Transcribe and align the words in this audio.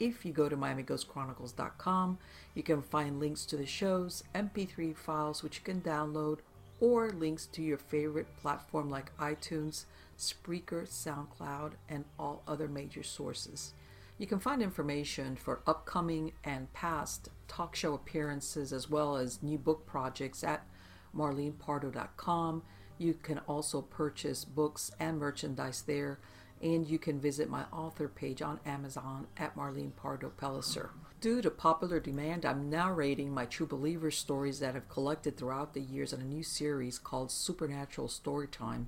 If 0.00 0.24
you 0.24 0.32
go 0.32 0.48
to 0.48 0.56
MiamiGhostChronicles.com, 0.56 2.18
you 2.54 2.62
can 2.62 2.80
find 2.80 3.20
links 3.20 3.44
to 3.44 3.56
the 3.58 3.66
shows, 3.66 4.24
MP3 4.34 4.96
files 4.96 5.42
which 5.42 5.58
you 5.58 5.64
can 5.64 5.82
download, 5.82 6.38
or 6.80 7.10
links 7.10 7.44
to 7.52 7.62
your 7.62 7.76
favorite 7.76 8.34
platform 8.38 8.88
like 8.88 9.14
iTunes, 9.18 9.84
Spreaker, 10.18 10.88
SoundCloud, 10.88 11.72
and 11.86 12.06
all 12.18 12.42
other 12.48 12.66
major 12.66 13.02
sources. 13.02 13.74
You 14.16 14.26
can 14.26 14.40
find 14.40 14.62
information 14.62 15.36
for 15.36 15.60
upcoming 15.66 16.32
and 16.44 16.72
past 16.72 17.28
talk 17.46 17.76
show 17.76 17.92
appearances 17.92 18.72
as 18.72 18.88
well 18.88 19.16
as 19.16 19.42
new 19.42 19.58
book 19.58 19.86
projects 19.86 20.42
at 20.42 20.66
marlenepardo.com. 21.14 22.62
You 22.96 23.14
can 23.22 23.38
also 23.40 23.82
purchase 23.82 24.46
books 24.46 24.92
and 24.98 25.18
merchandise 25.18 25.82
there 25.82 26.18
and 26.62 26.86
you 26.86 26.98
can 26.98 27.18
visit 27.18 27.48
my 27.48 27.64
author 27.72 28.08
page 28.08 28.42
on 28.42 28.60
Amazon 28.66 29.26
at 29.36 29.56
Marlene 29.56 29.96
Pardo 29.96 30.30
Pellicer. 30.40 30.90
Due 31.20 31.42
to 31.42 31.50
popular 31.50 32.00
demand, 32.00 32.44
I'm 32.44 32.70
narrating 32.70 33.32
my 33.32 33.44
True 33.44 33.66
Believer 33.66 34.10
stories 34.10 34.60
that 34.60 34.76
I've 34.76 34.88
collected 34.88 35.36
throughout 35.36 35.74
the 35.74 35.80
years 35.80 36.12
in 36.12 36.20
a 36.20 36.24
new 36.24 36.42
series 36.42 36.98
called 36.98 37.30
Supernatural 37.30 38.08
Storytime. 38.08 38.86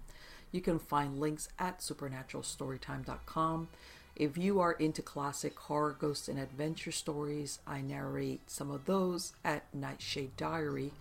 You 0.51 0.61
can 0.61 0.79
find 0.79 1.19
links 1.19 1.49
at 1.59 1.81
supernaturalstorytime.com. 1.81 3.69
If 4.15 4.37
you 4.37 4.61
are 4.61 4.73
into 4.73 5.01
classic 5.01 5.59
horror, 5.59 5.97
ghost, 5.99 6.29
and 6.29 6.39
adventure 6.39 6.93
stories, 6.93 7.59
I 7.67 7.81
narrate 7.81 8.51
some 8.51 8.71
of 8.71 8.85
those 8.85 9.33
at 9.45 9.65
Nightshade 9.75 10.37
Diary, 10.37 10.93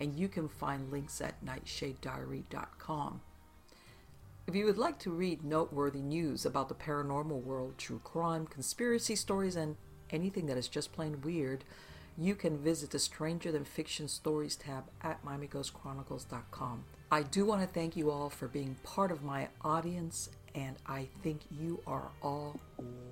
and 0.00 0.14
you 0.14 0.28
can 0.28 0.48
find 0.48 0.90
links 0.90 1.20
at 1.20 1.44
nightshadediary.com. 1.44 3.20
If 4.46 4.54
you 4.54 4.64
would 4.66 4.78
like 4.78 5.00
to 5.00 5.10
read 5.10 5.42
noteworthy 5.42 6.02
news 6.02 6.46
about 6.46 6.68
the 6.68 6.74
paranormal 6.76 7.42
world, 7.42 7.78
true 7.78 8.00
crime, 8.04 8.46
conspiracy 8.46 9.16
stories, 9.16 9.56
and 9.56 9.74
anything 10.10 10.46
that 10.46 10.56
is 10.56 10.68
just 10.68 10.92
plain 10.92 11.20
weird, 11.20 11.64
you 12.16 12.36
can 12.36 12.56
visit 12.56 12.90
the 12.90 13.00
Stranger 13.00 13.50
Than 13.50 13.64
Fiction 13.64 14.06
Stories 14.06 14.54
tab 14.54 14.84
at 15.02 15.24
MiamiGhostChronicles.com. 15.24 16.84
I 17.10 17.22
do 17.24 17.44
want 17.44 17.62
to 17.62 17.66
thank 17.66 17.96
you 17.96 18.12
all 18.12 18.30
for 18.30 18.46
being 18.46 18.76
part 18.84 19.10
of 19.10 19.24
my 19.24 19.48
audience, 19.62 20.30
and 20.54 20.76
I 20.86 21.08
think 21.24 21.40
you 21.50 21.82
are 21.84 22.12
all 22.22 22.60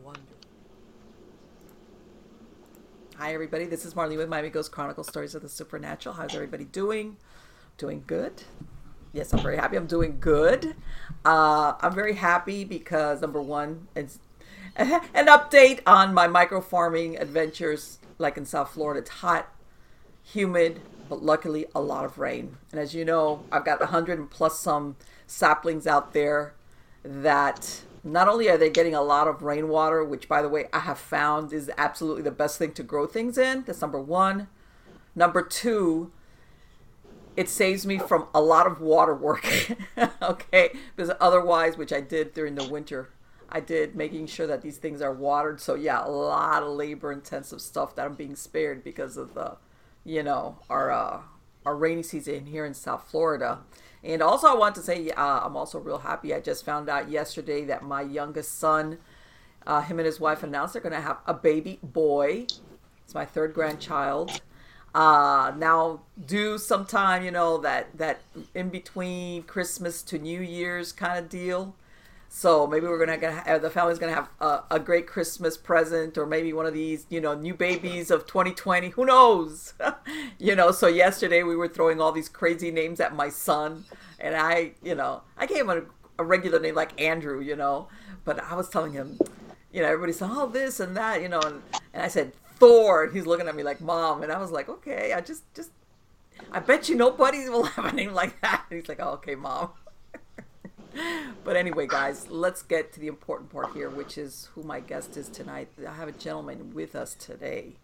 wonderful. 0.05 0.36
Hi, 3.16 3.34
everybody. 3.34 3.64
This 3.64 3.84
is 3.84 3.94
Marlene 3.94 4.18
with 4.18 4.28
Miami 4.28 4.50
Ghost 4.50 4.70
Chronicles 4.70 5.08
Stories 5.08 5.34
of 5.34 5.42
the 5.42 5.48
Supernatural. 5.48 6.14
How's 6.14 6.32
everybody 6.32 6.64
doing? 6.64 7.16
Doing 7.77 8.05
good? 8.06 8.44
Yes, 9.14 9.32
I'm 9.32 9.40
very 9.40 9.56
happy. 9.56 9.76
I'm 9.76 9.86
doing 9.86 10.18
good. 10.20 10.74
Uh, 11.24 11.74
I'm 11.80 11.94
very 11.94 12.14
happy 12.14 12.64
because 12.64 13.22
number 13.22 13.40
one, 13.40 13.86
it's 13.94 14.18
an 14.76 15.26
update 15.26 15.80
on 15.86 16.12
my 16.12 16.26
micro 16.26 16.60
farming 16.60 17.16
adventures. 17.16 17.98
Like 18.18 18.36
in 18.36 18.44
South 18.44 18.70
Florida, 18.72 19.00
it's 19.00 19.10
hot, 19.10 19.48
humid, 20.22 20.80
but 21.08 21.22
luckily 21.22 21.66
a 21.74 21.80
lot 21.80 22.04
of 22.04 22.18
rain. 22.18 22.58
And 22.70 22.80
as 22.80 22.94
you 22.94 23.04
know, 23.04 23.44
I've 23.50 23.64
got 23.64 23.80
a 23.80 23.86
100 23.86 24.18
and 24.18 24.30
plus 24.30 24.58
some 24.58 24.96
saplings 25.26 25.86
out 25.86 26.12
there 26.12 26.54
that 27.04 27.82
not 28.02 28.28
only 28.28 28.48
are 28.48 28.58
they 28.58 28.70
getting 28.70 28.94
a 28.94 29.02
lot 29.02 29.27
of 29.27 29.42
rainwater, 29.42 30.05
which 30.05 30.28
by 30.28 30.42
the 30.42 30.48
way 30.48 30.66
I 30.72 30.80
have 30.80 30.98
found 30.98 31.52
is 31.52 31.70
absolutely 31.78 32.22
the 32.22 32.30
best 32.30 32.58
thing 32.58 32.72
to 32.72 32.83
grow 32.83 33.06
things 33.06 33.39
in. 33.39 33.64
That's 33.64 33.80
number 33.80 34.00
one. 34.00 34.48
Number 35.14 35.42
two, 35.42 36.12
it 37.36 37.48
saves 37.48 37.86
me 37.86 37.98
from 37.98 38.27
a 38.34 38.40
lot 38.40 38.67
of 38.67 38.80
water 38.80 39.14
work. 39.14 39.46
okay, 40.22 40.70
because 40.95 41.14
otherwise, 41.20 41.77
which 41.77 41.92
I 41.92 42.00
did 42.00 42.33
during 42.33 42.55
the 42.55 42.64
winter, 42.64 43.11
I 43.48 43.61
did 43.61 43.95
making 43.95 44.27
sure 44.27 44.46
that 44.46 44.62
these 44.62 44.78
things 44.78 45.00
are 45.02 45.12
watered. 45.12 45.61
So 45.61 45.74
yeah, 45.74 46.05
a 46.05 46.08
lot 46.08 46.62
of 46.62 46.70
labor 46.70 47.12
intensive 47.12 47.61
stuff 47.61 47.95
that 47.96 48.06
I'm 48.06 48.14
being 48.14 48.36
spared 48.36 48.84
because 48.84 49.17
of 49.17 49.34
the, 49.34 49.56
you 50.05 50.22
know, 50.22 50.58
our 50.70 50.90
uh, 50.90 51.20
our 51.67 51.77
rainy 51.77 52.02
season 52.02 52.46
here 52.46 52.64
in 52.64 52.74
South 52.74 53.08
Florida. 53.11 53.61
And 54.02 54.20
also, 54.22 54.48
I 54.48 54.55
want 54.55 54.74
to 54.74 54.83
say 54.83 55.11
uh, 55.11 55.40
I'm 55.40 55.56
also 55.56 55.78
real 55.78 55.98
happy. 55.98 56.34
I 56.34 56.40
just 56.40 56.64
found 56.64 56.89
out 56.89 57.11
yesterday 57.11 57.64
that 57.64 57.83
my 57.83 58.02
youngest 58.02 58.58
son, 58.58 58.98
uh, 59.66 59.80
him 59.80 59.98
and 59.98 60.06
his 60.06 60.20
wife 60.20 60.42
announced 60.42 60.74
they're 60.74 60.83
going 60.83 60.92
to 60.92 61.01
have 61.01 61.18
a 61.27 61.33
baby 61.33 61.78
boy. 61.83 62.46
It's 63.05 63.14
my 63.14 63.24
third 63.24 63.55
grandchild 63.55 64.42
uh 64.94 65.52
now 65.56 66.00
do 66.27 66.56
sometime 66.56 67.24
you 67.24 67.30
know 67.30 67.58
that 67.58 67.96
that 67.98 68.20
in 68.55 68.68
between 68.68 69.42
christmas 69.42 70.02
to 70.02 70.18
new 70.18 70.40
year's 70.40 70.92
kind 70.92 71.18
of 71.18 71.28
deal. 71.28 71.74
So 72.28 72.66
maybe 72.66 72.86
we're 72.86 73.04
gonna 73.04 73.30
have 73.30 73.62
the 73.62 73.70
family's 73.70 74.00
gonna 74.00 74.14
have 74.14 74.28
a, 74.40 74.62
a, 74.72 74.80
great 74.80 75.06
christmas 75.06 75.56
present 75.56 76.18
or 76.18 76.27
maybe 76.27 76.52
one 76.52 76.66
of 76.66 76.74
these 76.74 77.06
you 77.08 77.20
know 77.20 77.34
new 77.34 77.54
babies 77.54 78.10
of 78.10 78.27
2020 78.27 78.90
who 78.90 79.04
knows? 79.04 79.74
You 80.38 80.56
know 80.56 80.72
so 80.72 80.88
yesterday 80.88 81.42
we 81.42 81.56
were 81.56 81.68
throwing 81.68 82.00
all 82.00 82.10
these 82.12 82.28
crazy 82.28 82.70
names 82.70 82.98
at 83.00 83.14
my 83.14 83.28
son 83.28 83.84
and 84.24 84.34
i 84.34 84.72
you 84.83 84.94
know 84.94 85.22
i 85.36 85.46
gave 85.46 85.60
him 85.60 85.70
a, 85.70 85.83
a 86.18 86.24
regular 86.24 86.58
name 86.58 86.74
like 86.74 87.00
andrew 87.00 87.40
you 87.40 87.54
know 87.54 87.88
but 88.24 88.42
i 88.42 88.54
was 88.54 88.68
telling 88.68 88.92
him 88.92 89.18
you 89.72 89.80
know 89.83 89.86
everybody 89.86 90.12
said 90.12 90.30
oh 90.33 90.46
this 90.46 90.80
and 90.80 90.96
that 90.96 91.22
you 91.22 91.28
know 91.28 91.40
and, 91.40 91.62
and 91.92 92.02
i 92.02 92.08
said 92.08 92.33
Thor. 92.64 93.05
And 93.05 93.13
he's 93.13 93.27
looking 93.27 93.47
at 93.47 93.55
me 93.55 93.63
like, 93.63 93.80
Mom. 93.80 94.23
And 94.23 94.33
I 94.33 94.39
was 94.39 94.51
like, 94.51 94.69
okay, 94.69 95.13
I 95.13 95.20
just, 95.20 95.42
just, 95.55 95.70
I 96.51 96.61
bet 96.61 96.89
you 96.89 96.97
nobody 96.97 97.48
will 97.48 97.64
have 97.64 97.85
a 97.85 97.92
name 97.92 98.13
like 98.13 98.41
that. 98.41 98.64
And 98.70 98.80
he's 98.80 98.89
like, 98.89 99.01
oh, 99.01 99.11
okay, 99.14 99.35
Mom. 99.35 99.70
but 101.45 101.57
anyway, 101.57 101.86
guys, 101.86 102.30
let's 102.30 102.63
get 102.63 102.92
to 102.95 103.01
the 103.01 103.07
important 103.07 103.51
part 103.51 103.75
here, 103.75 103.91
which 103.91 104.17
is 104.17 104.48
who 104.55 104.63
my 104.63 104.80
guest 104.80 105.17
is 105.17 105.29
tonight. 105.29 105.69
I 105.86 105.92
have 105.92 106.08
a 106.08 106.13
gentleman 106.13 106.73
with 106.73 106.95
us 106.95 107.14
today. 107.14 107.75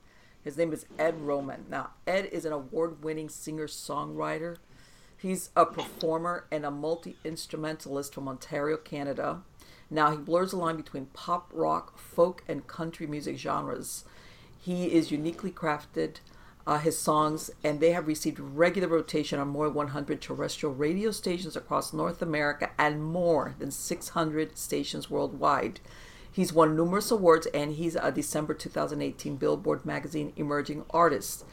His 0.43 0.57
name 0.57 0.73
is 0.73 0.87
Ed 0.99 1.21
Roman. 1.21 1.67
Now, 1.69 1.91
Ed 2.07 2.27
is 2.33 2.47
an 2.47 2.53
award 2.53 3.05
winning 3.05 3.29
singer 3.29 3.67
songwriter. 3.67 4.57
He's 5.19 5.51
a 5.55 5.67
performer 5.67 6.47
and 6.51 6.65
a 6.65 6.71
multi 6.71 7.17
instrumentalist 7.25 8.15
from 8.15 8.27
Ontario, 8.27 8.79
Canada. 8.79 9.43
Now, 9.91 10.13
he 10.13 10.17
blurs 10.17 10.53
the 10.53 10.57
line 10.57 10.77
between 10.79 11.07
pop, 11.07 11.51
rock, 11.53 11.99
folk, 11.99 12.43
and 12.49 12.67
country 12.67 13.07
music 13.07 13.37
genres. 13.37 14.05
He 14.61 14.93
is 14.93 15.11
uniquely 15.11 15.51
crafted. 15.51 16.17
Uh, 16.67 16.79
his 16.79 16.97
songs, 16.97 17.51
and 17.65 17.81
they 17.81 17.91
have 17.93 18.07
received 18.07 18.39
regular 18.39 18.87
rotation 18.87 19.41
on 19.41 19.49
more 19.49 19.67
than 19.67 19.75
100 19.75 20.21
terrestrial 20.21 20.75
radio 20.75 21.11
stations 21.11 21.57
across 21.57 21.93
North 21.93 22.21
America 22.21 22.71
and 22.79 23.03
more 23.03 23.57
than 23.59 23.71
600 23.71 24.57
stations 24.59 25.11
worldwide. 25.11 25.81
He's 26.31 26.53
won 26.53 26.77
numerous 26.77 27.11
awards, 27.11 27.47
and 27.49 27.73
he's 27.73 27.97
a 27.97 28.13
December 28.13 28.55
2018 28.55 29.37
Billboard 29.37 29.85
Magazine 29.85 30.33
Emerging 30.37 30.85
Artist. 30.91 31.45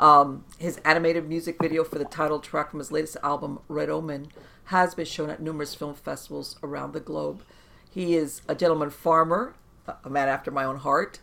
Um, 0.00 0.44
his 0.58 0.78
animated 0.78 1.28
music 1.28 1.56
video 1.60 1.84
for 1.84 1.98
the 1.98 2.04
title 2.04 2.40
track 2.40 2.70
from 2.70 2.80
his 2.80 2.90
latest 2.90 3.16
album, 3.22 3.60
Red 3.68 3.90
Omen, 3.90 4.28
has 4.64 4.94
been 4.94 5.04
shown 5.04 5.30
at 5.30 5.40
numerous 5.40 5.74
film 5.74 5.94
festivals 5.94 6.56
around 6.62 6.94
the 6.94 7.00
globe. 7.00 7.42
He 7.88 8.16
is 8.16 8.42
a 8.48 8.56
gentleman 8.56 8.90
farmer, 8.90 9.54
a 9.86 10.10
man 10.10 10.28
after 10.28 10.50
my 10.50 10.64
own 10.64 10.78
heart, 10.78 11.20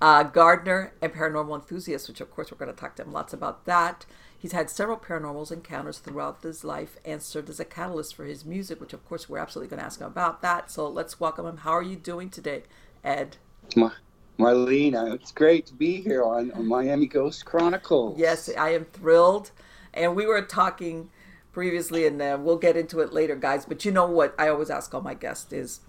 uh, 0.00 0.24
gardener 0.24 0.92
and 1.00 1.12
paranormal 1.12 1.54
enthusiast, 1.54 2.08
which 2.08 2.20
of 2.20 2.30
course 2.30 2.50
we're 2.50 2.58
going 2.58 2.74
to 2.74 2.78
talk 2.78 2.96
to 2.96 3.02
him 3.02 3.12
lots 3.12 3.32
about 3.32 3.64
that. 3.66 4.06
He's 4.38 4.52
had 4.52 4.70
several 4.70 4.96
paranormal 4.96 5.52
encounters 5.52 5.98
throughout 5.98 6.42
his 6.42 6.64
life 6.64 6.96
and 7.04 7.20
served 7.20 7.50
as 7.50 7.60
a 7.60 7.64
catalyst 7.64 8.14
for 8.14 8.24
his 8.24 8.44
music, 8.44 8.80
which 8.80 8.94
of 8.94 9.06
course 9.06 9.28
we're 9.28 9.38
absolutely 9.38 9.68
going 9.68 9.80
to 9.80 9.86
ask 9.86 10.00
him 10.00 10.06
about 10.06 10.40
that. 10.40 10.70
So 10.70 10.88
let's 10.88 11.20
welcome 11.20 11.44
him. 11.44 11.58
How 11.58 11.72
are 11.72 11.82
you 11.82 11.96
doing 11.96 12.30
today, 12.30 12.62
Ed? 13.04 13.36
Mar- 13.76 13.96
Marlene, 14.38 15.12
it's 15.12 15.30
great 15.30 15.66
to 15.66 15.74
be 15.74 16.00
here 16.00 16.24
on, 16.24 16.50
on 16.52 16.66
Miami 16.66 17.06
Ghost 17.06 17.44
Chronicles. 17.44 18.18
Yes, 18.18 18.48
I 18.56 18.70
am 18.70 18.86
thrilled. 18.86 19.50
And 19.92 20.16
we 20.16 20.24
were 20.24 20.40
talking 20.40 21.10
previously, 21.52 22.06
and 22.06 22.22
uh, 22.22 22.38
we'll 22.40 22.56
get 22.56 22.76
into 22.76 23.00
it 23.00 23.12
later, 23.12 23.36
guys. 23.36 23.66
But 23.66 23.84
you 23.84 23.90
know 23.92 24.06
what 24.06 24.34
I 24.38 24.48
always 24.48 24.70
ask 24.70 24.94
all 24.94 25.02
my 25.02 25.14
guests 25.14 25.52
is 25.52 25.80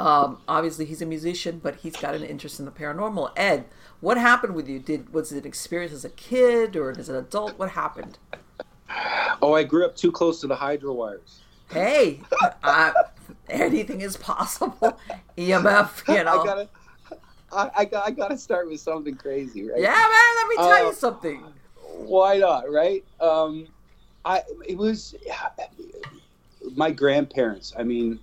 um, 0.00 0.38
obviously, 0.48 0.86
he's 0.86 1.02
a 1.02 1.06
musician, 1.06 1.60
but 1.62 1.76
he's 1.76 1.94
got 1.94 2.14
an 2.14 2.24
interest 2.24 2.58
in 2.58 2.64
the 2.64 2.70
paranormal. 2.70 3.32
Ed, 3.36 3.66
what 4.00 4.16
happened 4.16 4.54
with 4.54 4.66
you? 4.66 4.78
Did 4.78 5.12
was 5.12 5.30
it 5.30 5.40
an 5.40 5.46
experience 5.46 5.92
as 5.92 6.06
a 6.06 6.10
kid 6.10 6.74
or 6.74 6.90
as 6.98 7.10
an 7.10 7.16
adult? 7.16 7.58
What 7.58 7.72
happened? 7.72 8.16
Oh, 9.42 9.52
I 9.52 9.62
grew 9.62 9.84
up 9.84 9.94
too 9.94 10.10
close 10.10 10.40
to 10.40 10.46
the 10.46 10.56
hydro 10.56 10.94
wires. 10.94 11.40
Hey, 11.70 12.20
uh, 12.62 12.92
anything 13.50 14.00
is 14.00 14.16
possible. 14.16 14.98
EMF, 15.36 16.08
you 16.08 16.24
know. 16.24 16.40
I 16.40 16.46
gotta, 16.46 16.68
I, 17.52 17.70
I, 17.76 17.88
I, 18.06 18.10
gotta 18.10 18.38
start 18.38 18.68
with 18.68 18.80
something 18.80 19.14
crazy, 19.16 19.68
right? 19.68 19.80
Yeah, 19.80 19.92
man. 19.92 20.36
Let 20.36 20.48
me 20.48 20.56
tell 20.56 20.86
uh, 20.86 20.88
you 20.88 20.94
something. 20.94 21.44
why 21.98 22.38
not, 22.38 22.70
right? 22.70 23.04
Um, 23.20 23.68
I 24.24 24.42
it 24.66 24.78
was 24.78 25.14
my 26.74 26.90
grandparents. 26.90 27.74
I 27.78 27.82
mean, 27.82 28.18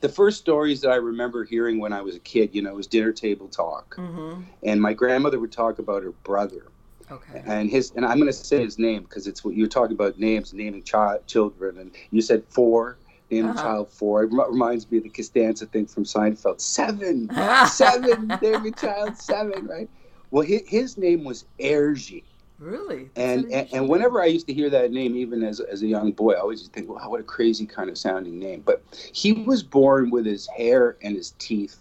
the 0.00 0.08
first 0.08 0.38
stories 0.38 0.80
that 0.80 0.90
I 0.90 0.96
remember 0.96 1.44
hearing 1.44 1.78
when 1.78 1.92
I 1.92 2.00
was 2.02 2.16
a 2.16 2.20
kid, 2.20 2.50
you 2.54 2.62
know, 2.62 2.74
was 2.74 2.86
dinner 2.86 3.12
table 3.12 3.48
talk, 3.48 3.96
Mm-hmm. 3.96 4.42
and 4.62 4.80
my 4.80 4.92
grandmother 4.94 5.38
would 5.38 5.52
talk 5.52 5.78
about 5.78 6.02
her 6.02 6.12
brother 6.24 6.62
Okay. 7.10 7.42
and 7.44 7.70
his 7.70 7.92
and 7.96 8.04
I'm 8.06 8.18
going 8.18 8.26
to 8.28 8.32
say 8.32 8.62
his 8.62 8.78
name 8.78 9.02
because 9.02 9.26
it's 9.26 9.44
what 9.44 9.54
you 9.54 9.64
were 9.64 9.68
talking 9.68 9.94
about 9.94 10.18
names, 10.18 10.52
naming 10.54 10.82
child 10.82 11.26
children, 11.26 11.78
and 11.78 11.90
you 12.10 12.22
said 12.22 12.44
four, 12.48 12.98
naming 13.30 13.50
Uh-huh. 13.50 13.62
child 13.62 13.88
four. 13.90 14.22
It 14.24 14.32
rem- 14.32 14.50
reminds 14.52 14.90
me 14.90 14.98
of 14.98 15.04
the 15.04 15.10
Costanza 15.10 15.66
thing 15.66 15.86
from 15.86 16.04
Seinfeld. 16.04 16.60
Seven, 16.60 17.30
seven, 17.66 18.28
naming 18.40 18.74
child 18.74 19.16
seven, 19.16 19.66
right? 19.66 19.88
Well, 20.30 20.44
his, 20.44 20.62
his 20.68 20.96
name 20.98 21.24
was 21.24 21.44
Ergi. 21.60 22.22
Really? 22.60 23.10
And, 23.16 23.50
and 23.52 23.68
and 23.72 23.88
whenever 23.88 24.22
I 24.22 24.26
used 24.26 24.46
to 24.48 24.52
hear 24.54 24.70
that 24.70 24.92
name, 24.92 25.16
even 25.16 25.42
as, 25.42 25.58
as 25.60 25.82
a 25.82 25.86
young 25.86 26.12
boy, 26.12 26.34
I 26.34 26.40
always 26.40 26.60
used 26.60 26.72
to 26.74 26.80
think, 26.80 26.92
wow, 26.94 27.08
what 27.08 27.18
a 27.20 27.24
crazy 27.24 27.66
kind 27.66 27.90
of 27.90 27.98
sounding 27.98 28.38
name. 28.38 28.62
But 28.64 28.84
he 29.12 29.32
was 29.32 29.62
born 29.62 30.10
with 30.10 30.26
his 30.26 30.46
hair 30.48 30.96
and 31.02 31.16
his 31.16 31.32
teeth, 31.38 31.78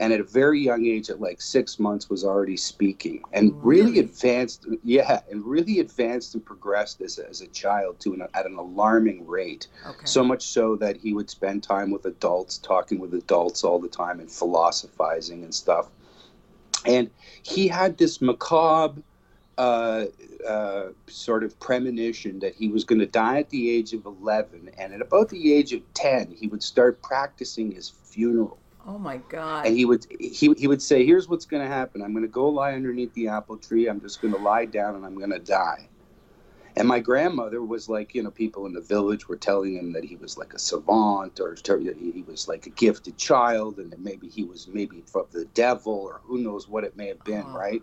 and 0.00 0.12
at 0.12 0.20
a 0.20 0.24
very 0.24 0.58
young 0.58 0.86
age, 0.86 1.10
at 1.10 1.20
like 1.20 1.40
six 1.40 1.78
months, 1.78 2.08
was 2.10 2.24
already 2.24 2.56
speaking 2.56 3.22
and 3.32 3.52
really, 3.62 3.90
Really? 3.92 3.98
advanced. 4.00 4.66
Yeah, 4.82 5.20
and 5.30 5.44
really 5.44 5.78
advanced 5.80 6.34
and 6.34 6.44
progressed 6.44 7.00
as, 7.02 7.18
a- 7.18 7.28
as 7.28 7.42
a 7.42 7.46
child 7.48 8.00
to 8.00 8.14
an, 8.14 8.22
at 8.34 8.46
an 8.46 8.56
alarming 8.56 9.26
rate. 9.26 9.68
okay. 9.86 10.04
So 10.06 10.24
much 10.24 10.42
so 10.42 10.76
that 10.76 10.96
he 10.96 11.12
would 11.12 11.28
spend 11.30 11.62
time 11.62 11.90
with 11.90 12.06
adults, 12.06 12.58
talking 12.58 12.98
with 12.98 13.12
adults 13.14 13.62
all 13.64 13.78
the 13.78 13.88
time, 13.88 14.18
and 14.20 14.30
philosophizing 14.30 15.44
and 15.44 15.54
stuff. 15.54 15.90
And 16.86 17.10
he 17.42 17.68
had 17.68 17.98
this 17.98 18.20
macabre 18.20 19.02
uh, 19.58 20.04
uh, 20.46 20.88
sort 21.06 21.42
of 21.44 21.58
premonition 21.60 22.38
that 22.40 22.54
he 22.54 22.68
was 22.68 22.84
going 22.84 22.98
to 22.98 23.06
die 23.06 23.38
at 23.38 23.48
the 23.50 23.70
age 23.70 23.92
of 23.94 24.04
11. 24.04 24.70
And 24.78 24.92
at 24.92 25.00
about 25.00 25.28
the 25.30 25.52
age 25.54 25.72
of 25.72 25.80
10, 25.94 26.30
he 26.38 26.46
would 26.46 26.62
start 26.62 27.00
practicing 27.02 27.72
his 27.72 27.88
funeral. 27.88 28.58
oh 28.86 28.98
my 28.98 29.16
God. 29.28 29.66
And 29.66 29.76
he 29.76 29.84
would 29.84 30.06
he, 30.20 30.52
he 30.56 30.66
would 30.66 30.82
say, 30.82 31.04
"Here's 31.04 31.28
what's 31.28 31.46
going 31.46 31.62
to 31.62 31.68
happen. 31.68 32.02
I'm 32.02 32.12
going 32.12 32.22
to 32.24 32.28
go 32.28 32.48
lie 32.48 32.72
underneath 32.74 33.12
the 33.14 33.28
apple 33.28 33.56
tree. 33.56 33.88
I'm 33.88 34.00
just 34.00 34.20
going 34.20 34.32
to 34.34 34.40
lie 34.40 34.64
down 34.66 34.94
and 34.94 35.04
I'm 35.04 35.16
going 35.16 35.30
to 35.30 35.38
die." 35.38 35.88
And 36.78 36.86
my 36.86 36.98
grandmother 37.00 37.62
was 37.62 37.88
like, 37.88 38.14
you 38.14 38.22
know, 38.22 38.30
people 38.30 38.66
in 38.66 38.74
the 38.74 38.82
village 38.82 39.28
were 39.28 39.36
telling 39.36 39.76
him 39.76 39.94
that 39.94 40.04
he 40.04 40.16
was 40.16 40.36
like 40.36 40.52
a 40.52 40.58
savant 40.58 41.40
or 41.40 41.56
he 41.64 42.22
was 42.28 42.48
like 42.48 42.66
a 42.66 42.70
gifted 42.70 43.16
child 43.16 43.78
and 43.78 43.90
that 43.90 44.00
maybe 44.00 44.28
he 44.28 44.44
was 44.44 44.68
maybe 44.68 45.02
from 45.06 45.24
the 45.32 45.46
devil 45.54 45.94
or 45.94 46.20
who 46.24 46.36
knows 46.36 46.68
what 46.68 46.84
it 46.84 46.94
may 46.94 47.06
have 47.08 47.24
been, 47.24 47.46
Oh. 47.48 47.56
right? 47.56 47.82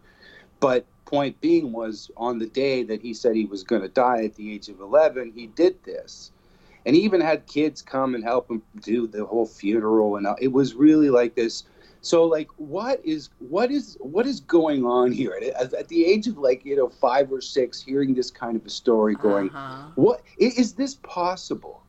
But 0.64 0.86
point 1.04 1.42
being 1.42 1.74
was 1.74 2.10
on 2.16 2.40
the 2.40 2.46
day 2.46 2.84
that 2.84 3.02
he 3.02 3.14
said 3.14 3.36
he 3.36 3.44
was 3.44 3.64
going 3.64 3.82
to 3.82 3.90
die 3.90 4.24
at 4.24 4.36
the 4.36 4.54
age 4.54 4.70
of 4.70 4.80
11, 4.80 5.34
he 5.36 5.48
did 5.48 5.84
this. 5.84 6.32
And 6.86 6.96
he 6.96 7.02
even 7.02 7.20
had 7.20 7.48
kids 7.48 7.82
come 7.82 8.16
and 8.16 8.24
help 8.24 8.50
him 8.50 8.64
do 8.80 9.06
the 9.06 9.26
whole 9.26 9.46
funeral 9.46 10.16
and 10.16 10.26
it 10.40 10.54
was 10.54 10.74
really 10.74 11.10
like 11.10 11.36
this. 11.36 11.64
So 12.02 12.24
like 12.24 12.48
what 12.56 13.06
is 13.06 13.30
what 13.40 13.72
is 13.72 13.98
what 14.00 14.26
is 14.26 14.40
going 14.40 14.86
on 14.86 15.12
here? 15.12 15.38
At, 15.60 15.74
at 15.74 15.90
the 15.90 16.06
age 16.06 16.28
of 16.28 16.38
like 16.38 16.64
you 16.66 16.78
know 16.78 16.88
5 16.88 17.34
or 17.34 17.42
6 17.42 17.82
hearing 17.82 18.14
this 18.14 18.32
kind 18.32 18.56
of 18.56 18.66
a 18.66 18.70
story 18.70 19.16
going 19.16 19.50
Uh-huh. 19.50 19.90
what 19.96 20.22
is 20.38 20.74
this 20.76 20.96
possible? 21.04 21.84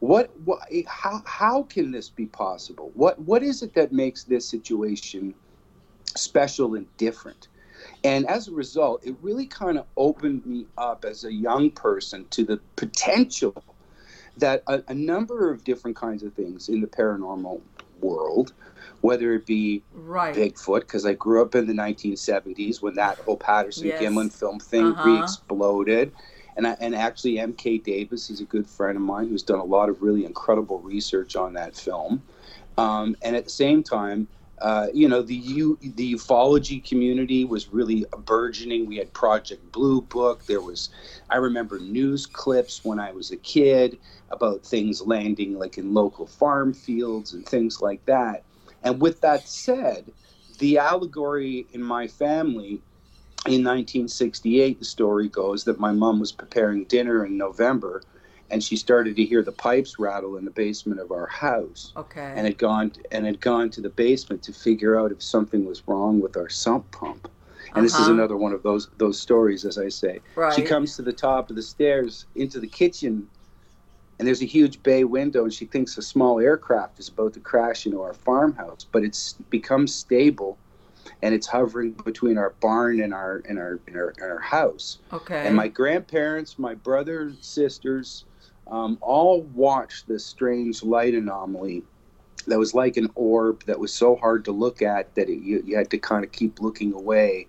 What 0.00 0.30
what 0.44 0.60
how 0.86 1.22
how 1.24 1.62
can 1.62 1.90
this 1.90 2.10
be 2.10 2.26
possible? 2.26 2.90
What 2.94 3.18
what 3.20 3.42
is 3.42 3.62
it 3.62 3.74
that 3.76 3.92
makes 3.92 4.24
this 4.24 4.46
situation 4.46 5.34
special 6.16 6.74
and 6.74 6.86
different 6.98 7.48
and 8.04 8.26
as 8.28 8.48
a 8.48 8.52
result 8.52 9.00
it 9.04 9.16
really 9.22 9.46
kind 9.46 9.78
of 9.78 9.86
opened 9.96 10.44
me 10.46 10.66
up 10.78 11.04
as 11.04 11.24
a 11.24 11.32
young 11.32 11.70
person 11.70 12.26
to 12.30 12.44
the 12.44 12.58
potential 12.76 13.54
that 14.36 14.62
a, 14.68 14.82
a 14.88 14.94
number 14.94 15.52
of 15.52 15.64
different 15.64 15.96
kinds 15.96 16.22
of 16.22 16.32
things 16.34 16.68
in 16.68 16.80
the 16.80 16.86
paranormal 16.86 17.60
world 18.00 18.52
whether 19.00 19.34
it 19.34 19.46
be 19.46 19.82
Right. 19.92 20.34
Bigfoot 20.34 20.80
because 20.80 21.06
I 21.06 21.14
grew 21.14 21.42
up 21.42 21.54
in 21.54 21.66
the 21.66 21.72
1970s 21.72 22.82
when 22.82 22.94
that 22.94 23.18
whole 23.20 23.36
Patterson 23.36 23.88
Yes. 23.88 24.00
Gimlin 24.02 24.32
film 24.32 24.60
thing 24.60 24.84
Uh-huh. 24.84 25.02
re-exploded. 25.04 26.12
And, 26.56 26.66
I, 26.66 26.76
and 26.80 26.94
actually, 26.94 27.38
M.K. 27.38 27.78
Davis 27.78 28.28
is 28.30 28.40
a 28.40 28.44
good 28.44 28.66
friend 28.68 28.96
of 28.96 29.02
mine 29.02 29.28
who's 29.28 29.42
done 29.42 29.60
a 29.60 29.64
lot 29.64 29.88
of 29.88 30.02
really 30.02 30.24
incredible 30.24 30.80
research 30.80 31.36
on 31.36 31.54
that 31.54 31.76
film. 31.76 32.22
Um, 32.76 33.16
and 33.22 33.36
at 33.36 33.44
the 33.44 33.50
same 33.50 33.82
time, 33.82 34.28
uh, 34.60 34.88
you 34.92 35.08
know, 35.08 35.22
the 35.22 35.36
U, 35.36 35.78
the 35.80 36.14
ufology 36.14 36.86
community 36.86 37.44
was 37.44 37.68
really 37.68 38.04
burgeoning. 38.24 38.86
We 38.86 38.96
had 38.98 39.12
Project 39.12 39.72
Blue 39.72 40.02
Book. 40.02 40.44
There 40.46 40.60
was, 40.60 40.90
I 41.30 41.36
remember 41.36 41.78
news 41.78 42.26
clips 42.26 42.84
when 42.84 43.00
I 43.00 43.12
was 43.12 43.30
a 43.30 43.36
kid 43.38 43.98
about 44.30 44.64
things 44.64 45.00
landing 45.02 45.58
like 45.58 45.78
in 45.78 45.94
local 45.94 46.26
farm 46.26 46.74
fields 46.74 47.32
and 47.32 47.46
things 47.46 47.80
like 47.80 48.04
that. 48.06 48.44
And 48.82 49.00
with 49.00 49.20
that 49.22 49.48
said, 49.48 50.12
the 50.58 50.78
allegory 50.78 51.66
in 51.72 51.82
my 51.82 52.06
family 52.06 52.82
in 53.46 53.64
1968, 53.64 54.78
the 54.78 54.84
story 54.84 55.28
goes 55.28 55.64
that 55.64 55.80
my 55.80 55.92
mom 55.92 56.20
was 56.20 56.32
preparing 56.32 56.84
dinner 56.84 57.24
in 57.24 57.38
November 57.38 58.02
and 58.50 58.62
she 58.62 58.76
started 58.76 59.16
to 59.16 59.24
hear 59.24 59.42
the 59.42 59.52
pipes 59.52 59.98
rattle 59.98 60.36
in 60.36 60.44
the 60.44 60.50
basement 60.50 61.00
of 61.00 61.10
our 61.12 61.26
house 61.26 61.92
Okay. 61.96 62.32
and 62.36 62.46
had 62.46 62.58
gone 62.58 62.92
and 63.12 63.24
had 63.26 63.40
gone 63.40 63.70
to 63.70 63.80
the 63.80 63.90
basement 63.90 64.42
to 64.44 64.52
figure 64.52 64.98
out 64.98 65.12
if 65.12 65.22
something 65.22 65.64
was 65.64 65.82
wrong 65.86 66.20
with 66.20 66.36
our 66.36 66.48
sump 66.48 66.90
pump. 66.90 67.28
And 67.74 67.84
this 67.84 67.94
is 67.94 68.00
Uh-huh. 68.00 68.14
another 68.14 68.36
one 68.36 68.52
of 68.52 68.62
those 68.62 68.88
those 68.98 69.18
stories, 69.20 69.64
as 69.64 69.78
I 69.78 69.88
say. 69.88 70.20
right. 70.34 70.52
She 70.52 70.62
comes 70.62 70.96
to 70.96 71.02
the 71.02 71.12
top 71.12 71.50
of 71.50 71.56
the 71.56 71.62
stairs 71.62 72.26
into 72.34 72.58
the 72.58 72.66
kitchen, 72.66 73.28
and 74.18 74.26
there's 74.26 74.42
a 74.42 74.46
huge 74.46 74.82
bay 74.82 75.04
window, 75.04 75.44
and 75.44 75.52
she 75.52 75.66
thinks 75.66 75.96
a 75.96 76.02
small 76.02 76.40
aircraft 76.40 76.98
is 76.98 77.08
about 77.08 77.32
to 77.34 77.40
crash 77.40 77.86
into 77.86 78.02
our 78.02 78.12
farmhouse, 78.14 78.84
but 78.90 79.04
it's 79.04 79.34
become 79.50 79.86
stable, 79.86 80.58
and 81.22 81.34
it's 81.34 81.46
hovering 81.46 81.92
between 82.04 82.36
our 82.38 82.54
barn 82.60 83.00
and 83.00 83.14
our 83.14 83.42
and 83.48 83.58
our 83.58 83.78
and 83.86 83.96
our, 83.96 84.08
and 84.18 84.32
our 84.32 84.40
house. 84.40 84.98
Okay. 85.12 85.42
And 85.46 85.54
my 85.54 85.68
grandparents, 85.68 86.58
my 86.58 86.74
brother, 86.74 87.32
sisters, 87.40 88.24
um, 88.70 88.98
all 89.00 89.42
watched 89.54 90.06
this 90.06 90.24
strange 90.24 90.82
light 90.82 91.14
anomaly 91.14 91.82
that 92.46 92.58
was 92.58 92.74
like 92.74 92.96
an 92.96 93.10
orb 93.14 93.64
that 93.66 93.78
was 93.78 93.92
so 93.92 94.16
hard 94.16 94.44
to 94.44 94.52
look 94.52 94.82
at 94.82 95.14
that 95.14 95.28
it, 95.28 95.40
you, 95.40 95.62
you 95.66 95.76
had 95.76 95.90
to 95.90 95.98
kind 95.98 96.24
of 96.24 96.32
keep 96.32 96.60
looking 96.60 96.92
away. 96.92 97.46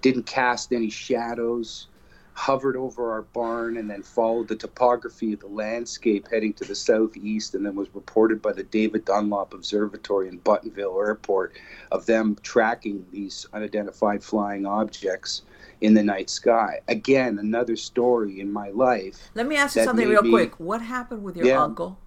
Didn't 0.00 0.26
cast 0.26 0.72
any 0.72 0.90
shadows, 0.90 1.86
hovered 2.32 2.76
over 2.76 3.12
our 3.12 3.22
barn, 3.22 3.76
and 3.76 3.88
then 3.88 4.02
followed 4.02 4.48
the 4.48 4.56
topography 4.56 5.32
of 5.32 5.40
the 5.40 5.46
landscape 5.46 6.26
heading 6.30 6.52
to 6.54 6.64
the 6.64 6.74
southeast, 6.74 7.54
and 7.54 7.64
then 7.64 7.76
was 7.76 7.94
reported 7.94 8.42
by 8.42 8.52
the 8.52 8.64
David 8.64 9.04
Dunlap 9.04 9.54
Observatory 9.54 10.28
in 10.28 10.40
Buttonville 10.40 10.98
Airport 11.06 11.52
of 11.92 12.06
them 12.06 12.36
tracking 12.42 13.06
these 13.12 13.46
unidentified 13.52 14.24
flying 14.24 14.66
objects 14.66 15.42
in 15.82 15.94
the 15.94 16.02
night 16.02 16.30
sky. 16.30 16.80
Again, 16.88 17.38
another 17.40 17.76
story 17.76 18.40
in 18.40 18.50
my 18.52 18.70
life. 18.70 19.30
Let 19.34 19.46
me 19.46 19.56
ask 19.56 19.76
you 19.76 19.84
something 19.84 20.08
real 20.08 20.22
quick. 20.22 20.58
What 20.60 20.80
happened 20.80 21.22
with 21.24 21.36
your 21.36 21.46
Yeah. 21.46 21.62
uncle? 21.62 21.98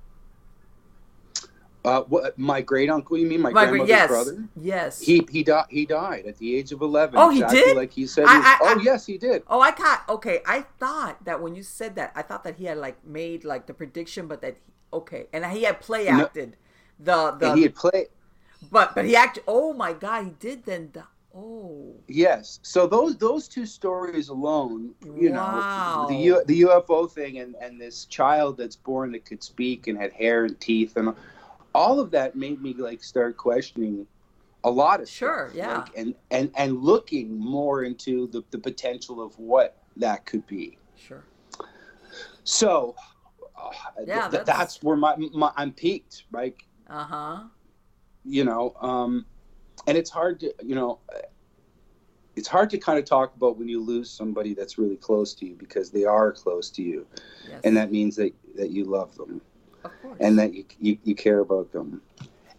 Uh, 1.84 2.01
what, 2.03 2.36
my 2.39 2.62
great 2.62 2.89
uncle, 2.89 3.15
you 3.15 3.27
mean 3.27 3.39
my, 3.41 3.51
My 3.51 3.65
grandmother's 3.65 3.89
yes. 3.89 4.08
brother? 4.08 4.44
Yes. 4.60 5.00
He 5.01 5.27
he 5.29 5.44
died. 5.44 5.65
He 5.70 5.86
died 5.86 6.25
at 6.25 6.36
the 6.39 6.55
age 6.55 6.72
of 6.72 6.82
eleven. 6.82 7.20
Oh, 7.20 7.29
he 7.29 7.44
exactly 7.44 7.62
did? 7.62 7.77
Like 7.77 7.91
he 7.94 8.08
said. 8.08 8.25
I- 8.27 8.34
he 8.38 8.41
I- 8.44 8.58
oh 8.62 8.79
I- 8.79 8.82
yes, 8.82 9.05
he 9.05 9.20
did. 9.20 9.44
Oh, 9.48 9.62
I 9.62 9.70
caught. 9.72 10.03
Okay, 10.10 10.41
I 10.48 10.62
thought 10.79 11.24
that 11.25 11.44
when 11.44 11.53
you 11.53 11.62
said 11.62 11.94
that, 11.96 12.12
I 12.15 12.24
thought 12.24 12.44
that 12.46 12.55
he 12.55 12.65
had 12.65 12.77
like 12.79 13.05
made 13.05 13.46
like 13.46 13.67
the 13.67 13.74
prediction, 13.75 14.25
but 14.25 14.41
that 14.41 14.58
okay, 14.94 15.27
and 15.32 15.46
he 15.46 15.62
had 15.63 15.79
play 15.79 16.05
No. 16.05 16.24
acted 16.24 16.58
the 17.00 17.32
the. 17.38 17.50
and 17.50 17.58
he 17.58 17.63
had 17.63 17.75
played. 17.75 18.08
but 18.72 18.96
but 18.96 19.05
he 19.05 19.15
acted. 19.15 19.44
Oh 19.48 19.72
my 19.74 19.94
God, 19.94 20.24
he 20.25 20.32
did 20.32 20.65
then. 20.65 20.89
The, 20.94 21.03
oh. 21.36 21.94
Yes. 22.08 22.60
So 22.63 22.88
those 22.88 23.18
those 23.18 23.48
two 23.48 23.65
stories 23.65 24.30
alone, 24.30 24.94
you 25.04 25.32
Wow. 25.32 26.04
know, 26.04 26.08
the 26.08 26.15
U, 26.24 26.44
the 26.46 26.62
UFO 26.62 27.12
thing 27.12 27.39
and 27.39 27.56
and 27.62 27.80
this 27.82 28.06
child 28.06 28.58
that's 28.58 28.75
born 28.75 29.12
that 29.13 29.25
could 29.25 29.44
speak 29.44 29.88
and 29.88 29.98
had 29.98 30.13
hair 30.13 30.46
and 30.46 30.60
teeth 30.60 30.98
and 30.98 31.13
all 31.74 32.00
of 32.00 32.12
that 32.12 32.36
made 32.36 32.62
me 32.62 32.74
like 32.74 33.04
start 33.04 33.36
questioning 33.38 34.08
a 34.63 34.70
lot 34.70 35.01
of 35.01 35.10
Sure, 35.10 35.50
stuff, 35.50 35.58
yeah. 35.58 35.77
like, 35.80 35.98
and 35.98 36.15
and 36.32 36.51
and 36.56 36.82
looking 36.82 37.38
more 37.38 37.84
into 37.84 38.27
the 38.27 38.44
the 38.51 38.58
potential 38.60 39.22
of 39.22 39.38
what 39.38 39.77
that 39.98 40.25
could 40.25 40.46
be. 40.48 40.77
Sure. 40.96 41.24
So. 42.44 42.96
Uh, 43.58 43.72
Yeah, 44.06 44.22
th- 44.30 44.32
that's- 44.32 44.46
that's 44.58 44.84
where 44.84 44.98
my, 44.98 45.15
my 45.34 45.51
I'm 45.56 45.72
peaked, 45.72 46.25
right? 46.32 46.56
Uh 46.88 47.04
huh. 47.04 47.44
you 48.25 48.44
know 48.44 48.75
um 48.82 49.25
and 49.88 49.98
it's 49.98 50.10
hard 50.10 50.39
to 50.42 50.54
you 50.63 50.75
know 50.75 51.00
it's 52.36 52.48
hard 52.48 52.70
to 52.70 52.77
kind 52.77 53.00
of 53.00 53.06
talk 53.06 53.36
about 53.36 53.58
when 53.58 53.68
you 53.68 53.82
lose 53.82 54.10
somebody 54.10 54.54
that's 54.54 54.77
really 54.77 54.98
close 54.98 55.34
to 55.36 55.46
you 55.46 55.56
because 55.56 55.89
they 55.89 56.04
are 56.04 56.32
close 56.32 56.70
to 56.72 56.82
you 56.82 57.06
Yes. 57.48 57.62
and 57.63 57.77
that 57.77 57.92
means 57.92 58.15
that 58.18 58.34
that 58.56 58.72
you 58.72 58.86
love 58.86 59.15
them 59.15 59.42
of 59.84 59.92
and 60.20 60.38
that 60.39 60.54
you 60.54 60.65
you, 60.80 60.98
you 61.04 61.15
care 61.15 61.39
about 61.39 61.72
them 61.72 62.01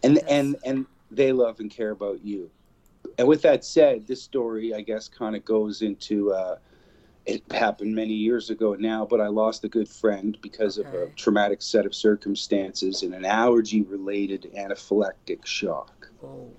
and 0.03 0.15
Yes. 0.15 0.25
and 0.27 0.55
and 0.65 0.85
they 1.11 1.31
love 1.31 1.59
and 1.59 1.69
care 1.71 1.91
about 1.91 2.23
you 2.23 2.49
and 3.17 3.27
with 3.27 3.41
that 3.43 3.63
said 3.63 4.07
this 4.07 4.21
story 4.21 4.73
i 4.73 4.81
guess 4.81 5.07
kind 5.07 5.35
of 5.35 5.43
goes 5.45 5.81
into 5.81 6.31
uh 6.33 6.57
it 7.25 7.43
happened 7.51 7.93
many 7.93 8.13
years 8.13 8.49
ago 8.49 8.73
now, 8.75 9.05
but 9.05 9.19
I 9.19 9.27
lost 9.27 9.65
a 9.65 9.67
good 9.67 9.89
friend 9.89 10.37
because 10.41 10.77
of 10.77 10.85
a 10.93 11.07
traumatic 11.17 11.61
set 11.61 11.85
of 11.85 11.93
circumstances 11.93 13.03
and 13.03 13.13
an 13.13 13.25
allergy 13.25 13.81
related 13.81 14.49
anaphylactic 14.55 15.45
shock. 15.45 16.09
Oh. 16.23 16.49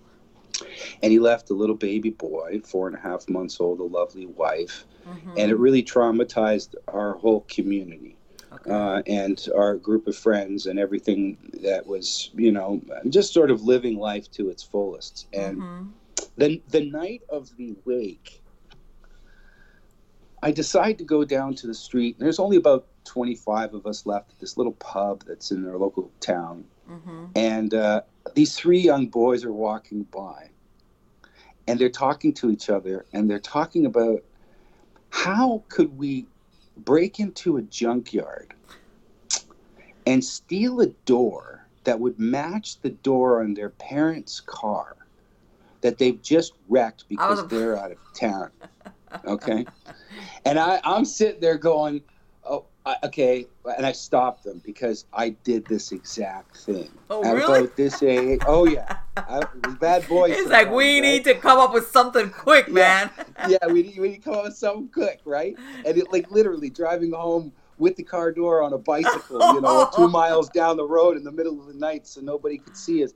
And 1.02 1.12
he 1.12 1.18
left 1.18 1.50
a 1.50 1.54
little 1.54 1.76
baby 1.76 2.10
boy, 2.10 2.60
four 2.64 2.88
and 2.88 2.96
a 2.96 3.00
half 3.00 3.28
months 3.28 3.60
old, 3.60 3.80
a 3.80 3.84
lovely 3.84 4.26
wife, 4.26 4.86
Mhm. 5.06 5.32
and 5.36 5.50
it 5.50 5.56
really 5.56 5.82
traumatized 5.82 6.74
our 6.88 7.14
whole 7.14 7.44
community 7.48 8.16
Okay. 8.52 8.70
uh, 8.70 9.02
and 9.06 9.46
our 9.54 9.76
group 9.76 10.06
of 10.06 10.16
friends 10.16 10.66
and 10.66 10.78
everything 10.78 11.36
that 11.62 11.86
was, 11.86 12.30
you 12.34 12.50
know, 12.50 12.80
just 13.08 13.32
sort 13.32 13.50
of 13.50 13.62
living 13.62 13.98
life 13.98 14.30
to 14.32 14.48
its 14.48 14.62
fullest. 14.62 15.26
And 15.32 15.62
Mhm. 15.62 15.92
the 16.36 16.62
the 16.68 16.84
night 16.90 17.22
of 17.28 17.56
the 17.56 17.76
wake, 17.84 18.42
I 20.42 20.50
decide 20.52 20.98
to 20.98 21.04
go 21.04 21.24
down 21.24 21.54
to 21.56 21.66
the 21.66 21.74
street. 21.74 22.16
And 22.16 22.24
there's 22.24 22.38
only 22.38 22.56
about 22.56 22.86
25 23.04 23.74
of 23.74 23.86
us 23.86 24.06
left 24.06 24.32
at 24.32 24.38
this 24.38 24.56
little 24.56 24.74
pub 24.74 25.24
that's 25.26 25.50
in 25.50 25.66
our 25.68 25.76
local 25.78 26.10
town. 26.20 26.64
Mhm. 26.88 27.30
And 27.34 27.74
uh, 27.74 28.02
these 28.34 28.56
three 28.56 28.80
young 28.80 29.06
boys 29.08 29.44
are 29.44 29.52
walking 29.52 30.04
by, 30.04 30.50
and 31.66 31.78
they're 31.78 31.88
talking 31.90 32.32
to 32.34 32.50
each 32.50 32.70
other, 32.70 33.06
and 33.12 33.28
they're 33.28 33.38
talking 33.38 33.86
about 33.86 34.22
how 35.10 35.62
could 35.68 35.96
we 35.98 36.26
break 36.78 37.18
into 37.20 37.56
a 37.56 37.62
junkyard 37.62 38.54
and 40.06 40.24
steal 40.24 40.80
a 40.80 40.86
door 41.04 41.66
that 41.84 41.98
would 41.98 42.18
match 42.18 42.80
the 42.80 42.90
door 42.90 43.42
on 43.42 43.54
their 43.54 43.70
parents' 43.70 44.40
car 44.40 44.96
that 45.80 45.98
they've 45.98 46.20
just 46.22 46.54
wrecked 46.68 47.04
because 47.08 47.42
was- 47.42 47.50
they're 47.50 47.76
out 47.78 47.92
of 47.92 47.98
town. 48.14 48.50
Okay, 49.24 49.64
and 50.44 50.58
I, 50.58 50.80
I'm 50.84 51.04
sitting 51.04 51.40
there 51.40 51.56
going, 51.58 52.02
"Oh, 52.02 52.17
I, 52.88 52.96
okay," 53.06 53.46
and 53.76 53.84
I 53.84 53.92
stopped 53.92 54.44
them 54.44 54.62
because 54.64 55.04
I 55.12 55.30
did 55.30 55.66
this 55.66 55.92
exact 55.92 56.56
thing. 56.56 56.90
Oh, 57.10 57.22
At 57.22 57.34
really? 57.34 57.58
About 57.64 57.76
this 57.76 58.02
age, 58.02 58.40
oh 58.46 58.64
yeah, 58.64 58.96
I, 59.16 59.46
bad 59.78 60.08
boy. 60.08 60.30
It's 60.30 60.48
like 60.50 60.70
we 60.70 61.00
need 61.00 61.24
to 61.24 61.34
come 61.34 61.58
up 61.58 61.74
with 61.74 61.88
something 61.88 62.30
quick, 62.30 62.68
Yeah. 62.68 62.72
man. 62.72 63.10
yeah, 63.48 63.66
we 63.68 63.82
need, 63.82 63.98
we 63.98 64.08
need 64.08 64.22
to 64.22 64.30
come 64.30 64.34
up 64.34 64.44
with 64.44 64.56
something 64.56 64.88
quick, 64.88 65.20
right? 65.26 65.54
And 65.84 65.98
it 65.98 66.10
like 66.10 66.30
literally 66.30 66.70
driving 66.70 67.12
home 67.12 67.52
with 67.76 67.94
the 67.96 68.02
car 68.02 68.32
door 68.32 68.62
on 68.62 68.72
a 68.72 68.78
bicycle, 68.78 69.54
you 69.54 69.60
know, 69.60 69.88
two 69.94 70.08
miles 70.20 70.48
down 70.48 70.76
the 70.78 70.86
road 70.86 71.16
in 71.18 71.24
the 71.24 71.32
middle 71.32 71.60
of 71.60 71.66
the 71.66 71.74
night, 71.74 72.06
so 72.06 72.22
nobody 72.22 72.56
could 72.56 72.76
see 72.76 73.04
us. 73.04 73.12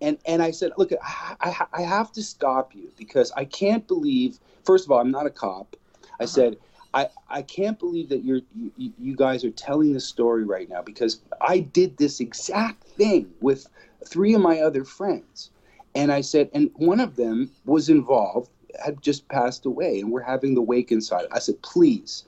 And 0.00 0.16
and 0.26 0.40
I 0.40 0.52
said, 0.52 0.70
look, 0.78 0.92
I, 1.02 1.34
I, 1.40 1.66
I 1.72 1.82
have 1.82 2.12
to 2.12 2.22
stop 2.22 2.72
you 2.72 2.92
because 2.96 3.32
I 3.36 3.44
can't 3.44 3.86
believe. 3.88 4.38
First 4.64 4.84
of 4.84 4.92
all, 4.92 5.00
I'm 5.00 5.10
not 5.10 5.26
a 5.26 5.30
cop. 5.30 5.74
I 6.20 6.22
Uh-huh. 6.22 6.26
said. 6.26 6.56
I, 6.94 7.08
I 7.28 7.42
can't 7.42 7.78
believe 7.78 8.08
that 8.08 8.24
you're 8.24 8.40
you, 8.54 8.92
you 8.98 9.16
guys 9.16 9.44
are 9.44 9.50
telling 9.50 9.92
this 9.92 10.06
story 10.06 10.44
right 10.44 10.68
now 10.68 10.82
because 10.82 11.20
I 11.40 11.60
did 11.60 11.96
this 11.96 12.20
exact 12.20 12.82
thing 12.84 13.30
with 13.40 13.66
three 14.06 14.34
of 14.34 14.40
my 14.40 14.60
other 14.60 14.84
friends. 14.84 15.50
And 15.94 16.12
I 16.12 16.20
said, 16.20 16.50
and 16.54 16.70
one 16.74 17.00
of 17.00 17.16
them 17.16 17.50
was 17.64 17.88
involved, 17.88 18.50
had 18.84 19.02
just 19.02 19.26
passed 19.28 19.66
away, 19.66 20.00
and 20.00 20.12
we're 20.12 20.22
having 20.22 20.54
the 20.54 20.62
wake 20.62 20.92
inside. 20.92 21.26
I 21.32 21.40
said, 21.40 21.60
please, 21.62 22.24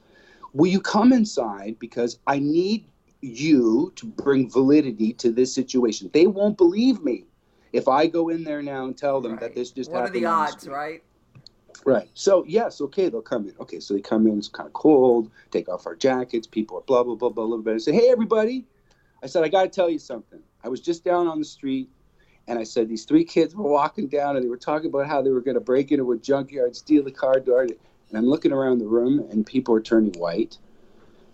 will 0.55 0.67
you 0.67 0.81
come 0.81 1.13
inside 1.13 1.79
because 1.79 2.19
I 2.27 2.39
need 2.39 2.85
you 3.21 3.93
to 3.97 4.07
bring 4.07 4.51
validity 4.51 5.13
to 5.15 5.31
this 5.31 5.55
situation. 5.55 6.11
They 6.13 6.27
won't 6.27 6.57
believe 6.57 7.03
me 7.03 7.25
if 7.73 7.89
I 7.89 8.07
go 8.07 8.29
in 8.29 8.45
there 8.45 8.63
now 8.63 8.85
and 8.85 8.97
tell 8.97 9.21
them 9.21 9.37
that 9.37 9.55
this 9.55 9.71
just 9.71 9.91
happened. 9.91 10.03
What 10.03 10.11
are 10.11 10.21
the 10.21 10.27
odds, 10.27 10.69
right? 10.69 11.03
Right. 11.87 12.11
So 12.15 12.45
yes, 12.47 12.81
okay, 12.81 13.09
they'll 13.09 13.23
come 13.23 13.49
in. 13.49 13.55
Okay, 13.61 13.81
so 13.81 13.95
they 13.95 14.01
come 14.01 14.27
in. 14.27 14.39
It's 14.39 14.49
kind 14.49 14.67
of 14.67 14.73
cold. 14.73 15.31
Take 15.51 15.69
off 15.69 15.87
our 15.87 15.97
jackets. 15.97 16.47
People 16.47 16.79
are 16.79 16.83
blah 16.83 17.03
blah 17.03 17.15
blah 17.15 17.31
blah 17.31 17.47
blah. 17.47 17.57
blah. 17.59 17.75
I 17.75 17.79
say, 17.79 17.93
hey 17.93 18.11
everybody. 18.11 18.67
I 19.23 19.27
said, 19.27 19.45
I 19.45 19.49
got 19.49 19.65
to 19.65 19.69
tell 19.69 19.91
you 19.91 19.99
something. 19.99 20.41
I 20.65 20.69
was 20.69 20.81
just 20.81 21.05
down 21.05 21.27
on 21.27 21.39
the 21.39 21.45
street, 21.45 21.91
and 22.47 22.59
I 22.59 22.65
said 22.65 22.89
these 22.89 23.05
three 23.05 23.25
kids 23.25 23.55
were 23.55 23.71
walking 23.71 24.09
down, 24.09 24.37
and 24.37 24.45
they 24.45 24.49
were 24.49 24.57
talking 24.57 24.89
about 24.89 25.07
how 25.07 25.23
they 25.23 25.31
were 25.31 25.43
going 25.43 25.57
to 25.57 25.61
break 25.61 25.93
into 25.93 26.11
a 26.13 26.19
junkyard, 26.19 26.75
steal 26.75 27.03
the 27.05 27.11
car 27.11 27.39
door. 27.41 27.63
And 27.63 28.19
I'm 28.19 28.27
looking 28.27 28.53
around 28.53 28.79
the 28.79 28.87
room, 28.87 29.21
and 29.31 29.47
people 29.47 29.75
are 29.75 29.81
turning 29.81 30.13
white. 30.15 30.59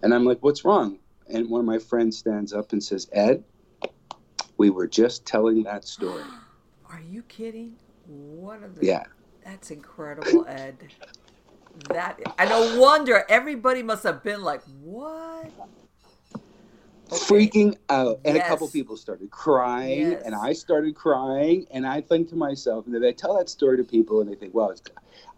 And 0.02 0.12
I'm 0.12 0.24
like, 0.24 0.42
what's 0.42 0.64
wrong? 0.64 0.98
And 1.28 1.48
one 1.48 1.60
of 1.60 1.66
my 1.66 1.78
friends 1.78 2.18
stands 2.18 2.52
up 2.52 2.72
and 2.72 2.82
says, 2.82 3.08
Ed, 3.12 3.44
we 4.58 4.70
were 4.70 4.86
just 4.86 5.24
telling 5.26 5.62
that 5.64 5.84
story. 5.84 6.24
Are 6.90 7.00
you 7.00 7.22
kidding? 7.22 7.76
What 8.06 8.62
are 8.62 8.68
the 8.68 8.86
Yeah. 8.86 9.04
That's 9.46 9.70
incredible, 9.72 10.46
Ed. 10.48 10.90
That 11.92 12.20
I 12.38 12.46
no 12.46 12.80
wonder 12.80 13.24
everybody 13.30 13.82
must 13.84 14.04
have 14.04 14.22
been 14.24 14.42
like, 14.42 14.62
"What?" 14.82 15.52
Okay. 17.12 17.24
freaking 17.24 17.76
out 17.90 18.20
and 18.26 18.36
a 18.36 18.42
couple 18.42 18.68
people 18.68 18.96
started 18.96 19.30
crying 19.30 20.12
Yes. 20.12 20.22
and 20.26 20.34
i 20.34 20.52
started 20.52 20.94
crying 20.96 21.66
and 21.72 21.86
i 21.86 22.00
think 22.02 22.28
to 22.30 22.36
myself 22.36 22.86
and 22.86 22.94
then 22.94 23.04
i 23.04 23.12
tell 23.12 23.38
that 23.38 23.48
story 23.48 23.78
to 23.78 23.84
people 23.84 24.20
and 24.20 24.30
they 24.30 24.36
think 24.36 24.54
well 24.54 24.70
it's, 24.70 24.82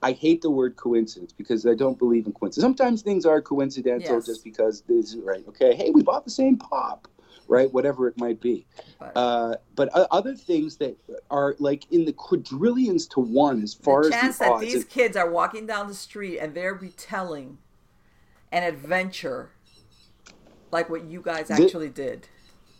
i 0.02 0.12
hate 0.12 0.42
the 0.42 0.50
word 0.50 0.76
coincidence 0.76 1.32
because 1.32 1.66
i 1.66 1.74
don't 1.74 1.98
believe 1.98 2.26
in 2.26 2.32
coincidence 2.32 2.64
sometimes 2.64 3.02
things 3.02 3.26
are 3.26 3.42
coincidental 3.42 4.16
Yes. 4.16 4.26
just 4.26 4.44
because 4.44 4.82
this 4.88 5.14
is 5.14 5.18
right 5.18 5.44
okay 5.48 5.74
hey 5.76 5.90
we 5.90 6.02
bought 6.02 6.24
the 6.24 6.30
same 6.30 6.56
pop 6.58 7.08
right 7.48 7.72
whatever 7.72 8.06
it 8.06 8.18
might 8.18 8.40
be 8.40 8.66
But 8.98 9.12
uh, 9.16 9.56
but 9.74 9.88
other 9.88 10.34
things 10.34 10.76
that 10.76 10.96
are 11.30 11.56
like 11.58 11.90
in 11.90 12.04
the 12.04 12.12
quadrillions 12.12 13.06
to 13.08 13.20
one 13.20 13.62
as 13.62 13.74
far 13.74 14.02
the 14.02 14.14
as 14.14 14.20
chance 14.20 14.38
the 14.38 14.44
that 14.44 14.52
odds 14.52 14.64
these 14.64 14.82
of- 14.82 14.88
kids 14.88 15.16
are 15.16 15.30
walking 15.30 15.66
down 15.66 15.88
the 15.88 15.94
street 15.94 16.38
and 16.38 16.54
they're 16.54 16.74
retelling 16.74 17.58
an 18.52 18.62
adventure 18.62 19.50
like 20.70 20.88
what 20.90 21.04
you 21.04 21.20
guys 21.20 21.48
The- 21.48 21.54
actually 21.54 21.88
did. 21.88 22.28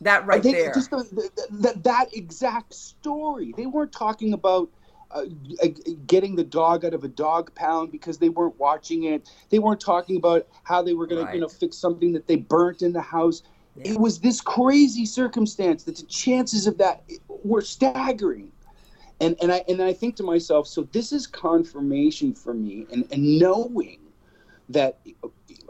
That 0.01 0.27
right 0.27 0.43
they, 0.43 0.53
there. 0.53 0.73
Just 0.73 0.91
the, 0.91 0.99
the, 1.11 1.47
the, 1.51 1.81
that 1.81 2.15
exact 2.15 2.73
story. 2.73 3.53
They 3.57 3.67
weren't 3.67 3.91
talking 3.91 4.33
about 4.33 4.71
uh, 5.11 5.25
getting 6.07 6.37
the 6.37 6.45
dog 6.45 6.85
out 6.85 6.95
of 6.95 7.03
a 7.03 7.09
dog 7.09 7.53
pound 7.57 7.91
because 7.91 8.17
they 8.19 8.29
weren't 8.29 8.57
watching 8.61 9.05
it. 9.05 9.29
They 9.51 9.59
weren't 9.59 9.81
talking 9.81 10.17
about 10.17 10.47
how 10.63 10.83
they 10.83 10.95
were 10.95 11.07
going 11.09 11.27
to, 11.27 11.35
you 11.35 11.41
know, 11.41 11.49
fix 11.49 11.77
something 11.77 12.13
that 12.13 12.29
they 12.29 12.37
burnt 12.37 12.83
in 12.83 12.93
the 12.93 13.01
house. 13.01 13.43
Yeah. 13.79 13.93
It 13.93 14.01
was 14.01 14.19
this 14.21 14.41
crazy 14.41 15.07
circumstance 15.07 15.85
that 15.85 15.97
the 15.97 16.05
chances 16.05 16.67
of 16.67 16.79
that 16.79 17.05
were 17.29 17.63
staggering. 17.63 18.51
And 19.21 19.37
and 19.41 19.53
I 19.53 19.65
and 19.69 19.83
I 19.83 19.93
think 19.93 20.17
to 20.17 20.23
myself, 20.23 20.67
so 20.67 20.89
this 20.93 21.13
is 21.13 21.27
confirmation 21.27 22.35
for 22.35 22.55
me, 22.55 22.87
and 22.93 23.07
and 23.11 23.39
knowing 23.39 23.99
that 24.69 24.99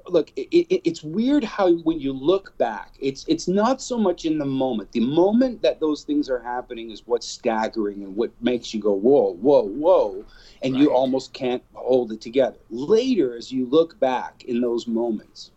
look 0.08 0.32
it, 0.36 0.48
it, 0.50 0.80
it's 0.84 1.02
weird 1.02 1.44
how 1.44 1.72
when 1.78 2.00
you 2.00 2.12
look 2.12 2.56
back 2.58 2.94
it's 2.98 3.24
it's 3.28 3.46
not 3.46 3.80
so 3.80 3.98
much 3.98 4.24
in 4.24 4.38
the 4.38 4.44
moment 4.44 4.90
the 4.92 5.00
moment 5.00 5.60
that 5.62 5.80
those 5.80 6.02
things 6.02 6.30
are 6.30 6.42
happening 6.42 6.90
is 6.90 7.02
what's 7.06 7.28
staggering 7.28 8.02
and 8.02 8.16
what 8.16 8.30
makes 8.40 8.72
you 8.72 8.80
go 8.80 8.92
whoa 8.92 9.34
whoa 9.34 9.62
whoa 9.62 10.24
and 10.62 10.76
you 10.76 10.90
almost 10.92 11.32
can't 11.32 11.62
hold 11.74 12.10
it 12.10 12.20
together 12.20 12.56
later 12.70 13.36
as 13.36 13.52
you 13.52 13.66
look 13.66 13.98
back 14.00 14.44
in 14.44 14.60
those 14.60 14.86
moments 14.86 15.50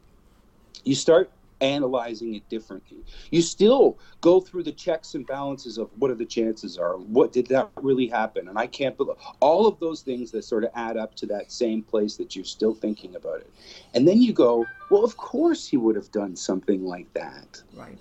you 0.83 0.95
start 0.95 1.31
analyzing 1.61 2.35
it 2.35 2.47
differently. 2.49 2.97
You 3.29 3.41
still 3.41 3.97
go 4.19 4.39
through 4.41 4.63
the 4.63 4.71
checks 4.71 5.15
and 5.15 5.25
balances 5.25 5.77
of 5.77 5.89
what 5.97 6.11
are 6.11 6.15
the 6.15 6.25
chances 6.25 6.77
are 6.77 6.97
what 6.97 7.31
did 7.31 7.47
that 7.47 7.69
really 7.81 8.07
happen? 8.07 8.47
And 8.47 8.57
i 8.57 8.67
can't 8.67 8.97
believe 8.97 9.15
all 9.39 9.67
of 9.67 9.79
those 9.79 10.01
things 10.01 10.31
that 10.31 10.43
sort 10.43 10.63
of 10.63 10.71
add 10.75 10.97
up 10.97 11.15
to 11.15 11.25
that 11.27 11.51
same 11.51 11.83
place 11.83 12.17
that 12.17 12.35
you're 12.35 12.45
still 12.45 12.73
thinking 12.73 13.15
about 13.15 13.41
it. 13.41 13.51
And 13.93 14.07
then 14.07 14.21
you 14.21 14.33
go 14.33 14.65
well 14.89 15.03
of 15.03 15.17
course 15.17 15.67
he 15.67 15.77
would 15.77 15.95
have 15.95 16.11
done 16.11 16.35
something 16.35 16.85
like 16.85 17.11
that. 17.13 17.61
Right. 17.75 17.97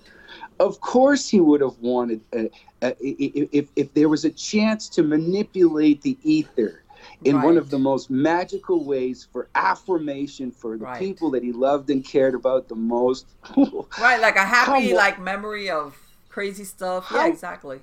of 0.59 0.81
course 0.81 1.29
he 1.29 1.41
would 1.41 1.61
have 1.61 1.79
wanted 1.81 2.21
uh, 2.33 2.45
uh, 2.83 2.93
if, 3.01 3.49
if, 3.53 3.69
if 3.77 3.95
there 3.95 4.09
was 4.09 4.25
a 4.25 4.31
chance 4.31 4.89
to 4.91 5.03
manipulate 5.03 6.03
the 6.03 6.17
ether 6.23 6.83
in 7.25 7.41
one 7.43 7.57
of 7.57 7.71
the 7.71 7.79
most 7.79 8.11
magical 8.11 8.85
ways 8.85 9.27
for 9.33 9.49
affirmation 9.55 10.51
for 10.51 10.77
the 10.77 10.85
Right. 10.85 10.99
people 10.99 11.31
that 11.33 11.43
he 11.43 11.53
loved 11.53 11.91
and 11.91 12.05
cared 12.05 12.35
about 12.35 12.69
the 12.69 12.75
most 12.75 13.27
Right, 14.01 14.21
like 14.21 14.37
a 14.37 14.45
happy 14.45 14.91
How- 14.91 14.97
like 14.97 15.21
memory 15.21 15.71
of 15.71 15.97
crazy 16.29 16.65
stuff. 16.65 17.09
Yeah, 17.13 17.27
exactly. 17.27 17.81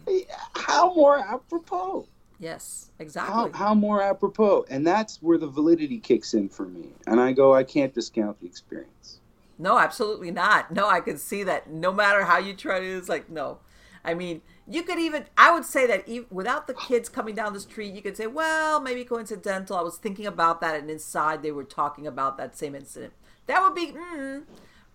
how 0.53 0.93
more 0.93 1.19
apropos 1.19 2.07
Yes, 2.39 2.91
how, 2.99 3.03
exactly. 3.03 3.51
how 3.53 3.73
more 3.73 4.01
apropos 4.01 4.65
and 4.69 4.85
that's 4.85 5.21
where 5.23 5.37
the 5.39 5.47
validity 5.47 5.97
kicks 5.99 6.33
in 6.35 6.49
for 6.49 6.65
me 6.67 6.89
and 7.07 7.19
i 7.19 7.31
go 7.31 7.53
i 7.55 7.63
can't 7.63 7.93
discount 7.95 8.39
the 8.39 8.45
experience 8.45 9.19
No, 9.59 9.79
absolutely 9.79 10.29
not. 10.29 10.71
No, 10.71 10.87
I 10.87 10.99
can 11.01 11.17
see 11.17 11.41
that. 11.43 11.67
No 11.67 11.91
matter 11.91 12.23
how 12.25 12.37
you 12.37 12.53
try 12.53 12.79
to, 12.79 12.85
it's 12.97 13.09
like 13.09 13.27
no. 13.27 13.57
I 14.05 14.13
mean, 14.13 14.41
you 14.69 14.83
could 14.83 14.99
even. 14.99 15.25
I 15.37 15.51
would 15.51 15.65
say 15.65 15.87
that 15.87 16.07
even 16.07 16.27
without 16.29 16.67
the 16.67 16.73
kids 16.73 17.09
coming 17.09 17.35
down 17.35 17.53
the 17.53 17.59
street, 17.59 17.93
you 17.93 18.01
could 18.01 18.17
say, 18.17 18.27
well, 18.27 18.81
maybe 18.81 19.05
coincidental. 19.05 19.77
I 19.77 19.81
was 19.81 19.97
thinking 19.97 20.25
about 20.25 20.61
that, 20.61 20.75
and 20.75 20.89
inside 20.89 21.41
they 21.41 21.51
were 21.51 21.63
talking 21.63 22.05
about 22.05 22.37
that 22.37 22.57
same 22.57 22.75
incident. 22.75 23.13
That 23.47 23.61
would 23.61 23.75
be. 23.75 23.93
Mm. 23.93 24.43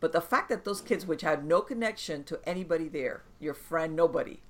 But 0.00 0.12
the 0.12 0.20
fact 0.20 0.48
that 0.48 0.64
those 0.64 0.80
kids, 0.80 1.06
which 1.06 1.22
had 1.22 1.44
no 1.44 1.60
connection 1.60 2.24
to 2.24 2.40
anybody 2.44 2.88
there, 2.88 3.22
your 3.40 3.54
friend, 3.54 3.94
nobody, 3.94 4.40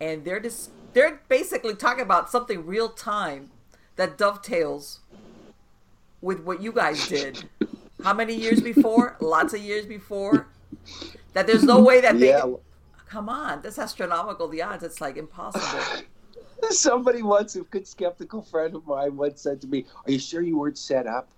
and 0.00 0.24
they're 0.24 0.40
just 0.40 0.70
they're 0.94 1.20
basically 1.28 1.74
talking 1.74 2.02
about 2.02 2.30
something 2.30 2.66
real 2.66 2.88
time 2.88 3.50
that 3.96 4.16
dovetails 4.16 5.00
with 6.20 6.40
what 6.40 6.62
you 6.62 6.72
guys 6.72 7.06
did. 7.08 7.48
How 8.02 8.14
many 8.14 8.34
years 8.34 8.60
before? 8.60 9.16
Lots 9.20 9.52
of 9.54 9.60
years 9.60 9.86
before. 9.86 10.48
That 11.34 11.46
there's 11.46 11.62
no 11.62 11.80
way 11.80 12.00
that 12.00 12.18
they. 12.18 12.30
Yeah. 12.30 12.54
Come 13.10 13.28
on, 13.28 13.60
that's 13.60 13.78
astronomical. 13.78 14.46
The 14.46 14.62
odds. 14.62 14.84
It's 14.84 15.00
like 15.00 15.16
impossible. 15.16 15.82
Somebody 16.70 17.22
once, 17.22 17.56
a 17.56 17.62
good 17.62 17.88
skeptical 17.88 18.40
friend 18.42 18.76
of 18.76 18.86
mine, 18.86 19.16
once 19.16 19.40
said 19.42 19.60
to 19.62 19.66
me, 19.66 19.84
"Are 20.06 20.12
you 20.12 20.18
sure 20.18 20.42
you 20.42 20.56
weren't 20.56 20.78
set 20.78 21.06
up?" 21.08 21.28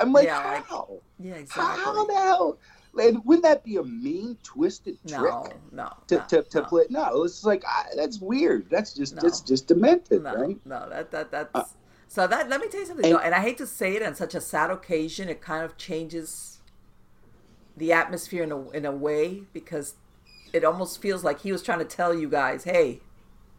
I'm 0.00 0.12
like, 0.12 0.24
Yeah, 0.24 0.62
"How? 0.62 1.00
Yeah, 1.18 1.34
How 1.34 1.38
exactly. 1.40 2.06
the 2.08 2.14
hell? 2.14 2.58
And 2.98 3.22
wouldn't 3.24 3.42
that 3.44 3.62
be 3.64 3.76
a 3.76 3.82
mean, 3.82 4.38
twisted 4.42 4.98
trick 5.06 5.20
No, 5.20 5.46
no, 5.70 5.92
to, 6.08 6.16
no, 6.16 6.24
to, 6.28 6.42
to 6.44 6.60
no. 6.60 6.64
play? 6.66 6.84
No, 6.88 7.24
it's 7.24 7.44
like 7.44 7.62
ah, 7.66 7.86
that's 7.94 8.18
weird. 8.20 8.70
That's 8.70 8.94
just 8.94 9.14
No. 9.16 9.22
that's 9.22 9.40
just 9.40 9.66
demented, 9.66 10.22
no, 10.22 10.34
right? 10.34 10.58
no, 10.64 10.88
that 10.88 11.10
that 11.10 11.30
that's 11.30 11.50
Uh, 11.54 11.64
so 12.08 12.26
that. 12.26 12.48
Let 12.48 12.60
me 12.60 12.68
tell 12.68 12.80
you 12.80 12.86
something, 12.86 13.04
and- 13.04 13.14
though, 13.14 13.18
and 13.18 13.34
I 13.34 13.40
hate 13.40 13.58
to 13.58 13.66
say 13.66 13.96
it 13.96 14.02
on 14.02 14.14
such 14.14 14.34
a 14.34 14.40
sad 14.40 14.70
occasion. 14.70 15.28
It 15.28 15.42
kind 15.42 15.62
of 15.64 15.76
changes 15.76 16.60
the 17.76 17.92
atmosphere 17.92 18.44
in 18.44 18.52
a 18.52 18.70
in 18.70 18.84
a 18.86 18.92
way 18.92 19.42
because 19.52 19.96
it 20.52 20.64
almost 20.64 21.00
feels 21.00 21.24
like 21.24 21.40
he 21.40 21.52
was 21.52 21.62
trying 21.62 21.78
to 21.78 21.84
tell 21.84 22.14
you 22.14 22.28
guys, 22.28 22.64
"Hey, 22.64 23.00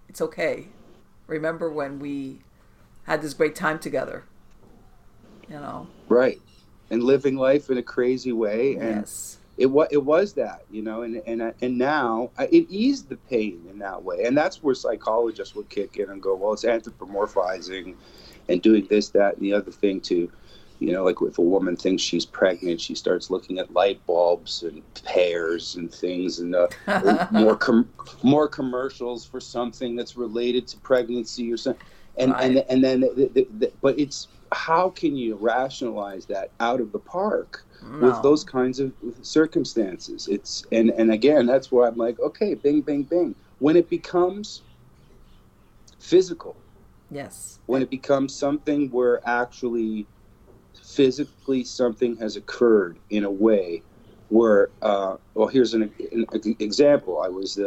it's 0.07 0.21
okay. 0.21 0.67
Remember 1.27 1.71
when 1.71 1.99
we 1.99 2.39
had 3.05 3.21
this 3.21 3.33
great 3.33 3.55
time 3.55 3.79
together?" 3.79 4.23
You 5.49 5.55
know. 5.55 5.87
Right. 6.07 6.41
And 6.89 7.03
living 7.03 7.35
life 7.35 7.69
in 7.69 7.77
a 7.77 7.83
crazy 7.83 8.31
way, 8.31 8.75
and 8.75 9.01
yes. 9.01 9.37
it 9.57 9.65
was 9.67 9.87
it 9.91 10.03
was 10.03 10.33
that 10.33 10.63
you 10.71 10.81
know 10.81 11.01
and 11.01 11.21
and 11.25 11.41
uh, 11.41 11.51
and 11.61 11.77
now 11.77 12.29
it 12.37 12.69
eased 12.69 13.09
the 13.09 13.17
pain 13.17 13.65
in 13.69 13.79
that 13.79 14.03
way 14.03 14.25
and 14.25 14.37
that's 14.37 14.63
where 14.63 14.75
psychologists 14.75 15.55
would 15.55 15.69
kick 15.69 15.97
in 15.97 16.09
and 16.09 16.21
go 16.21 16.35
well 16.35 16.53
it's 16.53 16.65
anthropomorphizing 16.65 17.95
and 18.49 18.61
doing 18.61 18.85
this 18.89 19.09
that 19.09 19.35
and 19.35 19.43
the 19.43 19.53
other 19.53 19.71
thing 19.71 20.01
to 20.01 20.31
you 20.79 20.91
know 20.91 21.03
like 21.03 21.15
if 21.21 21.37
a 21.37 21.41
woman 21.41 21.75
thinks 21.75 22.01
she's 22.03 22.25
pregnant 22.25 22.79
she 22.81 22.95
starts 22.95 23.29
looking 23.29 23.59
at 23.59 23.71
light 23.73 24.03
bulbs 24.05 24.63
and 24.63 24.81
pears 25.05 25.75
and 25.75 25.93
things 25.93 26.39
and 26.39 26.55
uh, 26.55 26.67
more 27.31 27.55
com- 27.55 27.89
more 28.23 28.47
commercials 28.47 29.25
for 29.25 29.39
something 29.39 29.95
that's 29.95 30.15
related 30.17 30.67
to 30.67 30.77
pregnancy 30.79 31.51
or 31.51 31.57
something 31.57 31.81
and 32.17 32.33
and 32.39 32.55
Right. 32.55 32.65
and 32.69 32.83
then 32.83 33.01
the, 33.01 33.29
the, 33.33 33.47
the, 33.59 33.71
but 33.81 33.97
it's 33.99 34.27
how 34.51 34.89
can 34.89 35.15
you 35.15 35.35
rationalize 35.35 36.25
that 36.27 36.51
out 36.59 36.79
of 36.79 36.91
the 36.91 36.99
park 36.99 37.65
No. 37.81 38.07
with 38.09 38.21
those 38.21 38.43
kinds 38.43 38.79
of 38.79 38.91
circumstances. 39.23 40.27
It's 40.27 40.63
and 40.71 40.91
and 40.91 41.11
again, 41.11 41.45
that's 41.47 41.71
where 41.71 41.87
I'm 41.87 41.97
like, 41.97 42.19
okay, 42.19 42.53
bing, 42.53 42.81
bing, 42.81 43.03
bing. 43.03 43.33
When 43.59 43.75
it 43.75 43.89
becomes 43.89 44.61
physical, 45.99 46.55
Yes. 47.09 47.59
when 47.65 47.81
it 47.81 47.89
becomes 47.89 48.35
something 48.35 48.89
where 48.91 49.27
actually 49.27 50.05
physically 50.83 51.63
something 51.63 52.17
has 52.17 52.35
occurred 52.37 52.99
in 53.09 53.23
a 53.23 53.31
way 53.31 53.83
where, 54.29 54.71
uh, 54.81 55.17
well, 55.35 55.47
here's 55.47 55.73
an, 55.73 55.93
an 56.11 56.27
example. 56.59 57.21
I 57.21 57.29
was 57.29 57.59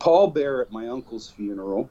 Paul 0.00 0.28
Bear 0.28 0.62
at 0.62 0.72
my 0.72 0.88
uncle's 0.88 1.30
funeral. 1.30 1.90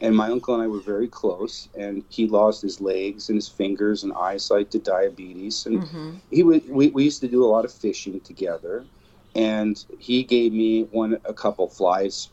And 0.00 0.16
my 0.16 0.28
uncle 0.30 0.54
and 0.54 0.62
I 0.62 0.68
were 0.68 0.80
very 0.80 1.08
close, 1.08 1.68
and 1.74 2.04
he 2.08 2.26
lost 2.26 2.62
his 2.62 2.80
legs 2.80 3.28
and 3.28 3.36
his 3.36 3.48
fingers 3.48 4.02
and 4.04 4.12
eyesight 4.14 4.70
to 4.72 4.78
diabetes. 4.78 5.66
And 5.66 5.82
hmm 5.82 6.16
he 6.30 6.42
would 6.42 6.68
we, 6.68 6.88
we 6.90 7.04
used 7.04 7.20
to 7.22 7.28
do 7.28 7.44
a 7.44 7.46
lot 7.46 7.64
of 7.64 7.72
fishing 7.72 8.20
together 8.20 8.86
and 9.34 9.84
he 9.98 10.24
gave 10.24 10.52
me 10.52 10.84
one 10.84 11.18
a 11.24 11.34
couple 11.34 11.68
flies 11.68 12.30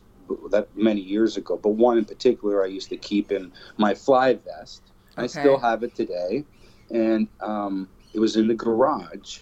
that 0.50 0.74
many 0.76 1.00
years 1.00 1.36
ago 1.36 1.56
but 1.62 1.70
one 1.70 1.98
in 1.98 2.04
particular 2.04 2.62
i 2.64 2.66
used 2.66 2.88
to 2.90 2.96
keep 2.96 3.30
in 3.32 3.52
my 3.76 3.94
fly 3.94 4.34
vest 4.34 4.92
i 5.16 5.26
still 5.26 5.58
have 5.58 5.82
it 5.82 5.94
today 5.94 6.44
and 6.92 7.28
um, 7.40 7.90
it 8.14 8.20
was 8.20 8.36
in 8.36 8.48
the 8.48 8.54
garage 8.54 9.40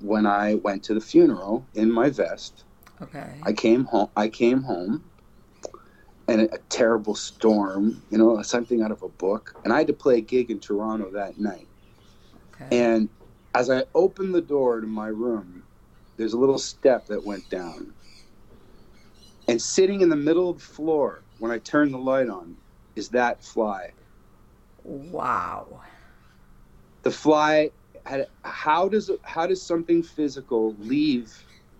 when 0.00 0.26
i 0.26 0.54
went 0.56 0.84
to 0.84 0.94
the 0.94 1.00
funeral 1.00 1.68
in 1.74 1.90
my 1.92 2.10
vest 2.10 2.64
Okay. 3.02 3.40
i 3.44 3.52
came 3.52 3.86
home 3.86 4.10
i 4.16 4.28
came 4.28 4.62
home 4.62 5.10
and 6.28 6.42
a, 6.42 6.54
a 6.54 6.58
terrible 6.70 7.16
storm 7.16 8.02
you 8.10 8.18
know 8.18 8.42
something 8.42 8.82
out 8.82 8.92
of 8.92 9.02
a 9.02 9.10
book 9.10 9.56
and 9.64 9.72
i 9.72 9.78
had 9.78 9.88
to 9.88 9.94
play 9.94 10.18
a 10.18 10.22
gig 10.22 10.50
in 10.50 10.60
toronto 10.60 11.10
that 11.12 11.38
night 11.38 11.68
okay. 12.54 12.68
and 12.72 13.10
as 13.54 13.70
I 13.70 13.84
opened 13.94 14.34
the 14.34 14.42
door 14.42 14.80
to 14.80 14.86
my 14.86 15.08
room, 15.08 15.64
there's 16.16 16.34
a 16.34 16.38
little 16.38 16.58
step 16.58 17.06
that 17.08 17.24
went 17.24 17.48
down. 17.50 17.94
And 19.48 19.62
sitting 19.62 20.02
in 20.02 20.10
the 20.10 20.16
middle 20.16 20.50
of 20.50 20.58
the 20.58 20.64
floor 20.64 21.24
when 21.38 21.52
I 21.52 21.58
turned 21.58 21.94
the 21.94 21.98
light 21.98 22.28
on 22.28 22.58
is 22.96 23.10
that 23.10 23.44
fly. 23.44 23.94
wow. 24.84 25.82
The 27.04 27.10
fly 27.10 27.70
had 28.06 28.26
how 28.44 28.88
does 28.88 29.10
how 29.24 29.46
does 29.46 29.66
something 29.66 30.02
physical 30.02 30.76
leave 30.78 31.32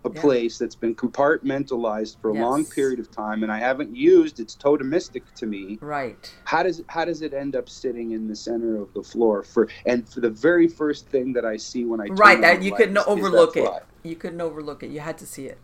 a 0.07 0.11
Yeah. 0.15 0.21
place 0.21 0.59
that's 0.59 0.77
been 0.77 0.95
compartmentalized 0.95 2.21
for 2.21 2.31
a 2.31 2.35
long 2.35 2.65
period 2.67 3.01
of 3.01 3.11
time 3.11 3.43
and 3.43 3.51
I 3.53 3.59
haven't 3.59 3.95
used 3.97 4.39
it's 4.41 4.57
totemistic 4.57 5.25
to 5.37 5.47
me 5.47 5.79
Right. 5.83 6.31
how 6.45 6.63
does 6.63 6.83
how 6.89 7.05
does 7.07 7.23
it 7.23 7.35
end 7.35 7.57
up 7.57 7.69
sitting 7.71 8.13
in 8.13 8.29
the 8.29 8.37
center 8.37 8.77
of 8.81 8.93
the 8.95 9.03
floor 9.03 9.43
for 9.43 9.69
and 9.87 10.09
for 10.09 10.21
the 10.21 10.31
very 10.31 10.69
first 10.69 11.11
thing 11.11 11.33
that 11.35 11.45
I 11.47 11.57
see 11.59 11.85
when 11.87 12.01
I 12.01 12.09
turn 12.09 12.17
Right. 12.17 12.41
That 12.41 12.63
you 12.63 12.73
couldn't 12.73 12.97
is 12.99 13.05
overlook 13.07 13.57
it. 13.57 13.71
You 14.03 14.17
couldn't 14.17 14.41
overlook 14.43 14.83
it. 14.83 14.91
You 14.91 15.01
had 15.01 15.19
to 15.19 15.27
see 15.27 15.47
it. 15.47 15.59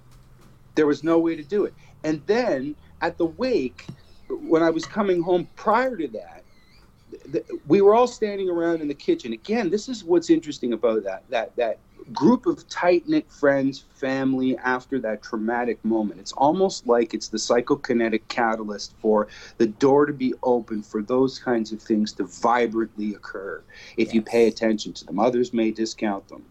there 0.77 0.87
was 0.87 1.05
no 1.05 1.19
way 1.19 1.37
to 1.37 1.43
do 1.45 1.65
it. 1.65 1.75
And 2.05 2.23
then 2.27 2.77
at 3.03 3.19
the 3.19 3.27
wake, 3.27 3.87
when 4.31 4.63
I 4.63 4.71
was 4.71 4.87
coming 4.87 5.21
home 5.23 5.49
prior 5.57 5.97
to 5.97 6.09
that, 6.09 6.40
th- 7.33 7.47
th- 7.47 7.61
we 7.67 7.81
were 7.81 7.95
all 7.95 8.07
standing 8.07 8.49
around 8.49 8.81
in 8.81 8.89
the 8.89 8.95
kitchen. 8.95 9.33
Again, 9.33 9.71
this 9.71 9.89
is 9.89 10.05
what's 10.05 10.31
interesting 10.31 10.73
about 10.73 11.05
that 11.05 11.25
that 11.31 11.57
that 11.57 11.79
group 12.13 12.47
of 12.47 12.69
tight 12.69 13.09
knit 13.09 13.31
friends, 13.31 13.85
family 13.95 14.57
after 14.59 14.99
that 15.01 15.23
traumatic 15.23 15.85
moment. 15.85 16.21
It's 16.21 16.33
almost 16.33 16.87
like 16.87 17.15
it's 17.15 17.29
the 17.29 17.39
psychokinetic 17.39 18.23
catalyst 18.29 18.95
for 19.01 19.29
the 19.59 19.67
door 19.67 20.07
to 20.07 20.13
be 20.13 20.35
open 20.43 20.83
for 20.83 21.03
those 21.03 21.39
kinds 21.39 21.73
of 21.73 21.81
things 21.81 22.13
to 22.15 22.25
vibrantly 22.25 23.15
occur 23.15 23.63
if 23.97 24.15
you 24.15 24.23
pay 24.23 24.49
attention 24.49 24.93
to 24.95 25.05
them. 25.05 25.19
Others 25.19 25.53
may 25.53 25.71
discount 25.71 26.27
them, 26.29 26.45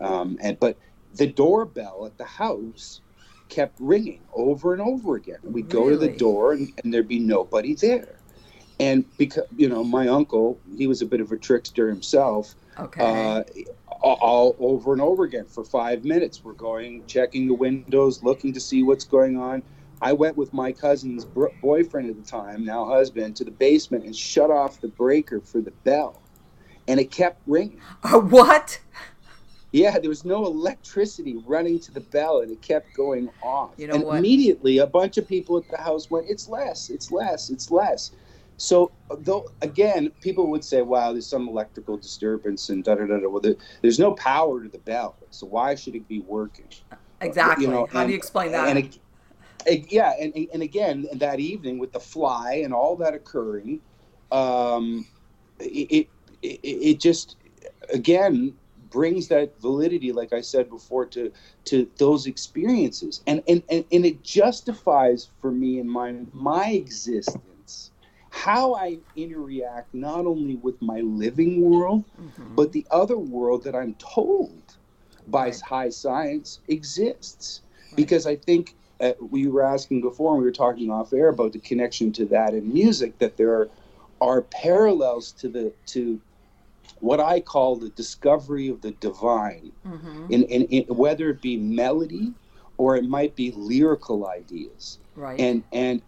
um, 0.00 0.38
and 0.40 0.58
but 0.58 0.78
the 1.14 1.26
doorbell 1.26 2.06
at 2.06 2.18
the 2.18 2.24
house 2.24 3.00
kept 3.48 3.76
ringing 3.80 4.20
over 4.34 4.72
and 4.72 4.82
over 4.82 5.16
again. 5.16 5.38
We'd 5.42 5.68
go 5.68 5.88
to 5.88 5.96
the 5.96 6.08
door 6.08 6.52
and, 6.52 6.72
and 6.82 6.92
there'd 6.92 7.08
be 7.08 7.20
nobody 7.20 7.74
there. 7.74 8.15
And 8.78 9.04
because, 9.16 9.44
you 9.56 9.68
know, 9.68 9.82
my 9.82 10.08
uncle, 10.08 10.58
he 10.76 10.86
was 10.86 11.00
a 11.02 11.06
bit 11.06 11.20
of 11.20 11.32
a 11.32 11.36
trickster 11.38 11.88
himself, 11.88 12.54
Okay. 12.78 13.02
uh, 13.02 13.42
all, 14.02 14.54
over 14.60 14.92
and 14.92 15.00
over 15.00 15.24
again 15.24 15.46
for 15.46 15.64
five 15.64 16.04
minutes. 16.04 16.44
We're 16.44 16.52
going, 16.52 17.04
checking 17.06 17.46
the 17.46 17.54
windows, 17.54 18.22
looking 18.22 18.52
to 18.52 18.60
see 18.60 18.82
what's 18.82 19.04
going 19.04 19.38
on. 19.38 19.62
I 20.02 20.12
went 20.12 20.36
with 20.36 20.52
my 20.52 20.72
cousin's 20.72 21.24
br- 21.24 21.46
boyfriend 21.62 22.10
at 22.10 22.22
the 22.22 22.30
time, 22.30 22.64
now 22.66 22.84
husband, 22.84 23.34
to 23.36 23.44
the 23.44 23.50
basement 23.50 24.04
and 24.04 24.14
shut 24.14 24.50
off 24.50 24.80
the 24.80 24.88
breaker 24.88 25.40
for 25.40 25.62
the 25.62 25.70
bell. 25.70 26.20
And 26.86 27.00
it 27.00 27.10
kept 27.10 27.40
ringing. 27.46 27.80
Uh, 28.04 28.20
what? 28.20 28.78
Yeah, 29.72 29.98
there 29.98 30.08
was 30.10 30.24
no 30.24 30.46
electricity 30.46 31.36
running 31.46 31.80
to 31.80 31.92
the 31.92 32.00
bell, 32.00 32.40
and 32.40 32.52
it 32.52 32.62
kept 32.62 32.94
going 32.94 33.28
off. 33.42 33.72
You 33.78 33.88
know 33.88 33.94
and 33.94 34.04
what? 34.04 34.18
immediately, 34.18 34.78
a 34.78 34.86
bunch 34.86 35.16
of 35.18 35.26
people 35.26 35.56
at 35.58 35.68
the 35.70 35.76
house 35.76 36.08
went, 36.10 36.26
"It's 36.30 36.48
Les, 36.48 36.88
it's 36.88 37.10
Les, 37.10 37.50
it's 37.50 37.70
Les." 37.70 38.12
So, 38.56 38.92
though 39.18 39.46
again, 39.60 40.10
people 40.20 40.46
would 40.50 40.64
say, 40.64 40.82
"Wow, 40.82 41.12
there's 41.12 41.26
some 41.26 41.48
electrical 41.48 41.96
disturbance," 41.98 42.70
and 42.70 42.82
da 42.82 42.94
da 42.94 43.06
da 43.06 43.18
da. 43.20 43.28
Well, 43.28 43.40
there, 43.40 43.56
there's 43.82 43.98
no 43.98 44.12
power 44.14 44.62
to 44.62 44.68
the 44.68 44.78
bell, 44.78 45.16
so 45.30 45.46
why 45.46 45.74
should 45.74 45.94
it 45.94 46.08
be 46.08 46.20
working? 46.20 46.68
Exactly. 47.20 47.66
You 47.66 47.70
know, 47.72 47.88
How 47.90 48.04
do 48.04 48.10
you 48.12 48.16
explain 48.16 48.52
that? 48.52 48.68
And 48.68 48.78
it, 48.78 48.98
it- 49.66 49.92
yeah, 49.92 50.12
and 50.18 50.32
and 50.52 50.62
again 50.62 51.06
that 51.14 51.38
evening 51.40 51.78
with 51.78 51.92
the 51.92 52.00
fly 52.00 52.62
and 52.64 52.72
all 52.72 52.96
that 52.96 53.12
occurring, 53.14 53.80
um, 54.32 55.06
it, 55.60 56.08
it 56.42 56.60
it 56.62 57.00
just 57.00 57.36
again 57.92 58.54
brings 58.88 59.28
that 59.28 59.60
validity, 59.60 60.12
like 60.12 60.32
I 60.32 60.40
said 60.40 60.70
before, 60.70 61.04
to 61.06 61.30
to 61.66 61.90
those 61.98 62.26
experiences, 62.26 63.22
and 63.26 63.42
and 63.46 63.62
and, 63.68 63.84
and 63.92 64.06
it 64.06 64.22
justifies 64.22 65.28
for 65.42 65.50
me 65.50 65.78
in 65.78 65.88
my 65.88 66.14
my 66.32 66.70
existence 66.70 67.42
how 68.36 68.74
I 68.74 68.98
interact 69.16 69.94
not 69.94 70.26
only 70.26 70.56
with 70.56 70.80
my 70.82 71.00
living 71.00 71.62
world 71.62 72.04
Mhm. 72.20 72.54
but 72.54 72.72
the 72.72 72.86
other 72.90 73.16
world 73.18 73.64
that 73.64 73.74
I'm 73.74 73.94
told 73.94 74.76
by 75.26 75.46
Right. 75.46 75.60
high 75.60 75.88
science 75.88 76.60
exists. 76.68 77.62
Because 77.94 78.26
I 78.26 78.36
think 78.36 78.76
uh, 79.00 79.12
we 79.20 79.46
were 79.46 79.62
asking 79.62 80.00
before, 80.02 80.32
and 80.32 80.38
we 80.38 80.44
were 80.46 80.52
talking 80.52 80.90
off 80.90 81.12
air 81.12 81.28
about 81.28 81.52
the 81.52 81.58
connection 81.58 82.12
to 82.12 82.24
that 82.26 82.54
in 82.54 82.72
music, 82.72 83.18
that 83.18 83.36
there 83.36 83.52
are, 83.54 83.70
are 84.20 84.42
parallels 84.42 85.32
to 85.32 85.48
the 85.48 85.72
to 85.86 86.20
what 87.00 87.20
I 87.20 87.40
call 87.40 87.76
the 87.76 87.90
discovery 87.90 88.68
of 88.68 88.80
the 88.80 88.92
divine, 88.92 89.72
Mhm. 89.84 90.30
in, 90.30 90.42
in, 90.44 90.62
in 90.76 90.84
whether 90.96 91.28
it 91.30 91.40
be 91.42 91.56
melody 91.58 92.34
or 92.78 92.96
it 92.96 93.04
might 93.04 93.34
be 93.36 93.50
lyrical 93.52 94.26
ideas 94.28 94.98
Right. 95.14 95.38
and 95.40 95.62
and 95.72 96.02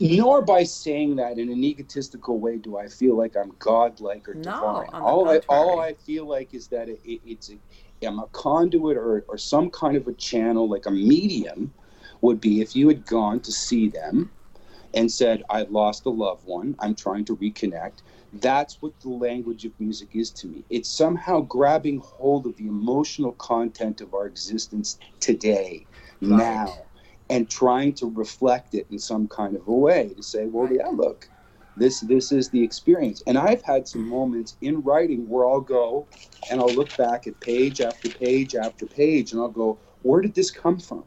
nor 0.00 0.42
by 0.42 0.62
saying 0.64 1.16
that 1.16 1.38
in 1.38 1.50
an 1.50 1.64
egotistical 1.64 2.38
way 2.40 2.56
do 2.56 2.76
I 2.76 2.88
feel 2.88 3.16
like 3.16 3.36
I'm 3.36 3.52
godlike 3.58 4.28
or 4.28 4.34
No, 4.34 4.52
divine. 4.52 4.88
on 4.92 4.92
the 4.92 4.98
all 4.98 5.28
I 5.28 5.40
all. 5.48 5.80
I 5.80 5.94
feel 5.94 6.26
like 6.26 6.54
is 6.54 6.68
that 6.68 6.88
it, 6.88 7.00
it, 7.04 7.20
it's 7.24 7.50
a, 7.50 7.58
am 8.02 8.18
a 8.18 8.26
conduit 8.28 8.96
or, 8.96 9.24
or 9.28 9.38
some 9.38 9.70
kind 9.70 9.96
of 9.96 10.06
a 10.06 10.12
channel, 10.12 10.68
like 10.68 10.86
a 10.86 10.90
medium, 10.90 11.72
would 12.20 12.40
be 12.40 12.60
if 12.60 12.74
you 12.74 12.88
had 12.88 13.06
gone 13.06 13.40
to 13.40 13.52
see 13.52 13.88
them 13.88 14.30
and 14.94 15.10
said, 15.10 15.42
I've 15.50 15.70
lost 15.70 16.06
a 16.06 16.10
loved 16.10 16.46
one, 16.46 16.74
I'm 16.78 16.94
trying 16.94 17.24
to 17.26 17.36
reconnect. 17.36 18.02
That's 18.32 18.80
what 18.80 18.98
the 19.00 19.10
language 19.10 19.64
of 19.64 19.72
music 19.78 20.10
is 20.14 20.30
to 20.32 20.46
me. 20.48 20.64
It's 20.70 20.90
somehow 20.90 21.40
grabbing 21.40 21.98
hold 21.98 22.46
of 22.46 22.56
the 22.56 22.66
emotional 22.66 23.32
content 23.32 24.00
of 24.00 24.14
our 24.14 24.26
existence 24.26 24.98
today, 25.20 25.86
right. 26.20 26.38
now, 26.38 26.87
and 27.30 27.48
trying 27.48 27.92
to 27.94 28.06
reflect 28.06 28.74
it 28.74 28.86
in 28.90 28.98
some 28.98 29.28
kind 29.28 29.56
of 29.56 29.66
a 29.68 29.72
way 29.72 30.12
to 30.16 30.22
say, 30.22 30.46
well, 30.46 30.70
yeah, 30.72 30.88
look, 30.88 31.28
this 31.76 32.00
this 32.00 32.32
is 32.32 32.48
the 32.48 32.62
experience. 32.62 33.22
And 33.26 33.38
I've 33.38 33.62
had 33.62 33.86
some 33.86 34.06
moments 34.08 34.56
in 34.60 34.82
writing 34.82 35.28
where 35.28 35.46
I'll 35.46 35.60
go 35.60 36.06
and 36.50 36.60
I'll 36.60 36.74
look 36.74 36.96
back 36.96 37.26
at 37.26 37.38
page 37.40 37.80
after 37.80 38.08
page 38.08 38.54
after 38.54 38.86
page, 38.86 39.32
and 39.32 39.40
I'll 39.40 39.48
go, 39.48 39.78
where 40.02 40.20
did 40.20 40.34
this 40.34 40.50
come 40.50 40.78
from? 40.78 41.04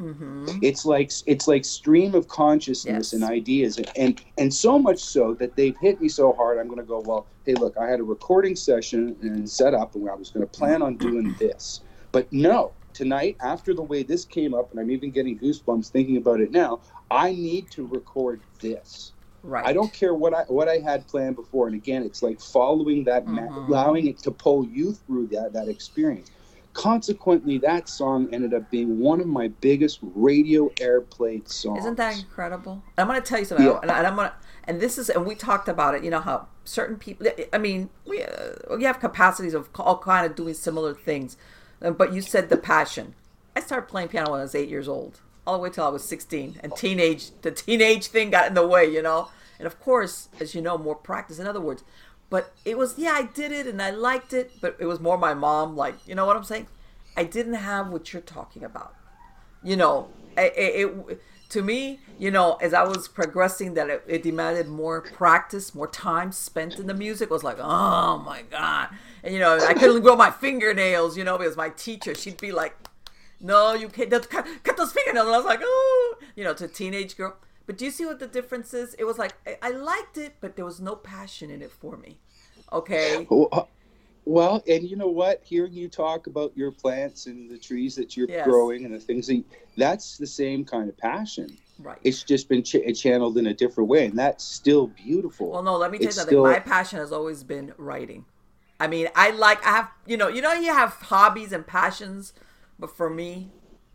Mm-hmm. 0.00 0.58
It's 0.60 0.84
like 0.84 1.12
it's 1.26 1.46
like 1.46 1.64
stream 1.64 2.14
of 2.14 2.26
consciousness 2.26 3.12
yes. 3.12 3.12
and 3.12 3.22
ideas, 3.22 3.78
and 3.78 3.90
and 3.96 4.20
and 4.38 4.52
so 4.52 4.78
much 4.78 4.98
so 4.98 5.34
that 5.34 5.54
they've 5.54 5.76
hit 5.76 6.00
me 6.00 6.08
so 6.08 6.32
hard. 6.32 6.58
I'm 6.58 6.66
going 6.66 6.80
to 6.80 6.84
go. 6.84 7.00
Well, 7.00 7.26
hey, 7.46 7.54
look, 7.54 7.76
I 7.78 7.88
had 7.88 8.00
a 8.00 8.04
recording 8.04 8.56
session 8.56 9.16
and 9.22 9.48
set 9.48 9.72
up, 9.72 9.94
and 9.94 10.08
I 10.10 10.14
was 10.14 10.30
going 10.30 10.44
to 10.44 10.50
plan 10.50 10.82
on 10.82 10.96
doing 10.96 11.34
this, 11.38 11.80
but 12.10 12.32
no. 12.32 12.72
Tonight, 12.94 13.36
after 13.40 13.74
the 13.74 13.82
way 13.82 14.02
this 14.02 14.24
came 14.24 14.54
up, 14.54 14.70
and 14.70 14.80
I'm 14.80 14.90
even 14.90 15.10
getting 15.10 15.38
goosebumps 15.38 15.90
thinking 15.90 16.16
about 16.16 16.40
it 16.40 16.50
now, 16.50 16.80
I 17.10 17.32
need 17.32 17.70
to 17.72 17.86
record 17.86 18.40
this. 18.60 19.12
Right. 19.42 19.66
I 19.66 19.74
don't 19.74 19.92
care 19.92 20.14
what 20.14 20.32
I 20.32 20.44
what 20.44 20.68
I 20.68 20.78
had 20.78 21.06
planned 21.06 21.36
before. 21.36 21.66
And 21.66 21.76
again, 21.76 22.02
it's 22.02 22.22
like 22.22 22.40
following 22.40 23.04
that, 23.04 23.26
mm-hmm. 23.26 23.34
ma- 23.34 23.66
allowing 23.66 24.06
it 24.06 24.18
to 24.20 24.30
pull 24.30 24.64
you 24.66 24.94
through 24.94 25.26
that 25.28 25.52
that 25.52 25.68
experience. 25.68 26.30
Consequently, 26.72 27.58
that 27.58 27.88
song 27.88 28.28
ended 28.32 28.52
up 28.52 28.68
being 28.70 28.98
one 28.98 29.20
of 29.20 29.28
my 29.28 29.48
biggest 29.60 30.00
radio 30.02 30.68
airplayed 30.80 31.48
songs. 31.48 31.80
Isn't 31.80 31.96
that 31.98 32.18
incredible? 32.18 32.82
I'm 32.98 33.06
going 33.06 33.20
to 33.20 33.26
tell 33.26 33.38
you 33.38 33.44
something, 33.44 33.64
yeah. 33.64 33.78
and, 33.80 33.92
I'm 33.92 34.16
going 34.16 34.28
to, 34.28 34.34
and 34.64 34.80
this 34.80 34.98
is, 34.98 35.08
and 35.08 35.24
we 35.24 35.36
talked 35.36 35.68
about 35.68 35.94
it. 35.94 36.02
You 36.02 36.10
know 36.10 36.20
how 36.20 36.48
certain 36.64 36.96
people. 36.96 37.28
I 37.52 37.58
mean, 37.58 37.90
we 38.06 38.24
uh, 38.24 38.76
we 38.76 38.82
have 38.84 38.98
capacities 38.98 39.54
of 39.54 39.68
all 39.76 39.98
kind 39.98 40.26
of 40.26 40.34
doing 40.34 40.54
similar 40.54 40.94
things, 40.94 41.36
Um, 41.84 41.94
but 41.94 42.12
you 42.12 42.22
said 42.22 42.48
the 42.48 42.56
passion. 42.56 43.14
I 43.54 43.60
started 43.60 43.88
playing 43.88 44.08
piano 44.08 44.32
when 44.32 44.40
I 44.40 44.44
was 44.44 44.54
eight 44.54 44.68
years 44.68 44.88
old, 44.88 45.20
all 45.46 45.54
the 45.54 45.62
way 45.62 45.70
till 45.70 45.84
I 45.84 45.90
was 45.90 46.02
16, 46.04 46.58
and 46.62 46.74
teenage 46.74 47.30
the 47.42 47.50
teenage 47.50 48.06
thing 48.06 48.30
got 48.30 48.48
in 48.48 48.54
the 48.54 48.66
way, 48.66 48.90
you 48.90 49.02
know. 49.02 49.28
And 49.58 49.66
of 49.66 49.78
course, 49.80 50.28
as 50.40 50.54
you 50.54 50.62
know, 50.62 50.76
more 50.78 50.96
practice. 50.96 51.38
In 51.38 51.46
other 51.46 51.60
words, 51.60 51.84
but 52.30 52.52
it 52.64 52.76
was, 52.76 52.98
yeah, 52.98 53.12
I 53.12 53.24
did 53.24 53.52
it 53.52 53.66
and 53.66 53.80
I 53.80 53.90
liked 53.90 54.32
it, 54.32 54.50
but 54.60 54.76
it 54.80 54.86
was 54.86 54.98
more 54.98 55.18
my 55.18 55.34
mom, 55.34 55.76
like, 55.76 55.94
you 56.06 56.14
know 56.14 56.26
what 56.26 56.36
I'm 56.36 56.42
saying? 56.42 56.66
I 57.16 57.24
didn't 57.24 57.54
have 57.54 57.90
what 57.90 58.12
you're 58.12 58.22
talking 58.22 58.64
about. 58.64 58.94
You 59.62 59.76
know, 59.76 60.08
it, 60.36 60.52
it 60.56 61.20
to 61.50 61.62
me, 61.62 62.00
you 62.18 62.30
know, 62.30 62.54
as 62.54 62.74
I 62.74 62.82
was 62.84 63.08
progressing, 63.08 63.74
that 63.74 63.90
it, 63.90 64.04
it, 64.06 64.22
demanded 64.22 64.68
more 64.68 65.00
practice, 65.00 65.74
more 65.74 65.86
time 65.86 66.32
spent 66.32 66.78
in 66.78 66.86
the 66.86 66.94
music. 66.94 67.30
I 67.30 67.34
was 67.34 67.44
like, 67.44 67.58
oh 67.60 68.18
my 68.18 68.42
god, 68.42 68.88
and 69.22 69.32
you 69.34 69.40
know, 69.40 69.58
I 69.58 69.74
couldn't 69.74 70.02
grow 70.02 70.16
my 70.16 70.30
fingernails, 70.30 71.16
you 71.16 71.24
know, 71.24 71.38
because 71.38 71.56
my 71.56 71.70
teacher, 71.70 72.14
she'd 72.14 72.40
be 72.40 72.52
like, 72.52 72.76
no, 73.40 73.74
you 73.74 73.88
can't 73.88 74.10
cut, 74.10 74.46
cut 74.62 74.76
those 74.76 74.92
fingernails. 74.92 75.26
And 75.26 75.34
I 75.34 75.38
was 75.38 75.46
like, 75.46 75.60
oh, 75.62 76.16
you 76.34 76.44
know, 76.44 76.54
to 76.54 76.64
a 76.64 76.68
teenage 76.68 77.16
girl. 77.16 77.36
But 77.66 77.78
do 77.78 77.84
you 77.84 77.90
see 77.90 78.04
what 78.04 78.18
the 78.18 78.26
difference 78.26 78.74
is? 78.74 78.94
It 78.94 79.04
was 79.04 79.18
like 79.18 79.34
I, 79.46 79.56
I 79.62 79.70
liked 79.70 80.18
it, 80.18 80.34
but 80.40 80.56
there 80.56 80.64
was 80.64 80.80
no 80.80 80.96
passion 80.96 81.50
in 81.50 81.62
it 81.62 81.72
for 81.72 81.96
me. 81.96 82.18
Okay. 82.72 83.26
Uh, 83.30 83.64
well, 84.24 84.62
and 84.66 84.88
you 84.88 84.96
know 84.96 85.08
what? 85.08 85.42
Hearing 85.44 85.72
you 85.72 85.88
talk 85.88 86.26
about 86.26 86.56
your 86.56 86.70
plants 86.70 87.26
and 87.26 87.50
the 87.50 87.58
trees 87.58 87.94
that 87.96 88.16
you're 88.16 88.28
yes. 88.28 88.46
growing 88.46 88.84
and 88.84 88.94
the 88.94 88.98
things 88.98 89.26
that 89.26 89.44
that's 89.76 90.16
the 90.16 90.26
same 90.26 90.64
kind 90.64 90.88
of 90.88 90.96
passion. 90.96 91.56
Right. 91.78 91.98
It's 92.04 92.22
just 92.22 92.48
been 92.48 92.62
ch- 92.62 92.76
channeled 92.94 93.36
in 93.36 93.48
a 93.48 93.54
different 93.54 93.90
way, 93.90 94.06
and 94.06 94.18
that's 94.18 94.44
still 94.44 94.86
beautiful. 94.86 95.50
Well, 95.50 95.62
no, 95.62 95.76
let 95.76 95.90
me 95.90 95.98
tell 95.98 96.08
it's 96.08 96.16
you 96.16 96.20
something. 96.20 96.32
Still... 96.32 96.44
My 96.44 96.60
passion 96.60 97.00
has 97.00 97.12
always 97.12 97.42
been 97.44 97.74
writing. 97.76 98.24
I 98.80 98.86
mean, 98.86 99.08
I 99.14 99.30
like 99.30 99.64
I 99.66 99.70
have 99.70 99.90
you 100.06 100.16
know 100.16 100.28
you 100.28 100.40
know 100.40 100.52
you 100.52 100.72
have 100.72 100.92
hobbies 100.92 101.52
and 101.52 101.66
passions, 101.66 102.32
but 102.78 102.96
for 102.96 103.10
me, 103.10 103.50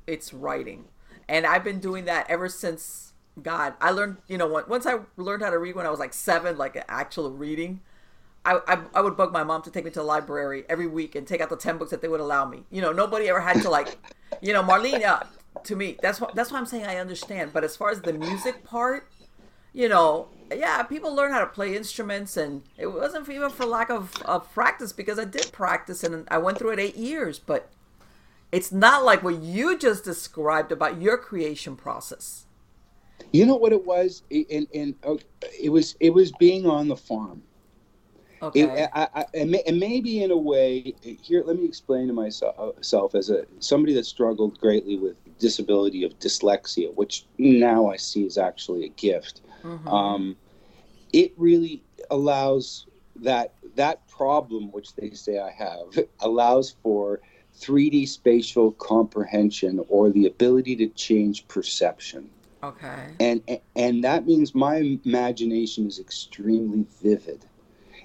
it's 0.07 0.33
writing, 0.33 0.85
and 1.27 1.45
I've 1.45 1.63
been 1.63 1.79
doing 1.79 2.05
that 2.05 2.29
ever 2.29 2.49
since 2.49 3.13
God. 3.41 3.73
I 3.81 3.91
learned 3.91 4.17
you 4.27 4.37
know 4.37 4.47
once 4.67 4.85
I 4.85 4.99
learned 5.17 5.43
how 5.43 5.49
to 5.49 5.57
read 5.57 5.75
when 5.75 5.85
I 5.85 5.89
was 5.89 5.99
like 5.99 6.13
seven, 6.13 6.57
like 6.57 6.81
actual 6.87 7.31
reading. 7.31 7.81
I, 8.49 8.59
I, 8.67 8.79
I, 8.95 9.01
would 9.01 9.15
bug 9.15 9.31
my 9.31 9.43
mom 9.43 9.61
to 9.61 9.69
take 9.69 9.85
me 9.85 9.91
to 9.91 9.99
the 9.99 10.05
library 10.05 10.63
every 10.67 10.87
week 10.87 11.13
and 11.13 11.27
take 11.27 11.39
out 11.39 11.51
the 11.51 11.55
10 11.55 11.77
books 11.77 11.91
that 11.91 12.01
they 12.01 12.07
would 12.07 12.19
allow 12.19 12.45
me. 12.45 12.63
You 12.71 12.81
know, 12.81 12.91
nobody 12.91 13.29
ever 13.29 13.39
had 13.39 13.61
to 13.61 13.69
like, 13.69 13.99
you 14.41 14.53
know, 14.53 14.63
Marlene, 14.63 15.05
uh, 15.05 15.23
to 15.63 15.75
me, 15.75 15.97
that's 16.01 16.19
what, 16.19 16.33
that's 16.33 16.51
why 16.51 16.57
I'm 16.57 16.65
saying 16.65 16.85
I 16.85 16.97
understand. 16.97 17.53
But 17.53 17.63
as 17.63 17.75
far 17.75 17.91
as 17.91 18.01
the 18.01 18.13
music 18.13 18.63
part, 18.63 19.07
you 19.71 19.87
know, 19.87 20.29
yeah, 20.51 20.81
people 20.81 21.13
learn 21.13 21.31
how 21.31 21.41
to 21.41 21.45
play 21.45 21.75
instruments 21.75 22.37
and 22.37 22.63
it 22.75 22.87
wasn't 22.87 23.27
for, 23.27 23.33
even 23.33 23.51
for 23.51 23.67
lack 23.67 23.91
of, 23.91 24.19
of 24.23 24.51
practice 24.51 24.93
because 24.93 25.19
I 25.19 25.25
did 25.25 25.51
practice 25.51 26.03
and 26.03 26.27
I 26.31 26.39
went 26.39 26.57
through 26.57 26.71
it 26.71 26.79
eight 26.79 26.97
years, 26.97 27.37
but 27.37 27.69
it's 28.51 28.71
not 28.71 29.05
like 29.05 29.21
what 29.21 29.43
you 29.43 29.77
just 29.77 30.03
described 30.03 30.71
about 30.71 30.99
your 30.99 31.17
creation 31.17 31.75
process. 31.75 32.45
You 33.31 33.45
know 33.45 33.57
what 33.57 33.73
it 33.73 33.85
was? 33.85 34.23
And, 34.31 34.67
and 34.73 34.95
uh, 35.03 35.17
it 35.61 35.69
was, 35.69 35.95
it 35.99 36.09
was 36.09 36.31
being 36.39 36.65
on 36.65 36.87
the 36.87 36.95
farm 36.95 37.43
Okay. 38.41 38.61
It, 38.61 38.89
I, 38.93 39.07
I, 39.13 39.25
and 39.33 39.79
maybe 39.79 40.23
in 40.23 40.31
a 40.31 40.37
way, 40.37 40.93
here, 41.01 41.43
let 41.45 41.57
me 41.57 41.65
explain 41.65 42.07
to 42.07 42.13
myself 42.13 43.15
as 43.15 43.29
a 43.29 43.45
somebody 43.59 43.93
that 43.93 44.05
struggled 44.05 44.59
greatly 44.59 44.97
with 44.97 45.15
disability 45.39 46.03
of 46.03 46.17
dyslexia, 46.19 46.93
which 46.95 47.25
now 47.37 47.89
I 47.89 47.97
see 47.97 48.25
is 48.25 48.37
actually 48.37 48.85
a 48.85 48.89
gift. 48.89 49.41
Mm-hmm. 49.63 49.87
Um, 49.87 50.35
it 51.11 51.33
really 51.37 51.83
allows 52.11 52.85
that 53.17 53.53
that 53.75 54.07
problem, 54.07 54.71
which 54.71 54.95
they 54.95 55.11
say 55.11 55.39
I 55.39 55.51
have, 55.51 56.05
allows 56.21 56.75
for 56.83 57.19
3D 57.59 58.07
spatial 58.07 58.71
comprehension 58.73 59.83
or 59.89 60.09
the 60.09 60.27
ability 60.27 60.75
to 60.77 60.87
change 60.89 61.47
perception. 61.47 62.29
Okay. 62.63 63.15
And 63.19 63.41
and 63.75 64.03
that 64.03 64.25
means 64.25 64.53
my 64.53 64.99
imagination 65.05 65.87
is 65.87 65.99
extremely 65.99 66.85
vivid. 67.01 67.45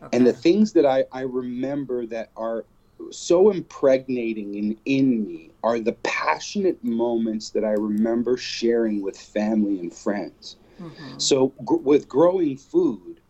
Okay. 0.05 0.17
And 0.17 0.27
the 0.27 0.33
things 0.33 0.73
that 0.73 0.87
I, 0.87 1.05
I 1.12 1.23
remember 1.23 2.07
that 2.07 2.31
are 2.37 2.64
so 3.11 3.51
impregnating 3.51 4.55
in, 4.55 4.77
in 4.85 5.27
me 5.27 5.51
are 5.62 5.79
the 5.81 5.93
passionate 6.03 6.83
moments 6.85 7.51
that 7.51 7.64
I 7.64 7.73
remember 7.73 8.37
sharing 8.37 9.03
with 9.03 9.19
family 9.19 9.81
and 9.81 9.93
friends. 9.93 10.57
Mm-hmm. 10.81 11.19
So, 11.19 11.49
gr- 11.64 11.77
with 11.77 12.09
growing 12.09 12.57
food, 12.57 13.21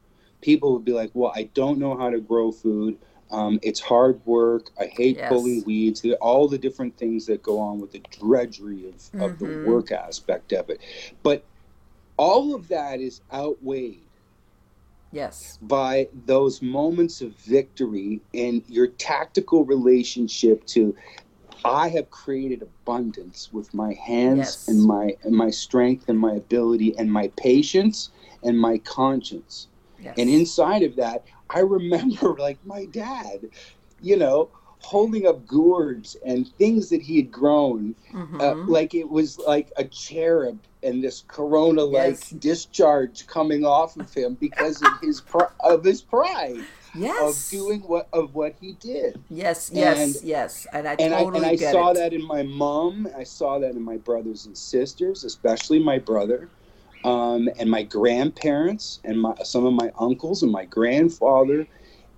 people 0.41 0.73
would 0.73 0.85
be 0.85 0.93
like, 0.93 1.11
Well, 1.15 1.33
I 1.35 1.45
don't 1.55 1.79
know 1.79 1.97
how 1.97 2.11
to 2.11 2.21
grow 2.21 2.53
food. 2.53 2.99
Um, 3.31 3.59
it's 3.63 3.81
hard 3.81 4.21
work. 4.27 4.71
I 4.79 4.87
hate 4.87 5.17
yes. 5.17 5.29
pulling 5.29 5.65
weeds. 5.65 6.05
All 6.21 6.47
the 6.47 6.59
different 6.59 6.97
things 6.97 7.27
that 7.27 7.43
go 7.43 7.59
on 7.59 7.81
with 7.81 7.93
the 7.93 8.03
drudgery 8.19 8.89
of, 8.89 8.95
mm-hmm. 8.95 9.23
of 9.23 9.39
the 9.39 9.47
mm-hmm. 9.47 9.71
work 9.71 9.93
aspect 9.93 10.53
of 10.53 10.71
it. 10.71 10.81
But 11.23 11.45
all 12.17 12.55
of 12.55 12.69
that 12.69 13.01
is 13.01 13.23
outweighed 13.33 14.04
Yes. 15.15 15.59
By 15.63 16.09
those 16.27 16.61
moments 16.61 17.21
of 17.21 17.35
victory 17.37 18.21
and 18.35 18.63
your 18.69 18.89
tactical 18.89 19.65
relationship 19.65 20.67
to 20.67 20.95
I 21.65 21.89
have 21.89 22.11
created 22.11 22.61
abundance 22.63 23.51
with 23.53 23.73
my 23.73 23.95
hands 23.95 24.39
yes. 24.39 24.69
and 24.69 24.83
my 24.83 25.17
and 25.23 25.35
my 25.35 25.51
strength 25.51 26.09
and 26.09 26.19
my 26.19 26.33
ability 26.33 26.95
and 26.99 27.11
my 27.11 27.29
patience 27.37 28.11
and 28.43 28.59
my 28.59 28.79
conscience. 28.79 29.69
Yes. 29.99 30.15
And 30.19 30.29
inside 30.29 30.83
of 30.83 30.97
that, 30.97 31.25
I 31.49 31.61
remember 31.61 32.35
like 32.39 32.59
my 32.67 32.85
dad, 32.87 33.49
you 34.03 34.17
know, 34.17 34.51
holding 34.81 35.27
up 35.27 35.47
gourds 35.47 36.17
and 36.27 36.47
things 36.57 36.91
that 36.91 37.01
he 37.01 37.17
had 37.17 37.31
grown, 37.31 37.95
mm-hmm. 38.13 38.41
uh, 38.41 38.55
like 38.67 38.95
it 38.95 39.09
was 39.09 39.39
like 39.39 39.73
a 39.79 39.85
cherub 39.85 40.59
and 40.85 41.03
this 41.03 41.25
corona 41.27 41.83
like 41.83 42.11
yes. 42.11 42.31
discharge 42.31 43.27
coming 43.27 43.65
off 43.65 43.97
of 43.97 44.13
him 44.13 44.35
because 44.35 44.83
of 44.83 44.93
his 45.01 45.21
pr- 45.31 45.53
of 45.61 45.85
his 45.85 46.03
pride 46.03 46.65
yes. 46.95 47.45
of 47.45 47.51
doing 47.51 47.81
what 47.81 48.09
of 48.13 48.35
what 48.35 48.55
he 48.61 48.73
did. 48.75 49.21
Yes, 49.29 49.71
yes, 49.73 49.99
and, 49.99 50.25
yes. 50.25 50.67
And 50.73 50.89
I 50.89 50.97
and 50.99 51.13
totally 51.13 51.45
I, 51.45 51.51
and 51.51 51.63
I 51.63 51.73
saw 51.73 51.91
it. 51.91 51.95
that 51.95 52.13
in 52.13 52.27
my 52.27 52.43
mom. 52.43 53.09
I 53.17 53.25
saw 53.25 53.59
that 53.59 53.73
in 53.73 53.83
my 53.83 53.97
brothers 53.97 54.47
and 54.47 54.57
sisters, 54.57 55.25
especially 55.25 55.79
my 55.79 55.99
brother. 55.99 56.49
Um, 57.05 57.51
and 57.59 57.71
my 57.71 57.83
grandparents 57.83 59.01
and 59.05 59.21
my 59.21 59.35
some 59.45 59.67
of 59.67 59.75
my 59.75 59.93
uncles 59.99 60.43
and 60.43 60.51
my 60.51 60.65
grandfather 60.65 61.67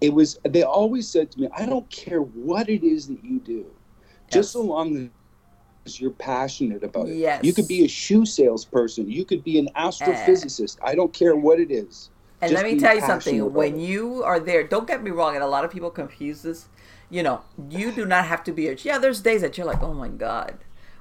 it 0.00 0.12
was 0.14 0.38
they 0.44 0.62
always 0.62 1.08
said 1.08 1.28
to 1.32 1.40
me 1.40 1.48
i 1.56 1.66
don't 1.66 1.90
care 1.90 2.20
what 2.20 2.68
it 2.68 2.84
is 2.84 3.08
that 3.08 3.24
you 3.24 3.40
do 3.40 3.66
yes. 3.66 4.32
just 4.32 4.52
so 4.52 4.62
long 4.62 5.10
you're 6.00 6.10
passionate 6.10 6.82
about 6.82 7.08
it. 7.08 7.16
Yes. 7.16 7.44
You 7.44 7.52
could 7.52 7.68
be 7.68 7.84
a 7.84 7.88
shoe 7.88 8.26
salesperson. 8.26 9.10
You 9.10 9.24
could 9.24 9.42
be 9.44 9.58
an 9.58 9.68
astrophysicist. 9.76 10.78
I 10.82 10.94
don't 10.94 11.12
care 11.12 11.36
what 11.36 11.60
it 11.60 11.70
is. 11.70 12.10
And 12.40 12.50
Just 12.50 12.62
let 12.62 12.70
me 12.70 12.78
tell 12.78 12.94
you 12.94 13.00
something. 13.00 13.52
When 13.52 13.76
it. 13.76 13.80
you 13.80 14.22
are 14.22 14.38
there, 14.38 14.62
don't 14.64 14.86
get 14.86 15.02
me 15.02 15.10
wrong, 15.10 15.34
and 15.34 15.42
a 15.42 15.46
lot 15.46 15.64
of 15.64 15.70
people 15.70 15.90
confuse 15.90 16.42
this. 16.42 16.68
you 17.10 17.22
know, 17.22 17.40
you 17.70 17.92
do 17.92 18.04
not 18.04 18.26
have 18.26 18.42
to 18.44 18.52
be 18.52 18.68
a 18.68 18.74
yeah. 18.74 18.98
There's 18.98 19.20
days 19.20 19.40
that 19.40 19.56
you're 19.56 19.66
like, 19.66 19.82
oh 19.82 19.94
my 19.94 20.08
god, 20.08 20.58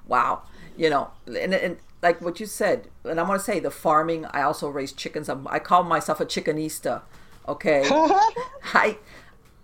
wow, 0.07 0.43
you 0.77 0.89
know, 0.89 1.11
and, 1.27 1.53
and 1.53 1.77
like 2.01 2.21
what 2.21 2.39
you 2.39 2.45
said, 2.45 2.87
and 3.03 3.19
I'm 3.19 3.27
gonna 3.27 3.39
say 3.39 3.59
the 3.59 3.71
farming. 3.71 4.25
I 4.25 4.43
also 4.43 4.69
raise 4.69 4.91
chickens. 4.93 5.29
I'm, 5.29 5.47
I 5.47 5.59
call 5.59 5.83
myself 5.83 6.19
a 6.19 6.25
chickenista. 6.25 7.01
Okay, 7.47 7.83
I 8.73 8.97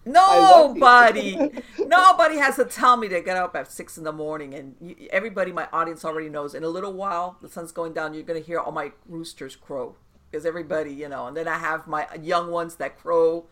nobody. 0.06 1.38
Nobody 1.80 2.38
has 2.38 2.56
to 2.56 2.66
tell 2.66 2.98
me 2.98 3.08
to 3.10 3.22
get 3.22 3.38
up 3.38 3.56
at 3.56 3.72
six 3.72 3.98
in 3.98 4.04
the 4.04 4.12
morning 4.12 4.54
and 4.54 4.96
everybody 5.12 5.52
my 5.52 5.68
audience 5.72 6.04
already 6.04 6.30
knows. 6.30 6.54
In 6.56 6.64
a 6.64 6.70
little 6.70 6.94
while 6.94 7.38
the 7.42 7.50
sun's 7.50 7.72
going 7.72 7.94
down 7.94 8.14
you're 8.14 8.24
going 8.24 8.40
to 8.40 8.46
hear 8.46 8.60
all 8.60 8.72
my 8.72 8.92
roosters 9.08 9.56
crow. 9.56 9.96
Because 10.30 10.46
everybody 10.46 10.94
you 10.94 11.10
know 11.10 11.28
and 11.28 11.36
then 11.36 11.48
i 11.48 11.58
have 11.58 11.88
my 11.88 12.08
young 12.22 12.52
ones 12.52 12.76
that 12.76 12.98
crow 12.98 13.48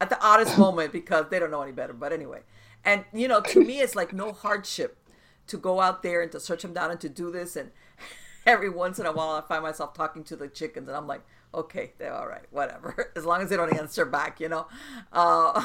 at 0.00 0.08
the 0.08 0.18
oddest 0.24 0.56
moment 0.66 0.92
because 0.92 1.26
they 1.30 1.38
don't 1.38 1.50
know 1.50 1.62
any 1.62 1.72
better. 1.72 1.92
But 1.92 2.12
anyway 2.12 2.40
and 2.84 3.04
you 3.12 3.28
know 3.28 3.40
to 3.40 3.60
me 3.62 3.80
it's 3.80 3.94
like 3.94 4.12
no 4.12 4.32
hardship 4.32 4.98
to 5.46 5.56
go 5.56 5.80
out 5.80 6.02
there 6.02 6.22
and 6.22 6.32
to 6.32 6.40
search 6.40 6.62
them 6.62 6.72
down 6.72 6.90
and 6.90 7.00
to 7.00 7.08
do 7.08 7.30
this. 7.30 7.56
And 7.56 7.70
every 8.46 8.70
once 8.70 8.98
in 8.98 9.06
a 9.06 9.12
while 9.12 9.30
i 9.30 9.40
find 9.40 9.62
myself 9.62 9.94
talking 9.94 10.24
to 10.24 10.34
the 10.34 10.48
chickens 10.48 10.88
and 10.88 10.96
i'm 10.96 11.06
like 11.06 11.20
okay 11.54 11.92
they're 11.98 12.12
all 12.12 12.26
right 12.26 12.46
whatever. 12.50 13.12
As 13.16 13.24
long 13.24 13.40
as 13.42 13.50
they 13.50 13.56
don't 13.56 13.76
answer 13.76 14.04
back 14.04 14.40
you 14.40 14.48
know? 14.48 14.66
Uh, 15.12 15.64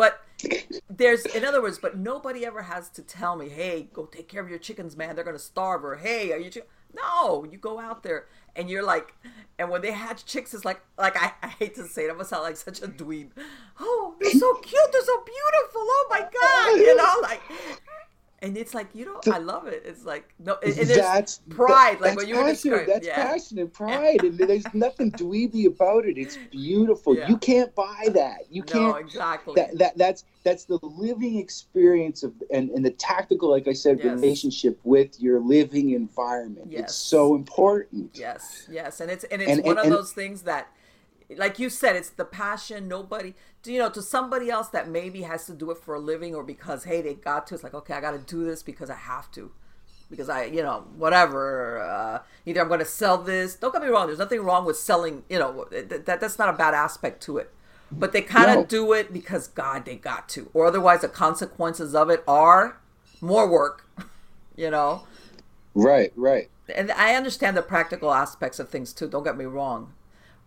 but 0.00 0.24
there's, 0.88 1.26
in 1.26 1.44
other 1.44 1.60
words, 1.60 1.76
but 1.76 1.98
nobody 1.98 2.46
ever 2.46 2.62
has 2.62 2.88
to 2.88 3.02
tell 3.02 3.36
me, 3.36 3.50
hey, 3.50 3.90
go 3.92 4.06
take 4.06 4.28
care 4.28 4.42
of 4.42 4.48
your 4.48 4.58
chickens, 4.58 4.96
man. 4.96 5.14
They're 5.14 5.24
going 5.24 5.36
to 5.36 5.42
starve. 5.42 5.84
Or, 5.84 5.96
hey, 5.96 6.32
are 6.32 6.38
you. 6.38 6.48
Ch-? 6.48 6.58
No, 6.94 7.44
you 7.44 7.58
go 7.58 7.78
out 7.78 8.02
there 8.02 8.24
and 8.56 8.70
you're 8.70 8.82
like, 8.82 9.14
and 9.58 9.68
when 9.68 9.82
they 9.82 9.92
hatch 9.92 10.24
chicks, 10.24 10.54
it's 10.54 10.64
like, 10.64 10.80
like 10.96 11.22
I, 11.22 11.32
I 11.42 11.48
hate 11.48 11.74
to 11.74 11.86
say 11.86 12.04
it, 12.06 12.08
I'm 12.08 12.16
gonna 12.16 12.24
sound 12.24 12.42
like 12.44 12.56
such 12.56 12.80
a 12.82 12.88
dweeb. 12.88 13.28
Oh, 13.78 14.14
they're 14.18 14.32
so 14.32 14.54
cute, 14.62 14.90
they're 14.90 15.04
so 15.04 15.22
beautiful. 15.22 15.82
Oh 15.82 16.06
my 16.10 16.20
god, 16.40 16.80
you 16.80 16.96
know, 16.96 17.14
like 17.22 17.42
and 18.42 18.56
it's 18.56 18.72
like 18.72 18.88
you 18.94 19.04
know, 19.04 19.20
I 19.32 19.38
love 19.38 19.66
it. 19.66 19.82
It's 19.84 20.04
like 20.04 20.32
no, 20.38 20.56
and, 20.62 20.76
and 20.78 20.88
that's 20.88 21.40
pride, 21.50 21.96
that, 21.96 22.00
like 22.00 22.16
what 22.16 22.26
you 22.26 22.34
describing. 22.34 22.86
That's 22.86 23.06
yeah. 23.06 23.14
passion 23.14 23.58
and 23.58 23.72
pride, 23.72 24.22
and 24.22 24.38
there's 24.38 24.72
nothing 24.72 25.12
dweeby 25.12 25.66
about 25.66 26.06
it. 26.06 26.16
It's 26.16 26.38
beautiful. 26.50 27.14
Yeah. 27.16 27.28
You 27.28 27.36
can't 27.36 27.74
buy 27.74 28.08
that. 28.12 28.40
You 28.50 28.62
can't. 28.62 28.82
No, 28.82 28.94
exactly. 28.94 29.54
That, 29.56 29.76
that 29.78 29.98
that's 29.98 30.24
that's 30.42 30.64
the 30.64 30.78
living 30.82 31.36
experience 31.36 32.22
of 32.22 32.32
and, 32.50 32.70
and 32.70 32.84
the 32.84 32.92
tactical, 32.92 33.50
like 33.50 33.68
I 33.68 33.74
said, 33.74 33.98
yes. 33.98 34.06
relationship 34.06 34.80
with 34.84 35.20
your 35.20 35.40
living 35.40 35.90
environment. 35.90 36.68
Yes. 36.70 36.80
It's 36.80 36.94
so 36.94 37.34
important. 37.34 38.10
Yes, 38.14 38.66
yes, 38.70 39.00
and 39.00 39.10
it's 39.10 39.24
and 39.24 39.42
it's 39.42 39.50
and, 39.50 39.64
one 39.64 39.76
and, 39.76 39.86
of 39.86 39.92
those 39.92 40.12
things 40.12 40.42
that 40.42 40.68
like 41.36 41.58
you 41.58 41.70
said, 41.70 41.96
it's 41.96 42.10
the 42.10 42.24
passion. 42.24 42.88
Nobody, 42.88 43.34
you 43.64 43.78
know, 43.78 43.90
to 43.90 44.02
somebody 44.02 44.50
else 44.50 44.68
that 44.68 44.88
maybe 44.88 45.22
has 45.22 45.46
to 45.46 45.52
do 45.52 45.70
it 45.70 45.78
for 45.78 45.94
a 45.94 45.98
living 45.98 46.34
or 46.34 46.42
because 46.42 46.84
hey, 46.84 47.02
they 47.02 47.14
got 47.14 47.46
to. 47.48 47.54
It's 47.54 47.64
like 47.64 47.74
okay, 47.74 47.94
I 47.94 48.00
got 48.00 48.12
to 48.12 48.18
do 48.18 48.44
this 48.44 48.62
because 48.62 48.90
I 48.90 48.96
have 48.96 49.30
to, 49.32 49.50
because 50.10 50.28
I, 50.28 50.44
you 50.44 50.62
know, 50.62 50.86
whatever. 50.96 51.78
Uh, 51.78 52.18
either 52.46 52.60
I'm 52.60 52.68
going 52.68 52.80
to 52.80 52.86
sell 52.86 53.18
this. 53.18 53.54
Don't 53.54 53.72
get 53.72 53.82
me 53.82 53.88
wrong. 53.88 54.06
There's 54.06 54.18
nothing 54.18 54.40
wrong 54.40 54.64
with 54.64 54.76
selling. 54.76 55.24
You 55.28 55.38
know, 55.38 55.66
that 55.70 56.20
that's 56.20 56.38
not 56.38 56.52
a 56.52 56.56
bad 56.56 56.74
aspect 56.74 57.22
to 57.24 57.38
it. 57.38 57.52
But 57.92 58.12
they 58.12 58.22
kind 58.22 58.50
of 58.50 58.56
no. 58.56 58.64
do 58.66 58.92
it 58.92 59.12
because 59.12 59.48
God, 59.48 59.84
they 59.84 59.96
got 59.96 60.28
to, 60.30 60.48
or 60.54 60.66
otherwise 60.66 61.00
the 61.00 61.08
consequences 61.08 61.92
of 61.92 62.08
it 62.08 62.22
are 62.26 62.78
more 63.20 63.48
work. 63.48 63.86
You 64.56 64.68
know. 64.68 65.06
Right. 65.74 66.12
Right. 66.16 66.50
And 66.74 66.92
I 66.92 67.14
understand 67.14 67.56
the 67.56 67.62
practical 67.62 68.12
aspects 68.12 68.58
of 68.58 68.68
things 68.68 68.92
too. 68.92 69.08
Don't 69.08 69.24
get 69.24 69.38
me 69.38 69.46
wrong 69.46 69.94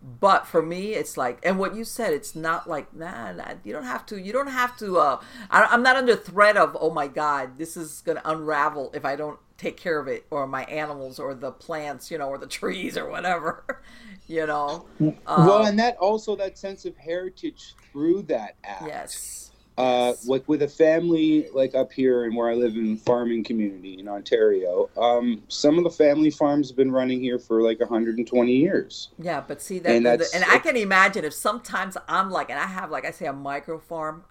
but 0.04 0.46
for 0.46 0.60
me 0.60 0.92
it's 0.92 1.16
like 1.16 1.38
and 1.42 1.58
what 1.58 1.74
you 1.74 1.82
said 1.82 2.12
it's 2.12 2.36
not 2.36 2.68
like 2.68 2.94
nah, 2.94 3.32
nah 3.32 3.54
you 3.64 3.72
don't 3.72 3.84
have 3.84 4.04
to 4.04 4.20
you 4.20 4.32
don't 4.32 4.48
have 4.48 4.76
to 4.76 4.98
uh 4.98 5.18
I, 5.50 5.64
i'm 5.64 5.82
not 5.82 5.96
under 5.96 6.14
threat 6.14 6.58
of 6.58 6.76
oh 6.78 6.90
my 6.90 7.08
god 7.08 7.56
this 7.56 7.74
is 7.74 8.02
gonna 8.04 8.20
unravel 8.24 8.90
if 8.92 9.06
i 9.06 9.16
don't 9.16 9.38
take 9.56 9.78
care 9.78 9.98
of 9.98 10.06
it 10.06 10.26
or 10.30 10.46
my 10.46 10.64
animals 10.64 11.18
or 11.18 11.34
the 11.34 11.52
plants 11.52 12.10
you 12.10 12.18
know 12.18 12.28
or 12.28 12.36
the 12.36 12.46
trees 12.46 12.98
or 12.98 13.08
whatever 13.08 13.82
you 14.26 14.46
know? 14.46 14.86
Um, 15.00 15.16
well 15.26 15.66
and 15.66 15.78
that 15.78 15.96
also 15.98 16.34
that 16.36 16.56
sense 16.56 16.86
of 16.86 16.96
heritage 16.96 17.74
through 17.92 18.22
that 18.22 18.56
act. 18.64 18.84
Yes 18.86 19.43
uh, 19.76 20.12
like 20.26 20.46
with 20.48 20.62
a 20.62 20.68
family 20.68 21.48
like 21.52 21.74
up 21.74 21.92
here 21.92 22.24
and 22.24 22.36
where 22.36 22.48
I 22.48 22.54
live 22.54 22.76
in 22.76 22.96
farming 22.96 23.42
community 23.42 23.98
in 23.98 24.08
Ontario, 24.08 24.88
um, 24.96 25.42
some 25.48 25.78
of 25.78 25.84
the 25.84 25.90
family 25.90 26.30
farms 26.30 26.68
have 26.68 26.76
been 26.76 26.92
running 26.92 27.20
here 27.20 27.38
for 27.38 27.60
like 27.60 27.80
120 27.80 28.52
years. 28.52 29.08
Yeah, 29.18 29.42
but 29.46 29.60
see 29.60 29.80
that, 29.80 29.90
and, 29.90 30.06
the, 30.06 30.28
and 30.32 30.44
I 30.44 30.58
can 30.58 30.76
imagine 30.76 31.24
if 31.24 31.34
sometimes 31.34 31.96
I'm 32.06 32.30
like, 32.30 32.50
and 32.50 32.58
I 32.58 32.66
have 32.66 32.90
like 32.90 33.04
I 33.04 33.10
say 33.10 33.26
a 33.26 33.32
micro 33.32 33.78
farm, 33.78 34.24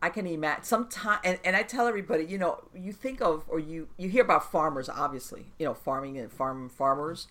I 0.00 0.10
can 0.10 0.26
imagine 0.28 0.64
sometimes, 0.64 1.20
and, 1.24 1.40
and 1.44 1.56
I 1.56 1.64
tell 1.64 1.88
everybody, 1.88 2.24
you 2.24 2.38
know, 2.38 2.62
you 2.72 2.92
think 2.92 3.20
of 3.20 3.44
or 3.48 3.58
you 3.58 3.88
you 3.96 4.08
hear 4.08 4.22
about 4.22 4.50
farmers, 4.50 4.88
obviously, 4.88 5.46
you 5.58 5.66
know, 5.66 5.74
farming 5.74 6.18
and 6.18 6.30
farm 6.30 6.68
farmers, 6.68 7.26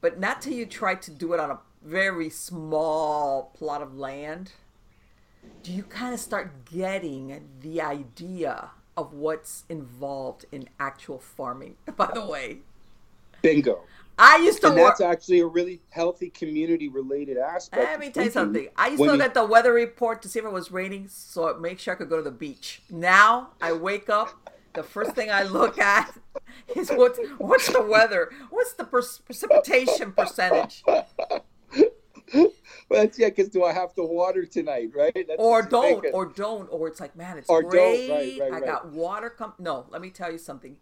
but 0.00 0.18
not 0.18 0.42
till 0.42 0.54
you 0.54 0.66
try 0.66 0.96
to 0.96 1.10
do 1.12 1.34
it 1.34 1.40
on 1.40 1.52
a 1.52 1.60
very 1.84 2.28
small 2.30 3.52
plot 3.56 3.80
of 3.80 3.96
land 3.96 4.50
do 5.62 5.72
you 5.72 5.82
kind 5.82 6.14
of 6.14 6.20
start 6.20 6.64
getting 6.64 7.48
the 7.60 7.80
idea 7.80 8.70
of 8.96 9.12
what's 9.12 9.64
involved 9.68 10.44
in 10.52 10.68
actual 10.78 11.18
farming? 11.18 11.76
By 11.96 12.10
the 12.12 12.24
way, 12.24 12.58
bingo. 13.42 13.82
I 14.18 14.38
used 14.38 14.62
to 14.62 14.68
and 14.68 14.76
work. 14.76 14.96
That's 14.98 15.02
actually 15.02 15.40
a 15.40 15.46
really 15.46 15.80
healthy 15.90 16.30
community 16.30 16.88
related 16.88 17.36
aspect. 17.36 17.82
Let 17.82 18.00
me 18.00 18.10
tell 18.10 18.24
you 18.24 18.30
something. 18.30 18.68
I 18.76 18.88
used 18.88 19.02
to 19.02 19.12
look 19.12 19.20
at 19.20 19.34
the 19.34 19.44
weather 19.44 19.74
report 19.74 20.22
to 20.22 20.28
see 20.28 20.38
if 20.38 20.44
it 20.44 20.52
was 20.52 20.70
raining, 20.70 21.08
so 21.08 21.48
it 21.48 21.60
make 21.60 21.78
sure 21.78 21.92
I 21.92 21.96
could 21.98 22.08
go 22.08 22.16
to 22.16 22.22
the 22.22 22.30
beach. 22.30 22.80
Now 22.88 23.50
I 23.60 23.72
wake 23.72 24.08
up, 24.08 24.56
the 24.72 24.82
first 24.82 25.12
thing 25.12 25.30
I 25.30 25.42
look 25.42 25.78
at 25.96 26.16
is 26.74 26.90
what's 26.90 27.18
what's 27.38 27.70
the 27.70 27.82
weather? 27.82 28.30
What's 28.50 28.72
the 28.74 28.84
precipitation 28.84 30.12
percentage? 30.12 30.84
well, 32.34 32.50
that's 32.90 33.18
yeah. 33.18 33.28
Because 33.28 33.48
do 33.48 33.64
I 33.64 33.72
have 33.72 33.94
to 33.94 34.02
water 34.02 34.44
tonight, 34.44 34.90
right? 34.94 35.14
That's 35.14 35.38
or 35.38 35.62
don't, 35.62 36.04
or 36.12 36.26
don't, 36.26 36.66
or 36.66 36.88
it's 36.88 37.00
like, 37.00 37.16
man, 37.16 37.38
it's 37.38 37.48
or 37.48 37.62
great. 37.62 38.10
Right, 38.10 38.40
right, 38.40 38.52
right. 38.52 38.62
I 38.62 38.66
got 38.66 38.88
water. 38.90 39.30
Come, 39.30 39.54
no, 39.58 39.86
let 39.90 40.00
me 40.00 40.10
tell 40.10 40.30
you 40.32 40.38
something. 40.38 40.76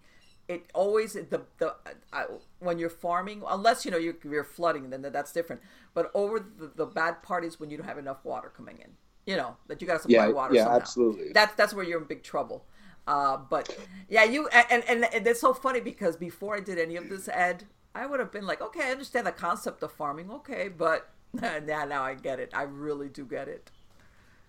It 0.49 0.67
always 0.75 1.15
the 1.15 1.43
the 1.59 1.75
I, 2.13 2.25
when 2.61 2.79
you're 2.79 2.91
farming, 2.91 3.43
unless 3.47 3.85
you 3.85 3.91
know 3.91 3.99
you're, 3.99 4.17
you're 4.25 4.45
flooding, 4.45 4.91
then 4.91 5.03
that's 5.03 5.33
different. 5.33 5.63
But 5.93 6.11
over 6.15 6.41
the, 6.41 6.73
the 6.75 6.87
bad 6.87 7.23
part 7.23 7.45
is 7.45 7.61
when 7.61 7.71
you 7.71 7.77
don't 7.77 7.87
have 7.87 7.99
enough 7.99 8.25
water 8.25 8.53
coming 8.55 8.79
in. 8.79 8.91
You 9.27 9.37
know 9.37 9.57
that 9.69 9.81
you 9.81 9.87
got 9.87 9.95
to 9.95 10.03
supply 10.03 10.27
yeah, 10.27 10.33
water. 10.33 10.55
Yeah, 10.55 10.65
somehow. 10.65 10.79
absolutely. 10.79 11.33
That's 11.33 11.55
that's 11.55 11.75
where 11.75 11.85
you're 11.85 12.01
in 12.01 12.07
big 12.07 12.23
trouble. 12.23 12.65
Uh, 13.07 13.37
but 13.37 13.77
yeah, 14.09 14.25
you 14.25 14.49
and, 14.49 14.85
and 14.89 15.05
and 15.13 15.27
it's 15.27 15.41
so 15.41 15.53
funny 15.53 15.81
because 15.81 16.17
before 16.17 16.57
I 16.57 16.61
did 16.61 16.79
any 16.79 16.97
of 16.97 17.09
this, 17.09 17.29
Ed, 17.29 17.65
I 17.95 18.07
would 18.07 18.19
have 18.19 18.33
been 18.33 18.47
like, 18.47 18.61
okay, 18.61 18.89
I 18.89 18.91
understand 18.91 19.27
the 19.27 19.33
concept 19.33 19.83
of 19.83 19.93
farming, 19.93 20.31
okay, 20.31 20.69
but 20.69 21.11
now, 21.67 21.85
now 21.85 22.03
I 22.03 22.15
get 22.15 22.39
it. 22.39 22.51
I 22.55 22.63
really 22.63 23.09
do 23.09 23.25
get 23.25 23.49
it. 23.49 23.71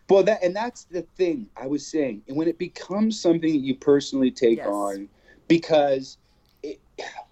Well, 0.10 0.24
that 0.24 0.44
and 0.44 0.56
that's 0.56 0.84
the 0.84 1.02
thing 1.18 1.48
I 1.58 1.68
was 1.68 1.86
saying. 1.86 2.22
And 2.28 2.38
when 2.38 2.48
it 2.48 2.60
becomes 2.60 3.20
something 3.20 3.52
that 3.52 3.60
you 3.60 3.76
personally 3.76 4.30
take 4.30 4.60
yes. 4.60 4.68
on, 4.68 5.10
because, 5.48 6.18
it, 6.62 6.80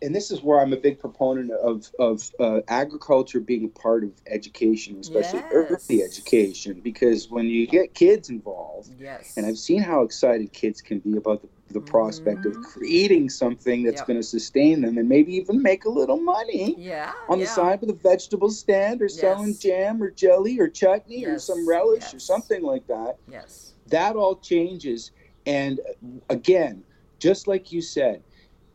and 0.01 0.15
this 0.15 0.31
is 0.31 0.41
where 0.41 0.59
I'm 0.59 0.73
a 0.73 0.77
big 0.77 0.97
proponent 0.97 1.51
of 1.51 1.91
of 1.99 2.31
uh, 2.39 2.61
agriculture 2.67 3.39
being 3.39 3.65
a 3.65 3.79
part 3.79 4.03
of 4.03 4.11
education, 4.25 4.97
especially 4.99 5.39
yes. 5.39 5.51
early 5.53 6.01
education, 6.01 6.81
because 6.83 7.29
when 7.29 7.45
you 7.45 7.67
get 7.67 7.93
kids 7.93 8.29
involved, 8.29 8.89
yes, 8.97 9.37
and 9.37 9.45
I've 9.45 9.59
seen 9.59 9.83
how 9.83 10.01
excited 10.01 10.51
kids 10.51 10.81
can 10.81 10.97
be 10.97 11.15
about 11.15 11.43
the 11.43 11.49
the 11.73 11.81
prospect 11.81 12.41
mm-hmm. 12.41 12.59
of 12.59 12.65
creating 12.65 13.29
something 13.29 13.83
that's 13.83 13.99
yep. 14.01 14.07
going 14.07 14.19
to 14.19 14.23
sustain 14.23 14.81
them 14.81 14.97
and 14.97 15.09
maybe 15.09 15.35
even 15.35 15.61
make 15.61 15.85
a 15.85 15.89
little 15.89 16.19
money 16.19 16.75
yeah, 16.77 17.13
on 17.29 17.39
yeah. 17.39 17.45
the 17.45 17.51
side 17.51 17.81
with 17.81 17.89
a 17.89 17.93
vegetable 17.93 18.49
stand 18.49 19.01
or 19.01 19.05
yes. 19.05 19.19
selling 19.19 19.57
jam 19.57 20.01
or 20.01 20.11
jelly 20.11 20.59
or 20.59 20.67
chutney 20.67 21.21
yes. 21.21 21.29
or 21.29 21.39
some 21.39 21.67
relish 21.67 22.03
yes. 22.03 22.13
or 22.13 22.19
something 22.19 22.61
like 22.61 22.85
that. 22.87 23.17
Yes. 23.29 23.73
That 23.87 24.15
all 24.15 24.35
changes. 24.37 25.11
And 25.45 25.79
again, 26.29 26.83
just 27.19 27.47
like 27.47 27.71
you 27.71 27.81
said, 27.81 28.21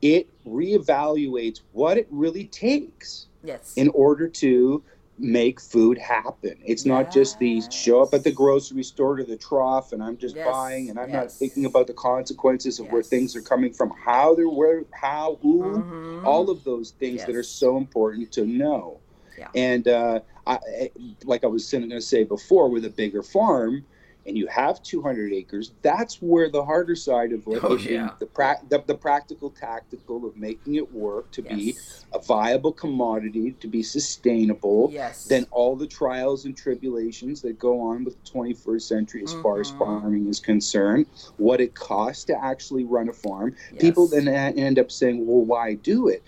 it 0.02 0.28
reevaluates 0.46 1.60
what 1.72 1.98
it 1.98 2.06
really 2.10 2.44
takes 2.46 3.26
yes. 3.42 3.74
in 3.76 3.88
order 3.90 4.28
to 4.28 4.82
make 5.18 5.60
food 5.60 5.98
happen. 5.98 6.56
It's 6.64 6.84
yes. 6.84 6.86
not 6.86 7.12
just 7.12 7.38
the 7.38 7.62
show 7.70 8.02
up 8.02 8.14
at 8.14 8.24
the 8.24 8.30
grocery 8.30 8.82
store 8.82 9.16
to 9.16 9.24
the 9.24 9.36
trough 9.36 9.92
and 9.92 10.02
I'm 10.02 10.16
just 10.16 10.36
yes. 10.36 10.46
buying 10.46 10.90
and 10.90 10.98
I'm 10.98 11.10
yes. 11.10 11.14
not 11.14 11.32
thinking 11.32 11.64
about 11.64 11.86
the 11.86 11.94
consequences 11.94 12.78
of 12.78 12.90
where 12.92 13.02
things 13.02 13.34
are 13.34 13.42
coming 13.42 13.72
from, 13.72 13.90
how 13.90 14.34
they're 14.34 14.48
where, 14.48 14.84
how, 14.92 15.38
who, 15.42 15.62
mm-hmm. 15.62 16.26
all 16.26 16.50
of 16.50 16.64
those 16.64 16.92
things 16.92 17.24
that 17.24 17.34
are 17.34 17.42
so 17.42 17.76
important 17.76 18.30
to 18.32 18.46
know. 18.46 19.00
Yeah. 19.36 19.48
And 19.54 19.88
uh, 19.88 20.20
I, 20.46 20.90
like 21.24 21.44
I 21.44 21.46
was 21.46 21.70
going 21.70 21.88
to 21.90 22.00
say 22.00 22.24
before, 22.24 22.68
with 22.68 22.84
a 22.84 22.90
bigger 22.90 23.22
farm, 23.22 23.84
and 24.28 24.36
you 24.36 24.46
have 24.46 24.82
200 24.82 25.32
acres, 25.32 25.72
that's 25.80 26.16
where 26.16 26.50
the 26.50 26.62
harder 26.62 26.94
side 26.94 27.32
of 27.32 27.42
oh, 27.46 27.76
yeah. 27.76 28.10
the, 28.18 28.26
pra- 28.26 28.60
the, 28.68 28.82
the, 28.86 28.94
practical, 28.94 29.50
tactical 29.50 30.26
of 30.26 30.36
making 30.36 30.74
it 30.74 30.92
work 30.92 31.30
to 31.32 31.42
yes. 31.42 31.54
be 31.54 31.76
a 32.12 32.18
viable 32.20 32.72
commodity, 32.72 33.52
to 33.52 33.66
be 33.66 33.82
sustainable. 33.82 34.90
Yes. 34.92 35.24
Then 35.24 35.46
all 35.50 35.74
the 35.76 35.86
trials 35.86 36.44
and 36.44 36.54
tribulations 36.54 37.40
that 37.42 37.58
go 37.58 37.80
on 37.80 38.04
with 38.04 38.22
the 38.22 38.30
21st 38.30 38.82
century 38.82 39.22
as 39.22 39.32
mm-hmm. 39.32 39.42
far 39.42 39.60
as 39.60 39.70
mm-hmm. 39.70 39.78
farming 39.78 40.28
is 40.28 40.40
concerned, 40.40 41.06
what 41.38 41.60
it 41.60 41.74
costs 41.74 42.24
to 42.24 42.44
actually 42.44 42.84
run 42.84 43.08
a 43.08 43.14
farm. 43.14 43.56
Yes. 43.72 43.80
People 43.80 44.06
then 44.08 44.28
end 44.28 44.78
up 44.78 44.92
saying, 44.92 45.26
well, 45.26 45.44
why 45.44 45.74
do 45.74 46.08
it? 46.08 46.22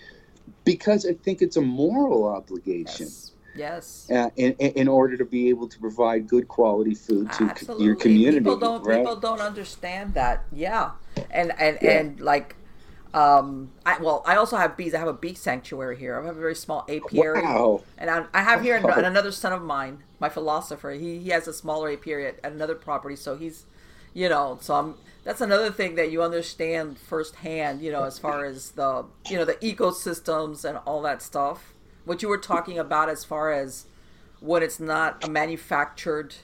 Because 0.65 1.05
I 1.05 1.13
think 1.13 1.41
it's 1.41 1.55
a 1.55 1.61
moral 1.61 2.27
obligation. 2.27 3.05
Yes 3.05 3.30
Yes. 3.55 4.09
Uh, 4.09 4.29
in, 4.35 4.53
in 4.53 4.87
order 4.87 5.17
to 5.17 5.25
be 5.25 5.49
able 5.49 5.67
to 5.67 5.79
provide 5.79 6.27
good 6.27 6.47
quality 6.47 6.95
food 6.95 7.31
to 7.33 7.43
Absolutely. 7.45 7.85
your 7.85 7.95
community. 7.95 8.39
People 8.39 8.57
don't 8.57 8.83
right? 8.83 8.99
people 8.99 9.15
don't 9.15 9.41
understand 9.41 10.13
that. 10.13 10.43
Yeah. 10.51 10.91
And 11.29 11.53
and 11.59 11.77
yeah. 11.81 11.99
and 11.99 12.19
like 12.19 12.55
um 13.13 13.71
I 13.85 13.97
well 13.99 14.23
I 14.25 14.35
also 14.35 14.57
have 14.57 14.77
bees. 14.77 14.93
I 14.93 14.99
have 14.99 15.07
a 15.07 15.13
bee 15.13 15.33
sanctuary 15.33 15.97
here. 15.97 16.19
I 16.19 16.25
have 16.25 16.37
a 16.37 16.39
very 16.39 16.55
small 16.55 16.85
apiary. 16.87 17.41
Wow. 17.41 17.83
And 17.97 18.09
I, 18.09 18.25
I 18.33 18.41
have 18.41 18.61
here 18.61 18.79
wow. 18.81 18.95
another 18.95 19.31
son 19.31 19.53
of 19.53 19.61
mine, 19.61 20.03
my 20.19 20.29
philosopher. 20.29 20.91
He 20.91 21.19
he 21.19 21.29
has 21.29 21.47
a 21.47 21.53
smaller 21.53 21.91
apiary 21.91 22.27
at, 22.27 22.39
at 22.43 22.53
another 22.53 22.75
property, 22.75 23.15
so 23.15 23.35
he's 23.35 23.65
you 24.13 24.27
know, 24.27 24.57
so 24.61 24.75
I'm 24.75 24.95
that's 25.23 25.41
another 25.41 25.71
thing 25.71 25.95
that 25.95 26.11
you 26.11 26.23
understand 26.23 26.97
firsthand, 26.97 27.81
you 27.81 27.91
know, 27.91 28.03
as 28.03 28.17
far 28.17 28.45
as 28.45 28.71
the 28.71 29.05
you 29.29 29.37
know, 29.37 29.45
the 29.45 29.55
ecosystems 29.55 30.65
and 30.65 30.79
all 30.85 31.01
that 31.01 31.21
stuff 31.21 31.73
what 32.05 32.21
you 32.21 32.27
were 32.27 32.37
talking 32.37 32.77
about 32.77 33.09
as 33.09 33.23
far 33.23 33.51
as 33.51 33.85
when 34.39 34.63
it's 34.63 34.79
not 34.79 35.23
a 35.23 35.29
manufactured 35.29 36.35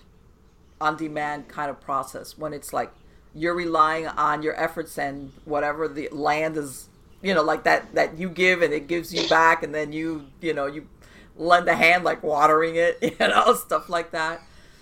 on 0.79 0.95
demand 0.95 1.47
kind 1.47 1.69
of 1.69 1.81
process 1.81 2.37
when 2.37 2.53
it's 2.53 2.71
like 2.71 2.91
you're 3.33 3.55
relying 3.55 4.07
on 4.07 4.41
your 4.41 4.59
efforts 4.61 4.97
and 4.97 5.31
whatever 5.45 5.87
the 5.87 6.07
land 6.11 6.55
is 6.57 6.89
you 7.21 7.33
know 7.33 7.41
like 7.41 7.63
that 7.63 7.93
that 7.95 8.17
you 8.17 8.29
give 8.29 8.61
and 8.61 8.73
it 8.73 8.87
gives 8.87 9.13
you 9.13 9.27
back 9.27 9.63
and 9.63 9.73
then 9.73 9.91
you 9.91 10.27
you 10.41 10.53
know 10.53 10.67
you 10.67 10.87
lend 11.35 11.67
a 11.67 11.75
hand 11.75 12.03
like 12.03 12.21
watering 12.23 12.75
it 12.75 12.97
you 13.01 13.27
know 13.27 13.53
stuff 13.55 13.89
like 13.89 14.11
that 14.11 14.41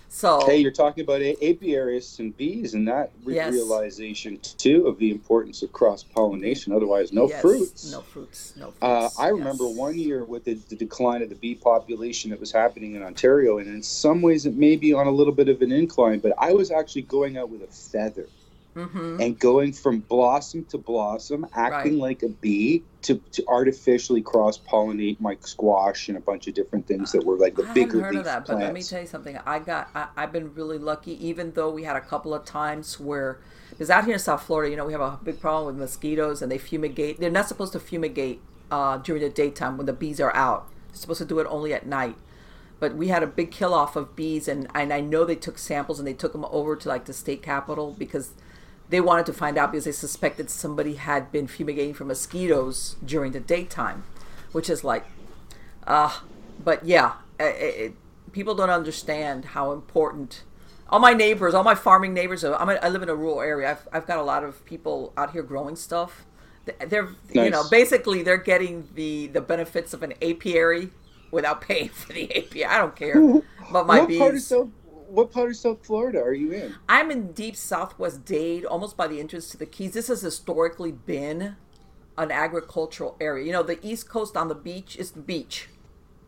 so 0.10 0.46
hey, 0.46 0.58
you're 0.58 0.72
talking 0.72 1.04
about 1.04 1.22
apiarists 1.22 2.20
and 2.20 2.36
bees, 2.38 2.74
and 2.74 2.88
that 2.88 3.12
yes. 3.26 3.52
realization 3.52 4.40
too 4.58 4.88
of 4.88 4.98
the 4.98 5.12
importance 5.12 5.62
of 5.62 5.74
cross 5.74 6.04
pollination. 6.04 6.74
Otherwise, 6.74 7.12
no 7.12 7.28
yes. 7.28 7.42
fruits. 7.42 7.92
No 7.92 8.02
fruits. 8.02 8.54
No 8.56 8.72
fruits. 8.72 8.82
Uh, 8.82 9.10
I 9.22 9.28
yes. 9.28 9.38
remember 9.38 9.68
one 9.68 9.98
year 9.98 10.24
with 10.24 10.46
the, 10.46 10.54
the, 10.70 10.76
decline 10.76 11.22
of 11.22 11.30
the 11.30 11.36
bee 11.36 11.56
population 11.56 12.32
that 12.32 12.40
was 12.40 12.52
happening 12.52 12.96
in 12.96 13.04
Ontario, 13.04 13.58
and 13.58 13.68
in 13.68 13.84
some 13.84 14.22
ways 14.22 14.46
it 14.46 14.56
may 14.56 14.76
be 14.76 14.94
on 14.94 15.08
a 15.08 15.12
little 15.12 15.34
bit 15.34 15.50
of 15.50 15.62
an 15.62 15.72
incline. 15.72 16.20
But 16.20 16.34
I 16.38 16.54
was 16.54 16.72
actually 16.72 17.04
going 17.04 17.38
out 17.38 17.50
with 17.50 17.62
a 17.62 17.68
feather 17.68 18.28
mm-hmm. 18.76 19.22
and 19.22 19.40
going 19.40 19.74
from 19.74 20.00
blossom 20.00 20.66
to 20.66 20.78
blossom, 20.78 21.46
acting 21.54 21.94
right. 21.94 22.10
like 22.10 22.24
a 22.24 22.30
bee 22.30 22.84
to, 23.04 23.16
to 23.32 23.44
artificially 23.48 24.22
cross 24.22 24.58
pollinate 24.58 25.20
my 25.20 25.38
squash 25.42 26.10
and 26.10 26.18
a 26.18 26.22
bunch 26.22 26.48
of 26.48 26.54
different 26.54 26.88
things 26.88 27.12
that 27.12 27.24
were 27.24 27.38
like 27.38 27.56
the 27.56 27.68
I 27.68 27.74
bigger 27.74 28.02
heard 28.02 28.16
of 28.16 28.26
that, 28.26 28.46
plants. 28.46 28.50
But 28.50 28.60
let 28.60 28.74
me 28.74 28.84
tell 28.84 29.02
you 29.02 29.08
something. 29.08 29.38
I 29.46 29.60
got 29.60 29.90
I, 29.96 30.08
I've 30.18 30.32
been 30.32 30.54
really 30.54 30.78
lucky, 30.78 31.26
even 31.26 31.52
though 31.54 31.70
we 31.70 31.84
had 31.84 31.96
a 31.96 32.02
couple 32.02 32.34
of 32.34 32.46
times 32.46 33.00
where 33.00 33.40
because 33.70 33.90
out 33.90 34.06
here 34.06 34.14
in 34.14 34.20
South 34.20 34.44
Florida, 34.44 34.70
you 34.72 34.78
know, 34.78 34.86
we 34.86 34.94
have 34.94 35.02
a 35.02 35.20
big 35.24 35.40
problem 35.40 35.68
with 35.68 35.76
mosquitoes 35.78 36.42
and 36.42 36.52
they 36.52 36.58
fumigate. 36.58 37.20
They're 37.20 37.30
not 37.30 37.48
supposed 37.48 37.74
to 37.74 37.80
fumigate 37.80 38.42
uh, 38.72 38.98
during 38.98 39.22
the 39.22 39.30
daytime 39.30 39.78
when 39.78 39.86
the 39.86 39.94
bees 39.94 40.20
are 40.20 40.36
out. 40.36 40.70
They're 40.90 40.98
supposed 40.98 41.20
to 41.20 41.26
do 41.26 41.40
it 41.40 41.48
only 41.50 41.74
at 41.74 41.86
night. 41.86 42.16
But 42.80 42.96
we 42.96 43.08
had 43.08 43.24
a 43.24 43.28
big 43.28 43.52
kill 43.52 43.74
off 43.74 43.96
of 43.96 44.16
bees, 44.16 44.50
and, 44.50 44.68
and 44.76 44.92
I 44.92 45.00
know 45.00 45.24
they 45.24 45.36
took 45.36 45.58
samples 45.58 45.98
and 45.98 46.08
they 46.08 46.14
took 46.14 46.34
them 46.34 46.46
over 46.52 46.76
to 46.76 46.90
like 46.90 47.06
the 47.06 47.14
state 47.14 47.42
capitol 47.42 47.96
because 47.98 48.32
they 48.90 49.02
wanted 49.02 49.26
to 49.26 49.34
find 49.34 49.58
out 49.58 49.72
because 49.72 49.86
they 49.86 49.92
suspected 49.92 50.50
somebody 50.50 50.96
had 50.96 51.32
been 51.32 51.48
fumigating 51.48 51.94
for 51.94 52.06
mosquitoes 52.06 52.96
during 53.04 53.32
the 53.32 53.40
daytime, 53.40 54.04
which 54.52 54.70
is 54.70 54.84
like, 54.84 55.06
uh, 55.88 56.20
but 56.64 56.86
yeah, 56.86 57.14
it, 57.40 57.44
it, 57.44 57.94
people 58.32 58.54
don't 58.56 58.70
understand 58.70 59.46
how 59.46 59.72
important. 59.72 60.44
All 60.90 61.00
my 61.00 61.14
neighbors, 61.14 61.56
all 61.56 61.64
my 61.64 61.74
farming 61.74 62.14
neighbors, 62.14 62.44
I'm 62.44 62.70
a, 62.70 62.74
i 62.76 62.90
live 62.90 63.02
in 63.02 63.10
a 63.10 63.16
rural 63.16 63.42
area. 63.42 63.72
I've, 63.72 63.88
I've 63.92 64.08
got 64.08 64.20
a 64.20 64.24
lot 64.24 64.44
of 64.44 64.64
people 64.66 65.14
out 65.18 65.32
here 65.32 65.42
growing 65.42 65.76
stuff. 65.76 66.26
They're, 66.88 67.10
nice. 67.34 67.46
you 67.46 67.50
know, 67.50 67.64
basically 67.70 68.24
they're 68.24 68.38
getting 68.38 68.90
the 68.96 69.28
the 69.28 69.42
benefits 69.42 69.94
of 69.94 70.02
an 70.02 70.14
apiary 70.20 70.90
without 71.30 71.62
paying 71.62 71.90
for 71.94 72.14
the 72.14 72.36
apiary. 72.36 72.66
I 72.66 72.78
don't 72.78 72.96
care. 72.96 73.16
But 73.72 73.86
my 73.88 74.00
what 74.00 74.08
bees. 74.08 74.52
Part 75.16 75.28
of 75.28 75.34
so- 75.34 75.40
what 75.40 75.46
part 75.46 75.50
of 75.50 75.56
South 75.56 75.86
Florida 75.86 76.22
are 76.22 76.34
you 76.34 76.52
in? 76.52 76.76
I'm 76.88 77.12
in 77.12 77.32
deep 77.32 77.56
southwest 77.56 78.26
Dade, 78.26 78.66
almost 78.66 78.98
by 78.98 79.08
the 79.08 79.20
entrance 79.20 79.50
to 79.50 79.58
the 79.58 79.66
Keys. 79.66 79.94
This 79.94 80.08
has 80.08 80.22
historically 80.22 80.92
been 80.92 81.56
an 82.18 82.32
agricultural 82.32 83.16
area. 83.20 83.46
You 83.46 83.52
know, 83.52 83.64
the 83.64 83.86
East 83.86 84.10
Coast 84.10 84.38
on 84.38 84.48
the 84.48 84.56
beach 84.56 84.96
is 84.96 85.12
the 85.12 85.22
beach. 85.22 85.70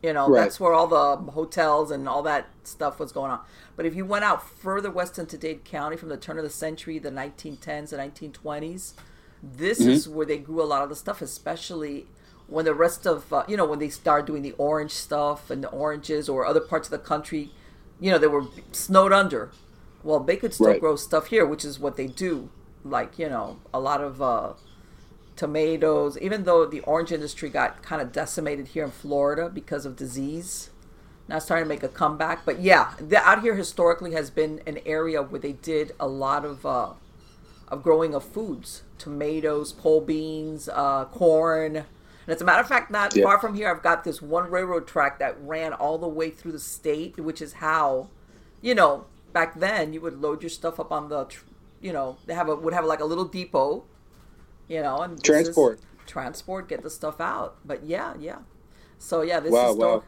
You 0.04 0.13
know, 0.13 0.30
right. 0.30 0.41
that's 0.41 0.60
where 0.60 0.73
all 0.73 0.88
the 0.88 1.32
hotels 1.32 1.89
and 1.89 2.08
all 2.08 2.21
that 2.23 2.47
stuff 2.63 3.00
was 3.00 3.12
going 3.12 3.32
on. 3.32 3.39
But 3.76 3.86
if 3.86 3.95
you 3.95 4.06
went 4.06 4.23
out 4.23 4.47
further 4.47 4.91
west 4.91 5.17
into 5.17 5.38
Dade 5.38 5.65
County 5.65 5.97
from 5.97 6.10
the 6.10 6.17
turn 6.17 6.38
of 6.38 6.43
the 6.43 6.50
century, 6.50 7.00
the 7.00 7.10
1910s 7.10 7.91
and 7.91 8.13
1920s, 8.13 8.93
this 9.41 9.80
mm-hmm. 9.80 9.89
is 9.89 10.08
where 10.08 10.26
they 10.26 10.38
grew 10.38 10.62
a 10.62 10.65
lot 10.65 10.84
of 10.84 10.89
the 10.89 10.95
stuff, 10.95 11.21
especially 11.21 12.06
when 12.45 12.65
the 12.65 12.73
rest 12.76 13.08
of, 13.08 13.32
uh, 13.34 13.43
you 13.47 13.58
know, 13.58 13.65
when 13.65 13.80
they 13.80 13.89
started 13.89 14.28
doing 14.28 14.43
the 14.43 14.54
orange 14.54 14.91
stuff 14.91 15.50
and 15.50 15.63
the 15.63 15.69
oranges 15.69 16.30
or 16.30 16.45
other 16.45 16.62
parts 16.62 16.88
of 16.88 16.91
the 16.91 17.00
country 17.00 17.52
you 18.00 18.12
know, 18.12 18.18
they 18.18 18.28
were 18.28 18.46
snowed 18.72 19.14
under. 19.14 19.52
Well, 20.04 20.20
they 20.20 20.38
could 20.38 20.54
still 20.54 20.68
right. 20.68 20.80
grow 20.80 20.96
stuff 20.96 21.28
here, 21.28 21.46
which 21.46 21.66
is 21.66 21.80
what 21.80 21.98
they 21.98 22.08
do. 22.08 22.50
Like, 22.84 23.20
you 23.20 23.28
know, 23.28 23.58
a 23.74 23.80
lot 23.80 24.02
of 24.02 24.22
uh, 24.22 24.54
tomatoes, 25.36 26.18
even 26.20 26.44
though 26.44 26.66
the 26.66 26.82
orange 26.82 27.12
industry 27.12 27.50
got 27.50 27.82
kind 27.82 28.02
of 28.02 28.12
decimated 28.12 28.70
here 28.70 28.84
in 28.84 28.92
Florida 28.92 29.50
because 29.50 29.86
of 29.86 29.96
disease. 29.96 30.70
Now 31.28 31.40
starting 31.40 31.66
to 31.66 31.70
make 31.70 31.84
a 31.84 31.90
comeback. 31.90 32.46
But 32.46 32.62
yeah, 32.62 32.94
the, 33.00 33.18
out 33.18 33.42
here 33.42 33.56
historically 33.56 34.14
has 34.14 34.30
been 34.30 34.62
an 34.66 34.80
area 34.86 35.22
where 35.22 35.40
they 35.40 35.54
did 35.54 35.94
a 36.00 36.08
lot 36.08 36.46
of 36.46 36.66
uh, 36.66 36.94
of 37.68 37.84
growing 37.84 38.16
of 38.16 38.24
foods, 38.24 38.84
tomatoes, 38.98 39.74
pole 39.74 40.00
beans, 40.00 40.70
uh, 40.70 41.06
corn, 41.06 41.86
and 42.28 42.36
as 42.36 42.42
a 42.42 42.46
matter 42.46 42.62
of 42.62 42.68
fact, 42.68 42.92
not 42.92 43.16
yeah. 43.16 43.24
far 43.24 43.40
from 43.40 43.56
here, 43.56 43.70
I've 43.72 43.82
got 43.82 44.04
this 44.04 44.22
one 44.22 44.52
railroad 44.52 44.86
track 44.86 45.18
that 45.20 45.40
ran 45.40 45.72
all 45.72 45.98
the 45.98 46.10
way 46.10 46.30
through 46.30 46.52
the 46.52 46.60
state, 46.60 47.18
which 47.18 47.42
is 47.42 47.54
how, 47.54 48.10
you 48.62 48.76
know, 48.76 49.06
back 49.32 49.58
then 49.58 49.94
you 49.94 50.02
would 50.02 50.22
load 50.22 50.44
your 50.44 50.50
stuff 50.50 50.78
up 50.78 50.92
on 50.92 51.08
the, 51.08 51.28
you 51.80 51.94
know, 51.94 52.18
they 52.26 52.34
have 52.34 52.50
a 52.50 52.56
would 52.56 52.74
have 52.74 52.84
like 52.84 53.00
a 53.00 53.06
little 53.06 53.24
depot, 53.24 53.86
you 54.68 54.82
know, 54.82 55.02
and 55.04 55.24
transport, 55.24 55.80
transport, 56.06 56.68
get 56.68 56.84
the 56.84 56.90
stuff 56.90 57.22
out. 57.22 57.56
But 57.63 57.86
yeah, 57.86 58.13
yeah. 58.20 58.40
So 59.00 59.22
yeah, 59.22 59.40
this 59.40 59.54
wow, 59.54 59.72
is 59.72 59.78
wow. 59.78 60.04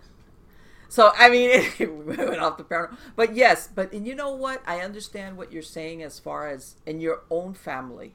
So 0.90 1.14
I 1.16 1.30
mean, 1.30 1.52
it 1.80 1.94
went 1.94 2.40
off 2.40 2.58
the 2.58 2.66
parallel, 2.66 2.98
but 3.16 3.34
yes, 3.34 3.70
but 3.74 3.94
and 3.94 4.06
you 4.06 4.14
know 4.14 4.34
what? 4.34 4.62
I 4.68 4.82
understand 4.82 5.38
what 5.38 5.54
you're 5.54 5.62
saying 5.62 6.04
as 6.04 6.20
far 6.20 6.50
as 6.50 6.76
in 6.86 7.00
your 7.00 7.22
own 7.30 7.54
family 7.54 8.14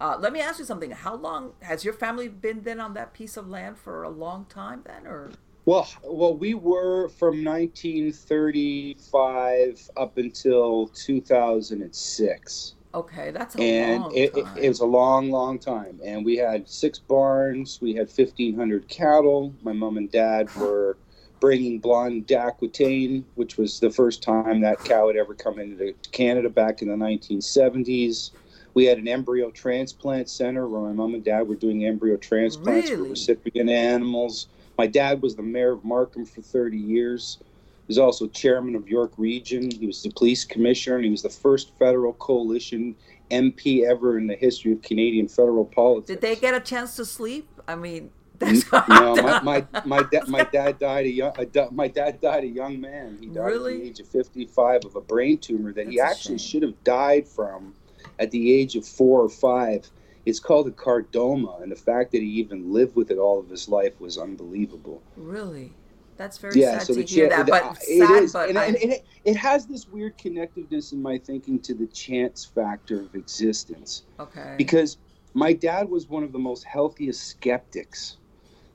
uh, 0.00 0.16
let 0.18 0.32
me 0.32 0.40
ask 0.40 0.58
you 0.58 0.64
something. 0.64 0.90
How 0.90 1.14
long 1.14 1.52
has 1.60 1.84
your 1.84 1.92
family 1.92 2.28
been 2.28 2.62
then 2.62 2.80
on 2.80 2.94
that 2.94 3.12
piece 3.12 3.36
of 3.36 3.46
land 3.48 3.76
for 3.78 4.02
a 4.02 4.08
long 4.08 4.46
time 4.46 4.82
then, 4.86 5.06
or? 5.06 5.30
Well, 5.66 5.86
well, 6.02 6.34
we 6.34 6.54
were 6.54 7.10
from 7.10 7.44
1935 7.44 9.90
up 9.96 10.16
until 10.16 10.86
2006. 10.88 12.74
Okay, 12.92 13.30
that's 13.30 13.54
a 13.54 13.60
and 13.60 14.02
long 14.02 14.12
it, 14.16 14.34
time. 14.34 14.56
It, 14.56 14.64
it 14.64 14.68
was 14.68 14.80
a 14.80 14.86
long, 14.86 15.30
long 15.30 15.60
time. 15.60 16.00
And 16.04 16.24
we 16.24 16.36
had 16.36 16.68
six 16.68 16.98
barns. 16.98 17.78
We 17.80 17.94
had 17.94 18.08
1,500 18.08 18.88
cattle. 18.88 19.54
My 19.62 19.72
mom 19.72 19.96
and 19.96 20.10
dad 20.10 20.52
were 20.56 20.96
bringing 21.40 21.78
blonde 21.78 22.26
d'Aquitaine, 22.26 23.24
which 23.34 23.56
was 23.56 23.80
the 23.80 23.90
first 23.90 24.22
time 24.22 24.60
that 24.62 24.78
cow 24.80 25.06
had 25.06 25.16
ever 25.16 25.34
come 25.34 25.58
into 25.58 25.94
Canada 26.10 26.50
back 26.50 26.82
in 26.82 26.88
the 26.88 26.96
1970s. 26.96 28.32
We 28.74 28.84
had 28.84 28.98
an 28.98 29.08
embryo 29.08 29.50
transplant 29.50 30.28
center 30.28 30.68
where 30.68 30.80
my 30.80 30.92
mom 30.92 31.14
and 31.14 31.24
dad 31.24 31.48
were 31.48 31.56
doing 31.56 31.84
embryo 31.84 32.16
transplants 32.16 32.90
really? 32.90 33.04
for 33.04 33.10
recipient 33.10 33.70
animals. 33.70 34.48
My 34.78 34.86
dad 34.86 35.20
was 35.22 35.36
the 35.36 35.42
mayor 35.42 35.72
of 35.72 35.84
Markham 35.84 36.24
for 36.24 36.40
30 36.40 36.76
years. 36.76 37.38
He 37.40 37.84
was 37.88 37.98
also 37.98 38.28
chairman 38.28 38.76
of 38.76 38.88
York 38.88 39.12
Region. 39.16 39.70
He 39.70 39.86
was 39.86 40.02
the 40.02 40.10
police 40.10 40.44
commissioner, 40.44 40.96
and 40.96 41.04
he 41.04 41.10
was 41.10 41.22
the 41.22 41.28
first 41.28 41.76
federal 41.78 42.12
coalition 42.14 42.94
MP 43.30 43.84
ever 43.84 44.16
in 44.18 44.26
the 44.26 44.36
history 44.36 44.72
of 44.72 44.82
Canadian 44.82 45.28
federal 45.28 45.64
politics. 45.64 46.06
Did 46.06 46.20
they 46.20 46.36
get 46.36 46.54
a 46.54 46.60
chance 46.60 46.96
to 46.96 47.04
sleep? 47.04 47.48
I 47.66 47.74
mean, 47.74 48.10
no, 48.88 49.16
my 49.16 49.40
my 49.42 49.66
my, 49.84 50.02
da- 50.10 50.24
my 50.26 50.44
dad 50.44 50.78
died 50.78 51.04
a 51.04 51.10
young 51.10 51.32
a, 51.36 51.70
my 51.72 51.88
dad 51.88 52.20
died 52.22 52.44
a 52.44 52.48
young 52.48 52.80
man. 52.80 53.18
He 53.20 53.26
died 53.26 53.44
really? 53.44 53.74
at 53.74 53.80
the 53.80 53.88
age 53.88 54.00
of 54.00 54.08
55 54.08 54.86
of 54.86 54.96
a 54.96 55.00
brain 55.00 55.36
tumor 55.36 55.72
that 55.72 55.84
That's 55.84 55.90
he 55.90 56.00
actually 56.00 56.38
should 56.38 56.62
have 56.62 56.82
died 56.82 57.28
from 57.28 57.74
at 58.20 58.30
the 58.30 58.54
age 58.54 58.76
of 58.76 58.86
four 58.86 59.20
or 59.22 59.28
five. 59.28 59.90
It's 60.26 60.38
called 60.38 60.68
a 60.68 60.70
chordoma, 60.70 61.62
and 61.62 61.72
the 61.72 61.76
fact 61.76 62.12
that 62.12 62.20
he 62.20 62.28
even 62.28 62.72
lived 62.72 62.94
with 62.94 63.10
it 63.10 63.16
all 63.16 63.40
of 63.40 63.48
his 63.48 63.68
life 63.68 63.98
was 63.98 64.18
unbelievable. 64.18 65.02
Really? 65.16 65.72
That's 66.18 66.36
very 66.36 66.60
yeah, 66.60 66.78
sad 66.78 66.86
so 66.86 66.94
to 66.94 67.02
hear 67.02 67.30
that, 67.30 67.46
but 67.46 67.78
it 67.88 68.06
sad, 68.06 68.22
is, 68.22 68.32
but 68.34 68.50
and, 68.50 68.58
and 68.58 68.76
it, 68.76 69.06
it 69.24 69.36
has 69.38 69.64
this 69.66 69.88
weird 69.88 70.18
connectiveness 70.18 70.92
in 70.92 71.00
my 71.00 71.16
thinking 71.16 71.58
to 71.60 71.72
the 71.72 71.86
chance 71.86 72.44
factor 72.44 73.00
of 73.00 73.14
existence. 73.14 74.02
Okay. 74.20 74.54
Because 74.58 74.98
my 75.32 75.54
dad 75.54 75.88
was 75.88 76.08
one 76.10 76.22
of 76.22 76.32
the 76.32 76.38
most 76.38 76.64
healthiest 76.64 77.26
skeptics 77.26 78.18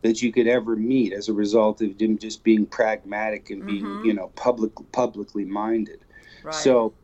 that 0.02 0.24
you 0.24 0.32
could 0.32 0.48
ever 0.48 0.76
meet 0.76 1.14
as 1.14 1.30
a 1.30 1.34
result 1.34 1.82
of 1.84 2.02
him 2.02 2.18
just 2.18 2.44
being 2.44 2.66
pragmatic 2.66 3.52
and 3.52 3.64
being, 3.66 3.86
mm-hmm. 3.86 4.06
you 4.06 4.14
know, 4.16 4.30
public 4.36 4.72
publicly 4.92 5.46
minded. 5.46 6.00
Right. 6.44 6.54
So 6.54 6.96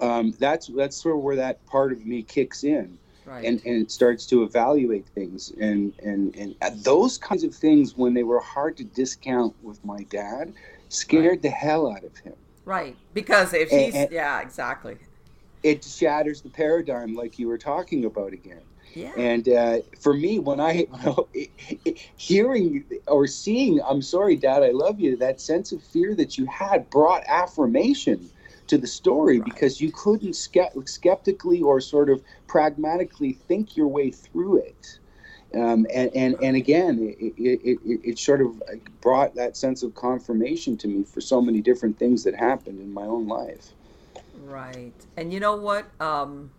um, 0.00 0.34
that's 0.38 0.68
that's 0.68 0.96
sort 0.96 1.16
of 1.16 1.22
where 1.22 1.36
that 1.36 1.64
part 1.66 1.92
of 1.92 2.04
me 2.04 2.22
kicks 2.22 2.64
in 2.64 2.98
right. 3.26 3.44
and, 3.44 3.64
and 3.64 3.90
starts 3.90 4.26
to 4.26 4.42
evaluate 4.42 5.06
things 5.08 5.52
and, 5.60 5.92
and, 6.02 6.34
and 6.34 6.56
those 6.84 7.18
kinds 7.18 7.44
of 7.44 7.54
things 7.54 7.96
when 7.96 8.14
they 8.14 8.22
were 8.22 8.40
hard 8.40 8.76
to 8.76 8.84
discount 8.84 9.54
with 9.62 9.82
my 9.84 10.02
dad 10.04 10.52
scared 10.88 11.26
right. 11.26 11.42
the 11.42 11.50
hell 11.50 11.90
out 11.90 12.04
of 12.04 12.16
him 12.18 12.34
right 12.64 12.96
because 13.12 13.52
if 13.52 13.70
he's 13.70 13.94
and, 13.94 14.10
yeah 14.10 14.40
exactly 14.40 14.96
it 15.62 15.84
shatters 15.84 16.40
the 16.42 16.50
paradigm 16.50 17.14
like 17.14 17.38
you 17.38 17.48
were 17.48 17.58
talking 17.58 18.04
about 18.04 18.32
again 18.32 18.60
yeah. 18.94 19.10
And 19.16 19.48
uh, 19.48 19.78
for 20.00 20.14
me, 20.14 20.38
when 20.38 20.60
I 20.60 20.86
hearing 22.16 22.84
or 23.08 23.26
seeing, 23.26 23.80
I'm 23.82 24.00
sorry, 24.00 24.36
Dad, 24.36 24.62
I 24.62 24.70
love 24.70 25.00
you. 25.00 25.16
That 25.16 25.40
sense 25.40 25.72
of 25.72 25.82
fear 25.82 26.14
that 26.14 26.38
you 26.38 26.46
had 26.46 26.88
brought 26.90 27.24
affirmation 27.26 28.30
to 28.66 28.78
the 28.78 28.86
story 28.86 29.38
right. 29.38 29.44
because 29.44 29.80
you 29.80 29.92
couldn't 29.92 30.34
skeptically 30.34 31.62
or 31.62 31.80
sort 31.80 32.10
of 32.10 32.22
pragmatically 32.46 33.32
think 33.32 33.76
your 33.76 33.88
way 33.88 34.10
through 34.10 34.58
it. 34.58 34.98
Um, 35.54 35.86
and, 35.94 36.10
and, 36.16 36.36
and 36.42 36.56
again, 36.56 37.14
it, 37.20 37.32
it, 37.36 37.78
it, 37.84 38.00
it, 38.02 38.18
sort 38.18 38.40
of 38.40 38.60
brought 39.00 39.36
that 39.36 39.56
sense 39.56 39.84
of 39.84 39.94
confirmation 39.94 40.76
to 40.78 40.88
me 40.88 41.04
for 41.04 41.20
so 41.20 41.40
many 41.40 41.60
different 41.60 41.96
things 41.96 42.24
that 42.24 42.34
happened 42.34 42.80
in 42.80 42.92
my 42.92 43.04
own 43.04 43.28
life. 43.28 43.68
Right. 44.42 44.94
And 45.16 45.32
you 45.32 45.38
know 45.38 45.54
what? 45.54 45.86
Um, 46.00 46.50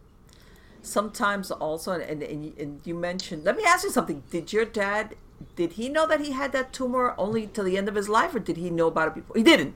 sometimes 0.81 1.51
also, 1.51 1.91
and, 1.91 2.23
and, 2.23 2.57
and 2.57 2.81
you 2.85 2.95
mentioned, 2.95 3.43
let 3.43 3.57
me 3.57 3.63
ask 3.65 3.83
you 3.83 3.91
something. 3.91 4.23
Did 4.29 4.53
your 4.53 4.63
dad, 4.63 5.15
did 5.57 5.73
he 5.73 5.89
know 5.89 6.07
that 6.07 6.21
he 6.21 6.31
had 6.31 6.53
that 6.53 6.71
tumor 6.71 7.15
only 7.17 7.47
till 7.47 7.65
the 7.65 7.77
end 7.77 7.89
of 7.89 7.95
his 7.95 8.07
life, 8.07 8.33
or 8.33 8.39
did 8.39 8.55
he 8.55 8.69
know 8.69 8.87
about 8.87 9.09
it 9.09 9.15
before? 9.15 9.35
He 9.35 9.43
didn't. 9.43 9.75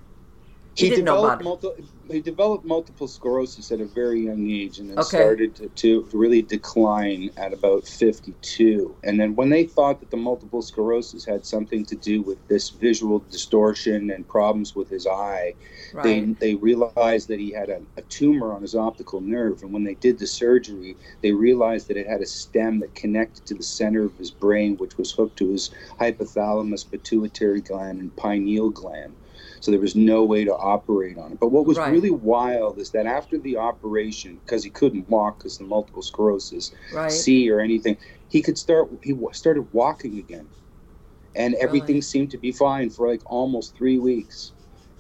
He, 0.80 0.90
he 0.90 0.96
developed 0.96 1.44
multi- 1.44 1.84
he 2.10 2.22
developed 2.22 2.66
multiple 2.66 3.08
sclerosis 3.08 3.72
at 3.72 3.82
a 3.82 3.86
very 3.86 4.22
young 4.22 4.50
age, 4.50 4.80
and 4.80 4.90
then 4.90 4.98
okay. 5.00 5.18
started 5.18 5.56
to, 5.56 5.70
to, 5.70 6.10
really 6.12 6.42
decline 6.42 7.30
at 7.38 7.54
about 7.54 7.86
52. 7.88 8.96
And 9.04 9.20
then 9.20 9.36
when 9.36 9.50
they 9.50 9.66
thought 9.66 10.00
that 10.00 10.10
the 10.10 10.18
multiple 10.18 10.62
sclerosis 10.62 11.24
had 11.24 11.46
something 11.46 11.86
to 11.86 11.96
do 11.96 12.22
with 12.22 12.46
this 12.48 12.70
visual 12.70 13.20
distortion 13.30 14.10
and 14.10 14.28
problems 14.28 14.76
with 14.76 14.90
his 14.90 15.06
eye, 15.06 15.54
right. 15.94 16.04
they 16.04 16.22
they 16.40 16.56
realized 16.56 17.28
that 17.28 17.40
he 17.40 17.52
had 17.52 17.70
a, 17.70 17.82
a 17.98 18.02
tumor 18.04 18.54
on 18.54 18.62
his 18.62 18.76
optical 18.76 19.22
nerve. 19.22 19.62
And 19.62 19.72
when 19.72 19.84
they 19.84 19.96
did 19.96 20.18
the 20.18 20.28
surgery, 20.28 20.96
they 21.22 21.32
realized 21.32 21.90
that 21.90 21.98
it 21.98 22.08
had 22.08 22.22
a 22.22 22.26
stem 22.26 22.80
that 22.80 22.96
connected 22.96 23.46
to 23.48 23.54
the 23.54 23.64
center 23.64 24.04
of 24.04 24.18
his 24.18 24.32
brain, 24.32 24.78
which 24.78 24.98
was 24.98 25.12
hooked 25.12 25.38
to 25.38 25.52
his 25.52 25.72
hypothalamus, 26.00 26.90
pituitary 26.90 27.62
gland, 27.62 28.00
and 28.00 28.16
pineal 28.16 28.70
gland 28.70 29.14
so 29.62 29.72
there 29.72 29.80
was 29.80 29.96
no 29.96 30.24
way 30.24 30.46
to 30.46 30.56
operate 30.56 31.18
on 31.18 31.34
it. 31.34 31.40
But 31.40 31.52
what 31.52 31.66
was 31.66 31.78
right. 31.78 31.92
really 31.92 32.12
wild 32.12 32.80
is 32.80 32.92
that 32.92 33.06
after 33.06 33.38
the 33.38 33.58
operation, 33.58 34.40
because 34.46 34.64
he 34.64 34.70
couldn't 34.70 35.10
walk 35.10 35.40
because 35.40 35.60
of 35.60 35.68
multiple 35.68 36.02
sclerosis, 36.02 36.74
right. 36.94 37.12
see 37.12 37.50
or 37.50 37.60
anything, 37.60 37.98
he 38.30 38.42
could 38.42 38.58
start. 38.58 38.90
He 39.04 39.16
started 39.32 39.68
walking 39.72 40.18
again, 40.18 40.48
and 41.36 41.54
really? 41.54 41.64
everything 41.64 42.02
seemed 42.02 42.32
to 42.32 42.38
be 42.38 42.52
fine 42.52 42.90
for 42.90 43.10
like 43.10 43.22
almost 43.26 43.76
three 43.76 43.98
weeks. 43.98 44.54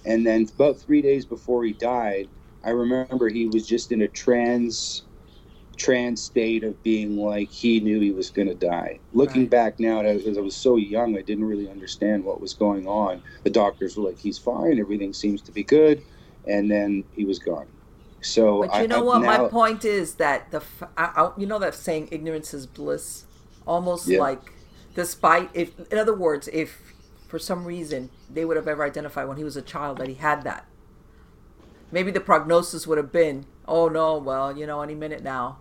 And 0.05 0.25
then 0.25 0.47
about 0.55 0.79
three 0.79 1.01
days 1.01 1.25
before 1.25 1.63
he 1.63 1.73
died, 1.73 2.29
I 2.63 2.69
remember 2.69 3.29
he 3.29 3.47
was 3.47 3.67
just 3.67 3.91
in 3.91 4.01
a 4.01 4.07
trance 4.07 5.03
trance 5.79 6.21
state 6.21 6.63
of 6.63 6.81
being 6.83 7.17
like 7.17 7.49
he 7.49 7.79
knew 7.79 7.99
he 7.99 8.11
was 8.11 8.29
going 8.29 8.47
to 8.47 8.53
die. 8.53 8.99
Looking 9.13 9.43
right. 9.43 9.49
back 9.49 9.79
now, 9.79 10.01
as 10.01 10.37
I 10.37 10.41
was 10.41 10.55
so 10.55 10.75
young, 10.75 11.17
I 11.17 11.21
didn't 11.21 11.45
really 11.45 11.69
understand 11.69 12.23
what 12.23 12.39
was 12.41 12.53
going 12.53 12.87
on. 12.87 13.23
The 13.43 13.49
doctors 13.49 13.97
were 13.97 14.03
like, 14.03 14.19
"He's 14.19 14.37
fine. 14.37 14.79
Everything 14.79 15.13
seems 15.13 15.41
to 15.43 15.51
be 15.51 15.63
good," 15.63 16.03
and 16.47 16.69
then 16.69 17.03
he 17.13 17.25
was 17.25 17.39
gone. 17.39 17.67
So, 18.21 18.67
but 18.67 18.81
you 18.81 18.87
know 18.87 18.99
I, 18.99 19.01
what? 19.01 19.21
Now, 19.21 19.43
My 19.43 19.49
point 19.49 19.85
is 19.85 20.15
that 20.15 20.51
the 20.51 20.61
I, 20.97 21.31
you 21.37 21.47
know 21.47 21.59
that 21.59 21.73
saying, 21.73 22.09
"Ignorance 22.11 22.53
is 22.53 22.67
bliss," 22.67 23.25
almost 23.65 24.07
yeah. 24.07 24.19
like, 24.19 24.41
despite 24.93 25.49
if, 25.53 25.79
in 25.91 25.97
other 25.97 26.15
words, 26.15 26.49
if 26.51 26.93
for 27.27 27.39
some 27.39 27.65
reason 27.65 28.09
they 28.29 28.43
would 28.43 28.57
have 28.57 28.67
ever 28.67 28.83
identified 28.83 29.27
when 29.27 29.37
he 29.37 29.43
was 29.43 29.55
a 29.55 29.61
child 29.61 29.97
that 29.99 30.07
he 30.07 30.15
had 30.15 30.43
that, 30.43 30.65
maybe 31.91 32.11
the 32.11 32.19
prognosis 32.19 32.85
would 32.85 32.97
have 32.97 33.11
been, 33.11 33.45
"Oh 33.67 33.87
no, 33.87 34.17
well, 34.17 34.55
you 34.55 34.67
know, 34.67 34.81
any 34.81 34.95
minute 34.95 35.23
now." 35.23 35.59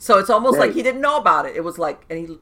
So 0.00 0.18
it's 0.18 0.30
almost 0.30 0.58
right. 0.58 0.68
like 0.68 0.74
he 0.74 0.82
didn't 0.82 1.02
know 1.02 1.18
about 1.18 1.44
it. 1.44 1.54
It 1.54 1.62
was 1.62 1.78
like, 1.78 2.00
and 2.08 2.26
he, 2.26 2.38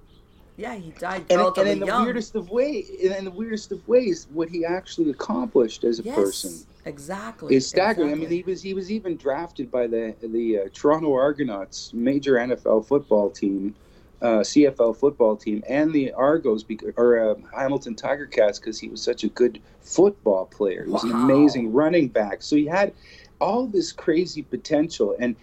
yeah, 0.56 0.76
he 0.76 0.92
died 0.92 1.24
and, 1.28 1.40
relatively 1.40 1.72
and 1.72 1.82
in 1.82 1.88
young. 1.88 2.02
the 2.02 2.04
weirdest 2.04 2.36
of 2.36 2.50
ways, 2.50 2.88
in 2.88 3.24
the 3.24 3.32
weirdest 3.32 3.72
of 3.72 3.86
ways, 3.88 4.28
what 4.32 4.48
he 4.48 4.64
actually 4.64 5.10
accomplished 5.10 5.82
as 5.82 5.98
a 5.98 6.04
yes, 6.04 6.14
person 6.14 6.66
exactly 6.84 7.56
is 7.56 7.66
staggering. 7.66 8.10
Exactly. 8.10 8.26
I 8.26 8.28
mean, 8.30 8.44
he 8.44 8.48
was 8.48 8.62
he 8.62 8.74
was 8.74 8.92
even 8.92 9.16
drafted 9.16 9.72
by 9.72 9.88
the 9.88 10.14
the 10.22 10.58
uh, 10.58 10.68
Toronto 10.72 11.12
Argonauts, 11.12 11.92
major 11.92 12.34
NFL 12.34 12.86
football 12.86 13.28
team. 13.28 13.74
Uh, 14.20 14.40
CFL 14.40 14.96
football 14.96 15.36
team 15.36 15.62
and 15.68 15.92
the 15.92 16.10
Argos 16.10 16.64
or 16.96 17.20
uh, 17.20 17.34
Hamilton 17.56 17.94
Tiger 17.94 18.26
Cats 18.26 18.58
because 18.58 18.76
he 18.76 18.88
was 18.88 19.00
such 19.00 19.22
a 19.22 19.28
good 19.28 19.62
football 19.80 20.46
player. 20.46 20.86
He 20.86 20.90
was 20.90 21.04
wow. 21.04 21.10
an 21.10 21.16
amazing 21.22 21.72
running 21.72 22.08
back. 22.08 22.42
So 22.42 22.56
he 22.56 22.66
had 22.66 22.92
all 23.40 23.68
this 23.68 23.92
crazy 23.92 24.42
potential. 24.42 25.14
And 25.20 25.36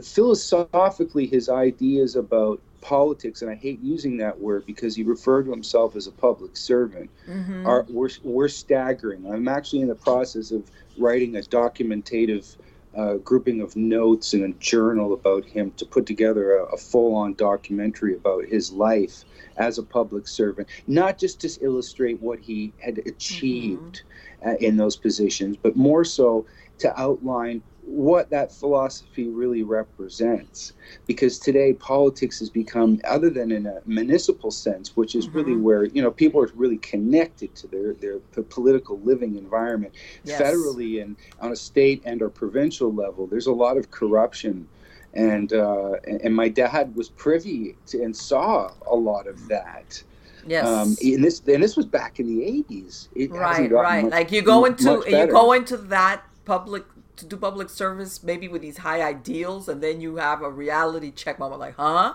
philosophically 0.00 1.26
his 1.26 1.48
ideas 1.48 2.16
about 2.16 2.60
politics 2.80 3.42
and 3.42 3.50
i 3.50 3.54
hate 3.54 3.80
using 3.80 4.16
that 4.16 4.40
word 4.40 4.64
because 4.66 4.96
he 4.96 5.02
referred 5.02 5.44
to 5.44 5.50
himself 5.50 5.94
as 5.94 6.06
a 6.06 6.12
public 6.12 6.56
servant 6.56 7.08
mm-hmm. 7.28 7.66
are 7.66 7.86
we're, 7.88 8.10
we're 8.24 8.48
staggering 8.48 9.24
i'm 9.30 9.48
actually 9.48 9.80
in 9.80 9.88
the 9.88 9.94
process 9.94 10.50
of 10.50 10.68
writing 10.98 11.36
a 11.36 11.40
documentative 11.40 12.56
uh, 12.96 13.14
grouping 13.18 13.62
of 13.62 13.74
notes 13.74 14.34
in 14.34 14.44
a 14.44 14.52
journal 14.54 15.14
about 15.14 15.46
him 15.46 15.70
to 15.78 15.86
put 15.86 16.04
together 16.04 16.56
a, 16.56 16.64
a 16.74 16.76
full-on 16.76 17.32
documentary 17.34 18.14
about 18.14 18.44
his 18.44 18.70
life 18.70 19.24
as 19.56 19.78
a 19.78 19.82
public 19.82 20.26
servant 20.26 20.68
not 20.86 21.18
just 21.18 21.40
to 21.40 21.48
illustrate 21.64 22.20
what 22.20 22.40
he 22.40 22.72
had 22.78 22.98
achieved 23.06 24.02
mm-hmm. 24.42 24.48
uh, 24.48 24.54
in 24.54 24.76
those 24.76 24.96
positions 24.96 25.56
but 25.56 25.76
more 25.76 26.04
so 26.04 26.44
to 26.82 27.00
outline 27.00 27.62
what 27.84 28.30
that 28.30 28.52
philosophy 28.52 29.28
really 29.28 29.62
represents. 29.62 30.72
Because 31.06 31.38
today 31.38 31.72
politics 31.72 32.38
has 32.38 32.48
become, 32.48 33.00
other 33.04 33.30
than 33.30 33.50
in 33.50 33.66
a 33.66 33.80
municipal 33.86 34.50
sense, 34.50 34.96
which 34.96 35.14
is 35.14 35.26
mm-hmm. 35.26 35.36
really 35.36 35.56
where 35.56 35.84
you 35.86 36.02
know 36.02 36.10
people 36.10 36.40
are 36.42 36.50
really 36.54 36.78
connected 36.78 37.54
to 37.56 37.66
their 37.66 37.94
their 37.94 38.18
political 38.44 38.98
living 39.00 39.36
environment, 39.36 39.94
yes. 40.24 40.40
federally 40.40 41.02
and 41.02 41.16
on 41.40 41.52
a 41.52 41.56
state 41.56 42.02
and 42.04 42.22
or 42.22 42.28
provincial 42.28 42.92
level, 42.92 43.26
there's 43.26 43.46
a 43.46 43.52
lot 43.52 43.76
of 43.76 43.90
corruption. 43.90 44.68
And 45.14 45.52
uh, 45.52 45.96
and 46.24 46.34
my 46.34 46.48
dad 46.48 46.96
was 46.96 47.10
privy 47.10 47.76
to 47.88 48.02
and 48.02 48.16
saw 48.16 48.72
a 48.86 48.96
lot 48.96 49.26
of 49.26 49.46
that. 49.48 50.02
Yes. 50.46 50.66
Um, 50.66 50.96
and 51.02 51.22
this 51.22 51.42
and 51.46 51.62
this 51.62 51.76
was 51.76 51.84
back 51.84 52.18
in 52.18 52.26
the 52.26 52.42
eighties. 52.42 53.10
right, 53.28 53.70
right. 53.70 54.04
Much, 54.04 54.10
like 54.10 54.32
you 54.32 54.40
go 54.40 54.64
into 54.64 55.04
you 55.06 55.26
go 55.26 55.52
into 55.52 55.76
that 55.76 56.24
public 56.52 56.84
to 57.16 57.24
do 57.24 57.34
public 57.38 57.70
service 57.70 58.22
maybe 58.22 58.46
with 58.46 58.60
these 58.60 58.76
high 58.76 59.00
ideals 59.00 59.70
and 59.70 59.82
then 59.82 60.02
you 60.02 60.16
have 60.16 60.42
a 60.42 60.50
reality 60.50 61.10
check 61.10 61.38
moment 61.38 61.58
like 61.58 61.74
huh 61.76 62.12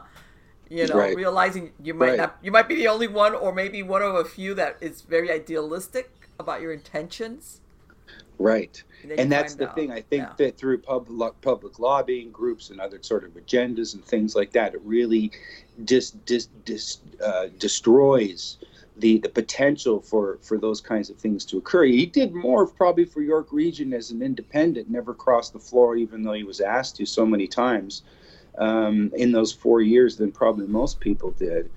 you 0.70 0.86
know 0.86 0.96
right. 0.96 1.16
realizing 1.16 1.72
you 1.82 1.96
might 1.96 2.10
right. 2.10 2.18
not 2.18 2.38
you 2.44 2.52
might 2.52 2.68
be 2.68 2.76
the 2.76 2.88
only 2.88 3.08
one 3.08 3.34
or 3.34 3.52
maybe 3.52 3.82
one 3.82 4.04
of 4.04 4.14
a 4.14 4.24
few 4.24 4.54
that 4.54 4.78
is 4.80 5.02
very 5.02 5.32
idealistic 5.32 6.12
about 6.38 6.62
your 6.62 6.72
intentions 6.72 7.62
right 8.38 8.84
and, 9.02 9.14
and 9.14 9.32
that's 9.32 9.56
the 9.56 9.68
out. 9.68 9.74
thing 9.74 9.92
i 9.92 10.02
think 10.02 10.22
yeah. 10.22 10.34
that 10.38 10.56
through 10.56 10.78
public 10.78 11.42
public 11.42 11.80
lobbying 11.80 12.30
groups 12.30 12.70
and 12.70 12.80
other 12.80 13.00
sort 13.02 13.24
of 13.24 13.32
agendas 13.32 13.96
and 13.96 14.06
things 14.06 14.36
like 14.36 14.52
that 14.52 14.76
it 14.76 14.82
really 14.84 15.32
just 15.84 16.24
dis, 16.28 16.48
dis, 16.64 17.00
uh, 17.26 17.48
destroys 17.58 18.58
the 19.00 19.20
the 19.20 19.30
potential 19.30 20.02
for 20.02 20.40
for 20.42 20.58
those 20.58 20.82
kinds 20.82 21.10
of 21.10 21.18
things 21.18 21.46
to 21.46 21.58
occur. 21.58 21.84
He 21.86 22.06
did 22.06 22.34
more 22.34 22.66
probably 22.66 23.06
for 23.06 23.22
York 23.22 23.48
Region 23.52 23.94
as 23.94 24.12
an 24.12 24.22
independent, 24.22 24.90
never 24.90 25.14
crossed 25.14 25.54
the 25.54 25.60
floor, 25.60 25.96
even 25.96 26.24
though 26.24 26.34
he 26.34 26.44
was 26.44 26.62
asked 26.62 26.96
to 26.98 27.06
so 27.06 27.26
many 27.26 27.48
times 27.48 28.04
um, 28.58 29.12
in 29.16 29.32
those 29.32 29.54
four 29.54 29.82
years 29.82 30.18
than 30.18 30.32
probably 30.32 30.68
most 30.68 31.00
people 31.00 31.32
did. 31.32 31.70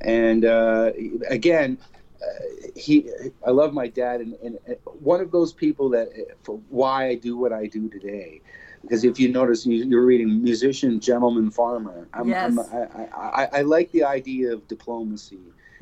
And 0.00 0.44
uh, 0.44 0.92
again, 1.28 1.78
uh, 2.22 2.70
he 2.74 3.10
I 3.46 3.50
love 3.50 3.72
my 3.72 3.88
dad, 3.88 4.20
and, 4.20 4.34
and, 4.42 4.58
one 4.84 5.20
of 5.20 5.30
those 5.30 5.52
people 5.52 5.90
that 5.90 6.08
for 6.42 6.58
why 6.70 7.08
I 7.08 7.14
do 7.16 7.36
what 7.36 7.52
I 7.52 7.66
do 7.66 7.88
today. 7.88 8.40
Because 8.80 9.04
if 9.04 9.20
you 9.20 9.28
notice, 9.28 9.64
you, 9.64 9.96
are 9.96 10.04
reading 10.04 10.42
musician, 10.42 10.98
gentleman, 10.98 11.52
farmer. 11.52 12.08
I'm, 12.14 12.28
yes. 12.28 12.58
I'm, 12.58 12.58
I, 12.58 13.08
I, 13.14 13.48
I 13.58 13.62
like 13.62 13.92
the 13.92 14.02
idea 14.02 14.52
of 14.52 14.66
diplomacy 14.66 15.38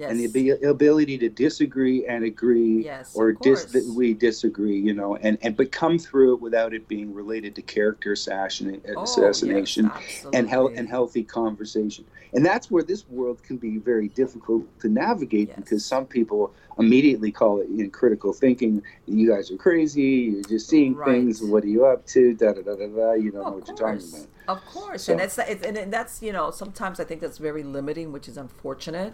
and 0.08 0.32
the 0.32 0.50
ability 0.68 1.18
to 1.18 1.28
disagree 1.28 2.06
and 2.06 2.24
agree 2.24 2.84
Yes, 2.84 3.14
or 3.14 3.32
dis- 3.32 3.74
we 3.94 4.14
disagree 4.14 4.78
you 4.78 4.94
know 4.94 5.16
and 5.16 5.36
and 5.42 5.56
but 5.56 5.70
come 5.72 5.98
through 5.98 6.34
it 6.34 6.40
without 6.40 6.72
it 6.72 6.88
being 6.88 7.12
related 7.12 7.54
to 7.56 7.62
character 7.62 8.12
assassin- 8.12 8.80
uh, 8.88 8.92
Oh, 8.96 9.02
assassination 9.02 9.90
yes, 10.00 10.26
and 10.32 10.48
and 10.50 10.88
healthy 10.88 11.22
conversation. 11.24 12.04
And 12.32 12.46
that's 12.46 12.70
where 12.70 12.84
this 12.84 13.08
world 13.08 13.42
can 13.42 13.56
be 13.56 13.78
very 13.78 14.08
difficult 14.08 14.62
to 14.80 14.88
navigate 14.88 15.48
Yes. 15.48 15.56
because 15.56 15.84
some 15.84 16.06
people 16.06 16.52
immediately 16.78 17.32
call 17.32 17.60
it 17.60 17.68
you 17.68 17.82
know, 17.84 17.90
critical 17.90 18.32
thinking. 18.32 18.82
You 19.06 19.28
guys 19.28 19.50
are 19.50 19.56
crazy. 19.56 20.02
You're 20.34 20.42
just 20.44 20.68
seeing 20.68 20.94
Right. 20.94 21.10
things 21.10 21.42
what 21.42 21.64
are 21.64 21.68
you 21.68 21.84
up 21.86 22.06
to? 22.08 22.34
Da 22.34 22.52
da 22.52 22.62
da 22.62 22.76
da 22.76 22.86
da. 22.86 23.12
You 23.14 23.32
don't 23.32 23.42
know 23.42 23.48
Of 23.48 23.54
what 23.54 23.68
you're 23.68 23.76
talking 23.76 23.98
course. 23.98 24.14
about. 24.46 24.56
Of 24.56 24.64
course, 24.66 25.02
So- 25.04 25.12
and 25.12 25.20
it's 25.20 25.38
and 25.38 25.92
that's 25.92 26.22
you 26.22 26.32
know 26.32 26.50
sometimes 26.50 27.00
I 27.00 27.04
think 27.04 27.20
that's 27.20 27.38
very 27.38 27.62
limiting, 27.64 28.12
which 28.12 28.28
is 28.28 28.36
unfortunate. 28.36 29.12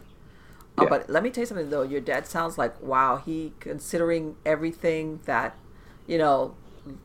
Uh, 0.78 0.84
Yeah. 0.84 0.88
but 0.88 1.08
let 1.08 1.22
me 1.22 1.30
tell 1.30 1.42
you 1.42 1.46
something 1.46 1.70
though. 1.70 1.82
Your 1.82 2.00
dad 2.00 2.26
sounds 2.26 2.58
like 2.58 2.80
wow. 2.82 3.16
He 3.24 3.52
considering 3.60 4.36
everything 4.44 5.20
that, 5.24 5.56
you 6.06 6.18
know, 6.18 6.54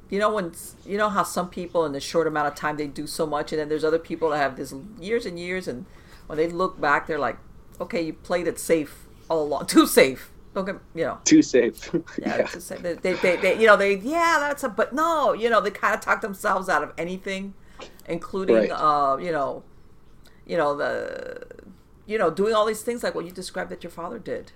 you 0.10 0.20
know 0.20 0.32
when 0.34 0.52
you 0.86 0.98
know 0.98 1.10
how 1.10 1.24
some 1.24 1.50
people 1.50 1.86
in 1.86 1.96
a 1.96 2.00
short 2.00 2.28
amount 2.28 2.48
of 2.48 2.56
time 2.56 2.78
they 2.78 2.88
do 2.88 3.08
so 3.08 3.26
much, 3.26 3.52
and 3.52 3.60
then 3.60 3.70
there's 3.70 3.84
other 3.84 4.00
people 4.00 4.30
that 4.32 4.38
have 4.38 4.56
this 4.58 4.74
years 5.00 5.26
and 5.26 5.40
years, 5.40 5.68
and 5.68 5.86
when 6.28 6.38
they 6.38 6.48
look 6.48 6.80
back, 6.80 7.08
they're 7.08 7.20
like, 7.20 7.38
okay, 7.80 8.02
you 8.02 8.14
played 8.14 8.48
it 8.48 8.60
safe 8.60 9.08
all 9.30 9.44
along, 9.44 9.66
too 9.68 9.88
safe. 9.88 10.32
Don't 10.54 10.66
get 10.66 10.76
you 10.94 11.06
know. 11.06 11.18
too 11.24 11.42
safe 11.42 11.90
Yeah, 12.20 12.38
yeah. 12.40 12.46
to 12.48 12.60
say 12.60 12.76
that 12.78 13.02
they, 13.04 13.14
they, 13.14 13.38
they, 13.38 13.58
you 13.60 13.66
know, 13.68 13.78
they, 13.78 13.96
yeah, 13.96 14.36
that's 14.42 14.64
a, 14.66 14.70
but 14.70 14.94
no, 14.94 15.32
you 15.32 15.50
know, 15.50 15.62
they 15.62 15.72
kind 15.72 15.96
of 15.96 16.02
talk 16.02 16.20
themselves 16.20 16.68
out 16.68 16.84
of 16.84 16.92
anything, 16.98 17.54
including, 18.08 18.58
Right. 18.58 18.72
uh, 18.72 19.16
you 19.18 19.32
know, 19.32 19.64
you 20.46 20.58
know 20.58 20.76
the, 20.76 21.42
you 22.12 22.18
know, 22.18 22.30
doing 22.30 22.54
all 22.54 22.66
these 22.66 22.84
things 22.84 23.04
like 23.04 23.16
what 23.16 23.26
you 23.26 23.32
described 23.32 23.72
that 23.72 23.84
your 23.84 23.92
father 23.92 24.20
did. 24.20 24.52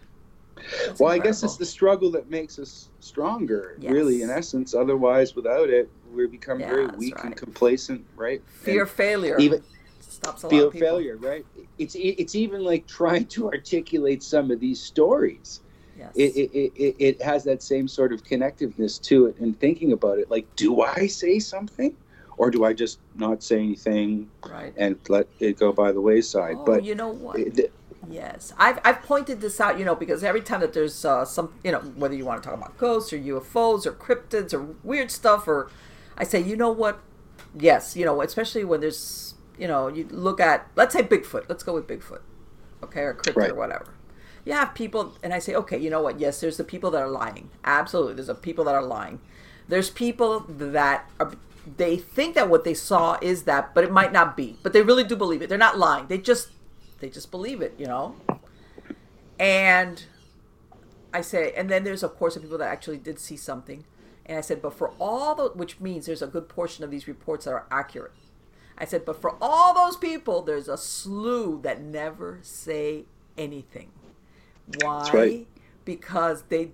That's 0.85 0.99
well, 0.99 1.11
I 1.11 1.19
guess 1.19 1.43
it's 1.43 1.57
the 1.57 1.65
struggle 1.65 2.11
that 2.11 2.29
makes 2.29 2.59
us 2.59 2.89
stronger, 2.99 3.77
really, 3.81 4.21
in 4.21 4.29
essence. 4.29 4.73
Otherwise, 4.73 5.35
without 5.35 5.69
it, 5.69 5.89
we 6.13 6.27
become 6.27 6.59
Yeah, 6.59 6.69
very 6.69 6.87
weak 6.87 7.15
and 7.23 7.35
complacent, 7.35 8.05
right? 8.15 8.41
fear 8.45 8.81
And 8.81 8.89
failure. 8.89 9.37
even 9.39 9.63
stops 9.99 10.43
a 10.43 10.47
lot 10.47 10.51
fear 10.53 10.65
of 10.67 10.73
people. 10.73 10.87
failure, 10.87 11.17
right? 11.17 11.45
It's 11.77 11.95
it's 11.95 12.35
even 12.35 12.63
like 12.63 12.87
trying 12.87 13.25
to 13.27 13.47
articulate 13.47 14.23
some 14.23 14.51
of 14.51 14.59
these 14.59 14.81
stories. 14.81 15.61
Yes. 15.97 16.11
It 16.15 16.35
it, 16.35 16.51
it, 16.53 16.73
it 16.75 16.95
it 16.99 17.21
has 17.21 17.43
that 17.45 17.61
same 17.61 17.87
sort 17.87 18.13
of 18.13 18.23
connectiveness 18.23 19.01
to 19.03 19.25
it, 19.27 19.37
and 19.39 19.59
thinking 19.59 19.91
about 19.91 20.19
it, 20.19 20.29
like, 20.29 20.45
do 20.55 20.81
I 20.81 21.07
say 21.07 21.39
something, 21.39 21.95
or 22.37 22.49
do 22.49 22.63
I 22.63 22.73
just 22.73 22.99
not 23.17 23.43
say 23.43 23.59
anything 23.59 24.29
right. 24.47 24.73
and 24.77 24.97
let 25.09 25.27
it 25.39 25.57
go 25.59 25.71
by 25.71 25.91
the 25.91 26.01
wayside? 26.01 26.55
Oh, 26.59 26.65
but 26.65 26.83
you 26.83 26.95
know 26.95 27.09
what? 27.09 27.37
it- 27.39 27.71
Yes, 28.07 28.53
I've, 28.59 28.77
I've 28.85 29.01
pointed 29.01 29.41
this 29.41 29.59
out, 29.59 29.79
you 29.79 29.85
know, 29.85 29.95
because 29.95 30.23
every 30.23 30.41
time 30.41 30.59
that 30.61 30.73
there's 30.73 31.03
uh, 31.03 31.25
some, 31.25 31.51
you 31.63 31.71
know, 31.71 31.79
whether 31.79 32.13
you 32.13 32.23
want 32.23 32.43
to 32.43 32.47
talk 32.47 32.55
about 32.55 32.77
ghosts 32.77 33.11
or 33.11 33.17
UFOs 33.17 33.87
or 33.87 33.93
cryptids 33.93 34.53
or 34.53 34.61
weird 34.83 35.09
stuff, 35.09 35.47
or 35.47 35.71
I 36.15 36.23
say, 36.23 36.39
you 36.39 36.55
know 36.55 36.69
what? 36.71 36.99
Yes, 37.57 37.95
you 37.97 38.05
know, 38.05 38.21
especially 38.21 38.63
when 38.63 38.81
there's, 38.81 39.33
you 39.57 39.67
know, 39.67 39.87
you 39.87 40.07
look 40.11 40.39
at, 40.39 40.67
let's 40.75 40.93
say 40.93 41.01
Bigfoot. 41.01 41.45
Let's 41.49 41.63
go 41.63 41.73
with 41.73 41.87
Bigfoot, 41.87 42.21
okay, 42.83 43.01
or 43.01 43.15
cryptid 43.15 43.35
Right. 43.37 43.49
or 43.51 43.55
whatever. 43.55 43.87
You 44.45 44.53
have 44.53 44.75
people, 44.75 45.15
and 45.23 45.33
I 45.33 45.39
say, 45.39 45.55
okay, 45.55 45.77
you 45.79 45.89
know 45.89 46.01
what? 46.03 46.19
Yes, 46.19 46.39
there's 46.41 46.57
the 46.57 46.63
people 46.63 46.91
that 46.91 47.01
are 47.01 47.09
lying. 47.09 47.49
Absolutely, 47.63 48.13
there's 48.13 48.27
the 48.27 48.35
people 48.35 48.65
that 48.65 48.75
are 48.75 48.83
lying. 48.85 49.19
There's 49.67 49.89
people 49.89 50.41
that 50.47 51.09
are, 51.19 51.31
they 51.77 51.97
think 51.97 52.35
that 52.35 52.49
what 52.49 52.63
they 52.63 52.73
saw 52.73 53.17
is 53.21 53.43
that, 53.43 53.73
but 53.73 53.83
it 53.83 53.91
might 53.91 54.11
not 54.11 54.37
be. 54.37 54.57
But 54.63 54.73
they 54.73 54.81
really 54.81 55.03
do 55.03 55.15
believe 55.15 55.41
it. 55.41 55.49
They're 55.49 55.57
not 55.57 55.77
lying. 55.77 56.07
They 56.07 56.17
just 56.17 56.49
they 56.99 57.09
just 57.09 57.31
believe 57.31 57.61
it, 57.61 57.75
you 57.77 57.87
know. 57.87 58.15
And 59.39 60.03
I 61.13 61.21
say, 61.21 61.53
and 61.55 61.69
then 61.69 61.83
there's 61.83 62.03
of 62.03 62.15
course 62.17 62.35
the 62.35 62.39
people 62.39 62.57
that 62.59 62.69
actually 62.69 62.97
did 62.97 63.19
see 63.19 63.37
something. 63.37 63.83
And 64.25 64.37
I 64.37 64.41
said, 64.41 64.61
but 64.61 64.73
for 64.73 64.93
all 64.99 65.35
the, 65.35 65.49
which 65.49 65.79
means 65.79 66.07
there's 66.07 66.23
a 66.23 66.27
good 66.27 66.49
portion 66.49 66.83
of 66.83 66.89
these 66.89 67.07
reports 67.07 67.45
that 67.45 67.51
are 67.51 67.67
accurate. 67.69 68.11
I 68.77 68.85
said, 68.85 69.05
but 69.05 69.21
for 69.21 69.35
all 69.39 69.73
those 69.73 69.97
people, 69.97 70.41
there's 70.41 70.67
a 70.67 70.77
slew 70.77 71.61
that 71.61 71.81
never 71.81 72.39
say 72.41 73.05
anything. 73.37 73.91
Why? 74.81 75.09
right. 75.13 75.47
Because 75.85 76.43
they 76.43 76.71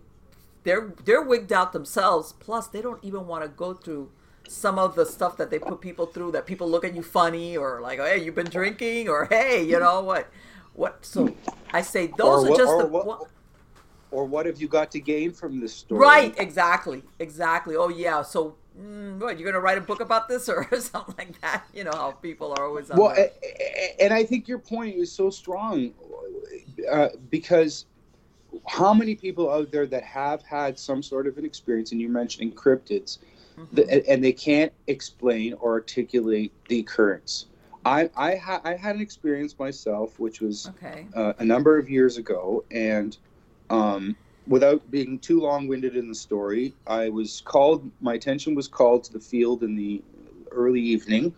they're 0.63 0.93
they're 1.03 1.21
wigged 1.21 1.51
out 1.51 1.73
themselves. 1.73 2.33
Plus, 2.33 2.67
they 2.67 2.81
don't 2.81 3.03
even 3.03 3.27
want 3.27 3.43
to 3.43 3.49
go 3.49 3.73
through 3.73 4.11
some 4.51 4.77
of 4.77 4.95
the 4.95 5.05
stuff 5.05 5.37
that 5.37 5.49
they 5.49 5.59
put 5.59 5.81
people 5.81 6.05
through. 6.05 6.31
That 6.33 6.45
people 6.45 6.69
look 6.69 6.83
at 6.83 6.93
you 6.93 7.01
funny, 7.03 7.57
or 7.57 7.81
like, 7.81 7.99
hey, 7.99 8.23
you've 8.23 8.35
been 8.35 8.49
drinking, 8.49 9.07
or 9.09 9.25
hey, 9.25 9.63
you 9.63 9.79
know 9.79 10.01
what, 10.01 10.29
what? 10.73 11.05
So 11.05 11.33
I 11.73 11.81
say 11.81 12.07
those 12.17 12.43
Or 12.45 12.53
are 12.53 12.57
just 12.57 12.73
or 12.73 12.81
the 12.83 12.87
what- 12.87 13.27
or 14.11 14.25
what 14.25 14.45
have 14.45 14.59
you 14.59 14.67
got 14.67 14.91
to 14.91 14.99
gain 14.99 15.31
from 15.31 15.61
this 15.61 15.73
story? 15.73 16.01
right. 16.01 16.35
Exactly, 16.37 17.01
exactly. 17.19 17.77
Oh 17.77 17.87
yeah. 17.87 18.21
So 18.23 18.55
mm, 18.77 19.17
what? 19.19 19.39
You're 19.39 19.49
gonna 19.49 19.63
write 19.63 19.77
a 19.77 19.81
book 19.81 20.01
about 20.01 20.27
this 20.27 20.49
or 20.49 20.67
something 20.79 21.15
like 21.17 21.39
that? 21.41 21.63
You 21.73 21.85
know 21.85 21.93
how 21.93 22.11
people 22.11 22.51
are 22.57 22.65
always 22.65 22.89
Well, 22.89 23.15
the- 23.15 23.31
a- 23.31 23.31
a- 23.43 24.03
and 24.03 24.13
I 24.13 24.23
think 24.25 24.47
your 24.49 24.59
point 24.59 24.95
is 24.97 25.09
so 25.11 25.29
strong 25.29 25.93
uh, 26.91 27.07
because 27.29 27.85
how 28.67 28.93
many 28.93 29.15
people 29.15 29.49
out 29.49 29.71
there 29.71 29.87
that 29.87 30.03
have 30.03 30.41
had 30.43 30.77
some 30.77 31.01
sort 31.01 31.25
of 31.25 31.37
an 31.37 31.45
experience, 31.45 31.93
and 31.93 32.01
you're 32.01 32.09
mentioning 32.09 32.51
cryptids, 32.51 33.19
Mm-hmm. 33.57 33.75
the, 33.75 34.09
and 34.09 34.23
they 34.23 34.31
can't 34.31 34.71
explain 34.87 35.53
or 35.53 35.73
articulate 35.73 36.51
the 36.67 36.79
occurrence. 36.79 37.47
I 37.85 38.09
I, 38.15 38.35
ha- 38.35 38.61
I 38.63 38.75
had 38.75 38.95
an 38.95 39.01
experience 39.01 39.57
myself, 39.57 40.19
which 40.19 40.41
was 40.41 40.69
okay. 40.69 41.07
uh, 41.15 41.33
a 41.39 41.45
number 41.45 41.77
of 41.77 41.89
years 41.89 42.17
ago, 42.17 42.63
and 42.71 43.17
um, 43.69 44.15
without 44.47 44.89
being 44.91 45.19
too 45.19 45.41
long-winded 45.41 45.95
in 45.95 46.07
the 46.07 46.15
story, 46.15 46.73
I 46.87 47.09
was 47.09 47.41
called. 47.45 47.89
My 48.01 48.13
attention 48.13 48.55
was 48.55 48.67
called 48.67 49.03
to 49.05 49.13
the 49.13 49.19
field 49.19 49.63
in 49.63 49.75
the 49.75 50.01
early 50.51 50.81
evening, 50.81 51.33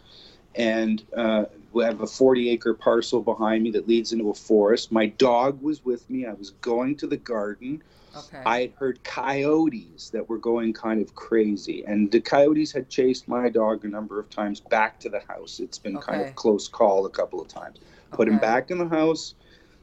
and 0.55 1.03
uh, 1.15 1.45
we 1.71 1.83
have 1.83 2.01
a 2.01 2.05
40-acre 2.05 2.73
parcel 2.75 3.21
behind 3.21 3.63
me 3.63 3.71
that 3.71 3.87
leads 3.87 4.11
into 4.13 4.29
a 4.29 4.33
forest. 4.33 4.91
My 4.91 5.07
dog 5.07 5.61
was 5.61 5.83
with 5.83 6.09
me. 6.09 6.25
I 6.25 6.33
was 6.33 6.51
going 6.61 6.95
to 6.97 7.07
the 7.07 7.17
garden. 7.17 7.83
Okay. 8.15 8.41
I 8.45 8.61
had 8.61 8.71
heard 8.73 9.03
coyotes 9.03 10.09
that 10.11 10.29
were 10.29 10.37
going 10.37 10.73
kind 10.73 11.01
of 11.01 11.15
crazy, 11.15 11.83
and 11.85 12.11
the 12.11 12.21
coyotes 12.21 12.71
had 12.71 12.89
chased 12.89 13.27
my 13.27 13.49
dog 13.49 13.83
a 13.85 13.87
number 13.87 14.19
of 14.19 14.29
times 14.29 14.59
back 14.59 14.99
to 15.01 15.09
the 15.09 15.21
house. 15.27 15.59
It's 15.59 15.79
been 15.79 15.97
kind 15.97 16.21
of 16.21 16.35
close 16.35 16.67
call 16.67 17.05
a 17.05 17.09
couple 17.09 17.41
of 17.41 17.47
times. 17.47 17.79
Put 18.11 18.27
him 18.27 18.37
back 18.37 18.69
in 18.69 18.77
the 18.77 18.87
house, 18.87 19.33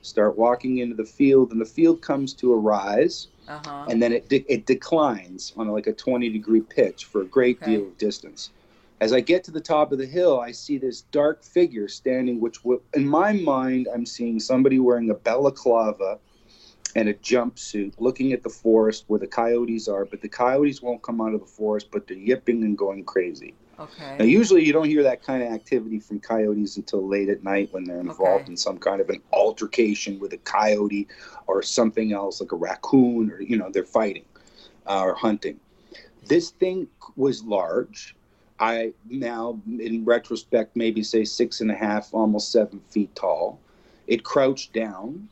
start 0.03 0.39
walking 0.39 0.79
into 0.79 0.95
the 0.95 1.05
field, 1.05 1.51
and 1.51 1.61
the 1.61 1.65
field 1.67 2.03
comes 2.03 2.33
to 2.35 2.53
a 2.53 2.57
rise, 2.57 3.29
Uh 3.49 3.59
huh. 3.65 3.87
and 3.89 4.01
then 4.01 4.13
it 4.13 4.29
de- 4.29 4.47
it 4.49 4.67
declines 4.67 5.53
on 5.57 5.67
like 5.69 5.89
a 5.89 5.93
20 5.93 6.29
degree 6.29 6.61
pitch 6.61 7.07
for 7.07 7.23
a 7.23 7.27
great 7.27 7.61
Okay. 7.61 7.73
deal 7.73 7.89
of 7.89 7.99
distance. 7.99 8.51
As 9.01 9.13
I 9.15 9.21
get 9.21 9.43
to 9.45 9.51
the 9.51 9.63
top 9.63 9.93
of 9.93 9.99
the 9.99 10.07
hill, 10.07 10.39
I 10.41 10.53
see 10.53 10.77
this 10.79 11.03
dark 11.11 11.43
figure 11.43 11.89
standing, 11.89 12.39
which 12.39 12.63
w- 12.63 12.83
in 12.95 13.09
my 13.09 13.33
mind 13.33 13.89
I'm 13.93 14.05
seeing 14.07 14.39
somebody 14.39 14.79
wearing 14.79 15.11
a 15.11 15.15
balaclava 15.15 16.21
and 16.97 17.09
a 17.09 17.15
jumpsuit, 17.15 17.95
looking 17.99 18.33
at 18.33 18.43
the 18.43 18.49
forest 18.49 19.05
where 19.07 19.21
the 19.21 19.27
coyotes 19.27 19.89
are. 19.89 20.05
But 20.05 20.21
the 20.21 20.29
coyotes 20.29 20.83
won't 20.83 21.03
come 21.03 21.21
out 21.21 21.35
of 21.35 21.41
the 21.41 21.47
forest, 21.47 21.89
but 21.91 22.07
they're 22.07 22.17
yipping 22.17 22.63
and 22.65 22.77
going 22.77 23.05
crazy. 23.05 23.55
Okay. 23.79 24.17
Now, 24.19 24.25
usually 24.25 24.65
you 24.65 24.73
don't 24.73 24.87
hear 24.89 25.03
that 25.05 25.23
kind 25.23 25.43
of 25.43 25.51
activity 25.53 26.01
from 26.01 26.21
coyotes 26.21 26.77
until 26.77 27.07
late 27.07 27.29
at 27.31 27.43
night 27.43 27.73
when 27.73 27.85
they're 27.85 28.01
involved 28.01 28.43
Okay. 28.43 28.53
in 28.53 28.57
some 28.57 28.77
kind 28.79 29.01
of 29.01 29.09
an 29.09 29.23
altercation 29.33 30.19
with 30.19 30.33
a 30.35 30.37
coyote 30.39 31.09
or 31.47 31.63
something 31.63 32.13
else 32.13 32.41
like 32.41 32.53
a 32.53 32.57
raccoon 32.57 33.31
or, 33.31 33.41
you 33.41 33.57
know, 33.57 33.71
they're 33.71 33.85
fighting 33.85 34.25
uh, 34.87 35.03
or 35.03 35.15
hunting. 35.15 35.59
This 36.27 36.51
thing 36.51 36.89
was 37.17 37.43
large. 37.43 38.15
I 38.59 38.93
now, 39.09 39.59
in 39.67 40.05
retrospect, 40.05 40.77
maybe 40.77 41.03
say 41.03 41.25
six 41.25 41.63
and 41.63 41.71
a 41.71 41.75
half, 41.75 42.13
almost 42.13 42.53
seven 42.53 42.81
feet 42.91 43.15
tall. 43.15 43.59
It 44.07 44.23
crouched 44.23 44.75
down. 44.75 45.29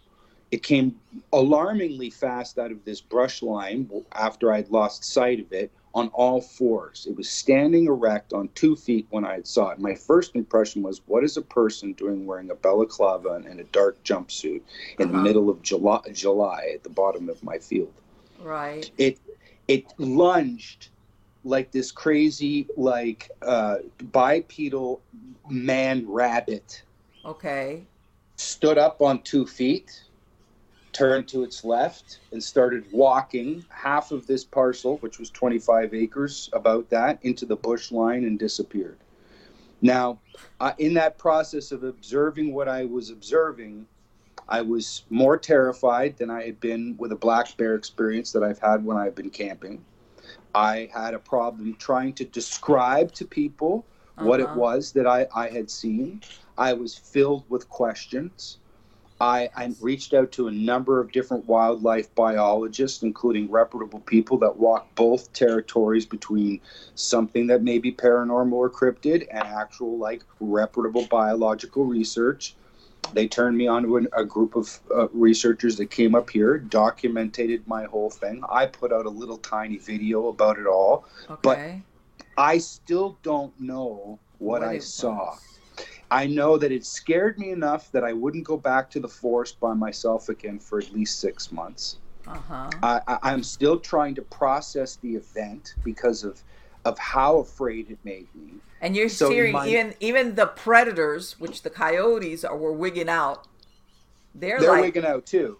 It 0.51 0.63
came 0.63 0.99
alarmingly 1.33 2.11
fast 2.11 2.59
out 2.59 2.73
of 2.73 2.85
this 2.85 3.01
brush 3.01 3.43
line 3.43 3.91
after 4.13 4.53
I'd 4.53 4.71
lost 4.71 5.05
sight 5.05 5.41
of 5.41 5.53
it 5.53 5.71
on 5.95 6.09
all 6.09 6.41
fours. 6.41 7.07
It 7.09 7.17
was 7.17 7.29
standing 7.29 7.87
erect 7.87 8.33
on 8.33 8.49
two 8.55 8.77
feet 8.77 9.07
when 9.11 9.25
I 9.25 9.43
saw 9.43 9.71
it. 9.71 9.79
My 9.79 9.95
first 9.95 10.35
impression 10.37 10.83
was, 10.83 11.03
what 11.07 11.25
is 11.25 11.37
a 11.37 11.43
person 11.43 11.93
doing 11.95 12.25
wearing 12.27 12.51
a 12.51 12.55
balaclava 12.55 13.43
and, 13.47 13.61
a 13.61 13.65
dark 13.65 14.03
jumpsuit 14.05 14.63
in 14.99 15.09
the 15.09 15.15
Uh-huh. 15.15 15.23
middle 15.23 15.51
of 15.51 15.61
July, 15.63 16.01
July 16.13 16.71
at 16.75 16.83
the 16.83 16.91
bottom 16.91 17.29
of 17.29 17.43
my 17.43 17.59
field? 17.59 17.93
Right. 18.41 18.91
It 18.99 19.19
it 19.67 19.85
lunged 19.99 20.89
like 21.45 21.73
this 21.73 21.93
crazy, 21.93 22.69
like 22.77 23.31
uh, 23.43 23.79
bipedal 24.13 25.03
man 25.49 26.09
rabbit 26.09 26.83
Okay. 27.25 27.87
stood 28.37 28.79
up 28.79 29.03
on 29.03 29.23
two 29.23 29.47
feet, 29.47 30.05
turned 30.99 31.29
to 31.29 31.45
its 31.45 31.65
left, 31.65 32.19
and 32.33 32.43
started 32.43 32.85
walking 32.91 33.65
half 33.69 34.11
of 34.11 34.27
this 34.27 34.45
parcel, 34.45 34.97
which 34.99 35.21
was 35.21 35.31
25 35.31 35.95
acres, 35.95 36.51
about 36.53 36.91
that, 36.91 37.21
into 37.23 37.47
the 37.47 37.55
bush 37.55 37.93
line 37.93 38.25
and 38.25 38.39
disappeared. 38.39 38.99
Now, 39.81 40.19
uh, 40.59 40.73
in 40.79 40.95
that 40.95 41.17
process 41.17 41.71
of 41.71 41.85
observing 41.85 42.53
what 42.53 42.69
I 42.69 42.85
was 42.85 43.11
observing, 43.11 43.87
I 44.49 44.63
was 44.63 45.05
more 45.09 45.39
terrified 45.39 46.17
than 46.17 46.31
I 46.31 46.45
had 46.45 46.59
been 46.59 46.97
with 46.99 47.13
a 47.13 47.17
black 47.17 47.57
bear 47.57 47.77
experience 47.77 48.33
that 48.33 48.43
I've 48.43 48.59
had 48.59 48.85
when 48.85 48.97
I've 48.97 49.15
been 49.15 49.31
camping. 49.31 49.85
I 50.55 50.91
had 50.93 51.15
a 51.15 51.19
problem 51.19 51.77
trying 51.79 52.15
to 52.15 52.25
describe 52.25 53.13
to 53.13 53.25
people 53.25 53.85
uh-huh. 54.17 54.27
what 54.27 54.41
it 54.41 54.47
uh-huh. 54.47 54.59
was 54.59 54.93
that 54.93 55.07
I, 55.07 55.29
I 55.33 55.49
had 55.49 55.71
seen. 55.71 56.23
I 56.57 56.73
was 56.73 56.97
filled 56.97 57.45
with 57.49 57.69
questions. 57.69 58.59
I, 59.21 59.51
I, 59.57 59.75
reached 59.81 60.15
out 60.15 60.31
to 60.33 60.47
a 60.47 60.53
number 60.53 61.01
of 61.01 61.11
different 61.11 61.47
wildlife 61.47 62.15
biologists, 62.15 63.03
including 63.03 63.51
reputable 63.51 64.01
people 64.01 64.39
that 64.39 64.57
walk 64.57 64.95
both 64.95 65.33
territories 65.33 66.07
between 66.07 66.61
something 66.95 67.49
that 67.49 67.63
may 67.63 67.79
be 67.79 67.93
paranormal 67.93 68.53
or 68.53 68.71
cryptid 68.71 69.27
and 69.31 69.43
actual, 69.43 69.99
like, 69.99 70.23
reputable 70.39 71.07
biological 71.07 71.85
research. 71.85 72.55
They 73.13 73.27
turned 73.27 73.57
me 73.57 73.67
on 73.67 73.83
to 73.85 73.97
an, 73.97 74.09
a 74.13 74.25
group 74.25 74.55
of 74.55 74.79
uh, 74.95 75.09
researchers 75.09 75.77
that 75.79 75.91
came 75.91 76.15
up 76.15 76.31
here, 76.31 76.59
documented 76.59 77.67
my 77.67 77.85
whole 77.85 78.11
thing. 78.11 78.43
I 78.49 78.67
put 78.67 78.93
out 78.93 79.07
a 79.07 79.11
little 79.11 79.39
tiny 79.39 79.79
video 79.79 80.29
about 80.29 80.59
it 80.59 80.67
all, 80.67 81.07
okay. 81.29 81.41
but 81.43 81.59
I 82.37 82.59
still 82.59 83.19
don't 83.23 83.59
know 83.59 84.19
what, 84.39 84.61
what 84.61 84.69
I 84.69 84.79
saw. 84.79 85.31
Was. 85.31 85.58
I 86.11 86.27
know 86.27 86.57
that 86.57 86.73
it 86.73 86.87
scared 86.87 87.39
me 87.39 87.51
enough 87.51 87.93
that 87.93 88.05
I 88.05 88.13
wouldn't 88.13 88.45
go 88.45 88.57
back 88.57 88.91
to 88.91 89.01
the 89.01 89.09
forest 89.09 89.61
by 89.61 89.75
myself 89.75 90.29
again 90.29 90.59
for 90.59 90.79
at 90.79 90.93
least 90.93 91.21
six 91.21 91.53
months. 91.53 91.99
Uh-huh. 92.27 92.71
I, 92.83 93.19
I'm 93.23 93.43
still 93.43 93.79
trying 93.79 94.15
to 94.17 94.23
process 94.23 94.97
the 94.97 95.15
event 95.15 95.75
because 95.85 96.25
of 96.25 96.43
of 96.85 96.99
how 96.99 97.39
afraid 97.39 97.91
it 97.91 97.99
made 98.05 98.29
me. 98.35 98.55
And 98.81 98.97
you're 98.97 99.09
so 99.09 99.31
hearing 99.31 99.53
my, 99.53 99.69
even 99.69 99.95
even 100.01 100.35
the 100.35 100.47
predators, 100.47 101.39
which 101.39 101.63
the 101.63 101.71
coyotes 101.71 102.45
are 102.45 102.57
were 102.57 102.73
wigging 102.73 103.09
out. 103.09 103.47
They're, 104.35 104.61
they're 104.61 104.71
like, 104.71 104.83
wigging 104.83 105.05
out 105.05 105.27
too. 105.27 105.59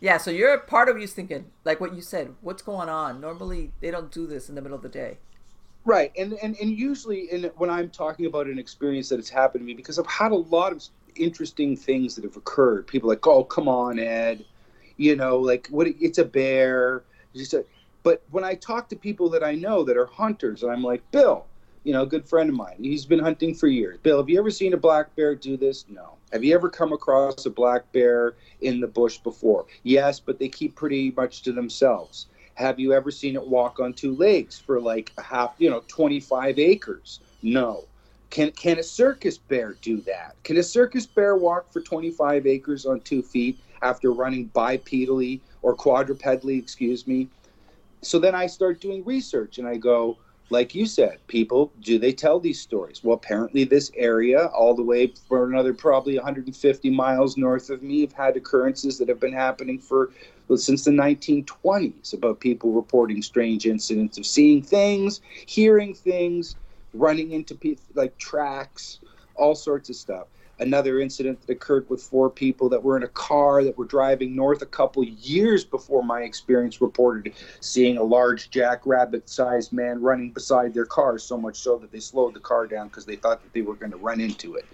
Yeah, 0.00 0.18
so 0.18 0.30
you're 0.30 0.58
part 0.58 0.88
of 0.88 0.98
you's 0.98 1.12
thinking 1.12 1.50
like 1.64 1.80
what 1.80 1.94
you 1.94 2.00
said. 2.00 2.34
What's 2.40 2.62
going 2.62 2.88
on? 2.88 3.20
Normally 3.20 3.72
they 3.80 3.90
don't 3.90 4.10
do 4.10 4.26
this 4.26 4.48
in 4.48 4.54
the 4.54 4.62
middle 4.62 4.76
of 4.76 4.82
the 4.82 4.88
day. 4.88 5.18
Right, 5.84 6.12
and 6.16 6.32
and, 6.42 6.56
and 6.60 6.70
usually, 6.70 7.30
in 7.30 7.44
when 7.56 7.68
I'm 7.68 7.90
talking 7.90 8.26
about 8.26 8.46
an 8.46 8.58
experience 8.58 9.10
that 9.10 9.16
has 9.16 9.28
happened 9.28 9.62
to 9.62 9.66
me, 9.66 9.74
because 9.74 9.98
I've 9.98 10.06
had 10.06 10.32
a 10.32 10.36
lot 10.36 10.72
of 10.72 10.82
interesting 11.16 11.76
things 11.76 12.14
that 12.16 12.24
have 12.24 12.36
occurred. 12.36 12.86
People 12.86 13.08
like, 13.08 13.26
oh, 13.26 13.44
come 13.44 13.68
on, 13.68 13.98
Ed, 13.98 14.44
you 14.96 15.14
know, 15.14 15.38
like 15.38 15.68
what? 15.68 15.86
It's 15.86 16.18
a 16.18 16.24
bear. 16.24 17.04
Just 17.34 17.52
a, 17.52 17.64
but 18.02 18.22
when 18.30 18.44
I 18.44 18.54
talk 18.54 18.88
to 18.90 18.96
people 18.96 19.28
that 19.30 19.42
I 19.42 19.54
know 19.54 19.84
that 19.84 19.96
are 19.96 20.06
hunters, 20.06 20.62
and 20.62 20.72
I'm 20.72 20.82
like, 20.82 21.08
Bill, 21.10 21.46
you 21.82 21.92
know, 21.92 22.02
a 22.02 22.06
good 22.06 22.26
friend 22.26 22.48
of 22.48 22.56
mine, 22.56 22.76
he's 22.80 23.04
been 23.04 23.18
hunting 23.18 23.54
for 23.54 23.66
years. 23.66 23.98
Bill, 24.02 24.18
have 24.18 24.28
you 24.28 24.38
ever 24.38 24.50
seen 24.50 24.72
a 24.72 24.78
black 24.78 25.14
bear 25.16 25.34
do 25.34 25.56
this? 25.56 25.84
No. 25.88 26.14
Have 26.32 26.42
you 26.42 26.54
ever 26.54 26.68
come 26.68 26.92
across 26.92 27.44
a 27.46 27.50
black 27.50 27.92
bear 27.92 28.34
in 28.60 28.80
the 28.80 28.86
bush 28.86 29.18
before? 29.18 29.66
Yes, 29.82 30.18
but 30.18 30.38
they 30.38 30.48
keep 30.48 30.74
pretty 30.74 31.12
much 31.16 31.42
to 31.42 31.52
themselves. 31.52 32.26
Have 32.54 32.78
you 32.78 32.92
ever 32.92 33.10
seen 33.10 33.34
it 33.34 33.46
walk 33.46 33.80
on 33.80 33.92
two 33.92 34.14
legs 34.14 34.58
for 34.58 34.80
like 34.80 35.12
a 35.18 35.22
half, 35.22 35.54
you 35.58 35.70
know, 35.70 35.82
25 35.88 36.58
acres? 36.58 37.20
No. 37.42 37.84
Can, 38.30 38.50
can 38.52 38.78
a 38.78 38.82
circus 38.82 39.38
bear 39.38 39.76
do 39.80 40.00
that? 40.02 40.34
Can 40.44 40.56
a 40.56 40.62
circus 40.62 41.06
bear 41.06 41.36
walk 41.36 41.72
for 41.72 41.80
25 41.80 42.46
acres 42.46 42.86
on 42.86 43.00
two 43.00 43.22
feet 43.22 43.58
after 43.82 44.12
running 44.12 44.48
bipedally 44.50 45.40
or 45.62 45.76
quadrupedally, 45.76 46.58
excuse 46.58 47.06
me? 47.06 47.28
So 48.02 48.18
then 48.18 48.34
I 48.34 48.46
start 48.46 48.80
doing 48.80 49.04
research 49.04 49.58
and 49.58 49.66
I 49.66 49.76
go, 49.76 50.18
like 50.50 50.74
you 50.74 50.86
said, 50.86 51.26
people, 51.26 51.72
do 51.80 51.98
they 51.98 52.12
tell 52.12 52.38
these 52.38 52.60
stories? 52.60 53.02
Well, 53.02 53.16
apparently, 53.16 53.64
this 53.64 53.90
area, 53.96 54.46
all 54.46 54.74
the 54.74 54.82
way 54.82 55.12
for 55.28 55.48
another 55.48 55.72
probably 55.72 56.16
150 56.16 56.90
miles 56.90 57.36
north 57.36 57.70
of 57.70 57.82
me, 57.82 58.02
have 58.02 58.12
had 58.12 58.36
occurrences 58.36 58.98
that 58.98 59.08
have 59.08 59.20
been 59.20 59.32
happening 59.32 59.78
for 59.78 60.10
since 60.56 60.84
the 60.84 60.90
1920s 60.90 62.14
about 62.14 62.40
people 62.40 62.72
reporting 62.72 63.22
strange 63.22 63.66
incidents 63.66 64.18
of 64.18 64.26
seeing 64.26 64.62
things, 64.62 65.20
hearing 65.46 65.94
things, 65.94 66.56
running 66.92 67.32
into 67.32 67.58
like 67.94 68.16
tracks, 68.18 69.00
all 69.34 69.54
sorts 69.54 69.90
of 69.90 69.96
stuff. 69.96 70.28
Another 70.60 71.00
incident 71.00 71.40
that 71.40 71.52
occurred 71.52 71.90
with 71.90 72.00
four 72.00 72.30
people 72.30 72.68
that 72.68 72.80
were 72.80 72.96
in 72.96 73.02
a 73.02 73.08
car 73.08 73.64
that 73.64 73.76
were 73.76 73.84
driving 73.84 74.36
north 74.36 74.62
a 74.62 74.66
couple 74.66 75.02
years 75.02 75.64
before 75.64 76.04
my 76.04 76.20
experience 76.20 76.80
reported 76.80 77.34
seeing 77.58 77.98
a 77.98 78.02
large 78.02 78.50
jackrabbit 78.50 79.28
sized 79.28 79.72
man 79.72 80.00
running 80.00 80.30
beside 80.30 80.72
their 80.72 80.86
car 80.86 81.18
so 81.18 81.36
much 81.36 81.56
so 81.56 81.76
that 81.78 81.90
they 81.90 81.98
slowed 81.98 82.34
the 82.34 82.40
car 82.40 82.68
down 82.68 82.86
because 82.86 83.04
they 83.04 83.16
thought 83.16 83.42
that 83.42 83.52
they 83.52 83.62
were 83.62 83.74
going 83.74 83.90
to 83.90 83.96
run 83.96 84.20
into 84.20 84.54
it. 84.54 84.64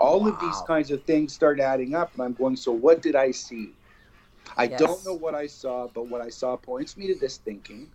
All 0.00 0.20
wow. 0.20 0.28
of 0.28 0.40
these 0.40 0.62
kinds 0.66 0.90
of 0.90 1.04
things 1.04 1.34
start 1.34 1.60
adding 1.60 1.94
up 1.94 2.14
and 2.14 2.22
i'm 2.22 2.32
going 2.32 2.56
so 2.56 2.72
what 2.72 3.02
did 3.02 3.14
i 3.14 3.30
see 3.30 3.72
i 4.56 4.64
yes. 4.64 4.80
don't 4.80 5.04
know 5.04 5.14
what 5.14 5.34
i 5.34 5.46
saw 5.46 5.86
but 5.88 6.08
what 6.08 6.20
i 6.20 6.28
saw 6.28 6.56
points 6.56 6.96
me 6.96 7.06
to 7.06 7.14
this 7.18 7.38
thinking 7.38 7.88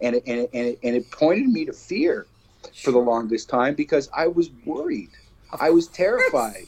and 0.00 0.16
it, 0.16 0.22
and 0.26 0.40
it, 0.40 0.50
and 0.54 0.66
it, 0.66 0.78
and 0.82 0.96
it 0.96 1.10
pointed 1.10 1.48
me 1.48 1.64
to 1.64 1.72
fear 1.72 2.26
sure. 2.72 2.72
for 2.84 2.90
the 2.92 2.98
longest 2.98 3.48
time 3.48 3.74
because 3.74 4.08
i 4.14 4.26
was 4.26 4.50
worried 4.64 5.10
I 5.60 5.70
was 5.70 5.88
terrified. 5.88 6.66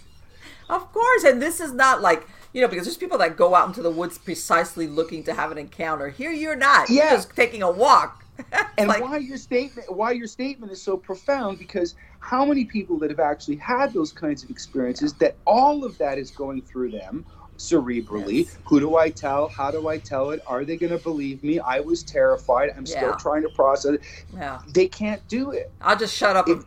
Of 0.69 0.93
course, 0.93 1.25
and 1.25 1.43
this 1.43 1.61
is 1.61 1.73
not 1.73 2.01
like 2.01 2.27
you 2.53 2.61
know 2.61 2.69
because 2.69 2.85
there's 2.85 2.97
people 2.97 3.19
that 3.19 3.37
go 3.37 3.55
out 3.55 3.69
into 3.69 3.83
the 3.83 3.91
woods 3.91 4.19
precisely 4.19 4.87
looking 4.87 5.25
to 5.25 5.35
have 5.35 5.51
an 5.53 5.59
encounter. 5.59 6.09
Here 6.09 6.31
you're 6.31 6.57
not. 6.57 6.89
Yeah. 6.89 7.11
You're 7.11 7.19
just 7.19 7.35
taking 7.35 7.63
a 7.63 7.71
walk. 7.71 8.25
and 8.79 8.89
like, 8.89 9.03
why 9.03 9.19
your 9.19 9.37
statement 9.37 9.93
why 9.95 10.13
your 10.13 10.27
statement 10.27 10.73
is 10.73 10.81
so 10.81 10.97
profound 10.97 11.59
because 11.59 11.95
how 12.21 12.45
many 12.45 12.65
people 12.65 12.99
that 12.99 13.11
have 13.11 13.21
actually 13.21 13.57
had 13.57 13.93
those 13.93 14.13
kinds 14.13 14.43
of 14.43 14.49
experiences 14.49 15.13
that 15.15 15.37
all 15.47 15.85
of 15.85 15.99
that 15.99 16.17
is 16.17 16.31
going 16.31 16.63
through 16.63 16.91
them 16.91 17.27
cerebrally. 17.61 18.47
Yes. 18.47 18.59
Who 18.65 18.81
do 18.81 18.97
I 18.97 19.11
tell? 19.11 19.49
How 19.49 19.71
do 19.71 19.89
I 19.89 19.99
tell 19.99 20.31
it? 20.31 20.41
Are 20.47 20.65
they 20.65 20.77
going 20.77 20.93
to 20.93 20.99
believe 20.99 21.45
me? 21.45 21.61
I 21.61 21.81
was 21.81 22.03
terrified. 22.03 22.71
I'm 22.77 22.87
yeah. 22.87 22.97
still 22.97 23.15
trying 23.17 23.43
to 23.43 23.51
process 23.51 23.95
it. 23.95 24.01
Yeah. 24.35 24.61
They 24.69 24.89
can't 24.89 25.27
do 25.29 25.51
it. 25.51 25.71
I'll 25.81 25.97
just 25.97 26.17
shut 26.17 26.37
up 26.37 26.49
and 26.49 26.65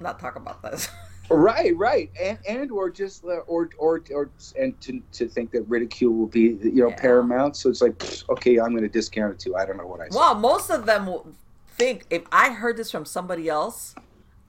not 0.00 0.20
talk 0.20 0.36
about 0.36 0.62
this. 0.62 0.88
right 1.30 1.74
right 1.78 2.10
and 2.20 2.38
and 2.46 2.70
or 2.70 2.90
just 2.90 3.24
or 3.24 3.70
or 3.78 4.02
or 4.10 4.30
and 4.58 4.78
to, 4.82 5.00
to 5.12 5.26
think 5.26 5.50
that 5.50 5.62
ridicule 5.62 6.12
will 6.12 6.26
be 6.26 6.58
you 6.62 6.82
know 6.82 6.90
yeah. 6.90 6.96
paramount 6.96 7.56
so 7.56 7.70
it's 7.70 7.80
like 7.80 7.94
okay 8.28 8.58
i'm 8.58 8.72
going 8.72 8.82
to 8.82 8.88
discount 8.88 9.32
it 9.32 9.38
too 9.38 9.56
i 9.56 9.64
don't 9.64 9.78
know 9.78 9.86
what 9.86 10.00
i 10.00 10.04
said. 10.04 10.14
well 10.14 10.34
most 10.34 10.68
of 10.68 10.84
them 10.84 11.08
think 11.68 12.04
if 12.10 12.22
i 12.32 12.50
heard 12.50 12.76
this 12.76 12.90
from 12.90 13.06
somebody 13.06 13.48
else 13.48 13.94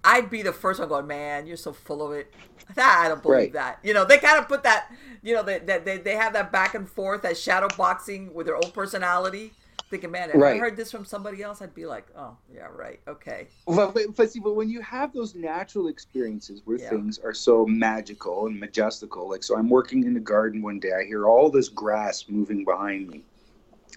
i'd 0.03 0.29
be 0.29 0.41
the 0.41 0.53
first 0.53 0.79
one 0.79 0.89
going 0.89 1.07
man 1.07 1.45
you're 1.45 1.57
so 1.57 1.73
full 1.73 2.05
of 2.05 2.11
it 2.11 2.33
That 2.75 3.03
i 3.05 3.07
don't 3.07 3.21
believe 3.21 3.37
right. 3.37 3.53
that 3.53 3.79
you 3.83 3.93
know 3.93 4.05
they 4.05 4.17
kind 4.17 4.39
of 4.39 4.47
put 4.47 4.63
that 4.63 4.91
you 5.21 5.33
know 5.33 5.43
that 5.43 5.67
they, 5.67 5.79
they, 5.79 5.97
they 5.97 6.15
have 6.15 6.33
that 6.33 6.51
back 6.51 6.75
and 6.75 6.89
forth 6.89 7.21
that 7.23 7.37
shadow 7.37 7.67
boxing 7.77 8.33
with 8.33 8.45
their 8.45 8.55
own 8.55 8.71
personality 8.71 9.53
thinking, 9.93 10.11
man, 10.11 10.31
if 10.31 10.35
right. 10.35 10.55
I 10.55 10.57
heard 10.57 10.75
this 10.75 10.89
from 10.89 11.05
somebody 11.05 11.43
else, 11.43 11.61
I'd 11.61 11.75
be 11.75 11.85
like, 11.85 12.07
oh, 12.17 12.35
yeah, 12.51 12.67
right, 12.75 12.99
okay. 13.07 13.47
But, 13.67 13.95
but 14.15 14.31
see, 14.31 14.39
but 14.39 14.55
when 14.55 14.67
you 14.67 14.81
have 14.81 15.13
those 15.13 15.35
natural 15.35 15.87
experiences 15.87 16.61
where 16.65 16.79
yeah. 16.79 16.89
things 16.89 17.19
are 17.19 17.33
so 17.33 17.65
magical 17.67 18.47
and 18.47 18.59
majestical, 18.59 19.29
like, 19.29 19.43
so 19.43 19.55
I'm 19.55 19.69
working 19.69 20.03
in 20.05 20.15
the 20.15 20.19
garden 20.19 20.63
one 20.63 20.79
day, 20.79 20.91
I 20.99 21.05
hear 21.05 21.27
all 21.27 21.51
this 21.51 21.69
grass 21.69 22.25
moving 22.27 22.65
behind 22.65 23.07
me 23.07 23.21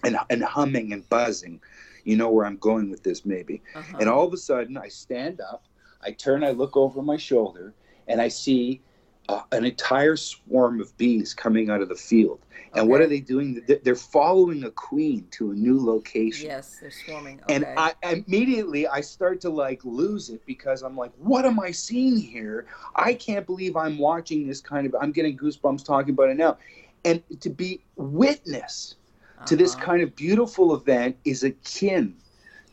and, 0.03 0.17
and 0.29 0.43
humming 0.43 0.93
and 0.93 1.07
buzzing. 1.09 1.59
You 2.03 2.15
know 2.15 2.29
where 2.29 2.45
I'm 2.45 2.57
going 2.57 2.91
with 2.91 3.01
this, 3.01 3.25
maybe. 3.25 3.63
Uh-huh. 3.73 3.97
And 3.99 4.07
all 4.07 4.25
of 4.25 4.33
a 4.33 4.37
sudden, 4.37 4.77
I 4.77 4.89
stand 4.89 5.41
up, 5.41 5.63
I 6.01 6.11
turn, 6.11 6.43
I 6.43 6.51
look 6.51 6.77
over 6.77 7.01
my 7.01 7.17
shoulder, 7.17 7.73
and 8.07 8.21
I 8.21 8.27
see 8.27 8.81
uh, 9.29 9.41
an 9.51 9.65
entire 9.65 10.15
swarm 10.15 10.79
of 10.79 10.95
bees 10.97 11.33
coming 11.33 11.69
out 11.69 11.81
of 11.81 11.89
the 11.89 11.95
field. 11.95 12.39
And 12.73 12.81
okay. 12.81 12.87
what 12.89 13.01
are 13.01 13.07
they 13.07 13.19
doing? 13.19 13.61
They're 13.83 13.95
following 13.95 14.63
a 14.63 14.71
queen 14.71 15.27
to 15.31 15.51
a 15.51 15.53
new 15.53 15.83
location. 15.83 16.47
Yes, 16.47 16.77
they're 16.79 16.91
swarming. 16.91 17.41
Okay. 17.43 17.55
And 17.55 17.65
I 17.77 17.93
immediately 18.03 18.87
I 18.87 19.01
start 19.01 19.41
to 19.41 19.49
like 19.49 19.83
lose 19.83 20.29
it 20.29 20.45
because 20.45 20.81
I'm 20.81 20.95
like, 20.95 21.11
what 21.17 21.45
am 21.45 21.59
I 21.59 21.71
seeing 21.71 22.17
here? 22.17 22.67
I 22.95 23.13
can't 23.13 23.45
believe 23.45 23.75
I'm 23.75 23.97
watching 23.97 24.47
this 24.47 24.61
kind 24.61 24.85
of. 24.85 24.95
I'm 24.99 25.11
getting 25.11 25.37
goosebumps 25.37 25.83
talking 25.83 26.11
about 26.11 26.29
it 26.29 26.37
now, 26.37 26.57
and 27.05 27.23
to 27.39 27.49
be 27.49 27.81
witness 27.95 28.95
uh-huh. 29.37 29.45
to 29.45 29.55
this 29.55 29.75
uh-huh. 29.75 29.85
kind 29.85 30.01
of 30.01 30.15
beautiful 30.15 30.75
event 30.75 31.17
is 31.25 31.43
akin 31.43 32.15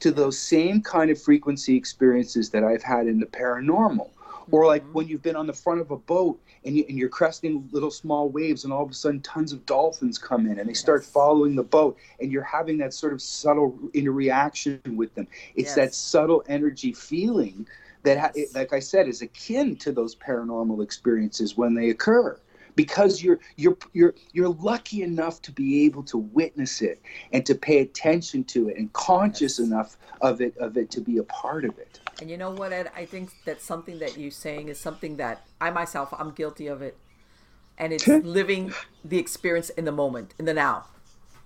to 0.01 0.11
those 0.11 0.39
same 0.39 0.83
kind 0.83 1.11
of 1.11 1.21
frequency 1.21 1.77
experiences 1.77 2.51
that 2.51 2.65
I've 2.65 2.83
had 2.83 3.07
in 3.07 3.19
the 3.21 3.27
paranormal 3.27 4.11
or 4.51 4.67
like 4.67 4.83
mm-hmm. 4.83 4.93
when 4.93 5.09
you've 5.09 5.23
been 5.23 5.37
on 5.37 5.47
the 5.47 5.53
front 5.53 5.81
of 5.81 5.91
a 5.91 5.97
boat 5.97 6.41
and, 6.65 6.77
you, 6.77 6.85
and 6.89 6.99
you're 6.99 7.09
cresting 7.09 7.69
little 7.73 7.91
small 7.91 8.29
waves 8.29 8.65
and 8.65 8.73
all 8.73 8.83
of 8.83 8.91
a 8.91 8.95
sudden 8.95 9.21
tons 9.21 9.53
of 9.53 9.65
dolphins 9.67 10.19
come 10.19 10.47
in 10.47 10.59
and 10.59 10.69
they 10.69 10.75
start 10.75 11.03
yes. 11.03 11.11
following 11.11 11.55
the 11.55 11.63
boat 11.63 11.97
and 12.21 12.33
you're 12.33 12.43
having 12.43 12.79
that 12.79 12.93
sort 12.93 13.13
of 13.13 13.23
subtle 13.23 13.79
interaction 13.95 14.81
with 14.97 15.15
them 15.15 15.27
it's 15.55 15.69
yes. 15.69 15.75
that 15.75 15.95
subtle 15.95 16.43
energy 16.49 16.93
feeling 16.93 17.67
that 18.03 18.33
yes. 18.35 18.55
like 18.55 18.73
i 18.73 18.79
said 18.79 19.09
is 19.09 19.23
akin 19.23 19.77
to 19.77 19.93
those 19.93 20.15
paranormal 20.15 20.83
experiences 20.83 21.57
when 21.57 21.75
they 21.75 21.91
occur 21.91 22.39
because 22.77 23.23
you're 23.23 23.41
you're 23.57 23.77
you're 23.93 24.15
you're 24.33 24.49
lucky 24.49 25.03
enough 25.03 25.43
to 25.43 25.53
be 25.53 25.85
able 25.85 26.03
to 26.03 26.19
witness 26.19 26.83
it 26.83 27.01
and 27.33 27.47
to 27.47 27.55
pay 27.55 27.81
attention 27.81 28.45
to 28.45 28.69
it 28.69 28.77
and 28.77 28.93
conscious 28.93 29.59
enough 29.59 29.97
of 30.21 30.41
it 30.41 30.57
of 30.59 30.77
it 30.77 30.91
to 30.91 31.01
be 31.01 31.19
a 31.19 31.25
part 31.25 31.65
of 31.65 31.79
it 31.79 32.01
and 32.21 32.31
you 32.31 32.37
know 32.37 32.51
what, 32.51 32.73
Ed? 32.73 32.91
I 32.97 33.07
think 33.07 33.31
that 33.45 33.61
something 33.61 33.99
that 33.99 34.17
you're 34.17 34.31
saying 34.31 34.69
is 34.69 34.79
something 34.79 35.17
that 35.17 35.47
I 35.61 35.71
myself, 35.71 36.15
I'm 36.17 36.31
guilty 36.31 36.67
of 36.69 36.83
it. 36.83 36.97
and 37.77 37.93
it's 37.93 38.07
living 38.07 38.73
the 39.05 39.19
experience 39.19 39.71
in 39.71 39.85
the 39.85 39.93
moment, 39.93 40.35
in 40.39 40.45
the 40.45 40.55
now. 40.55 40.85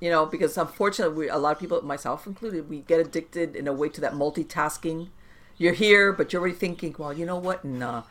You 0.00 0.10
know, 0.10 0.26
because 0.26 0.56
unfortunately, 0.58 1.16
we, 1.16 1.28
a 1.28 1.38
lot 1.38 1.52
of 1.52 1.58
people, 1.58 1.80
myself 1.82 2.26
included, 2.26 2.68
we 2.68 2.80
get 2.82 3.00
addicted 3.00 3.56
in 3.56 3.66
a 3.66 3.72
way 3.72 3.88
to 3.88 4.00
that 4.02 4.12
multitasking. 4.12 5.08
You're 5.56 5.72
here, 5.72 6.12
but 6.12 6.32
you're 6.32 6.40
already 6.40 6.54
thinking, 6.56 6.94
well, 6.98 7.12
you 7.12 7.26
know 7.26 7.38
what? 7.38 7.64
Nah. 7.64 8.04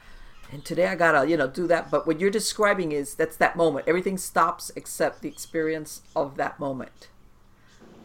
And 0.52 0.64
today 0.64 0.88
I 0.88 0.96
gotta, 0.96 1.28
you 1.30 1.36
know, 1.36 1.48
do 1.48 1.68
that. 1.68 1.92
But 1.92 2.08
what 2.08 2.20
you're 2.20 2.32
describing 2.32 2.92
is 2.92 3.16
that's 3.16 3.36
that 3.38 3.56
moment. 3.56 3.88
Everything 3.88 4.18
stops 4.18 4.72
except 4.76 5.22
the 5.22 5.28
experience 5.28 6.02
of 6.16 6.38
that 6.38 6.60
moment, 6.60 7.10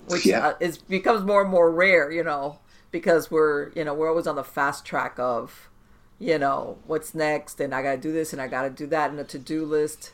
which 0.09 0.27
yeah. 0.27 0.49
uh, 0.49 0.55
is 0.59 0.79
becomes 0.79 1.23
more 1.25 1.43
and 1.43 1.51
more 1.51 1.71
rare. 1.71 2.11
You 2.11 2.25
know, 2.25 2.59
because 2.91 3.31
we're, 3.31 3.71
you 3.73 3.85
know, 3.85 3.95
we're 3.95 4.09
always 4.09 4.27
on 4.27 4.35
the 4.37 4.45
fast 4.45 4.85
track 4.85 5.19
of, 5.19 5.71
you 6.19 6.37
know, 6.39 6.79
what's 6.87 7.15
next, 7.15 7.61
and 7.61 7.73
I 7.73 7.83
gotta 7.83 8.01
do 8.01 8.13
this, 8.13 8.33
and 8.33 8.43
I 8.43 8.49
gotta 8.49 8.71
do 8.71 8.87
that, 8.89 9.11
and 9.11 9.21
a 9.21 9.25
to 9.25 9.39
do 9.39 9.65
list. 9.65 10.13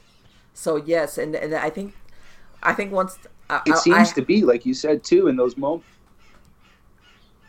So 0.52 0.76
yes, 0.76 1.16
and 1.16 1.34
and 1.34 1.54
I 1.54 1.70
think, 1.70 1.94
I 2.62 2.74
think 2.74 2.92
once 2.92 3.18
it 3.64 3.78
seems 3.78 4.10
I, 4.10 4.14
to 4.14 4.22
be 4.22 4.42
like 4.42 4.66
you 4.66 4.74
said 4.74 5.02
too 5.02 5.28
in 5.28 5.36
those 5.36 5.56
moments. 5.56 5.86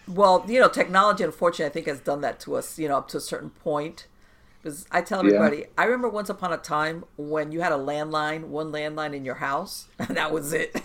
Well, 0.08 0.46
you 0.48 0.60
know, 0.60 0.70
technology, 0.70 1.24
unfortunately, 1.24 1.66
I 1.66 1.70
think 1.70 1.88
has 1.88 2.00
done 2.00 2.22
that 2.22 2.40
to 2.42 2.56
us. 2.56 2.80
You 2.80 2.88
know, 2.88 2.98
up 2.98 3.10
to 3.10 3.18
a 3.18 3.22
certain 3.22 3.50
point. 3.50 4.08
Because 4.62 4.86
I 4.92 5.02
tell 5.02 5.20
everybody, 5.20 5.58
yeah. 5.58 5.66
I 5.78 5.86
remember 5.86 6.10
once 6.10 6.30
upon 6.30 6.52
a 6.52 6.58
time 6.58 7.06
when 7.18 7.52
you 7.52 7.62
had 7.62 7.72
a 7.72 7.78
landline, 7.78 8.46
one 8.46 8.72
landline 8.72 9.16
in 9.16 9.24
your 9.24 9.36
house, 9.36 9.88
and 10.00 10.18
that 10.18 10.32
was 10.32 10.54
it. 10.54 10.76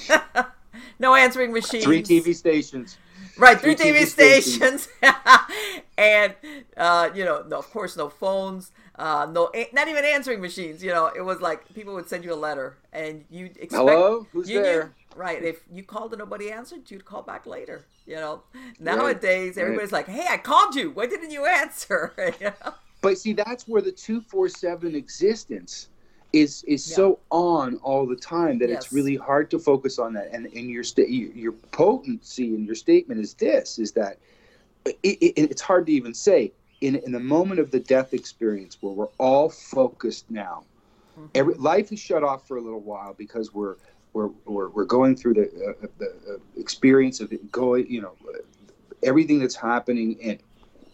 no 0.99 1.15
answering 1.15 1.53
machines. 1.53 1.85
Three 1.85 2.03
TV 2.03 2.35
stations. 2.35 2.99
Right, 3.37 3.61
three, 3.61 3.75
three 3.75 3.91
TV, 3.91 4.03
TV, 4.03 4.07
stations, 4.07 4.89
stations. 5.01 5.53
and 5.99 6.35
uh, 6.77 7.11
you 7.17 7.25
know, 7.25 7.45
no, 7.49 7.59
of 7.59 7.69
course, 7.73 7.97
no 7.97 8.09
phones, 8.09 8.71
uh, 8.95 9.27
no, 9.29 9.51
not 9.73 9.89
even 9.89 10.05
answering 10.05 10.41
machines. 10.41 10.85
You 10.85 10.91
know, 10.91 11.07
it 11.07 11.23
was 11.23 11.41
like 11.41 11.75
people 11.75 11.95
would 11.95 12.09
send 12.09 12.25
you 12.25 12.33
a 12.33 12.37
letter, 12.37 12.77
and 12.93 13.25
you 13.31 13.47
expect. 13.47 13.73
Hello, 13.73 14.29
who's 14.31 14.49
you 14.49 14.63
there? 14.63 14.85
Knew, 14.85 14.91
Right. 15.17 15.43
If 15.43 15.63
you 15.73 15.83
called 15.83 16.13
and 16.13 16.19
nobody 16.19 16.51
answered, 16.51 16.91
you'd 16.91 17.05
call 17.05 17.23
back 17.23 17.47
later. 17.47 17.85
You 18.07 18.17
know, 18.17 18.43
nowadays 18.79 19.57
right. 19.57 19.63
everybody's 19.63 19.93
right. 19.93 20.07
like, 20.07 20.17
"Hey, 20.17 20.27
I 20.29 20.37
called 20.37 20.75
you. 20.75 20.91
Why 20.91 21.07
didn't 21.07 21.31
you 21.31 21.47
answer?" 21.47 22.13
you 22.41 22.47
know? 22.47 22.75
But 23.05 23.19
see, 23.19 23.35
that's 23.35 23.69
where 23.69 23.83
the 23.83 23.93
two 23.93 24.21
four 24.21 24.49
seven 24.49 24.95
existence 24.95 25.89
is 26.33 26.65
is 26.65 26.89
yeah. 26.89 26.97
so 26.97 27.21
on 27.31 27.77
all 27.77 28.07
the 28.07 28.17
time 28.17 28.59
that 28.59 28.71
yes. 28.71 28.85
it's 28.85 28.93
really 28.93 29.15
hard 29.15 29.51
to 29.51 29.59
focus 29.59 29.99
on 29.99 30.15
that. 30.15 30.31
And 30.33 30.47
in 30.47 30.69
your 30.71 30.83
sta- 30.83 31.07
your 31.07 31.53
potency 31.53 32.55
in 32.55 32.65
your 32.65 32.75
statement 32.75 33.21
is 33.21 33.35
this: 33.35 33.79
is 33.79 33.93
that 33.93 34.19
it, 34.87 34.97
it, 35.03 35.33
it's 35.37 35.61
hard 35.61 35.87
to 35.87 35.93
even 35.93 36.15
say 36.15 36.53
in 36.81 36.97
in 36.97 37.13
the 37.13 37.21
moment 37.21 37.61
of 37.61 37.71
the 37.71 37.81
death 37.81 38.15
experience 38.15 38.79
where 38.81 38.95
we're 38.95 39.15
all 39.19 39.51
focused 39.51 40.31
now. 40.31 40.65
Mm-hmm. 41.19 41.27
Every, 41.35 41.55
life 41.55 41.93
is 41.93 42.01
shut 42.01 42.25
off 42.25 42.49
for 42.49 42.57
a 42.57 42.61
little 42.61 42.81
while 42.81 43.15
because 43.15 43.53
we're 43.53 43.77
we're, 44.15 44.31
we're, 44.47 44.69
we're 44.69 44.85
going 44.85 45.17
through 45.17 45.35
the, 45.35 45.43
uh, 45.43 45.87
the 45.99 46.07
uh, 46.07 46.37
experience 46.57 47.21
of 47.21 47.33
going, 47.51 47.85
you 47.91 48.01
know, 48.01 48.15
everything 49.03 49.41
that's 49.41 49.57
happening 49.57 50.17
and 50.23 50.39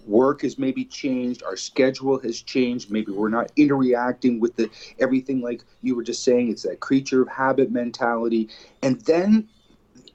work 0.06 0.42
has 0.42 0.58
maybe 0.58 0.84
changed 0.84 1.42
our 1.42 1.56
schedule 1.56 2.18
has 2.18 2.40
changed 2.40 2.90
maybe 2.90 3.12
we're 3.12 3.28
not 3.28 3.50
interacting 3.56 4.40
with 4.40 4.56
the 4.56 4.68
everything 4.98 5.40
like 5.40 5.62
you 5.82 5.94
were 5.94 6.02
just 6.02 6.24
saying 6.24 6.50
it's 6.50 6.62
that 6.62 6.80
creature 6.80 7.22
of 7.22 7.28
habit 7.28 7.70
mentality. 7.70 8.48
And 8.82 9.00
then 9.02 9.48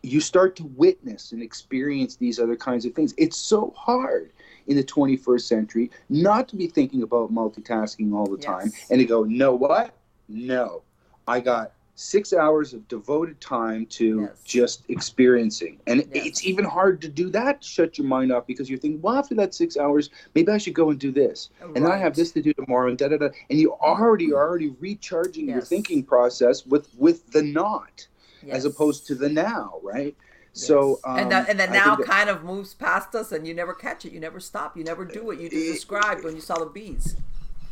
you 0.01 0.21
start 0.21 0.55
to 0.57 0.65
witness 0.75 1.31
and 1.31 1.41
experience 1.41 2.15
these 2.15 2.39
other 2.39 2.55
kinds 2.55 2.85
of 2.85 2.93
things. 2.93 3.13
It's 3.17 3.37
so 3.37 3.73
hard 3.75 4.31
in 4.67 4.75
the 4.75 4.83
21st 4.83 5.41
century 5.41 5.91
not 6.09 6.47
to 6.49 6.55
be 6.55 6.67
thinking 6.67 7.03
about 7.03 7.33
multitasking 7.33 8.13
all 8.13 8.25
the 8.25 8.37
yes. 8.37 8.45
time 8.45 8.71
and 8.89 8.99
to 8.99 9.05
go 9.05 9.23
no 9.23 9.53
what? 9.53 9.93
No. 10.27 10.81
I 11.27 11.39
got 11.39 11.71
six 11.95 12.33
hours 12.33 12.73
of 12.73 12.87
devoted 12.89 13.39
time 13.39 13.85
to 13.85 14.21
yes. 14.21 14.43
just 14.43 14.83
experiencing. 14.89 15.79
And 15.87 16.01
yes. 16.13 16.25
it's 16.25 16.45
even 16.45 16.65
hard 16.65 17.01
to 17.01 17.07
do 17.07 17.29
that, 17.31 17.61
to 17.61 17.67
shut 17.67 17.97
your 17.97 18.05
mind 18.05 18.31
off 18.31 18.45
because 18.45 18.69
you're 18.69 18.79
thinking, 18.79 19.01
well, 19.01 19.15
after 19.15 19.33
that 19.35 19.55
six 19.55 19.77
hours, 19.77 20.09
maybe 20.35 20.51
I 20.51 20.57
should 20.57 20.73
go 20.75 20.89
and 20.89 20.99
do 20.99 21.11
this. 21.11 21.49
Right. 21.61 21.77
And 21.77 21.87
I 21.87 21.97
have 21.97 22.15
this 22.15 22.33
to 22.33 22.41
do 22.41 22.53
tomorrow 22.53 22.89
and 22.89 22.97
da 22.97 23.07
da 23.07 23.17
da. 23.17 23.29
And 23.49 23.57
you 23.57 23.73
already 23.73 24.31
are 24.33 24.47
already 24.47 24.75
recharging 24.79 25.47
yes. 25.47 25.53
your 25.53 25.61
thinking 25.63 26.03
process 26.03 26.65
with 26.65 26.89
with 26.97 27.31
the 27.31 27.41
not 27.41 28.07
as 28.51 28.65
opposed 28.65 29.07
to 29.07 29.15
the 29.15 29.27
now, 29.27 29.79
right? 29.81 30.15
So 30.53 30.99
um, 31.03 31.17
and 31.17 31.31
that, 31.31 31.49
and 31.49 31.59
then 31.59 31.71
now 31.71 31.95
that, 31.95 32.05
kind 32.05 32.29
of 32.29 32.43
moves 32.43 32.73
past 32.75 33.15
us, 33.15 33.31
and 33.31 33.47
you 33.47 33.53
never 33.53 33.73
catch 33.73 34.05
it. 34.05 34.13
You 34.13 34.19
never 34.19 34.39
stop. 34.39 34.77
You 34.77 34.83
never 34.83 35.03
do 35.03 35.25
what 35.25 35.39
you 35.39 35.49
described 35.49 36.23
when 36.23 36.35
you 36.35 36.41
saw 36.41 36.59
the 36.59 36.67
bees. 36.67 37.15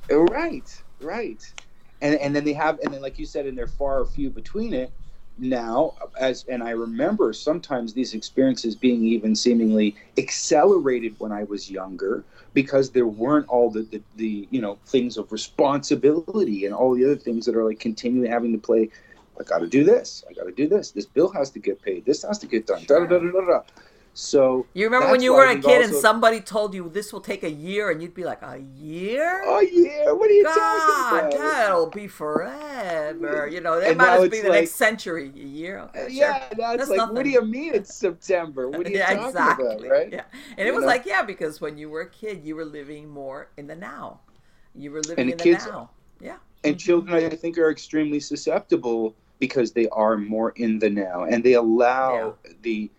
Right, 0.09 0.81
right 0.99 1.53
and 2.03 2.15
and 2.15 2.35
then 2.35 2.43
they 2.43 2.53
have 2.53 2.79
and 2.79 2.93
then 2.93 3.01
like 3.01 3.17
you 3.17 3.25
said 3.25 3.47
and 3.47 3.57
they're 3.57 3.65
far 3.65 4.05
few 4.05 4.29
between 4.29 4.73
it 4.73 4.91
now 5.39 5.95
as 6.19 6.45
and 6.47 6.61
i 6.61 6.69
remember 6.69 7.33
sometimes 7.33 7.93
these 7.93 8.13
experiences 8.13 8.75
being 8.75 9.03
even 9.03 9.35
seemingly 9.35 9.95
accelerated 10.19 11.15
when 11.17 11.31
i 11.31 11.43
was 11.45 11.71
younger 11.71 12.23
because 12.53 12.91
there 12.91 13.07
weren't 13.07 13.47
all 13.47 13.71
the, 13.71 13.81
the, 13.83 14.01
the 14.17 14.47
you 14.51 14.61
know 14.61 14.77
things 14.85 15.17
of 15.17 15.31
responsibility 15.31 16.65
and 16.67 16.75
all 16.75 16.93
the 16.93 17.03
other 17.03 17.15
things 17.15 17.47
that 17.47 17.55
are 17.55 17.63
like 17.63 17.79
continually 17.79 18.27
having 18.27 18.51
to 18.51 18.59
play 18.59 18.87
i 19.39 19.43
gotta 19.43 19.67
do 19.67 19.83
this. 19.83 20.23
I 20.29 20.33
gotta 20.33 20.51
do 20.51 20.67
this. 20.67 20.91
This 20.91 21.07
bill 21.07 21.31
has 21.31 21.49
to 21.51 21.59
get 21.59 21.81
paid. 21.81 22.05
This 22.05 22.21
has 22.21 22.37
to 22.39 22.47
get 22.47 22.67
done. 22.67 22.83
Da, 22.85 22.99
da, 22.99 23.17
da, 23.17 23.31
da, 23.31 23.45
da. 23.47 23.61
So 24.15 24.67
you 24.73 24.85
remember 24.85 25.09
when 25.09 25.23
you 25.23 25.33
were 25.33 25.45
a 25.45 25.55
kid 25.55 25.65
also, 25.65 25.81
and 25.81 25.95
somebody 25.95 26.39
told 26.39 26.75
you 26.75 26.87
this 26.87 27.11
will 27.11 27.19
take 27.19 27.43
a 27.43 27.49
year, 27.49 27.89
and 27.89 27.99
you'd 27.99 28.13
be 28.13 28.23
like, 28.23 28.43
"A 28.43 28.59
year? 28.77 29.41
A 29.41 29.65
year? 29.65 30.13
What 30.15 30.29
are 30.29 30.33
you 30.33 30.43
God, 30.43 30.53
talking 30.53 31.39
about? 31.39 31.41
That'll 31.41 31.89
be 31.89 32.07
forever." 32.07 33.47
You 33.47 33.61
know, 33.61 33.79
that 33.79 33.97
might 33.97 34.29
be 34.29 34.41
the 34.41 34.49
like, 34.49 34.61
next 34.61 34.73
century. 34.73 35.31
A 35.35 35.39
year? 35.39 35.79
Okay, 35.79 36.07
yeah, 36.11 36.39
sure. 36.39 36.57
that's, 36.57 36.77
that's 36.77 36.89
like, 36.91 36.97
nothing. 36.97 37.15
what 37.15 37.23
do 37.23 37.31
you 37.31 37.41
mean 37.41 37.73
it's 37.73 37.95
September? 37.95 38.69
What 38.69 38.85
are 38.85 38.89
you 38.91 38.97
yeah, 38.99 39.07
talking 39.07 39.25
exactly. 39.25 39.65
about? 39.65 39.89
Right? 39.89 40.11
Yeah, 40.11 40.25
and 40.57 40.67
it 40.67 40.73
was 40.73 40.81
know? 40.81 40.87
like, 40.87 41.07
yeah, 41.07 41.23
because 41.23 41.59
when 41.59 41.75
you 41.75 41.89
were 41.89 42.01
a 42.01 42.09
kid, 42.09 42.43
you 42.43 42.55
were 42.55 42.65
living 42.65 43.09
more 43.09 43.49
in 43.57 43.65
the 43.65 43.75
now. 43.75 44.19
You 44.75 44.91
were 44.91 45.01
living 45.01 45.29
in 45.29 45.37
the 45.37 45.43
kids, 45.43 45.65
now. 45.65 45.89
Yeah. 46.19 46.37
And 46.63 46.75
mm-hmm. 46.75 46.85
children, 46.85 47.31
I 47.31 47.35
think, 47.35 47.57
are 47.57 47.71
extremely 47.71 48.19
susceptible 48.19 49.15
because 49.39 49.71
they 49.71 49.89
are 49.89 50.17
more 50.17 50.51
in 50.51 50.77
the 50.77 50.89
now, 50.89 51.23
and 51.23 51.43
they 51.43 51.53
allow 51.53 52.37
yeah. 52.45 52.51
the 52.61 52.91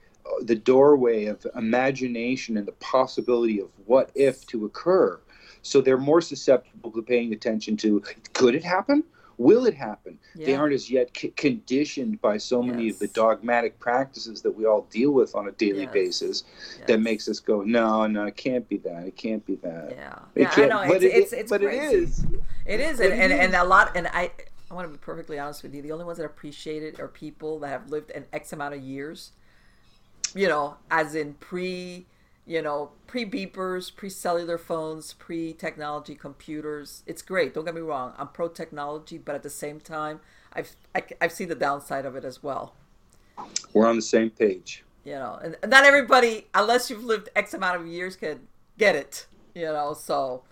the 0.42 0.54
doorway 0.54 1.26
of 1.26 1.46
imagination 1.54 2.56
and 2.56 2.66
the 2.66 2.72
possibility 2.72 3.60
of 3.60 3.68
what 3.86 4.10
if 4.14 4.46
to 4.48 4.64
occur. 4.64 5.18
So 5.62 5.80
they're 5.80 5.98
more 5.98 6.20
susceptible 6.20 6.90
to 6.92 7.02
paying 7.02 7.32
attention 7.32 7.76
to 7.78 8.02
could 8.32 8.54
it 8.54 8.64
happen? 8.64 9.04
Will 9.36 9.66
it 9.66 9.74
happen? 9.74 10.18
Yeah. 10.36 10.46
They 10.46 10.54
aren't 10.54 10.74
as 10.74 10.90
yet 10.90 11.10
c- 11.16 11.30
conditioned 11.30 12.20
by 12.20 12.36
so 12.36 12.62
many 12.62 12.84
yes. 12.84 12.94
of 12.94 13.00
the 13.00 13.08
dogmatic 13.08 13.80
practices 13.80 14.42
that 14.42 14.52
we 14.52 14.64
all 14.64 14.82
deal 14.90 15.10
with 15.10 15.34
on 15.34 15.48
a 15.48 15.52
daily 15.52 15.82
yes. 15.82 15.92
basis 15.92 16.44
yes. 16.78 16.86
that 16.86 17.00
makes 17.00 17.28
us 17.28 17.40
go, 17.40 17.62
no, 17.62 18.06
no, 18.06 18.26
it 18.26 18.36
can't 18.36 18.68
be 18.68 18.76
that. 18.78 19.06
It 19.06 19.16
can't 19.16 19.44
be 19.44 19.56
that. 19.56 19.90
Yeah, 19.90 20.18
it 20.36 20.42
yeah, 20.42 20.50
can't. 20.50 20.72
I 20.72 20.86
know. 20.86 20.92
But 20.92 21.02
it's, 21.02 21.14
it, 21.14 21.18
it's, 21.18 21.32
it's 21.32 21.50
but 21.50 21.62
crazy. 21.62 21.78
it 21.78 21.92
is. 21.94 22.26
It 22.64 22.80
is, 22.80 23.00
and, 23.00 23.12
and, 23.12 23.32
and 23.32 23.54
a 23.56 23.64
lot, 23.64 23.96
and 23.96 24.06
I, 24.06 24.30
I 24.70 24.74
want 24.74 24.86
to 24.86 24.92
be 24.92 24.98
perfectly 24.98 25.38
honest 25.38 25.64
with 25.64 25.74
you. 25.74 25.82
The 25.82 25.90
only 25.90 26.04
ones 26.04 26.18
that 26.18 26.26
appreciate 26.26 26.82
it 26.84 27.00
are 27.00 27.08
people 27.08 27.58
that 27.60 27.68
have 27.68 27.90
lived 27.90 28.12
an 28.12 28.26
X 28.32 28.52
amount 28.52 28.74
of 28.74 28.82
years 28.82 29.32
you 30.34 30.48
know, 30.48 30.76
as 30.90 31.14
in 31.14 31.34
pre, 31.34 32.06
you 32.46 32.62
know, 32.62 32.90
pre 33.06 33.24
beepers, 33.24 33.94
pre 33.94 34.08
cellular 34.08 34.58
phones, 34.58 35.12
pre 35.14 35.52
technology 35.52 36.14
computers. 36.14 37.02
It's 37.06 37.22
great. 37.22 37.54
Don't 37.54 37.64
get 37.64 37.74
me 37.74 37.80
wrong. 37.80 38.14
I'm 38.18 38.28
pro 38.28 38.48
technology, 38.48 39.18
but 39.18 39.34
at 39.34 39.42
the 39.42 39.50
same 39.50 39.80
time, 39.80 40.20
I've 40.52 40.76
I, 40.94 41.00
have 41.00 41.12
i 41.20 41.24
have 41.24 41.32
seen 41.32 41.48
the 41.48 41.54
downside 41.54 42.06
of 42.06 42.16
it 42.16 42.24
as 42.24 42.42
well. 42.42 42.74
We're 43.72 43.86
on 43.86 43.96
the 43.96 44.02
same 44.02 44.30
page. 44.30 44.84
You 45.04 45.12
know, 45.12 45.38
and 45.42 45.56
not 45.66 45.84
everybody, 45.84 46.46
unless 46.54 46.88
you've 46.88 47.04
lived 47.04 47.28
X 47.36 47.52
amount 47.52 47.80
of 47.80 47.86
years, 47.86 48.16
can 48.16 48.40
get 48.78 48.96
it. 48.96 49.26
You 49.54 49.66
know, 49.66 49.92
so 49.92 50.44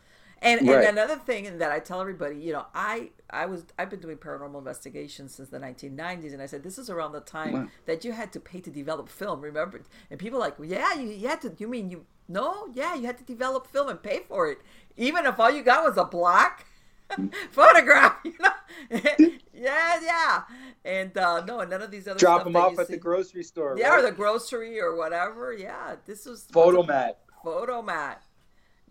and, 0.43 0.69
right. 0.69 0.85
and 0.85 0.99
another 0.99 1.17
thing 1.17 1.59
that 1.59 1.71
I 1.71 1.79
tell 1.79 2.01
everybody, 2.01 2.37
you 2.37 2.53
know, 2.53 2.67
I 2.75 3.11
I 3.31 3.47
was 3.47 3.65
I've 3.79 3.91
been 3.91 4.01
doing 4.01 4.17
paranormal 4.17 4.59
investigations 4.59 5.35
since 5.35 5.49
the 5.49 5.59
1990s, 5.59 6.33
and 6.33 6.43
I 6.43 6.47
said 6.47 6.63
this 6.63 6.79
is 6.79 6.91
around 6.91 7.13
the 7.13 7.21
time 7.21 7.53
wow. 7.53 7.69
that 7.87 8.05
you 8.05 8.13
had 8.13 8.33
to 8.33 8.41
pay 8.41 8.61
to 8.61 8.71
develop 8.71 9.09
film. 9.09 9.41
Remember? 9.41 9.83
And 10.11 10.19
people 10.19 10.41
like, 10.41 10.57
yeah, 10.63 10.95
you, 10.95 11.11
you 11.11 11.29
had 11.29 11.41
to. 11.43 11.55
You 11.59 11.69
mean 11.69 11.91
you? 11.91 12.07
No, 12.29 12.69
yeah, 12.75 12.95
you 12.95 13.07
had 13.07 13.19
to 13.19 13.25
develop 13.25 13.67
film 13.67 13.89
and 13.89 14.03
pay 14.03 14.21
for 14.29 14.51
it, 14.51 14.59
even 14.97 15.27
if 15.27 15.39
all 15.39 15.51
you 15.51 15.63
got 15.63 15.85
was 15.85 15.97
a 15.97 16.05
black 16.05 16.67
photograph. 17.51 18.17
You 18.25 18.35
know? 18.41 18.51
yeah, 19.53 20.01
yeah. 20.03 20.43
And 20.85 21.17
uh, 21.17 21.45
no, 21.45 21.63
none 21.63 21.83
of 21.83 21.91
these 21.91 22.09
other 22.09 22.19
drop 22.19 22.45
them 22.45 22.57
off 22.57 22.79
at 22.79 22.89
see. 22.89 22.95
the 22.95 22.99
grocery 22.99 23.45
store. 23.45 23.77
Yeah, 23.79 23.91
right? 23.91 24.01
or 24.01 24.03
the 24.03 24.13
grocery 24.13 24.81
or 24.81 24.97
whatever. 24.97 25.53
Yeah, 25.53 25.97
this 26.05 26.27
was 26.27 26.47
Fotomat. 26.53 27.15
Fotomat. 27.45 28.17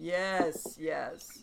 Yes, 0.02 0.78
yes. 0.80 1.40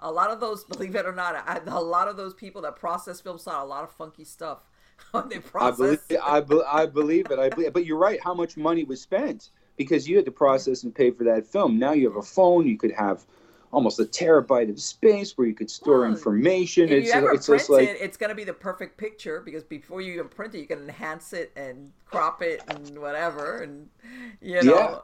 A 0.00 0.10
lot 0.10 0.30
of 0.30 0.40
those, 0.40 0.64
believe 0.68 0.94
it 0.96 1.06
or 1.06 1.12
not, 1.14 1.36
I, 1.36 1.60
a 1.66 1.80
lot 1.80 2.08
of 2.08 2.16
those 2.16 2.34
people 2.34 2.62
that 2.62 2.76
process 2.76 3.20
film 3.20 3.38
saw 3.38 3.62
a 3.62 3.66
lot 3.66 3.84
of 3.84 3.92
funky 3.92 4.24
stuff 4.24 4.58
when 5.12 5.28
they 5.28 5.38
process. 5.38 6.06
I 6.20 6.40
believe, 6.40 6.66
I, 6.72 6.82
I 6.82 6.86
believe 6.86 7.30
it. 7.30 7.38
I 7.38 7.48
believe, 7.48 7.72
but 7.72 7.86
you're 7.86 7.98
right. 7.98 8.20
How 8.22 8.34
much 8.34 8.56
money 8.56 8.84
was 8.84 9.00
spent 9.00 9.50
because 9.76 10.08
you 10.08 10.16
had 10.16 10.24
to 10.24 10.32
process 10.32 10.84
and 10.84 10.94
pay 10.94 11.10
for 11.10 11.24
that 11.24 11.46
film. 11.46 11.78
Now 11.78 11.92
you 11.92 12.08
have 12.08 12.16
a 12.16 12.22
phone. 12.22 12.66
You 12.66 12.76
could 12.76 12.92
have 12.92 13.24
almost 13.72 13.98
a 13.98 14.04
terabyte 14.04 14.70
of 14.70 14.80
space 14.80 15.36
where 15.36 15.46
you 15.46 15.54
could 15.54 15.70
store 15.70 16.00
Well, 16.00 16.12
information. 16.12 16.84
If 16.84 16.90
It's 16.90 17.06
you 17.08 17.12
ever 17.12 17.34
it's 17.34 17.46
print 17.46 17.60
just 17.60 17.70
like 17.70 17.88
it, 17.88 17.96
it's 18.00 18.16
gonna 18.16 18.34
be 18.34 18.44
the 18.44 18.52
perfect 18.52 18.96
picture 18.96 19.40
because 19.40 19.64
before 19.64 20.00
you 20.00 20.12
even 20.14 20.28
print 20.28 20.54
it, 20.54 20.58
you 20.60 20.66
can 20.66 20.80
enhance 20.80 21.32
it 21.32 21.52
and 21.56 21.92
crop 22.06 22.40
it 22.42 22.62
and 22.68 22.98
whatever, 23.00 23.62
and 23.62 23.88
you 24.40 24.62
know, 24.62 25.02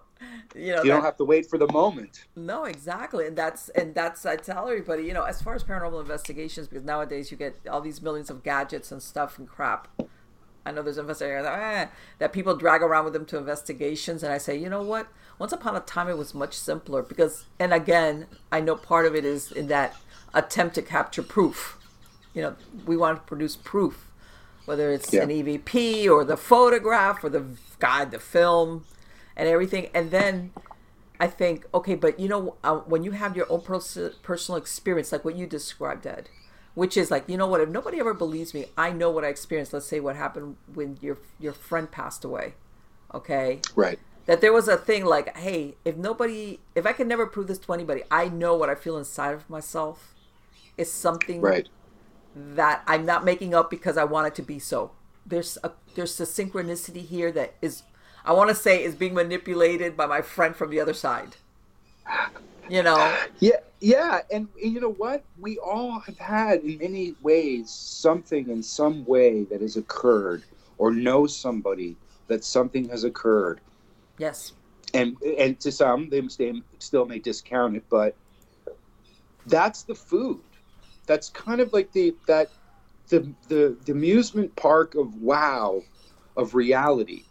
you 0.55 0.73
know, 0.73 0.83
you 0.83 0.91
don't 0.91 1.03
have 1.03 1.17
to 1.19 1.25
wait 1.25 1.49
for 1.49 1.59
the 1.59 1.69
moment. 1.69 2.25
No, 2.37 2.65
exactly, 2.65 3.27
and 3.27 3.37
that's 3.37 3.69
and 3.71 3.95
that's 3.95 4.25
I 4.27 4.37
tell 4.37 4.69
everybody, 4.69 5.05
you 5.05 5.13
know, 5.13 5.25
as 5.25 5.43
far 5.43 5.55
as 5.55 5.65
paranormal 5.65 6.01
investigations, 6.01 6.69
because 6.69 6.85
nowadays 6.85 7.31
you 7.31 7.37
get 7.37 7.57
all 7.71 7.81
these 7.81 8.01
millions 8.03 8.31
of 8.31 8.43
gadgets 8.43 8.93
and 8.93 9.03
stuff 9.03 9.39
and 9.39 9.49
crap. 9.49 9.89
I 10.65 10.73
know 10.73 10.83
there's 10.83 10.99
investigators 10.99 11.47
ah, 11.49 11.89
that 12.19 12.33
people 12.33 12.55
drag 12.55 12.83
around 12.83 13.05
with 13.05 13.15
them 13.15 13.25
to 13.27 13.39
investigations, 13.39 14.23
and 14.23 14.33
I 14.33 14.39
say, 14.39 14.57
you 14.57 14.69
know 14.69 14.83
what? 14.83 15.09
Once 15.39 15.53
upon 15.53 15.75
a 15.75 15.81
time, 15.81 16.09
it 16.09 16.19
was 16.19 16.35
much 16.35 16.55
simpler 16.55 17.03
because, 17.03 17.47
and 17.59 17.73
again, 17.73 18.27
I 18.53 18.61
know 18.61 18.77
part 18.77 19.07
of 19.07 19.15
it 19.15 19.25
is 19.25 19.51
in 19.51 19.69
that 19.69 19.97
attempt 20.35 20.75
to 20.77 20.83
capture 20.83 21.23
proof. 21.23 21.79
You 22.35 22.43
know, 22.43 22.57
we 22.87 22.97
want 22.97 23.19
to 23.19 23.23
produce 23.27 23.57
proof, 23.57 24.07
whether 24.67 24.93
it's 24.93 25.13
Yeah. 25.13 25.23
an 25.23 25.31
EVP 25.31 26.09
or 26.09 26.25
the 26.25 26.37
photograph 26.37 27.25
or 27.25 27.31
the 27.31 27.45
God, 27.79 28.11
the 28.11 28.19
film, 28.21 28.85
and 29.37 29.49
everything, 29.49 29.89
and 29.95 30.11
then 30.11 30.53
I 31.19 31.27
think, 31.27 31.67
okay, 31.75 31.95
but 31.95 32.19
you 32.19 32.29
know, 32.29 32.57
uh, 32.65 32.77
when 32.79 33.03
you 33.05 33.13
have 33.13 33.37
your 33.37 33.51
own 33.53 33.61
pers- 33.61 33.99
personal 34.23 34.59
experience, 34.59 35.13
like 35.13 35.25
what 35.25 35.37
you 35.37 35.47
described, 35.47 36.07
Ed, 36.07 36.29
which 36.75 36.97
is 36.97 37.11
like, 37.11 37.29
you 37.29 37.37
know 37.37 37.47
what? 37.47 37.61
If 37.61 37.69
nobody 37.69 38.01
ever 38.01 38.15
believes 38.15 38.55
me, 38.55 38.67
I 38.77 38.93
know 38.93 39.11
what 39.11 39.25
I 39.25 39.29
experienced. 39.29 39.73
Let's 39.73 39.87
say 39.87 40.01
what 40.01 40.17
happened 40.17 40.57
when 40.73 40.99
your 41.01 41.19
your 41.39 41.53
friend 41.53 41.91
passed 41.91 42.25
away. 42.25 42.55
Okay, 43.13 43.61
Right. 43.75 43.99
that 44.27 44.41
there 44.41 44.53
was 44.53 44.69
a 44.69 44.77
thing 44.77 45.05
like, 45.05 45.37
hey, 45.37 45.75
if 45.85 45.97
nobody, 45.97 46.61
if 46.75 46.87
I 46.87 46.93
can 46.93 47.09
never 47.09 47.27
prove 47.27 47.49
this 47.49 47.59
to 47.59 47.73
anybody, 47.73 48.03
I 48.11 48.29
know 48.29 48.55
what 48.57 48.71
I 48.71 48.75
feel 48.77 48.97
inside 48.97 49.35
of 49.35 49.51
myself 49.51 50.15
is 50.79 50.91
something 50.93 51.43
Right. 51.43 51.69
that 52.35 52.83
I'm 52.87 53.05
not 53.05 53.25
making 53.25 53.55
up 53.55 53.71
because 53.71 53.97
I 53.97 54.05
want 54.05 54.29
it 54.29 54.35
to 54.37 54.43
be 54.43 54.59
so. 54.59 54.93
There's 55.27 55.59
a 55.65 55.73
there's 55.95 56.19
a 56.21 56.25
synchronicity 56.25 57.05
here 57.05 57.33
that 57.33 57.55
is 57.61 57.83
I 58.25 58.33
want 58.33 58.49
to 58.51 58.55
say 58.55 58.83
is 58.83 58.95
being 58.95 59.15
manipulated 59.15 59.97
by 59.97 60.07
my 60.07 60.21
friend 60.21 60.55
from 60.55 60.71
the 60.71 60.81
other 60.81 60.95
side. 60.95 61.37
You 62.69 62.83
know, 62.83 63.17
Yeah, 63.41 63.57
yeah, 63.81 64.21
and, 64.31 64.47
and 64.63 64.73
you 64.73 64.81
know 64.81 64.93
what? 64.93 65.25
We 65.39 65.59
all 65.59 65.99
have 66.01 66.19
had, 66.19 66.61
in 66.61 66.79
many 66.79 67.15
ways, 67.23 67.71
something 67.71 68.49
in 68.49 68.63
some 68.63 69.05
way 69.07 69.45
that 69.45 69.61
has 69.61 69.77
occurred, 69.77 70.45
or 70.79 70.93
know 70.93 71.27
somebody 71.27 71.97
that 72.29 72.45
something 72.45 72.89
has 72.89 73.05
occurred, 73.05 73.61
yes, 74.19 74.53
and 74.95 75.17
and 75.23 75.59
to 75.61 75.73
some, 75.73 76.09
they, 76.11 76.21
they 76.21 76.63
still 76.79 77.07
may 77.07 77.19
discount 77.19 77.77
it, 77.77 77.85
but 77.91 78.15
that's 79.47 79.83
the 79.83 79.95
food. 79.95 80.41
That's 81.07 81.29
kind 81.31 81.61
of 81.61 81.73
like 81.73 81.91
the 81.93 82.15
that 82.27 82.51
the 83.09 83.29
the, 83.49 83.77
the 83.85 83.93
amusement 83.93 84.55
park 84.57 84.95
of 84.95 85.15
wow, 85.17 85.83
of 86.37 86.55
reality. 86.55 87.25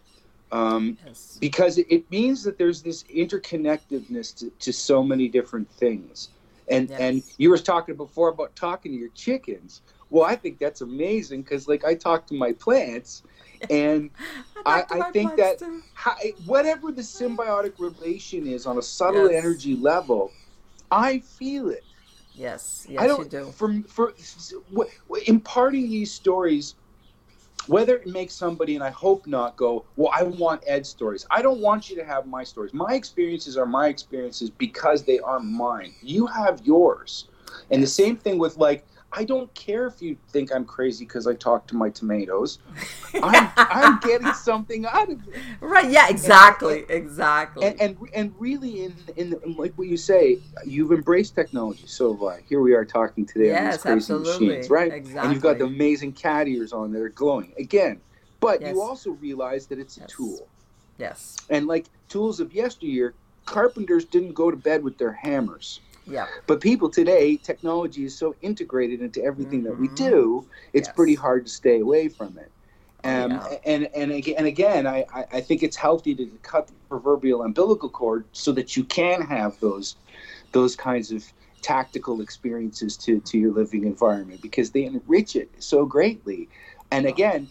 Um, 0.52 0.98
yes, 1.06 1.38
because 1.40 1.78
it- 1.78 1.88
it 1.90 2.10
means 2.10 2.44
that 2.44 2.58
there's 2.58 2.82
this 2.82 3.04
interconnectedness 3.04 4.36
to, 4.40 4.50
to 4.50 4.74
so 4.74 5.04
many 5.04 5.28
different 5.28 5.70
things 5.72 6.30
and 6.68 6.90
Yes. 6.90 7.00
and 7.00 7.24
you 7.38 7.50
were 7.50 7.58
talking 7.58 7.96
before 7.96 8.30
about 8.30 8.56
talking 8.56 8.92
to 8.92 8.98
your 8.98 9.10
chickens 9.10 9.82
well 10.10 10.24
i 10.24 10.36
think 10.36 10.60
that's 10.60 10.82
amazing 10.82 11.42
because 11.42 11.68
like 11.68 11.84
i 11.86 11.94
talk 11.96 12.26
to 12.28 12.34
my 12.36 12.52
plants 12.54 13.24
and 13.70 14.10
I- 14.66 14.82
to 14.84 15.04
I 15.04 15.12
think 15.12 15.36
that- 15.38 15.62
how, 15.94 16.16
whatever 16.46 16.92
the 16.92 17.02
symbiotic 17.02 17.74
relation 17.80 18.48
is 18.48 18.66
on 18.66 18.78
a 18.78 18.82
subtle 18.82 19.32
Yes. 19.32 19.44
energy 19.44 19.76
level 19.76 20.32
i 20.92 21.20
feel 21.20 21.70
it 21.70 21.84
yes, 22.36 22.86
I 22.90 22.94
yes, 22.94 23.08
don't 23.08 23.20
you 23.34 23.40
do. 23.40 23.52
for 23.52 23.82
for 23.88 24.14
w- 24.72 24.92
imparting 25.28 25.90
these 25.90 26.12
stories 26.12 26.76
whether 27.70 27.96
it 27.96 28.08
makes 28.08 28.34
somebody 28.34 28.76
and 28.76 28.84
I 28.84 28.90
hope 28.90 29.28
not 29.28 29.56
go 29.56 29.86
well 29.96 30.12
I 30.14 30.24
want 30.24 30.64
Ed's 30.66 30.90
stories. 30.90 31.26
I 31.30 31.42
don't 31.42 31.62
want 31.62 31.90
you 31.90 31.96
to 31.98 32.04
have 32.04 32.26
my 32.26 32.44
stories. 32.44 32.74
My 32.74 32.94
experiences 32.96 33.58
are 33.58 33.66
my 33.66 33.88
experiences 33.88 34.50
because 34.50 35.04
they 35.04 35.20
are 35.20 35.40
mine. 35.40 35.94
You 36.02 36.26
have 36.26 36.62
yours. 36.64 37.28
And 37.72 37.82
the 37.82 37.88
same 37.88 38.18
thing 38.18 38.40
with 38.40 38.58
like 38.58 38.86
I 39.12 39.24
don't 39.24 39.54
care 39.56 39.88
if 39.88 40.02
you 40.02 40.18
think 40.32 40.52
I'm 40.54 40.66
crazy 40.66 41.06
because 41.06 41.26
I 41.28 41.34
talk 41.34 41.68
to 41.68 41.76
my 41.76 41.90
tomatoes 41.90 42.60
I'm 43.22 43.50
I'm 43.58 44.00
getting 44.00 44.32
something 44.50 44.86
out 44.86 45.12
of 45.12 45.20
it 45.28 45.42
Right? 45.62 45.90
Yeah, 45.90 46.08
exactly, 46.10 46.86
exactly. 46.90 47.66
and 47.68 47.82
and, 47.82 47.98
and 48.14 48.34
really 48.40 48.84
in, 48.86 48.96
in 49.16 49.42
like 49.58 49.74
what 49.78 49.88
you 49.88 49.98
say 49.98 50.40
you've 50.66 50.92
embraced 50.92 51.36
technology 51.36 51.88
so 51.88 52.28
I 52.30 52.42
here 52.48 52.62
we 52.62 52.74
are 52.74 52.86
talking 52.86 53.26
today 53.26 53.56
on 53.56 53.66
these 53.66 53.78
crazy 53.78 54.14
absolutely. 54.14 54.48
machines 54.48 54.70
right 54.70 54.92
and 54.92 55.34
you've 55.34 55.42
got 55.42 55.58
the 55.58 55.66
amazing 55.66 56.14
cat 56.14 56.48
ears 56.48 56.72
on 56.74 56.92
that 56.94 57.02
are 57.02 57.10
glowing 57.10 57.54
again 57.58 58.02
but 58.40 58.62
Yes. 58.62 58.74
you 58.76 58.82
also 58.82 59.12
realize 59.12 59.68
that 59.68 59.80
it's 59.80 59.98
a 59.98 60.02
Yes. 60.02 60.10
tool 60.16 60.48
yes, 60.98 61.36
and 61.50 61.68
like 61.68 61.88
tools 62.10 62.40
of 62.40 62.54
yesteryear 62.54 63.16
carpenters 63.46 64.06
didn't 64.06 64.34
go 64.34 64.52
to 64.52 64.58
bed 64.58 64.84
with 64.84 64.98
their 65.00 65.12
hammers 65.14 65.82
yeah, 66.10 66.26
but 66.48 66.62
people 66.62 66.90
today 66.90 67.38
technology 67.38 68.04
is 68.06 68.18
so 68.18 68.36
integrated 68.42 69.02
into 69.02 69.24
everything 69.24 69.64
that 69.64 69.78
we 69.78 69.88
Mhm. 69.90 69.96
do 69.96 70.48
it's 70.74 70.88
Yes. 70.88 70.96
pretty 70.96 71.16
hard 71.16 71.46
to 71.46 71.52
stay 71.52 71.80
away 71.80 72.10
from 72.10 72.38
it 72.38 72.52
um, 73.04 73.32
Yeah. 73.32 73.58
and 73.66 73.90
and 73.96 74.12
again, 74.12 74.36
and 74.38 74.48
again 74.48 74.88
I, 74.88 75.06
I- 75.14 75.42
think 75.42 75.64
it's 75.64 75.78
healthy 75.78 76.16
to 76.16 76.26
cut 76.42 76.68
the 76.68 76.74
proverbial 76.90 77.44
umbilical 77.44 77.90
cord 77.90 78.26
so 78.32 78.52
that 78.54 78.76
you 78.76 78.84
can 78.84 79.22
have 79.22 79.60
those 79.60 79.96
those 80.52 80.76
kinds 80.76 81.12
of 81.12 81.24
tactical 81.62 82.22
experiences 82.22 82.98
to, 82.98 83.20
to 83.22 83.38
your 83.38 83.52
living 83.54 83.84
environment 83.84 84.42
because 84.42 84.72
they 84.72 84.86
enrich 84.86 85.36
it 85.36 85.50
so 85.60 85.86
greatly 85.86 86.50
and 86.92 87.06
again 87.06 87.50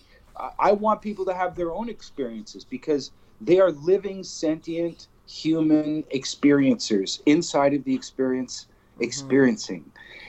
I 0.59 0.73
want 0.73 1.03
people 1.03 1.25
to 1.27 1.35
have 1.35 1.57
their 1.57 1.73
own 1.73 1.89
experiences 1.89 2.65
because 2.65 3.11
they 3.41 3.59
are 3.59 3.73
living 3.73 4.23
sentient 4.23 5.09
human 5.29 6.03
experiencers 6.15 7.21
inside 7.27 7.75
of 7.75 7.85
the 7.85 7.95
experience 7.95 8.67
mm-hmm. 8.95 9.05
experiencing 9.05 9.85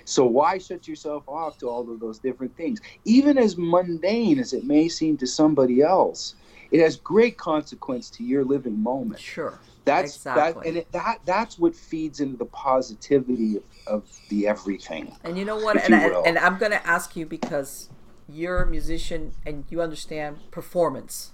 so 0.05 0.25
why 0.25 0.57
shut 0.57 0.87
yourself 0.87 1.23
off 1.27 1.57
to 1.57 1.69
all 1.69 1.89
of 1.91 1.99
those 1.99 2.19
different 2.19 2.55
things 2.57 2.79
even 3.05 3.37
as 3.37 3.57
mundane 3.57 4.39
as 4.39 4.53
it 4.53 4.65
may 4.65 4.87
seem 4.87 5.17
to 5.17 5.25
somebody 5.25 5.81
else 5.81 6.35
it 6.71 6.79
has 6.81 6.97
great 6.97 7.37
consequence 7.37 8.09
to 8.09 8.23
your 8.23 8.43
living 8.43 8.77
moment 8.81 9.19
sure. 9.19 9.57
that's 9.85 10.23
that 10.23 10.49
Exactly. 10.49 10.67
and 10.67 10.77
it, 10.77 10.91
that 10.91 11.19
that's 11.25 11.57
what 11.57 11.75
feeds 11.75 12.19
into 12.19 12.37
the 12.37 12.45
positivity 12.45 13.57
of, 13.57 13.63
of 13.87 14.19
the 14.29 14.47
everything 14.47 15.15
And 15.23 15.37
you 15.37 15.45
know 15.45 15.57
what? 15.57 15.77
And, 15.77 15.89
you 15.89 16.19
I, 16.19 16.23
and 16.25 16.37
I'm 16.37 16.57
going 16.57 16.71
to 16.71 16.85
ask 16.85 17.15
you 17.15 17.25
because 17.25 17.89
you're 18.27 18.61
a 18.61 18.67
musician 18.67 19.33
and 19.45 19.65
you 19.69 19.81
understand 19.81 20.37
performance. 20.51 21.31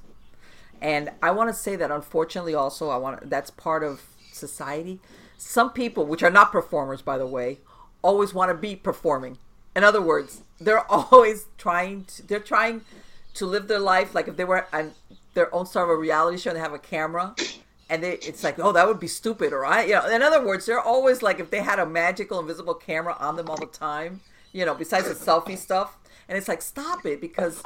And 0.81 1.11
I 1.21 1.31
want 1.31 1.49
to 1.49 1.53
say 1.53 1.75
that 1.75 1.91
unfortunately 1.91 2.53
also 2.53 2.89
I 2.89 2.97
want 2.97 3.29
that's 3.29 3.49
part 3.49 3.83
of 3.83 4.01
society. 4.31 4.99
Some 5.37 5.71
people, 5.71 6.05
which 6.05 6.23
are 6.23 6.29
not 6.29 6.51
performers 6.51 7.01
by 7.01 7.17
the 7.17 7.27
way, 7.27 7.59
always 8.01 8.33
want 8.33 8.49
to 8.49 8.55
be 8.55 8.75
performing. 8.75 9.37
In 9.75 9.83
other 9.83 10.01
words, 10.01 10.41
they're 10.59 10.89
always 10.91 11.47
trying 11.57 12.05
to 12.05 12.27
they're 12.27 12.39
trying 12.39 12.81
to 13.35 13.45
live 13.45 13.67
their 13.67 13.79
life 13.79 14.15
like 14.15 14.27
if 14.27 14.37
they 14.37 14.45
were 14.45 14.67
on 14.73 14.93
their 15.33 15.53
own 15.53 15.65
star 15.65 15.83
of 15.83 15.89
a 15.89 15.95
reality 15.95 16.37
show 16.37 16.49
and 16.49 16.57
they 16.57 16.61
have 16.61 16.73
a 16.73 16.79
camera 16.79 17.35
and 17.89 18.03
they, 18.03 18.13
it's 18.13 18.43
like, 18.43 18.57
oh, 18.59 18.71
that 18.71 18.87
would 18.87 18.99
be 18.99 19.07
stupid, 19.07 19.53
or 19.53 19.65
I, 19.65 19.83
you 19.83 19.93
know. 19.93 20.07
In 20.09 20.21
other 20.21 20.43
words, 20.43 20.65
they're 20.65 20.79
always 20.79 21.21
like, 21.21 21.39
if 21.39 21.51
they 21.51 21.59
had 21.59 21.79
a 21.79 21.85
magical, 21.85 22.39
invisible 22.39 22.73
camera 22.73 23.15
on 23.19 23.35
them 23.35 23.49
all 23.49 23.57
the 23.57 23.67
time, 23.67 24.21
you 24.53 24.65
know, 24.65 24.73
besides 24.73 25.07
the 25.07 25.13
selfie 25.13 25.57
stuff, 25.57 25.97
and 26.27 26.37
it's 26.37 26.47
like, 26.47 26.61
stop 26.61 27.05
it, 27.05 27.21
because, 27.21 27.61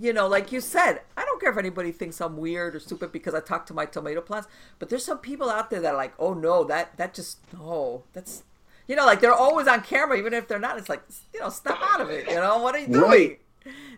you 0.00 0.12
know, 0.12 0.26
like 0.26 0.50
you 0.50 0.60
said, 0.60 1.00
I 1.16 1.24
don't 1.24 1.29
care 1.40 1.50
if 1.50 1.58
anybody 1.58 1.92
thinks 1.92 2.20
I'm 2.20 2.36
weird 2.36 2.74
or 2.76 2.80
stupid 2.80 3.12
because 3.12 3.34
I 3.34 3.40
talk 3.40 3.66
to 3.66 3.74
my 3.74 3.86
tomato 3.86 4.20
plants, 4.20 4.48
but 4.78 4.88
there's 4.88 5.04
some 5.04 5.18
people 5.18 5.50
out 5.50 5.70
there 5.70 5.80
that 5.80 5.94
are 5.94 5.96
like, 5.96 6.14
oh 6.18 6.34
no, 6.34 6.64
that 6.64 6.96
that 6.98 7.14
just, 7.14 7.38
no, 7.52 8.04
that's, 8.12 8.44
you 8.88 8.96
know, 8.96 9.06
like 9.06 9.20
they're 9.20 9.32
always 9.34 9.66
on 9.68 9.82
camera, 9.82 10.16
even 10.18 10.34
if 10.34 10.48
they're 10.48 10.58
not. 10.58 10.78
It's 10.78 10.88
like, 10.88 11.02
you 11.34 11.40
know, 11.40 11.48
step 11.50 11.78
out 11.82 12.00
of 12.00 12.10
it. 12.10 12.28
You 12.28 12.36
know, 12.36 12.58
what 12.58 12.74
are 12.74 12.78
you 12.80 12.88
doing? 12.88 13.02
Right. 13.02 13.40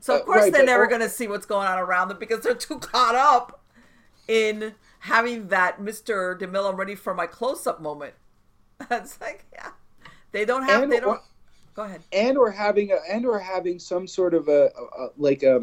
So 0.01 0.16
of 0.16 0.22
Uh, 0.22 0.24
course 0.24 0.43
right, 0.45 0.53
they're 0.53 0.64
never 0.64 0.86
going 0.86 1.01
to 1.03 1.09
see 1.09 1.28
what's 1.28 1.47
going 1.47 1.66
on 1.68 1.78
around 1.78 2.09
them 2.09 2.18
because 2.18 2.40
they're 2.43 2.55
too 2.55 2.78
caught 2.78 3.14
up 3.14 3.61
in 4.28 4.74
having 5.01 5.49
that 5.49 5.80
Mr. 5.80 6.38
DeMille, 6.38 6.70
I'm 6.70 6.76
ready 6.76 6.95
for 6.95 7.14
my 7.14 7.26
close-up 7.26 7.80
moment. 7.80 8.14
it's 8.90 9.20
like, 9.20 9.47
yeah, 9.53 9.70
they 10.32 10.45
don't 10.45 10.64
have. 10.64 10.82
And 10.84 10.93
they 10.93 11.01
don't. 11.01 11.09
or- 11.11 11.22
Go 11.74 11.84
ahead. 11.84 12.03
and 12.12 12.36
or 12.36 12.51
having 12.51 12.93
a 12.93 12.97
and 13.11 13.24
or 13.24 13.38
having 13.38 13.78
some 13.78 14.07
sort 14.07 14.34
of 14.34 14.49
a, 14.49 14.70
a, 14.76 15.05
a 15.05 15.09
like 15.16 15.43
a, 15.43 15.61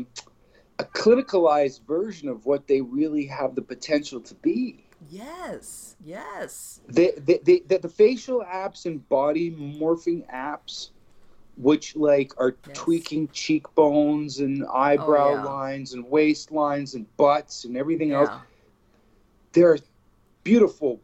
a 0.80 0.84
clinicalized 0.86 1.86
version 1.86 2.30
of 2.30 2.46
what 2.46 2.68
they 2.68 2.82
really 2.82 3.26
have 3.26 3.56
the 3.56 3.62
potential 3.62 4.20
to 4.22 4.34
be 4.36 4.86
Yes, 5.12 5.96
yes, 6.04 6.82
the 6.88 7.14
the, 7.18 7.40
the, 7.44 7.64
the, 7.68 7.78
the 7.78 7.90
facial 7.90 8.44
apps 8.44 8.86
and 8.86 9.08
body 9.10 9.52
morphing 9.52 10.26
apps 10.34 10.90
which 11.58 11.96
like 11.96 12.32
are 12.40 12.56
Yes. 12.66 12.78
tweaking 12.78 13.28
cheekbones 13.30 14.40
and 14.40 14.66
eyebrow 14.74 15.32
Oh, 15.32 15.36
yeah. 15.36 15.44
lines 15.44 15.94
and 15.94 16.06
waistlines 16.06 16.96
and 16.96 17.06
butts 17.18 17.66
and 17.66 17.76
everything 17.76 18.12
else 18.14 18.30
yeah, 18.30 18.40
they're 19.54 19.78
beautiful 20.44 21.02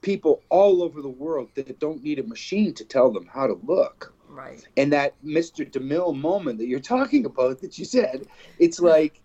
people 0.00 0.42
all 0.50 0.82
over 0.82 1.02
the 1.02 1.08
world 1.08 1.48
that 1.54 1.78
don't 1.80 2.02
need 2.02 2.18
a 2.18 2.22
machine 2.22 2.74
to 2.74 2.84
tell 2.84 3.10
them 3.10 3.26
how 3.32 3.46
to 3.46 3.58
look. 3.64 4.13
Right. 4.34 4.66
And 4.76 4.92
that 4.92 5.14
Mr. 5.24 5.70
DeMille 5.70 6.18
moment 6.18 6.58
that 6.58 6.66
you're 6.66 6.80
talking 6.80 7.24
about 7.24 7.60
that 7.60 7.78
you 7.78 7.84
said, 7.84 8.26
it's 8.58 8.80
like, 8.80 9.22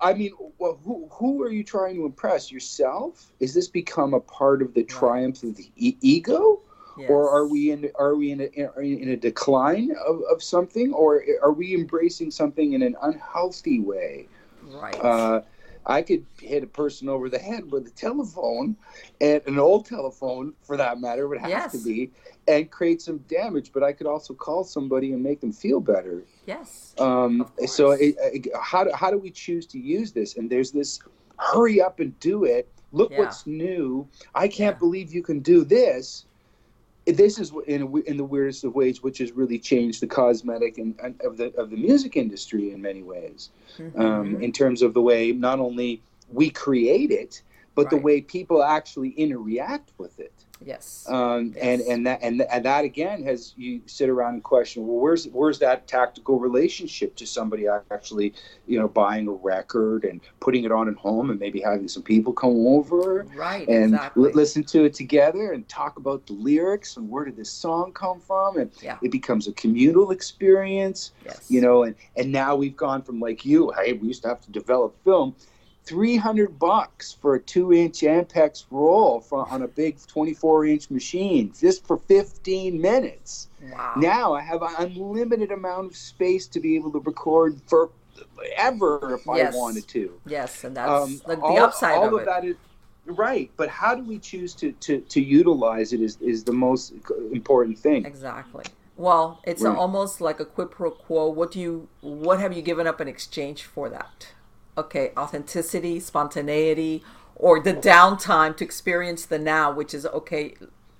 I 0.00 0.12
mean, 0.12 0.32
well, 0.58 0.78
who, 0.84 1.08
who 1.10 1.42
are 1.42 1.50
you 1.50 1.64
trying 1.64 1.94
to 1.96 2.04
impress? 2.04 2.52
Yourself? 2.52 3.32
Is 3.40 3.54
this 3.54 3.68
become 3.68 4.12
a 4.12 4.20
part 4.20 4.60
of 4.60 4.74
the 4.74 4.84
triumph 4.84 5.42
of 5.42 5.56
the 5.56 5.70
e- 5.76 5.96
ego? 6.02 6.60
Yes. 6.98 7.08
Or 7.08 7.30
are 7.30 7.46
we 7.46 7.70
in 7.70 7.90
are 7.98 8.14
we 8.14 8.32
in 8.32 8.42
a, 8.42 8.80
in 8.80 9.08
a 9.08 9.16
decline 9.16 9.92
of, 10.06 10.20
of 10.30 10.42
something, 10.42 10.92
or 10.92 11.24
are 11.42 11.52
we 11.52 11.74
embracing 11.74 12.30
something 12.30 12.74
in 12.74 12.82
an 12.82 12.94
unhealthy 13.00 13.80
way? 13.80 14.28
Right. 14.62 15.02
Uh, 15.02 15.40
I 15.86 16.02
could 16.02 16.24
hit 16.40 16.62
a 16.62 16.66
person 16.66 17.08
over 17.08 17.28
the 17.28 17.38
head 17.38 17.70
with 17.70 17.86
a 17.86 17.90
telephone, 17.90 18.76
and 19.20 19.42
an 19.46 19.58
old 19.58 19.86
telephone 19.86 20.54
for 20.62 20.76
that 20.76 21.00
matter 21.00 21.26
would 21.28 21.38
have 21.40 21.50
Yes. 21.50 21.72
to 21.72 21.78
be, 21.78 22.10
and 22.48 22.70
create 22.70 23.02
some 23.02 23.18
damage. 23.28 23.72
But 23.72 23.82
I 23.82 23.92
could 23.92 24.06
also 24.06 24.34
call 24.34 24.64
somebody 24.64 25.12
and 25.12 25.22
make 25.22 25.40
them 25.40 25.52
feel 25.52 25.80
better. 25.80 26.24
yes. 26.46 26.94
Um, 26.98 27.50
so 27.66 27.92
it, 27.92 28.14
it, 28.18 28.48
how 28.60 28.84
do 28.84 28.90
how 28.94 29.10
do 29.10 29.18
we 29.18 29.30
choose 29.30 29.66
to 29.68 29.78
use 29.78 30.12
this? 30.12 30.36
And 30.36 30.50
there's 30.50 30.70
this 30.72 31.00
hurry 31.38 31.80
up 31.80 32.00
and 32.00 32.18
do 32.20 32.44
it. 32.44 32.68
Look 32.92 33.10
Yeah. 33.10 33.20
what's 33.20 33.46
new. 33.46 34.06
I 34.34 34.46
can't 34.48 34.76
Yeah. 34.76 34.78
believe 34.78 35.12
you 35.12 35.22
can 35.22 35.40
do 35.40 35.64
this. 35.64 36.26
This 37.06 37.38
is 37.38 37.52
in 37.66 38.02
in 38.06 38.16
the 38.16 38.24
weirdest 38.24 38.64
of 38.64 38.74
ways, 38.74 39.02
which 39.02 39.18
has 39.18 39.32
really 39.32 39.58
changed 39.58 40.00
the 40.00 40.06
cosmetic 40.06 40.78
and, 40.78 40.94
and 41.02 41.20
of 41.22 41.36
the 41.36 41.52
of 41.56 41.70
the 41.70 41.76
music 41.76 42.16
industry 42.16 42.72
in 42.72 42.80
many 42.80 43.02
ways 43.02 43.50
um, 43.96 44.36
Mhm. 44.36 44.42
in 44.42 44.52
terms 44.52 44.82
of 44.82 44.94
the 44.94 45.02
way 45.02 45.32
not 45.32 45.58
only 45.58 46.02
we 46.32 46.50
create 46.50 47.10
it, 47.10 47.42
but 47.74 47.90
the 47.90 47.96
way 47.96 48.20
people 48.20 48.62
actually 48.62 49.10
interact 49.10 49.92
with 49.98 50.18
it. 50.20 50.41
Yes. 50.64 51.06
Um, 51.08 51.54
and 51.60 51.80
Yes. 51.80 51.88
and 51.88 52.06
that 52.06 52.18
and, 52.22 52.42
and 52.42 52.64
that 52.64 52.84
again 52.84 53.22
has 53.24 53.54
you 53.56 53.80
sit 53.86 54.08
around 54.08 54.34
and 54.34 54.42
question, 54.42 54.86
well, 54.86 54.98
where's 54.98 55.26
where's 55.28 55.58
that 55.60 55.86
tactical 55.86 56.38
relationship 56.38 57.14
to 57.16 57.26
somebody 57.26 57.66
actually, 57.90 58.34
you 58.66 58.78
know, 58.78 58.88
buying 58.88 59.28
a 59.28 59.32
record 59.32 60.04
and 60.04 60.20
putting 60.40 60.64
it 60.64 60.72
on 60.72 60.88
at 60.88 60.94
home 60.96 61.30
and 61.30 61.38
maybe 61.40 61.60
having 61.60 61.88
some 61.88 62.02
people 62.02 62.32
come 62.32 62.66
over 62.66 63.26
right. 63.34 63.68
and 63.68 63.94
exactly. 63.94 64.22
li- 64.24 64.32
listen 64.34 64.64
to 64.64 64.84
it 64.84 64.94
together 64.94 65.52
and 65.52 65.68
talk 65.68 65.96
about 65.96 66.26
the 66.26 66.32
lyrics 66.34 66.96
and 66.96 67.08
where 67.08 67.24
did 67.24 67.36
this 67.36 67.50
song 67.50 67.92
come 67.92 68.20
from 68.20 68.58
and 68.58 68.70
Yeah. 68.82 68.98
it 69.02 69.10
becomes 69.10 69.48
a 69.48 69.52
communal 69.52 70.10
experience 70.10 71.12
yes. 71.24 71.46
you 71.48 71.60
know 71.60 71.82
and 71.84 71.94
and 72.16 72.30
now 72.32 72.56
we've 72.56 72.76
gone 72.76 73.02
from 73.02 73.20
like 73.20 73.44
you 73.44 73.72
hey 73.78 73.92
we 73.94 74.08
used 74.08 74.22
to 74.22 74.28
have 74.28 74.40
to 74.42 74.50
develop 74.50 74.96
film 75.04 75.34
300 75.84 76.58
bucks 76.58 77.12
for 77.20 77.34
a 77.34 77.40
2 77.40 77.72
inch 77.72 78.00
ampex 78.02 78.64
roll 78.70 79.20
for, 79.20 79.48
on 79.48 79.62
a 79.62 79.68
big 79.68 79.96
24 80.06 80.66
inch 80.66 80.90
machine 80.90 81.52
just 81.58 81.86
for 81.86 81.96
15 81.98 82.80
minutes 82.80 83.48
Wow. 83.70 83.92
now 83.96 84.32
i 84.34 84.40
have 84.40 84.62
an 84.62 84.74
unlimited 84.78 85.52
amount 85.52 85.86
of 85.86 85.96
space 85.96 86.46
to 86.48 86.60
be 86.60 86.74
able 86.76 86.90
to 86.92 86.98
record 87.00 87.60
for 87.66 87.90
ever 88.56 89.14
if 89.14 89.22
Yes. 89.34 89.54
i 89.54 89.56
wanted 89.56 89.86
to 89.88 90.20
Yes, 90.26 90.64
and 90.64 90.76
that's 90.76 90.90
um, 90.90 91.20
the, 91.26 91.36
the 91.36 91.42
all, 91.42 91.58
upside 91.58 91.96
all 91.98 92.06
of 92.08 92.12
of 92.14 92.20
it. 92.20 92.24
that 92.26 92.44
is 92.44 92.56
right 93.06 93.50
but 93.56 93.68
how 93.68 93.94
do 93.94 94.02
we 94.04 94.18
choose 94.18 94.54
to 94.54 94.70
to, 94.72 95.00
to 95.00 95.20
utilize 95.20 95.92
it 95.92 96.00
is, 96.00 96.16
is 96.20 96.44
the 96.44 96.52
most 96.52 96.92
important 97.32 97.78
thing 97.78 98.04
Exactly. 98.06 98.64
Well, 98.96 99.40
it's 99.44 99.62
Right. 99.62 99.76
almost 99.76 100.20
like 100.20 100.38
a 100.38 100.44
quid 100.44 100.70
pro 100.70 100.90
quo. 100.90 101.28
What 101.30 101.50
do 101.50 101.58
you 101.58 101.88
what 102.02 102.38
have 102.40 102.52
you 102.52 102.60
given 102.62 102.86
up 102.86 103.00
in 103.00 103.08
exchange 103.08 103.64
for 103.64 103.88
that? 103.88 104.28
Okay, 104.76 105.12
authenticity, 105.16 106.00
spontaneity, 106.00 107.02
or 107.36 107.60
the 107.60 107.74
downtime 107.74 108.56
to 108.56 108.64
experience 108.64 109.26
the 109.26 109.38
now, 109.38 109.70
which 109.72 109.92
is 109.92 110.06
okay. 110.06 110.54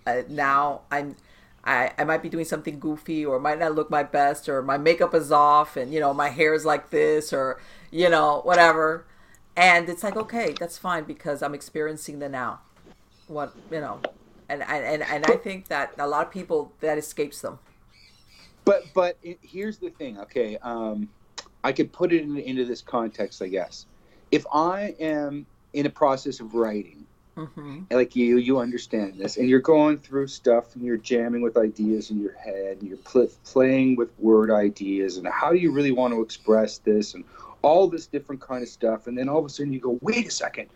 Uh, 0.07 0.23
now 0.29 0.83
I'm 0.91 1.17
I, 1.65 1.93
I 1.97 2.05
might 2.05 2.23
be 2.23 2.29
doing 2.29 2.45
something 2.45 2.79
goofy 2.81 3.25
or 3.25 3.39
might 3.39 3.59
not 3.59 3.75
look 3.75 3.89
my 3.91 4.03
best 4.03 4.49
or 4.49 4.63
my 4.63 4.77
makeup 4.79 5.15
is 5.15 5.31
off 5.31 5.77
and 5.77 5.93
you 5.93 6.01
know 6.01 6.13
my 6.13 6.29
hair 6.29 6.55
is 6.55 6.65
like 6.65 6.91
this 6.91 7.33
or 7.33 7.61
you 7.91 8.09
know 8.09 8.41
whatever 8.45 9.07
and 9.57 9.89
it's 9.89 10.03
like 10.03 10.17
okay 10.17 10.55
that's 10.59 10.77
fine 10.77 11.05
because 11.05 11.43
i'm 11.43 11.55
experiencing 11.55 12.19
the 12.19 12.29
now 12.29 12.61
what 13.29 13.55
you 13.71 13.81
know 13.81 14.01
and 14.49 14.63
and 14.63 15.03
and 15.03 15.25
i 15.27 15.37
think 15.37 15.69
that 15.69 15.93
a 15.99 16.07
lot 16.07 16.27
of 16.27 16.33
people 16.33 16.73
that 16.81 16.99
escapes 16.99 17.41
them 17.43 17.59
But 18.65 18.85
but 18.95 19.17
it, 19.23 19.39
here's 19.43 19.79
the 19.79 19.91
thing, 19.91 20.19
okay? 20.21 20.57
Um, 20.59 21.09
I 21.65 21.73
could 21.73 21.93
put 21.93 22.13
it 22.13 22.23
in, 22.23 22.37
into 22.39 22.65
this 22.65 22.83
context, 22.83 23.43
I 23.43 23.49
guess. 23.49 23.87
If 24.31 24.45
I 24.53 24.95
am 24.99 25.47
in 25.73 25.87
a 25.87 25.91
process 25.91 26.41
of 26.41 26.55
writing, 26.55 27.07
hmm 27.37 27.81
like 27.91 28.17
you, 28.17 28.39
you 28.39 28.59
understand 28.59 29.19
this, 29.19 29.37
and 29.37 29.49
you're 29.49 29.61
going 29.61 29.99
through 29.99 30.27
stuff, 30.27 30.75
and 30.75 30.85
you're 30.85 30.97
jamming 30.97 31.43
with 31.43 31.57
ideas 31.59 32.11
in 32.11 32.21
your 32.21 32.33
head, 32.33 32.79
and 32.81 32.89
you're 32.89 32.97
pl- 32.99 33.31
playing 33.45 33.97
with 33.97 34.19
word 34.19 34.51
ideas, 34.51 35.19
and 35.19 35.27
how 35.29 35.51
do 35.51 35.59
you 35.59 35.71
really 35.71 35.93
want 35.93 36.15
to 36.15 36.23
express 36.23 36.79
this, 36.79 37.15
and 37.15 37.25
all 37.61 37.89
this 37.89 38.07
different 38.07 38.41
kind 38.41 38.63
of 38.63 38.69
stuff, 38.69 39.07
and 39.07 39.17
then 39.17 39.29
all 39.29 39.39
of 39.39 39.45
a 39.45 39.49
sudden 39.49 39.73
you 39.73 39.81
go, 39.81 39.99
wait 40.01 40.27
a 40.27 40.31
second, 40.31 40.69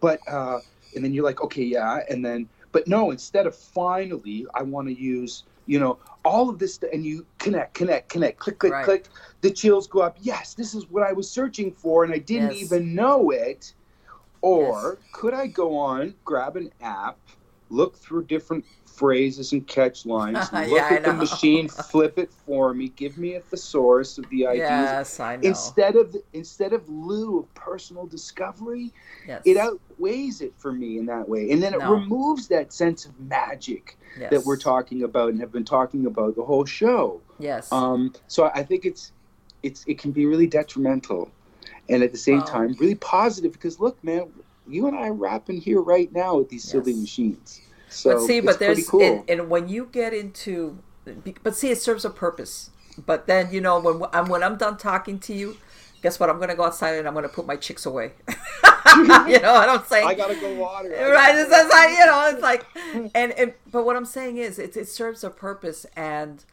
but 0.00 0.20
uh, 0.28 0.60
and 0.94 1.04
then 1.04 1.12
you're 1.12 1.24
like, 1.24 1.42
okay, 1.42 1.64
yeah, 1.64 2.00
and 2.08 2.24
then, 2.24 2.48
but 2.70 2.86
no, 2.86 3.10
instead 3.10 3.46
of 3.46 3.56
finally, 3.56 4.46
I 4.54 4.62
want 4.62 4.88
to 4.88 4.94
use, 4.94 5.44
you 5.66 5.78
know, 5.78 5.98
all 6.24 6.48
of 6.48 6.58
this, 6.58 6.78
and 6.92 7.04
you 7.04 7.26
connect, 7.38 7.74
connect, 7.74 8.08
connect, 8.08 8.38
click, 8.38 8.58
click, 8.58 8.72
Right. 8.72 8.84
click. 8.84 9.08
The 9.40 9.50
chills 9.50 9.86
go 9.86 10.00
up. 10.00 10.16
Yes, 10.20 10.54
this 10.54 10.74
is 10.74 10.88
what 10.88 11.02
I 11.02 11.12
was 11.12 11.30
searching 11.30 11.72
for, 11.72 12.04
and 12.04 12.12
I 12.12 12.18
didn't 12.18 12.50
Yes. 12.50 12.62
even 12.62 12.94
know 12.94 13.30
it. 13.30 13.74
Or 14.40 14.98
could 15.12 15.34
I 15.34 15.46
go 15.46 15.76
on, 15.76 16.14
grab 16.24 16.56
an 16.56 16.72
app, 16.80 17.18
look 17.72 17.96
through 17.96 18.24
different 18.24 18.64
phrases 18.86 19.52
and 19.52 19.66
catch 19.66 20.04
lines, 20.04 20.52
look 20.52 20.68
Yeah, 20.68 20.88
at 20.96 21.04
the 21.04 21.12
machine, 21.14 21.68
flip 21.90 22.18
it 22.18 22.30
for 22.32 22.74
me, 22.74 22.90
give 22.90 23.16
me 23.16 23.34
a 23.34 23.40
thesaurus 23.40 24.18
of 24.18 24.28
the 24.28 24.46
ideas. 24.46 24.60
yes 24.68 25.20
i 25.20 25.36
know 25.36 25.48
Instead 25.48 25.96
of 25.96 26.14
instead 26.34 26.72
of 26.72 26.88
lieu 26.88 27.38
of 27.38 27.52
personal 27.54 28.06
discovery, 28.06 28.92
yes 29.26 29.42
it 29.44 29.56
outweighs 29.56 30.40
it 30.40 30.52
for 30.58 30.72
me 30.72 30.98
in 30.98 31.06
that 31.06 31.28
way, 31.28 31.50
and 31.50 31.62
then 31.62 31.72
it 31.74 31.80
No. 31.80 31.90
removes 31.94 32.48
that 32.48 32.72
sense 32.72 33.06
of 33.06 33.18
magic 33.18 33.96
yes. 34.18 34.30
that 34.30 34.44
we're 34.44 34.58
talking 34.58 35.02
about 35.02 35.30
and 35.30 35.40
have 35.40 35.50
been 35.52 35.64
talking 35.64 36.06
about 36.06 36.36
the 36.36 36.44
whole 36.44 36.64
show. 36.66 37.20
yes 37.38 37.72
Um, 37.72 38.12
so 38.28 38.50
I 38.54 38.62
think 38.62 38.84
it's 38.84 39.12
it's 39.62 39.84
it 39.86 39.98
can 39.98 40.10
be 40.12 40.26
really 40.26 40.46
detrimental, 40.46 41.30
and 41.88 42.02
at 42.02 42.12
the 42.12 42.18
same 42.18 42.42
time 42.42 42.74
really 42.78 42.96
positive 42.96 43.52
because 43.52 43.80
look, 43.80 44.02
man, 44.04 44.30
you 44.68 44.86
and 44.86 44.96
I 44.96 45.08
are 45.08 45.12
rapping 45.12 45.60
here 45.60 45.80
right 45.80 46.12
now 46.12 46.36
with 46.36 46.48
these 46.48 46.64
silly 46.64 46.94
machines. 46.94 47.60
So 47.88 48.14
but 48.14 48.26
see, 48.26 48.38
it's 48.38 48.46
but 48.46 48.58
there's 48.58 48.88
cool. 48.88 49.02
and, 49.02 49.28
and 49.28 49.50
when 49.50 49.68
you 49.68 49.88
get 49.90 50.14
into, 50.14 50.78
but 51.42 51.56
see, 51.56 51.70
it 51.70 51.80
serves 51.80 52.04
a 52.04 52.10
purpose. 52.10 52.70
But 53.06 53.26
then 53.26 53.52
you 53.52 53.60
know 53.60 53.80
when 53.80 54.02
I'm 54.12 54.28
when 54.28 54.42
I'm 54.42 54.56
done 54.56 54.76
talking 54.76 55.18
to 55.20 55.34
you, 55.34 55.56
guess 56.02 56.18
what? 56.20 56.30
I'm 56.30 56.38
gonna 56.38 56.54
go 56.54 56.64
outside 56.64 56.94
and 56.96 57.06
I'm 57.06 57.14
gonna 57.14 57.28
put 57.28 57.46
my 57.46 57.56
chicks 57.56 57.86
away. 57.86 58.12
you 58.28 59.06
know 59.40 59.52
what 59.52 59.68
I'm 59.68 59.84
saying? 59.84 60.06
I 60.06 60.14
gotta 60.14 60.34
go 60.36 60.54
water. 60.54 60.90
Right 60.90 61.32
gotta 61.32 61.40
it's, 61.40 61.50
it's 61.52 61.72
like 61.72 61.90
you 61.90 62.06
know 62.06 62.30
it's 62.32 62.42
like 62.42 62.66
and, 63.14 63.32
and 63.32 63.54
but 63.70 63.84
what 63.84 63.96
i'm 63.96 64.04
saying 64.04 64.36
is 64.36 64.58
it, 64.58 64.76
it 64.76 64.88
serves 64.88 65.24
a 65.24 65.30
purpose 65.30 65.86
and 65.96 66.44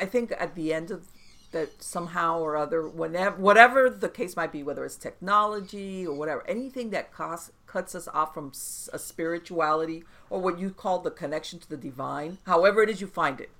i 0.00 0.04
think 0.04 0.32
at 0.38 0.54
the 0.54 0.72
end 0.72 0.90
of 0.90 1.06
that 1.50 1.82
somehow 1.82 2.38
or 2.38 2.56
other 2.56 2.86
whenever 2.86 3.36
whatever 3.36 3.88
the 3.88 4.08
case 4.08 4.36
might 4.36 4.52
be 4.52 4.62
whether 4.62 4.84
it's 4.84 4.96
technology 4.96 6.06
or 6.06 6.14
whatever 6.14 6.46
anything 6.46 6.90
that 6.90 7.10
costs 7.10 7.52
cuts 7.66 7.94
us 7.94 8.06
off 8.08 8.34
from 8.34 8.52
a 8.92 8.98
spirituality 8.98 10.04
or 10.28 10.40
what 10.40 10.58
you 10.58 10.70
call 10.70 10.98
the 10.98 11.10
connection 11.10 11.58
to 11.58 11.68
the 11.68 11.76
divine 11.76 12.38
however 12.44 12.82
it 12.82 12.90
is 12.90 13.00
you 13.00 13.06
find 13.06 13.40
it. 13.40 13.50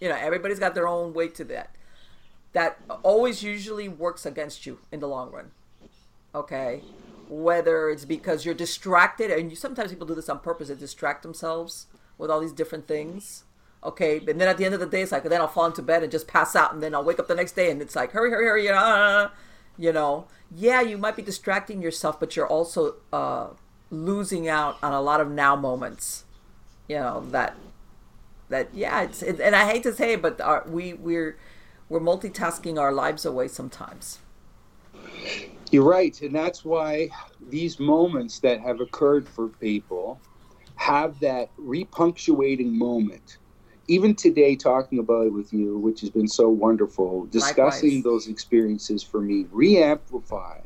You 0.00 0.08
know 0.08 0.16
everybody's 0.16 0.58
got 0.58 0.74
their 0.74 0.88
own 0.88 1.12
way 1.12 1.28
to 1.28 1.44
that. 1.44 1.74
That 2.52 2.78
always 3.02 3.42
usually 3.42 3.88
works 3.88 4.24
against 4.24 4.64
you 4.64 4.78
in 4.90 5.00
the 5.00 5.08
long 5.08 5.30
run 5.30 5.50
okay? 6.34 6.82
Whether 7.28 7.90
it's 7.90 8.04
because 8.04 8.44
you're 8.44 8.54
distracted 8.54 9.30
and 9.30 9.50
you, 9.50 9.56
sometimes 9.56 9.90
people 9.90 10.06
do 10.06 10.14
this 10.14 10.28
on 10.28 10.40
purpose 10.40 10.68
they 10.68 10.74
distract 10.74 11.22
themselves 11.22 11.86
with 12.16 12.30
all 12.30 12.40
these 12.40 12.52
different 12.52 12.86
things 12.86 13.44
okay 13.82 14.18
and 14.18 14.40
then 14.40 14.48
at 14.48 14.58
the 14.58 14.64
end 14.64 14.74
of 14.74 14.80
the 14.80 14.86
day 14.86 15.02
it's 15.02 15.12
like 15.12 15.22
then 15.24 15.40
i'll 15.40 15.48
fall 15.48 15.66
into 15.66 15.82
bed 15.82 16.02
and 16.02 16.10
just 16.10 16.26
pass 16.26 16.56
out 16.56 16.72
and 16.72 16.82
then 16.82 16.94
i'll 16.94 17.04
wake 17.04 17.18
up 17.18 17.28
the 17.28 17.34
next 17.34 17.52
day 17.52 17.70
and 17.70 17.80
it's 17.80 17.94
like 17.94 18.12
hurry 18.12 18.30
hurry 18.30 18.44
hurry 18.44 18.64
you 18.64 18.70
know, 18.70 18.76
uh, 18.76 19.30
you 19.76 19.92
know 19.92 20.26
yeah 20.54 20.80
you 20.80 20.98
might 20.98 21.16
be 21.16 21.22
distracting 21.22 21.80
yourself 21.80 22.18
but 22.18 22.34
you're 22.34 22.46
also 22.46 22.96
uh, 23.12 23.48
losing 23.90 24.48
out 24.48 24.76
on 24.82 24.92
a 24.92 25.00
lot 25.00 25.20
of 25.20 25.30
now 25.30 25.54
moments 25.54 26.24
you 26.88 26.96
know 26.96 27.24
that 27.30 27.56
that 28.48 28.68
yeah 28.74 29.02
it's 29.02 29.22
it, 29.22 29.40
and 29.40 29.54
i 29.54 29.70
hate 29.70 29.82
to 29.82 29.92
say 29.92 30.14
it 30.14 30.22
but 30.22 30.40
our, 30.40 30.64
we 30.66 30.92
we're 30.94 31.36
we're 31.88 32.00
multitasking 32.00 32.78
our 32.80 32.92
lives 32.92 33.24
away 33.24 33.48
sometimes 33.48 34.18
You're 35.70 35.84
right, 35.84 36.20
and 36.22 36.34
that's 36.34 36.64
why 36.64 37.10
these 37.50 37.78
moments 37.78 38.38
that 38.40 38.60
have 38.60 38.80
occurred 38.80 39.28
for 39.28 39.48
people 39.48 40.18
have 40.76 41.18
that 41.20 41.50
repunctuating 41.58 42.72
moment. 42.72 43.38
Even 43.88 44.14
today, 44.16 44.56
talking 44.56 44.98
about 45.00 45.26
it 45.28 45.32
with 45.34 45.52
you, 45.52 45.78
which 45.78 46.00
has 46.02 46.10
been 46.10 46.28
so 46.28 46.48
wonderful, 46.50 47.26
discussing 47.26 47.90
Likewise. 47.90 48.04
those 48.04 48.28
experiences 48.28 49.02
for 49.04 49.20
me, 49.20 49.46
re-amplify 49.50 50.60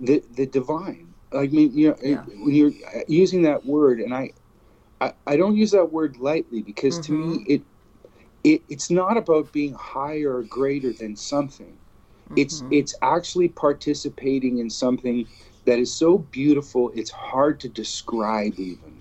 the 0.00 0.22
the 0.32 0.46
divine, 0.46 1.14
I 1.32 1.48
mean, 1.48 1.72
you 1.76 1.90
know, 1.90 1.96
Yeah. 2.02 2.24
when 2.26 2.54
you're 2.54 2.72
using 3.08 3.42
that 3.42 3.64
word, 3.66 4.00
and 4.00 4.14
I, 4.14 4.32
I, 5.00 5.14
I 5.26 5.36
don't 5.38 5.56
use 5.56 5.72
that 5.72 5.92
word 5.92 6.18
lightly 6.18 6.62
because 6.62 7.00
to 7.00 7.12
me, 7.12 7.36
Mm-hmm. 7.38 7.54
it, 7.54 7.62
it, 8.44 8.64
it's 8.68 8.90
not 8.90 9.16
about 9.18 9.52
being 9.52 9.74
higher 9.74 10.36
or 10.38 10.44
greater 10.44 10.92
than 10.92 11.16
something. 11.16 11.80
It's, 12.36 12.62
Mhm. 12.62 12.72
it's 12.72 12.94
actually 13.02 13.48
participating 13.48 14.58
in 14.58 14.70
something 14.70 15.28
that 15.66 15.78
is 15.80 15.94
so 15.96 16.18
beautiful, 16.18 16.92
it's 16.94 17.10
hard 17.10 17.60
to 17.60 17.68
describe 17.70 18.54
even. 18.58 18.97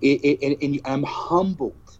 It, 0.00 0.24
it, 0.24 0.42
and, 0.42 0.62
and 0.62 0.80
I'm 0.84 1.02
humbled 1.04 1.98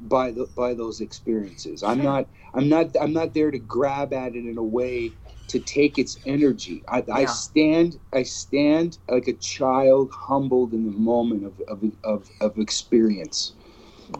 by 0.00 0.32
the 0.32 0.46
by 0.56 0.74
those 0.74 1.00
experiences. 1.00 1.82
I'm 1.82 2.02
not 2.02 2.28
I'm 2.54 2.68
not 2.68 2.96
I'm 3.00 3.12
not 3.12 3.34
there 3.34 3.50
to 3.50 3.58
grab 3.58 4.12
at 4.12 4.36
it 4.36 4.46
in 4.46 4.58
a 4.58 4.62
way 4.64 5.14
to 5.48 5.60
take 5.60 5.98
its 5.98 6.18
energy. 6.26 6.84
I, 6.88 7.04
I 7.12 7.24
stand 7.26 7.98
I 8.12 8.22
stand 8.24 8.98
like 9.08 9.28
a 9.28 9.34
child 9.34 10.12
humbled 10.12 10.72
in 10.74 10.84
the 10.86 10.92
moment 10.92 11.44
of 11.46 11.60
of, 11.68 11.82
of, 12.04 12.30
of 12.40 12.58
experience. 12.58 13.54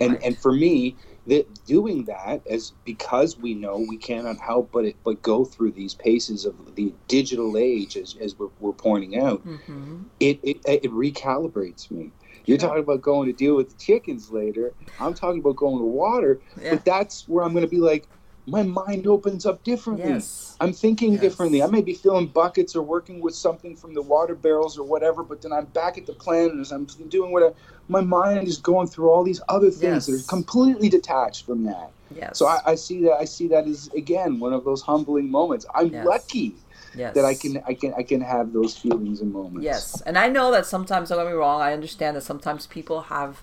And 0.00 0.14
Right. 0.14 0.22
and 0.24 0.38
for 0.38 0.52
me, 0.52 0.96
that 1.26 1.64
doing 1.66 2.04
that 2.06 2.46
as 2.48 2.72
because 2.84 3.38
we 3.38 3.54
know 3.54 3.78
we 3.78 3.98
cannot 3.98 4.38
help 4.38 4.72
but 4.72 4.86
it, 4.86 4.96
but 5.04 5.22
go 5.22 5.44
through 5.44 5.72
these 5.72 5.94
paces 5.94 6.46
of 6.46 6.74
the 6.76 6.94
digital 7.08 7.56
age 7.58 7.96
as, 7.96 8.16
as 8.20 8.38
we're, 8.38 8.48
we're 8.60 8.72
pointing 8.72 9.18
out 9.20 9.44
Mhm. 9.44 10.06
it, 10.20 10.40
it 10.42 10.60
it 10.66 10.92
recalibrates 10.92 11.90
me. 11.90 12.12
You're 12.46 12.58
Sure. 12.58 12.68
talking 12.70 12.82
about 12.84 13.02
going 13.02 13.26
to 13.28 13.32
deal 13.32 13.56
with 13.56 13.70
the 13.70 13.76
chickens 13.76 14.30
later. 14.30 14.74
I'm 15.00 15.14
talking 15.14 15.40
about 15.40 15.56
going 15.56 15.78
to 15.78 15.84
water, 15.84 16.40
Yeah. 16.60 16.70
but 16.74 16.84
that's 16.84 17.26
where 17.28 17.44
I'm 17.44 17.52
going 17.52 17.64
to 17.64 17.70
be 17.70 17.78
like, 17.80 18.08
my 18.46 18.62
mind 18.62 19.06
opens 19.06 19.46
up 19.46 19.64
differently. 19.64 20.10
Yes. 20.10 20.56
I'm 20.60 20.72
thinking 20.74 21.12
Yes. 21.12 21.22
differently. 21.22 21.62
I 21.62 21.66
may 21.66 21.80
be 21.80 21.94
filling 21.94 22.26
buckets 22.28 22.76
or 22.76 22.82
working 22.82 23.22
with 23.22 23.34
something 23.34 23.74
from 23.74 23.94
the 23.94 24.02
water 24.02 24.34
barrels 24.34 24.78
or 24.78 24.84
whatever, 24.84 25.22
but 25.22 25.40
then 25.40 25.52
I'm 25.52 25.64
back 25.66 25.96
at 25.96 26.04
the 26.06 26.12
plant 26.12 26.52
and 26.52 26.60
as 26.60 26.70
I'm 26.70 26.84
doing 27.08 27.32
whatever, 27.32 27.54
my 27.88 28.02
mind 28.02 28.46
is 28.46 28.58
going 28.58 28.86
through 28.88 29.10
all 29.10 29.24
these 29.24 29.40
other 29.48 29.70
things 29.70 30.06
that 30.06 30.12
Yes. 30.12 30.24
are 30.26 30.28
completely 30.28 30.90
detached 30.90 31.46
from 31.46 31.64
that. 31.64 31.92
Yes. 32.14 32.38
So 32.38 32.46
I, 32.46 32.60
I 32.66 32.74
see 32.74 33.02
that. 33.04 33.14
I 33.14 33.24
see 33.24 33.48
that 33.48 33.66
as 33.66 33.88
again 33.96 34.38
one 34.38 34.52
of 34.52 34.64
those 34.64 34.82
humbling 34.82 35.30
moments. 35.30 35.64
I'm 35.74 35.90
lucky 36.04 36.56
yes. 36.96 37.14
that 37.14 37.24
I 37.24 37.34
can 37.34 37.62
I 37.66 37.74
can 37.74 37.94
I 37.94 38.02
can 38.02 38.20
have 38.20 38.52
those 38.52 38.76
feelings 38.76 39.20
and 39.20 39.32
moments. 39.32 39.64
Yes, 39.64 40.00
and 40.02 40.18
I 40.18 40.28
know 40.28 40.50
that 40.50 40.66
sometimes, 40.66 41.08
don't 41.08 41.18
get 41.18 41.26
me 41.26 41.32
wrong, 41.32 41.60
I 41.60 41.72
understand 41.72 42.16
that 42.16 42.22
sometimes 42.22 42.66
people 42.66 43.02
have 43.02 43.42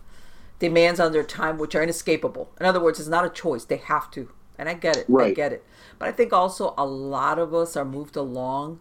demands 0.60 1.00
on 1.00 1.12
their 1.12 1.24
time 1.24 1.58
which 1.58 1.76
are 1.76 1.82
inescapable. 1.82 2.52
In 2.60 2.66
other 2.66 2.80
words, 2.80 3.00
it's 3.00 3.10
not 3.10 3.26
a 3.26 3.30
choice; 3.30 3.66
they 3.66 3.78
have 3.78 4.12
to, 4.12 4.30
and 4.58 4.70
I 4.70 4.74
get 4.74 4.98
it. 4.98 5.08
I 5.18 5.32
get 5.32 5.54
it. 5.54 5.66
But 6.00 6.08
I 6.08 6.12
think 6.12 6.34
also 6.34 6.74
a 6.78 6.86
lot 6.86 7.40
of 7.40 7.54
us 7.54 7.76
are 7.76 7.86
moved 7.86 8.16
along 8.16 8.80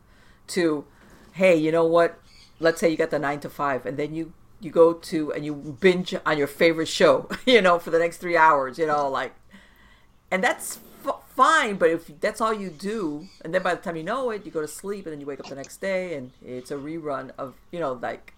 to, 0.49 0.85
hey, 1.33 1.55
you 1.55 1.71
know 1.71 1.85
what? 1.85 2.19
Let's 2.59 2.81
say 2.81 2.89
you 2.89 2.97
got 2.97 3.11
the 3.11 3.19
nine 3.19 3.41
to 3.41 3.51
five, 3.51 3.87
and 3.87 3.97
then 3.97 4.15
you 4.15 4.33
you 4.61 4.71
go 4.71 4.93
to 4.93 5.33
and 5.33 5.45
you 5.45 5.55
binge 5.55 6.15
on 6.25 6.39
your 6.39 6.47
favorite 6.47 6.89
show, 6.89 7.29
you 7.47 7.63
know, 7.63 7.79
for 7.79 7.91
the 7.91 7.99
next 7.99 8.19
three 8.19 8.37
hours, 8.37 8.79
you 8.79 8.87
know, 8.87 9.09
like, 9.09 9.35
and 10.31 10.45
that's 10.45 10.79
fine. 11.45 11.77
But 11.77 11.91
if 11.91 12.21
that's 12.21 12.41
all 12.41 12.55
you 12.65 12.71
do, 12.71 13.01
and 13.43 13.55
then 13.55 13.63
by 13.63 13.75
the 13.75 13.83
time 13.85 13.97
you 13.97 14.03
know 14.13 14.31
it, 14.31 14.45
you 14.45 14.53
go 14.53 14.61
to 14.61 14.69
sleep, 14.83 15.07
and 15.07 15.13
then 15.13 15.21
you 15.21 15.27
wake 15.27 15.41
up 15.41 15.49
the 15.49 15.61
next 15.63 15.79
day, 15.81 16.15
and 16.17 16.33
it's 16.45 16.71
a 16.71 16.77
rerun 16.77 17.31
of, 17.39 17.55
you 17.73 17.81
know, 17.81 17.93
like, 18.09 18.35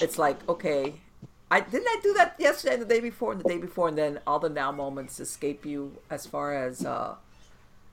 it's 0.00 0.18
like 0.18 0.38
okay. 0.48 0.82
I 1.52 1.58
didn't 1.60 1.88
I 1.88 1.98
do 2.00 2.12
that 2.14 2.36
yesterday 2.38 2.74
and 2.74 2.82
the 2.82 2.86
day 2.94 3.00
before 3.00 3.32
and 3.32 3.40
the 3.40 3.48
day 3.48 3.58
before 3.58 3.88
and 3.88 3.98
then 3.98 4.20
all 4.24 4.38
the 4.38 4.48
now 4.48 4.70
moments 4.70 5.18
escape 5.18 5.66
you 5.66 5.80
as 6.08 6.24
far 6.24 6.54
as 6.66 6.86
uh 6.86 7.16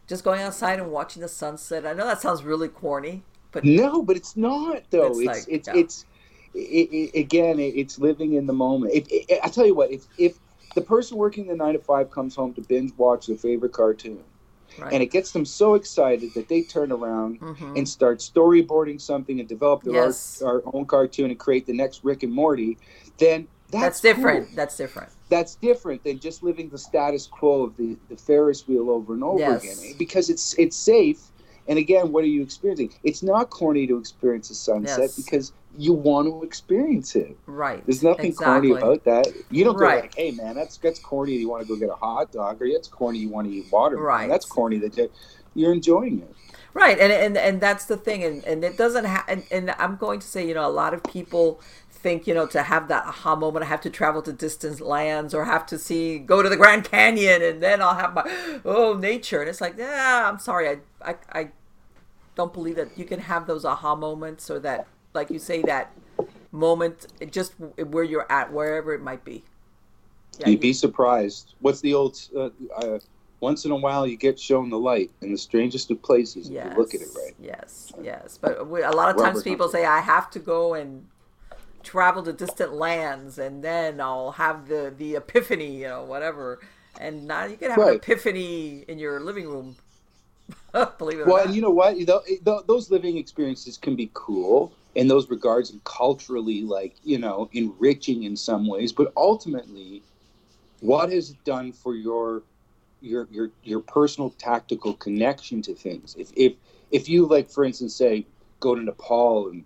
just 0.06 0.24
going 0.24 0.42
outside 0.42 0.80
and 0.80 0.92
watching 0.92 1.24
the 1.24 1.28
sunset. 1.28 1.84
I 1.84 1.94
know 1.94 2.06
that 2.06 2.22
sounds 2.22 2.44
really 2.44 2.68
corny, 2.68 3.24
but 3.52 3.64
No, 3.66 4.04
but 4.04 4.16
it's 4.16 4.38
not 4.38 4.84
though. 4.92 5.08
It's 5.08 5.18
It's 5.18 5.26
like, 5.26 5.46
it's 5.56 5.68
yeah. 5.68 5.82
it's, 5.82 6.06
it, 6.54 6.88
it, 7.00 7.20
again, 7.20 7.60
it, 7.60 7.74
it's 7.82 7.98
living 7.98 8.34
in 8.34 8.46
the 8.46 8.54
moment. 8.54 8.94
If, 8.94 9.06
I 9.44 9.50
tell 9.50 9.66
you 9.66 9.74
what, 9.74 9.90
if 9.92 10.06
if 10.18 10.34
the 10.76 10.82
person 10.82 11.18
working 11.18 11.48
the 11.48 11.56
nine 11.56 11.74
to 11.74 11.80
five 11.80 12.12
comes 12.12 12.36
home 12.36 12.54
to 12.56 12.62
binge 12.62 12.92
watch 12.98 13.28
their 13.28 13.38
favorite 13.38 13.72
cartoon, 13.74 14.24
right. 14.80 14.94
and 14.94 15.02
it 15.02 15.08
gets 15.08 15.32
them 15.32 15.46
so 15.46 15.74
excited 15.76 16.34
that 16.36 16.48
they 16.48 16.62
turn 16.62 16.92
around 16.92 17.40
Mhm. 17.40 17.78
and 17.78 17.88
start 17.90 18.20
storyboarding 18.20 19.00
something 19.02 19.40
and 19.40 19.48
develop 19.50 19.84
their 19.84 19.94
Yes. 19.94 20.42
our, 20.42 20.62
our 20.66 20.76
own 20.76 20.86
cartoon 20.86 21.30
and 21.32 21.40
create 21.40 21.66
the 21.66 21.74
next 21.74 22.04
Rick 22.04 22.24
and 22.24 22.34
Morty, 22.34 22.78
then 23.18 23.48
that's, 23.70 24.00
that's 24.00 24.02
different. 24.02 24.48
cool. 24.48 24.56
That's 24.56 24.78
different. 24.78 25.10
That's 25.30 25.56
different 25.56 26.04
than 26.04 26.20
just 26.20 26.42
living 26.42 26.70
the 26.70 26.78
status 26.78 27.28
quo 27.28 27.64
of 27.64 27.76
the, 27.76 27.98
the 28.10 28.16
Ferris 28.16 28.66
wheel 28.68 28.90
over 28.90 29.14
and 29.14 29.24
over 29.24 29.40
Yes. 29.40 29.64
again 29.84 29.96
because 29.98 30.30
it's 30.30 30.54
it's 30.56 30.78
safe. 30.78 31.20
And 31.68 31.78
again, 31.78 32.12
what 32.12 32.24
are 32.24 32.28
you 32.28 32.42
experiencing? 32.42 32.94
It's 33.04 33.22
not 33.24 33.50
corny 33.50 33.88
to 33.88 33.98
experience 33.98 34.50
a 34.50 34.56
sunset 34.56 35.00
Yes. 35.00 35.16
because 35.16 35.52
you 35.78 35.94
want 35.94 36.28
to 36.28 36.44
experience 36.44 37.16
it. 37.16 37.38
Right. 37.46 37.86
There's 37.86 38.02
nothing 38.04 38.28
exactly. 38.28 38.70
corny 38.70 38.82
about 38.82 39.04
that. 39.04 39.28
You 39.52 39.64
don't 39.66 39.76
Right. 39.78 39.96
go 39.96 40.02
like, 40.02 40.16
"Hey, 40.16 40.32
man, 40.32 40.56
that's 40.56 40.78
that's 40.78 41.00
corny. 41.00 41.34
You 41.34 41.50
want 41.50 41.62
to 41.64 41.68
go 41.68 41.76
get 41.76 41.90
a 41.90 41.96
hot 41.96 42.32
dog, 42.32 42.62
or 42.62 42.70
that's 42.72 42.88
corny. 42.88 43.20
You 43.20 43.30
want 43.30 43.48
to 43.48 43.54
eat 43.54 43.68
watermelon. 43.72 44.08
Right. 44.08 44.30
That's 44.30 44.46
corny 44.46 44.78
that 44.80 44.98
you're, 44.98 45.10
you're 45.56 45.74
enjoying 45.74 46.22
it." 46.22 46.34
Right, 46.74 47.00
and 47.00 47.12
and 47.12 47.38
and 47.38 47.60
that's 47.62 47.86
the 47.86 47.98
thing, 47.98 48.24
and 48.24 48.44
and 48.46 48.64
it 48.64 48.78
doesn't 48.78 49.06
and, 49.06 49.44
and 49.52 49.72
I'm 49.80 49.96
going 49.98 50.20
to 50.20 50.28
say, 50.28 50.48
you 50.48 50.54
know, 50.54 50.66
a 50.68 50.70
lot 50.70 50.94
of 50.94 51.04
people 51.04 51.60
think, 51.90 52.28
you 52.28 52.34
know, 52.34 52.46
to 52.46 52.62
have 52.62 52.88
that 52.90 53.06
aha 53.06 53.36
moment, 53.36 53.66
I 53.66 53.68
have 53.68 53.82
to 53.82 53.90
travel 53.90 54.22
to 54.22 54.32
distant 54.32 54.80
lands 54.80 55.34
or 55.34 55.46
have 55.46 55.66
to 55.68 55.80
see, 55.80 56.20
go 56.20 56.44
to 56.44 56.50
the 56.50 56.56
Grand 56.56 56.84
Canyon, 56.84 57.42
and 57.42 57.62
then 57.64 57.82
I'll 57.82 57.96
have 57.96 58.14
my 58.14 58.60
oh 58.64 58.94
nature, 58.94 59.42
and 59.42 59.50
it's 59.50 59.60
like, 59.62 59.76
yeah, 59.78 60.30
I'm 60.30 60.38
sorry, 60.40 60.70
I 60.70 60.78
I, 61.02 61.16
I 61.32 61.50
don't 62.36 62.54
believe 62.54 62.76
that 62.76 62.98
you 62.98 63.06
can 63.06 63.20
have 63.20 63.48
those 63.48 63.66
aha 63.66 63.96
moments 63.96 64.50
or 64.50 64.60
that, 64.60 64.88
like 65.14 65.30
you 65.30 65.40
say, 65.40 65.62
that 65.64 65.92
moment, 66.52 67.08
just 67.32 67.54
where 67.78 68.04
you're 68.04 68.32
at, 68.32 68.52
wherever 68.52 68.94
it 68.94 69.02
might 69.02 69.24
be. 69.24 69.44
Yeah, 70.40 70.50
You'd 70.50 70.60
be 70.60 70.74
surprised. 70.74 71.56
What's 71.60 71.82
the 71.82 71.94
old? 71.94 72.20
Uh, 72.36 72.50
uh, 72.76 73.00
once 73.40 73.66
in 73.66 73.72
a 73.72 73.76
while, 73.76 74.08
you 74.08 74.18
get 74.18 74.40
shown 74.40 74.70
the 74.70 74.78
light 74.78 75.12
in 75.22 75.32
the 75.32 75.38
strangest 75.38 75.92
of 75.92 76.02
places 76.02 76.48
if 76.48 76.54
yes, 76.54 76.68
you 76.72 76.78
look 76.78 76.94
at 76.94 77.02
it 77.02 77.10
right. 77.16 77.36
Yes, 77.40 77.92
yes. 78.02 78.38
But 78.40 78.68
we, 78.68 78.82
a 78.82 78.92
lot 78.92 79.10
of 79.10 79.18
times 79.18 79.38
Robert 79.38 79.44
people 79.44 79.68
Hunter. 79.68 79.80
say 79.80 79.86
I 79.86 80.00
have 80.00 80.30
to 80.32 80.40
go 80.40 80.74
and 80.74 81.08
travel 81.84 82.24
to 82.24 82.34
distant 82.34 82.74
lands, 82.74 83.38
and 83.38 83.64
then 83.64 84.02
I'll 84.02 84.32
have 84.32 84.68
the 84.68 84.94
the 84.96 85.16
epiphany, 85.16 85.78
you 85.82 85.88
know, 85.88 86.04
whatever. 86.04 86.60
And 87.00 87.28
now 87.28 87.46
you 87.46 87.58
can 87.58 87.70
have 87.72 87.80
an 87.80 87.96
epiphany 87.96 88.84
in 88.88 88.98
your 88.98 89.20
living 89.20 89.48
room. 89.48 89.76
Believe 90.98 91.20
it 91.20 91.24
or 91.24 91.28
Well, 91.28 91.38
not. 91.38 91.46
and 91.48 91.56
you 91.56 91.62
know 91.62 91.72
what? 91.72 91.98
Tho- 92.06 92.24
tho- 92.42 92.64
Those 92.68 92.92
living 92.92 93.18
experiences 93.18 93.78
can 93.78 93.96
be 93.96 94.10
cool 94.14 94.74
in 94.96 95.08
those 95.08 95.30
regards 95.30 95.72
and 95.72 95.84
culturally, 95.84 96.62
like, 96.62 96.96
you 97.04 97.18
know, 97.18 97.50
enriching 97.54 98.24
in 98.24 98.36
some 98.36 98.68
ways. 98.68 98.92
But 98.92 99.14
ultimately, 99.16 100.04
what 100.82 101.12
has 101.12 101.32
it 101.32 101.44
done 101.44 101.72
for 101.72 101.96
your 101.96 102.44
your 103.02 103.28
your 103.32 103.52
your 103.64 103.80
personal 103.80 104.32
tactical 104.32 104.94
connection 104.94 105.62
to 105.64 105.74
things? 105.76 106.16
If 106.18 106.32
if 106.36 106.54
if 106.92 107.10
you 107.10 107.26
like, 107.26 107.50
for 107.50 107.64
instance, 107.64 107.96
say 107.96 108.26
go 108.60 108.76
to 108.76 108.82
Nepal 108.82 109.50
and 109.50 109.66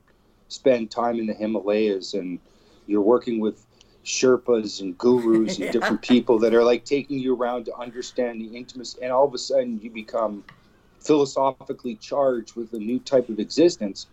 spend 0.50 0.92
time 0.92 1.20
in 1.20 1.28
the 1.28 1.34
Himalayas, 1.34 2.14
and 2.14 2.40
you're 2.88 3.02
working 3.02 3.40
with 3.40 3.66
Sherpas 4.04 4.82
and 4.82 4.98
gurus 4.98 5.58
and 5.58 5.66
Yeah. 5.66 5.72
different 5.80 6.02
people 6.02 6.40
that 6.40 6.54
are 6.54 6.64
like 6.64 6.86
taking 6.86 7.20
you 7.20 7.36
around 7.36 7.66
to 7.66 7.76
understand 7.76 8.42
the 8.42 8.56
intimacy, 8.58 9.00
and 9.02 9.12
all 9.12 9.26
of 9.26 9.34
a 9.34 9.38
sudden 9.38 9.80
you 9.82 9.90
become 9.90 10.44
philosophically 11.02 11.95
charged 11.95 12.56
with 12.56 12.73
a 12.73 12.80
new 12.80 12.99
type 12.99 13.30
of 13.30 13.40
existence, 13.40 14.07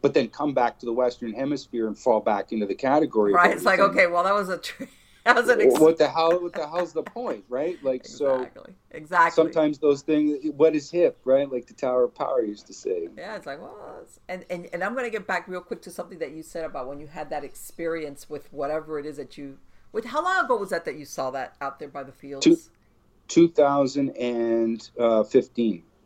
but 0.00 0.14
then 0.14 0.28
come 0.28 0.54
back 0.54 0.78
to 0.80 0.86
the 0.86 0.92
Western 0.92 1.32
Hemisphere 1.32 1.86
and 1.86 1.96
fall 1.96 2.20
back 2.20 2.52
into 2.52 2.66
the 2.66 2.74
category. 2.74 3.32
right? 3.32 3.54
It's 3.54 3.64
like 3.64 3.80
okay, 3.80 4.06
well, 4.06 4.24
that 4.24 4.34
was 4.34 4.48
a 4.48 4.58
tr- 4.58 4.84
that 5.24 5.36
was 5.36 5.48
an 5.48 5.60
ex- 5.60 5.78
what 5.78 5.98
the 5.98 6.08
hell? 6.08 6.40
What 6.42 6.54
the 6.54 6.66
hell's 6.66 6.92
the 6.92 7.02
point, 7.02 7.44
right? 7.48 7.78
Like 7.84 8.06
so. 8.06 8.40
exactly 8.40 8.74
exactly. 8.90 9.44
Sometimes 9.44 9.78
those 9.78 10.02
things, 10.02 10.44
what 10.56 10.74
is 10.74 10.90
hip, 10.90 11.18
right? 11.24 11.50
Like 11.50 11.66
the 11.66 11.74
Tower 11.74 12.04
of 12.04 12.14
Power 12.14 12.42
used 12.42 12.66
to 12.66 12.74
say. 12.74 13.08
Yeah, 13.16 13.36
it's 13.36 13.46
like 13.46 13.60
well, 13.60 14.00
it's, 14.02 14.18
and 14.28 14.44
and 14.50 14.68
and 14.72 14.82
I'm 14.82 14.94
gonna 14.94 15.10
get 15.10 15.26
back 15.26 15.46
real 15.48 15.60
quick 15.60 15.82
to 15.82 15.90
something 15.90 16.18
that 16.18 16.32
you 16.32 16.42
said 16.42 16.64
about 16.64 16.88
when 16.88 16.98
you 16.98 17.06
had 17.06 17.30
that 17.30 17.44
experience 17.44 18.28
with 18.28 18.52
whatever 18.52 18.98
it 18.98 19.06
is 19.06 19.18
that 19.18 19.36
you. 19.38 19.58
With 19.92 20.06
how 20.06 20.24
long 20.24 20.46
ago 20.46 20.56
was 20.56 20.70
that 20.70 20.86
that 20.86 20.96
you 20.96 21.04
saw 21.04 21.30
that 21.32 21.54
out 21.60 21.78
there 21.78 21.88
by 21.88 22.02
the 22.02 22.12
fields? 22.12 22.46
Two- 22.46 22.56
2015. 23.28 24.88
Uh, 24.98 25.22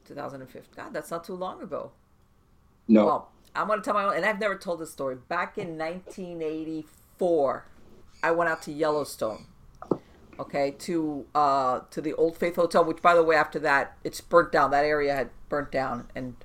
2015. 0.07 0.63
God, 0.77 0.93
that's 0.93 1.11
not 1.11 1.25
too 1.25 1.35
long 1.35 1.63
ago. 1.63 1.93
No. 2.89 3.05
Well, 3.05 3.31
I'm 3.55 3.69
gonna 3.69 3.83
tell 3.83 3.95
my 3.95 4.05
own, 4.05 4.17
and 4.17 4.25
I've 4.25 4.39
never 4.39 4.57
told 4.57 4.81
this 4.81 4.93
story. 4.93 5.17
Back 5.17 5.59
in 5.59 5.79
1984, 5.79 7.67
I 8.23 8.31
went 8.31 8.51
out 8.51 8.63
to 8.63 8.73
Yellowstone. 8.73 9.47
Okay, 10.39 10.73
to 10.81 11.25
uh 11.35 11.81
to 11.91 12.01
the 12.03 12.13
Old 12.15 12.37
Faith 12.37 12.57
Hotel, 12.57 12.85
which 12.85 13.01
by 13.01 13.15
the 13.15 13.23
way, 13.23 13.37
after 13.37 13.59
that, 13.61 13.97
it's 14.05 14.21
burnt 14.21 14.53
down. 14.53 14.71
That 14.71 14.85
area 14.85 15.15
had 15.15 15.31
burnt 15.49 15.73
down, 15.73 16.11
and 16.15 16.37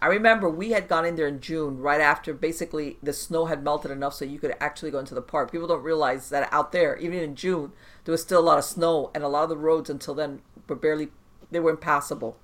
I 0.00 0.06
remember 0.08 0.50
we 0.50 0.72
had 0.72 0.88
gone 0.88 1.04
in 1.04 1.16
there 1.16 1.26
in 1.26 1.40
June, 1.40 1.78
right 1.78 2.00
after 2.00 2.34
basically 2.34 2.98
the 3.02 3.12
snow 3.12 3.46
had 3.46 3.62
melted 3.62 3.90
enough 3.90 4.14
so 4.14 4.24
you 4.24 4.38
could 4.38 4.54
actually 4.60 4.90
go 4.90 4.98
into 4.98 5.14
the 5.14 5.22
park. 5.22 5.52
People 5.52 5.66
don't 5.66 5.82
realize 5.82 6.30
that 6.30 6.48
out 6.52 6.72
there, 6.72 6.96
even 6.96 7.20
in 7.20 7.34
June, 7.34 7.72
there 8.04 8.12
was 8.12 8.22
still 8.22 8.40
a 8.40 8.42
lot 8.42 8.58
of 8.58 8.64
snow, 8.64 9.10
and 9.14 9.22
a 9.22 9.28
lot 9.28 9.44
of 9.44 9.48
the 9.50 9.56
roads 9.56 9.90
until 9.90 10.14
then 10.14 10.40
were 10.68 10.76
barely 10.76 11.08
they 11.50 11.60
were 11.60 11.70
impassable. 11.70 12.36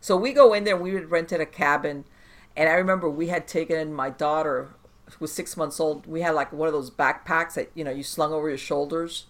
So 0.00 0.16
we 0.16 0.32
go 0.32 0.52
in 0.52 0.64
there. 0.64 0.76
We 0.76 0.94
had 0.94 1.10
rented 1.10 1.40
a 1.40 1.46
cabin, 1.46 2.04
And 2.56 2.68
I 2.68 2.74
remember 2.74 3.08
we 3.10 3.28
had 3.28 3.46
taken 3.48 3.92
my 3.94 4.10
daughter, 4.10 4.70
who 5.10 5.16
was 5.20 5.32
six 5.32 5.56
months 5.56 5.80
old. 5.80 6.06
We 6.06 6.22
had 6.22 6.34
like 6.34 6.52
one 6.52 6.68
of 6.68 6.74
those 6.74 6.90
backpacks 6.90 7.54
that 7.54 7.70
you 7.74 7.84
know 7.84 7.90
you 7.92 8.02
slung 8.02 8.32
over 8.32 8.48
your 8.48 8.58
shoulders. 8.58 9.26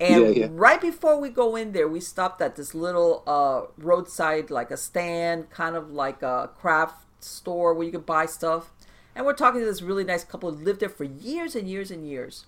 And 0.00 0.26
Yeah, 0.26 0.28
yeah. 0.28 0.48
right 0.48 0.80
before 0.80 1.18
we 1.20 1.30
go 1.30 1.56
in 1.56 1.72
there, 1.72 1.88
we 1.88 2.00
stopped 2.00 2.42
at 2.42 2.56
this 2.56 2.74
little 2.74 3.22
uh, 3.26 3.62
roadside, 3.78 4.50
like 4.50 4.70
a 4.70 4.76
stand, 4.76 5.50
kind 5.50 5.74
of 5.74 5.90
like 5.90 6.22
a 6.22 6.50
craft 6.58 7.06
store 7.20 7.74
where 7.74 7.86
you 7.86 7.92
could 7.92 8.06
buy 8.06 8.26
stuff. 8.26 8.72
And 9.14 9.24
we're 9.24 9.34
talking 9.34 9.60
to 9.60 9.66
this 9.66 9.82
really 9.82 10.04
nice 10.04 10.24
couple 10.24 10.52
who 10.52 10.62
lived 10.64 10.80
there 10.80 10.90
for 10.90 11.04
years 11.04 11.56
and 11.56 11.68
years 11.68 11.90
and 11.90 12.06
years. 12.06 12.46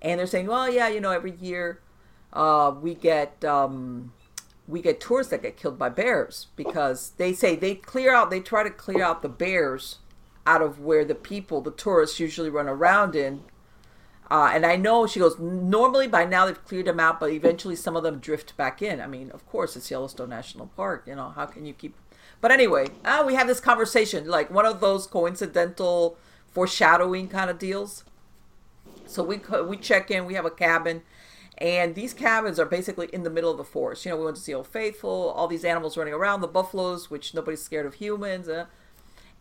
And 0.00 0.18
they're 0.18 0.26
saying, 0.26 0.46
well, 0.46 0.70
yeah, 0.72 0.88
you 0.88 1.00
know, 1.00 1.10
every 1.10 1.32
year 1.32 1.80
uh, 2.32 2.74
we 2.80 2.94
get 2.94 3.44
um, 3.44 4.12
we 4.72 4.80
get 4.80 5.00
tourists 5.00 5.30
that 5.30 5.42
get 5.42 5.56
killed 5.56 5.78
by 5.78 5.90
bears 5.90 6.46
because 6.56 7.10
they 7.18 7.32
say 7.34 7.54
they 7.54 7.74
clear 7.74 8.14
out, 8.14 8.30
they 8.30 8.40
try 8.40 8.62
to 8.62 8.70
clear 8.70 9.02
out 9.02 9.20
the 9.20 9.28
bears 9.28 9.98
out 10.46 10.62
of 10.62 10.80
where 10.80 11.04
the 11.04 11.14
people, 11.14 11.60
the 11.60 11.70
tourists, 11.70 12.18
usually 12.18 12.48
run 12.48 12.68
around 12.68 13.14
in. 13.14 13.42
Uh, 14.30 14.50
and 14.54 14.64
I 14.64 14.76
know 14.76 15.06
she 15.06 15.20
goes. 15.20 15.38
Normally 15.38 16.08
by 16.08 16.24
now 16.24 16.46
they've 16.46 16.64
cleared 16.64 16.86
them 16.86 16.98
out, 16.98 17.20
but 17.20 17.30
eventually 17.30 17.76
some 17.76 17.96
of 17.96 18.02
them 18.02 18.18
drift 18.18 18.56
back 18.56 18.80
in. 18.80 18.98
I 18.98 19.06
mean, 19.06 19.30
of 19.30 19.46
course 19.46 19.76
it's 19.76 19.90
Yellowstone 19.90 20.30
National 20.30 20.68
Park. 20.68 21.04
You 21.06 21.16
know 21.16 21.28
how 21.36 21.44
can 21.44 21.66
you 21.66 21.74
keep? 21.74 21.94
But 22.40 22.50
anyway, 22.50 22.86
uh, 23.04 23.22
we 23.26 23.34
have 23.34 23.46
this 23.46 23.60
conversation 23.60 24.26
like 24.26 24.50
one 24.50 24.64
of 24.64 24.80
those 24.80 25.06
coincidental 25.06 26.16
foreshadowing 26.50 27.28
kind 27.28 27.50
of 27.50 27.58
deals. 27.58 28.04
So 29.04 29.22
we 29.22 29.42
we 29.66 29.76
check 29.76 30.10
in. 30.10 30.24
We 30.24 30.32
have 30.34 30.46
a 30.46 30.50
cabin, 30.50 31.02
and 31.62 31.94
these 31.94 32.12
cabins 32.12 32.58
are 32.58 32.66
basically 32.66 33.08
in 33.12 33.22
the 33.22 33.30
middle 33.30 33.48
of 33.48 33.56
the 33.56 33.64
forest. 33.64 34.04
You 34.04 34.10
know, 34.10 34.16
we 34.16 34.24
went 34.24 34.36
to 34.36 34.42
see 34.42 34.52
Old 34.52 34.66
Faithful, 34.66 35.32
all 35.36 35.46
these 35.46 35.64
animals 35.64 35.96
running 35.96 36.12
around, 36.12 36.40
the 36.40 36.48
buffaloes, 36.48 37.08
which 37.08 37.34
nobody's 37.34 37.62
scared 37.62 37.86
of 37.86 37.94
humans. 37.94 38.48
Uh, 38.48 38.66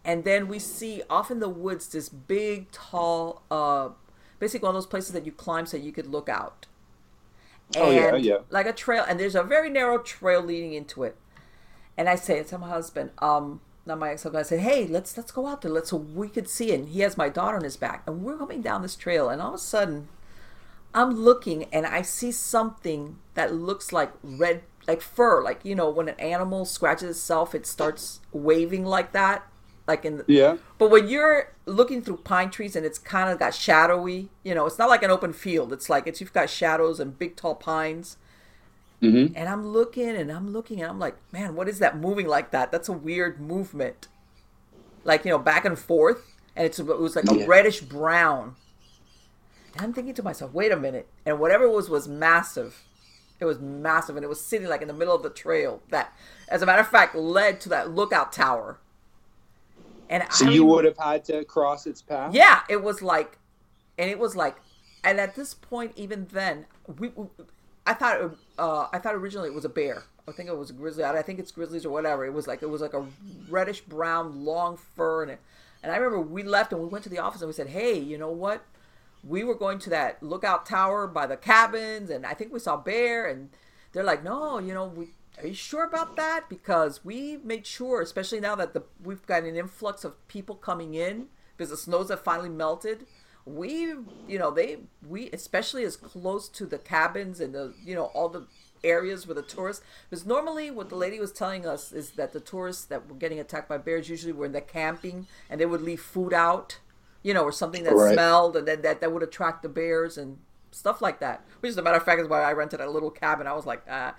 and 0.06 0.24
then 0.24 0.48
we 0.48 0.60
see 0.60 1.02
off 1.10 1.32
in 1.32 1.40
the 1.40 1.50
woods 1.50 1.88
this 1.88 2.10
big, 2.10 2.70
tall, 2.72 3.42
uh, 3.50 3.90
basically 4.38 4.68
one 4.68 4.76
of 4.76 4.84
those 4.84 4.86
places 4.86 5.14
that 5.14 5.26
you 5.26 5.32
climb 5.32 5.66
so 5.66 5.78
you 5.78 5.92
could 5.92 6.06
look 6.06 6.30
out. 6.30 6.68
Oh, 7.76 7.90
yeah, 7.90 8.16
yeah. 8.16 8.38
Like 8.52 8.68
a 8.68 8.74
trail, 8.74 9.04
and 9.08 9.20
there's 9.20 9.34
a 9.34 9.42
very 9.42 9.72
narrow 9.72 9.98
trail 9.98 10.44
leading 10.44 10.74
into 10.74 11.02
it. 11.02 11.16
And 11.98 12.08
I 12.08 12.16
say 12.16 12.44
to 12.44 12.58
my 12.60 12.70
husband, 12.70 13.12
um, 13.18 13.62
not 13.88 13.98
my 13.98 14.12
ex-husband, 14.12 14.40
I 14.40 14.44
said, 14.44 14.60
"Hey, 14.60 14.86
let's 14.86 15.18
let's 15.18 15.32
go 15.32 15.48
out 15.48 15.62
there. 15.62 15.72
Let's 15.72 15.90
so 15.90 15.98
we 15.98 16.28
could 16.30 16.48
see." 16.48 16.72
it." 16.72 16.82
And 16.82 16.90
he 16.90 17.00
has 17.00 17.18
my 17.18 17.30
daughter 17.30 17.58
on 17.58 17.64
his 17.64 17.78
back, 17.78 18.04
and 18.06 18.24
we're 18.24 18.38
coming 18.38 18.62
down 18.62 18.82
this 18.82 18.96
trail, 18.96 19.30
and 19.30 19.42
all 19.42 19.50
of 19.50 19.56
a 19.56 19.58
sudden, 19.58 20.08
I'm 20.94 21.12
looking, 21.12 21.66
and 21.74 21.86
I 21.86 22.02
see 22.02 22.32
something 22.32 23.18
that 23.36 23.54
looks 23.54 23.94
like 23.94 24.12
red, 24.24 24.64
like 24.88 25.02
fur, 25.02 25.42
like 25.44 25.64
you 25.64 25.76
know 25.76 25.90
when 25.90 26.10
an 26.10 26.20
animal 26.20 26.66
scratches 26.66 27.10
itself, 27.18 27.56
it 27.56 27.66
starts 27.66 28.20
waving 28.34 28.86
like 28.86 29.12
that, 29.14 29.44
like 29.88 30.04
in 30.06 30.18
the, 30.18 30.26
Yeah. 30.28 30.58
but 30.78 30.90
when 30.92 31.08
you're 31.08 31.54
looking 31.66 32.02
through 32.02 32.18
pine 32.18 32.50
trees 32.50 32.76
and 32.76 32.86
it's 32.86 32.98
kind 33.00 33.30
of 33.30 33.40
got 33.40 33.54
shadowy, 33.56 34.30
you 34.44 34.54
know, 34.54 34.66
it's 34.66 34.78
not 34.78 34.90
like 34.90 35.04
an 35.04 35.12
open 35.12 35.32
field. 35.34 35.72
It's 35.72 35.90
like 35.90 36.08
it's 36.08 36.20
you've 36.20 36.34
got 36.34 36.50
shadows 36.50 37.00
and 37.00 37.18
big 37.18 37.36
tall 37.38 37.56
pines. 37.56 38.18
Mhm. 39.02 39.32
And 39.36 39.50
I'm 39.50 39.66
looking 39.68 40.10
and 40.10 40.32
I'm 40.32 40.52
looking 40.52 40.82
and 40.82 40.90
I'm 40.90 41.00
like, 41.00 41.16
man, 41.32 41.56
what 41.56 41.68
is 41.70 41.80
that 41.80 41.98
moving 41.98 42.28
like 42.28 42.52
that? 42.52 42.72
That's 42.72 42.90
a 42.90 42.94
weird 42.94 43.40
movement. 43.40 44.08
Like 45.04 45.26
you 45.26 45.32
know, 45.32 45.40
back 45.40 45.66
and 45.66 45.78
forth, 45.80 46.24
and 46.56 46.66
it's 46.66 46.80
it 46.80 46.86
was 46.86 47.16
like 47.16 47.30
a 47.32 47.36
Yeah. 47.40 47.46
reddish 47.48 47.82
brown. 47.82 48.56
And 49.74 49.82
I'm 49.84 49.94
thinking 49.94 50.14
to 50.16 50.24
myself, 50.24 50.54
wait 50.54 50.72
a 50.72 50.78
minute, 50.78 51.08
and 51.26 51.40
whatever 51.40 51.66
it 51.66 51.72
was 51.72 51.90
was 51.90 52.08
massive. 52.08 52.84
It 53.40 53.46
was 53.46 53.60
massive, 53.60 54.16
and 54.16 54.24
it 54.24 54.28
was 54.30 54.44
sitting 54.44 54.68
like 54.68 54.82
in 54.82 54.88
the 54.88 54.94
middle 54.94 55.16
of 55.16 55.24
the 55.24 55.30
trail. 55.30 55.82
That, 55.90 56.14
as 56.48 56.62
a 56.62 56.66
matter 56.66 56.82
of 56.82 56.88
fact, 56.88 57.16
led 57.16 57.60
to 57.62 57.70
that 57.70 57.90
lookout 57.90 58.32
tower. 58.32 58.80
And 60.10 60.24
So 60.30 60.46
I 60.46 60.50
you 60.50 60.66
would 60.66 60.86
have 60.86 60.98
had 60.98 61.24
to 61.26 61.44
cross 61.46 61.88
its 61.88 62.02
path. 62.02 62.36
yeah, 62.36 62.62
it 62.70 62.84
was 62.84 63.02
like, 63.02 63.38
and 63.98 64.10
it 64.10 64.20
was 64.20 64.36
like, 64.36 64.58
and 65.04 65.20
at 65.20 65.36
this 65.36 65.54
point, 65.54 65.94
even 65.96 66.28
then, 66.32 66.66
we, 67.00 67.10
we 67.10 67.28
I 67.86 67.94
thought, 67.94 68.22
it, 68.22 68.32
uh, 68.60 68.88
I 68.94 69.00
thought 69.00 69.16
originally 69.16 69.50
it 69.50 69.56
was 69.56 69.66
a 69.66 69.70
bear. 69.70 70.04
I 70.28 70.32
think 70.34 70.50
it 70.50 70.58
was 70.58 70.70
a 70.70 70.74
grizzly. 70.74 71.04
I 71.04 71.22
think 71.24 71.40
it's 71.40 71.52
grizzlies 71.52 71.86
or 71.86 71.90
whatever. 71.90 72.26
It 72.26 72.34
was 72.34 72.48
like 72.48 72.62
it 72.62 72.70
was 72.70 72.82
like 72.82 72.94
a 72.94 73.06
reddish 73.50 73.82
brown, 73.82 74.46
long 74.46 74.78
fur, 74.78 75.24
and 75.24 75.32
it, 75.32 75.40
and 75.82 75.92
I 75.92 75.96
remember 75.98 76.22
we 76.22 76.44
left 76.44 76.72
and 76.72 76.82
we 76.82 76.88
went 76.88 77.04
to 77.06 77.10
the 77.10 77.18
office 77.20 77.42
and 77.42 77.48
we 77.50 77.54
said, 77.54 77.68
hey, 77.68 77.98
you 77.98 78.18
know 78.18 78.30
what? 78.32 78.64
We 79.24 79.44
were 79.44 79.56
going 79.56 79.80
to 79.80 79.90
that 79.92 80.22
lookout 80.24 80.66
tower 80.66 81.08
by 81.08 81.28
the 81.28 81.38
cabins, 81.38 82.10
and 82.10 82.26
I 82.26 82.34
think 82.34 82.52
we 82.52 82.60
saw 82.60 82.78
bear, 82.78 83.28
and 83.28 83.50
they're 83.94 84.04
like, 84.04 84.24
no, 84.24 84.60
you 84.60 84.74
know, 84.74 84.86
we. 84.86 85.10
Are 85.38 85.48
you 85.48 85.54
sure 85.54 85.86
about 85.86 86.18
that? 86.18 86.50
Because 86.50 87.06
we 87.06 87.38
made 87.38 87.66
sure, 87.66 88.02
especially 88.02 88.42
now 88.42 88.54
that 88.56 88.74
the 88.74 88.84
we've 89.02 89.26
got 89.26 89.44
an 89.44 89.56
influx 89.56 90.04
of 90.04 90.28
people 90.28 90.56
coming 90.56 90.94
in 90.94 91.28
because 91.56 91.70
the 91.70 91.78
snows 91.78 92.10
have 92.10 92.22
finally 92.22 92.50
melted. 92.50 93.08
We, 93.46 93.94
you 94.28 94.38
know, 94.38 94.52
they 94.52 94.80
we 95.08 95.32
especially 95.32 95.84
as 95.84 95.96
close 95.96 96.50
to 96.50 96.66
the 96.66 96.78
cabins 96.78 97.40
and 97.40 97.56
the 97.56 97.74
you 97.84 97.96
know 97.96 98.06
all 98.14 98.28
the 98.30 98.46
areas 98.84 99.28
where 99.28 99.36
the 99.36 99.42
tourists. 99.42 99.84
Because 100.10 100.26
normally, 100.26 100.72
what 100.72 100.90
the 100.90 100.96
lady 100.96 101.20
was 101.20 101.32
telling 101.32 101.66
us 101.66 101.92
is 101.92 102.12
that 102.12 102.34
the 102.34 102.40
tourists 102.40 102.86
that 102.86 103.08
were 103.08 103.16
getting 103.16 103.40
attacked 103.40 103.70
by 103.70 103.78
bears 103.78 104.10
usually 104.10 104.34
were 104.34 104.46
in 104.46 104.52
the 104.52 104.62
camping 104.62 105.28
and 105.50 105.60
they 105.60 105.66
would 105.66 105.82
leave 105.82 106.02
food 106.02 106.34
out, 106.34 106.80
you 107.24 107.34
know, 107.34 107.44
or 107.44 107.52
something 107.52 107.84
that 107.84 107.94
Right. 107.96 108.14
smelled 108.14 108.56
and 108.56 108.68
then 108.68 108.82
that 108.82 109.02
that 109.02 109.12
would 109.12 109.24
attract 109.24 109.64
the 109.64 109.70
bears 109.70 110.18
and 110.18 110.40
stuff 110.72 111.02
like 111.02 111.20
that. 111.20 111.44
Which, 111.60 111.70
as 111.72 111.78
a 111.78 111.82
matter 111.82 111.98
of 111.98 112.04
fact, 112.04 112.22
is 112.22 112.28
why 112.28 112.42
I 112.42 112.54
rented 112.54 112.80
a 112.80 112.90
little 112.90 113.12
cabin. 113.12 113.48
I 113.48 113.54
was 113.54 113.66
like, 113.66 113.84
ah. 113.90 114.16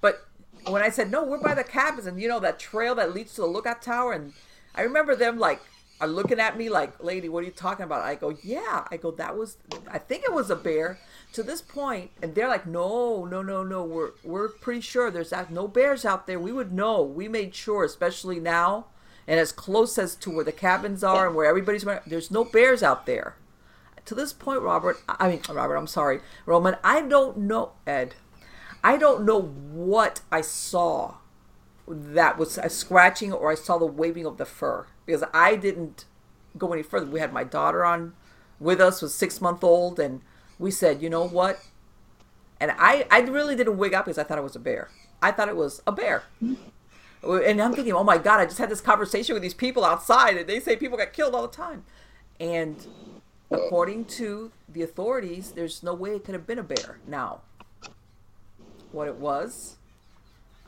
But 0.00 0.26
when 0.66 0.82
I 0.82 0.88
said 0.90 1.10
no, 1.10 1.22
we're 1.24 1.40
by 1.40 1.54
the 1.54 1.64
cabins, 1.64 2.06
and 2.06 2.20
you 2.20 2.28
know 2.28 2.40
that 2.40 2.58
trail 2.58 2.94
that 2.96 3.14
leads 3.14 3.34
to 3.34 3.42
the 3.42 3.46
lookout 3.46 3.82
tower, 3.82 4.12
and 4.12 4.32
I 4.74 4.82
remember 4.82 5.14
them 5.14 5.38
like 5.38 5.60
are 6.00 6.08
looking 6.08 6.40
at 6.40 6.56
me 6.56 6.70
like, 6.70 7.02
"Lady, 7.04 7.28
what 7.28 7.42
are 7.42 7.46
you 7.46 7.52
talking 7.52 7.84
about?" 7.84 8.00
I 8.02 8.14
go, 8.14 8.30
"Yeah." 8.42 8.86
I 8.90 8.96
go, 8.96 9.10
"That 9.10 9.36
was, 9.36 9.58
I 9.90 9.98
think 9.98 10.24
it 10.24 10.32
was 10.32 10.50
a 10.50 10.56
bear." 10.56 10.98
To 11.34 11.44
this 11.44 11.60
point, 11.62 12.10
and 12.20 12.34
they're 12.34 12.48
like, 12.48 12.66
"No, 12.66 13.24
no, 13.24 13.40
no, 13.40 13.62
no. 13.62 13.84
We're 13.84 14.10
we're 14.24 14.48
pretty 14.48 14.80
sure 14.80 15.10
there's 15.12 15.32
no 15.50 15.68
bears 15.68 16.04
out 16.04 16.26
there. 16.26 16.40
We 16.40 16.50
would 16.50 16.72
know. 16.72 17.02
We 17.02 17.28
made 17.28 17.54
sure, 17.54 17.84
especially 17.84 18.40
now, 18.40 18.86
and 19.30 19.38
as 19.38 19.52
close 19.52 19.96
as 19.96 20.14
to 20.16 20.30
where 20.30 20.44
the 20.44 20.52
cabins 20.52 21.02
are 21.02 21.28
and 21.28 21.36
where 21.36 21.46
everybody's. 21.46 21.86
There's 22.06 22.30
no 22.30 22.44
bears 22.44 22.82
out 22.82 23.06
there." 23.06 23.36
To 24.06 24.14
this 24.14 24.32
point, 24.32 24.60
Robert, 24.60 25.00
I 25.08 25.28
mean 25.28 25.40
Robert, 25.48 25.76
I'm 25.76 25.86
sorry, 25.86 26.20
Roman. 26.44 26.76
I 26.82 27.00
don't 27.00 27.38
know, 27.38 27.72
Ed. 27.86 28.16
I 28.82 28.96
don't 28.96 29.24
know 29.24 29.40
what 29.40 30.22
I 30.32 30.40
saw 30.40 31.14
that 31.86 32.38
was 32.38 32.58
a 32.58 32.68
scratching 32.68 33.32
or 33.32 33.50
I 33.50 33.54
saw 33.54 33.78
the 33.78 33.86
waving 33.86 34.26
of 34.26 34.38
the 34.38 34.44
fur 34.44 34.86
because 35.06 35.24
I 35.34 35.56
didn't 35.56 36.06
go 36.56 36.72
any 36.72 36.82
further. 36.82 37.06
We 37.06 37.20
had 37.20 37.32
my 37.32 37.44
daughter 37.44 37.84
on 37.84 38.14
with 38.58 38.80
us, 38.80 39.02
was 39.02 39.14
six 39.14 39.40
month 39.40 39.64
old, 39.64 39.98
and 39.98 40.20
we 40.58 40.70
said, 40.70 41.02
you 41.02 41.10
know 41.10 41.26
what? 41.26 41.60
And 42.60 42.72
I, 42.78 43.06
I 43.10 43.20
really 43.20 43.56
didn't 43.56 43.78
wig 43.78 43.94
up 43.94 44.04
because 44.04 44.18
I 44.18 44.22
thought 44.24 44.38
it 44.38 44.44
was 44.44 44.56
a 44.56 44.60
bear. 44.60 44.90
I 45.22 45.32
thought 45.32 45.48
it 45.48 45.56
was 45.56 45.82
a 45.86 45.92
bear. 45.92 46.24
And 47.22 47.60
I'm 47.60 47.74
thinking, 47.74 47.92
oh 47.92 48.04
my 48.04 48.18
God, 48.18 48.40
I 48.40 48.46
just 48.46 48.58
had 48.58 48.70
this 48.70 48.80
conversation 48.80 49.34
with 49.34 49.42
these 49.42 49.54
people 49.54 49.84
outside 49.84 50.36
and 50.36 50.46
they 50.46 50.60
say 50.60 50.76
people 50.76 50.96
got 50.96 51.12
killed 51.12 51.34
all 51.34 51.42
the 51.42 51.54
time. 51.54 51.84
And 52.38 52.86
according 53.50 54.06
to 54.06 54.52
the 54.68 54.82
authorities, 54.82 55.52
there's 55.52 55.82
no 55.82 55.92
way 55.92 56.10
it 56.16 56.24
could 56.24 56.34
have 56.34 56.46
been 56.46 56.58
a 56.58 56.62
bear. 56.62 56.98
Now, 57.06 57.40
what 58.92 59.08
it 59.08 59.16
was, 59.16 59.76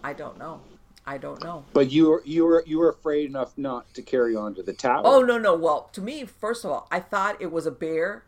I 0.04 0.12
don't 0.12 0.38
know. 0.38 0.60
I 1.06 1.18
don't 1.18 1.42
know. 1.42 1.64
But 1.72 1.90
you 1.90 2.08
were 2.08 2.22
you 2.24 2.44
were 2.44 2.62
you 2.66 2.78
were 2.78 2.90
afraid 2.90 3.28
enough 3.28 3.56
not 3.56 3.92
to 3.94 4.02
carry 4.02 4.36
on 4.36 4.54
to 4.54 4.62
the 4.62 4.72
tower. 4.72 5.02
Oh 5.04 5.22
no 5.22 5.36
no. 5.36 5.54
Well, 5.54 5.90
to 5.94 6.00
me, 6.00 6.24
first 6.24 6.64
of 6.64 6.70
all, 6.70 6.86
I 6.92 7.00
thought 7.00 7.40
it 7.40 7.50
was 7.50 7.66
a 7.66 7.72
bear, 7.72 8.22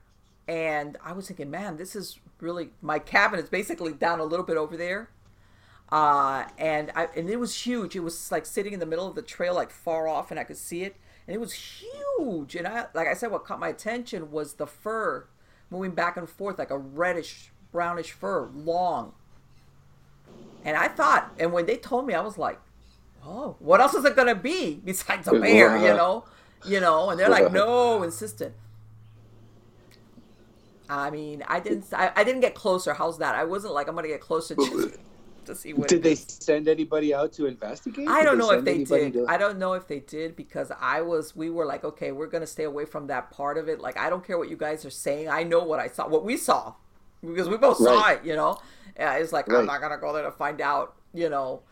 and 0.48 0.96
I 1.04 1.12
was 1.12 1.28
thinking, 1.28 1.50
man, 1.50 1.76
this 1.76 1.94
is 1.94 2.18
really 2.40 2.70
my 2.82 2.98
cabin 2.98 3.38
is 3.38 3.48
basically 3.48 3.92
down 3.92 4.18
a 4.18 4.24
little 4.24 4.44
bit 4.44 4.56
over 4.56 4.76
there, 4.76 5.08
uh, 5.90 6.44
and 6.58 6.90
I 6.94 7.08
and 7.16 7.28
it 7.28 7.38
was 7.38 7.54
huge. 7.66 7.94
It 7.94 8.00
was 8.00 8.32
like 8.32 8.46
sitting 8.46 8.72
in 8.72 8.80
the 8.80 8.86
middle 8.86 9.06
of 9.06 9.14
the 9.14 9.22
trail, 9.22 9.54
like 9.54 9.70
far 9.70 10.08
off, 10.08 10.30
and 10.30 10.40
I 10.40 10.44
could 10.44 10.56
see 10.56 10.82
it, 10.82 10.96
and 11.26 11.34
it 11.34 11.38
was 11.38 11.52
huge. 11.52 12.56
And 12.56 12.66
I, 12.66 12.86
like 12.94 13.06
I 13.06 13.14
said, 13.14 13.30
what 13.30 13.44
caught 13.44 13.60
my 13.60 13.68
attention 13.68 14.30
was 14.30 14.54
the 14.54 14.66
fur 14.66 15.26
moving 15.70 15.92
back 15.92 16.16
and 16.16 16.28
forth, 16.28 16.58
like 16.58 16.70
a 16.70 16.78
reddish 16.78 17.50
brownish 17.72 18.12
fur, 18.12 18.48
long. 18.54 19.12
And 20.64 20.76
I 20.76 20.88
thought, 20.88 21.34
and 21.38 21.52
when 21.52 21.66
they 21.66 21.76
told 21.76 22.06
me, 22.06 22.14
I 22.14 22.20
was 22.20 22.38
like, 22.38 22.58
oh, 23.24 23.56
what 23.58 23.80
else 23.80 23.94
is 23.94 24.04
it 24.04 24.16
gonna 24.16 24.34
be 24.34 24.80
besides 24.84 25.28
a 25.28 25.32
bear, 25.38 25.76
you 25.76 25.94
know? 25.94 26.24
You 26.66 26.80
know, 26.80 27.10
and 27.10 27.20
they're 27.20 27.28
like, 27.28 27.52
no, 27.52 28.02
insistent. 28.02 28.54
I 30.88 31.10
mean, 31.10 31.42
I 31.46 31.60
didn't, 31.60 31.84
I, 31.92 32.12
I 32.16 32.24
didn't 32.24 32.40
get 32.40 32.54
closer. 32.54 32.94
How's 32.94 33.18
that? 33.18 33.34
I 33.34 33.44
wasn't 33.44 33.74
like 33.74 33.88
I'm 33.88 33.94
gonna 33.94 34.08
get 34.08 34.20
closer 34.20 34.54
just 34.54 34.98
to 35.46 35.54
see 35.54 35.72
what. 35.72 35.88
Did 35.88 36.02
they 36.02 36.14
send 36.14 36.68
anybody 36.68 37.14
out 37.14 37.32
to 37.34 37.46
investigate? 37.46 38.08
I 38.08 38.22
don't 38.24 38.38
know 38.38 38.50
if 38.50 38.64
they 38.64 38.84
did. 38.84 39.12
to- 39.14 39.26
I 39.28 39.36
don't 39.36 39.58
know 39.58 39.74
if 39.74 39.86
they 39.86 40.00
did 40.00 40.36
because 40.36 40.70
I 40.80 41.00
was. 41.02 41.34
We 41.36 41.50
were 41.50 41.66
like, 41.66 41.84
okay, 41.84 42.12
we're 42.12 42.26
gonna 42.26 42.46
stay 42.46 42.64
away 42.64 42.84
from 42.84 43.06
that 43.08 43.30
part 43.30 43.58
of 43.58 43.68
it. 43.68 43.80
Like, 43.80 43.96
I 43.98 44.10
don't 44.10 44.24
care 44.26 44.38
what 44.38 44.48
you 44.50 44.56
guys 44.56 44.84
are 44.84 44.90
saying. 44.90 45.28
I 45.28 45.42
know 45.42 45.62
what 45.64 45.80
I 45.80 45.88
saw, 45.88 46.08
what 46.08 46.24
we 46.24 46.36
saw, 46.36 46.74
because 47.20 47.48
we 47.48 47.56
both 47.56 47.78
saw 47.78 48.00
Right. 48.00 48.18
it. 48.18 48.26
You 48.26 48.36
know, 48.36 48.58
yeah, 48.96 49.14
it's 49.14 49.32
like 49.32 49.48
Right. 49.48 49.58
I'm 49.60 49.66
not 49.66 49.80
gonna 49.80 49.98
go 49.98 50.12
there 50.12 50.24
to 50.24 50.32
find 50.32 50.60
out. 50.60 50.94
You 51.12 51.28
know, 51.28 51.62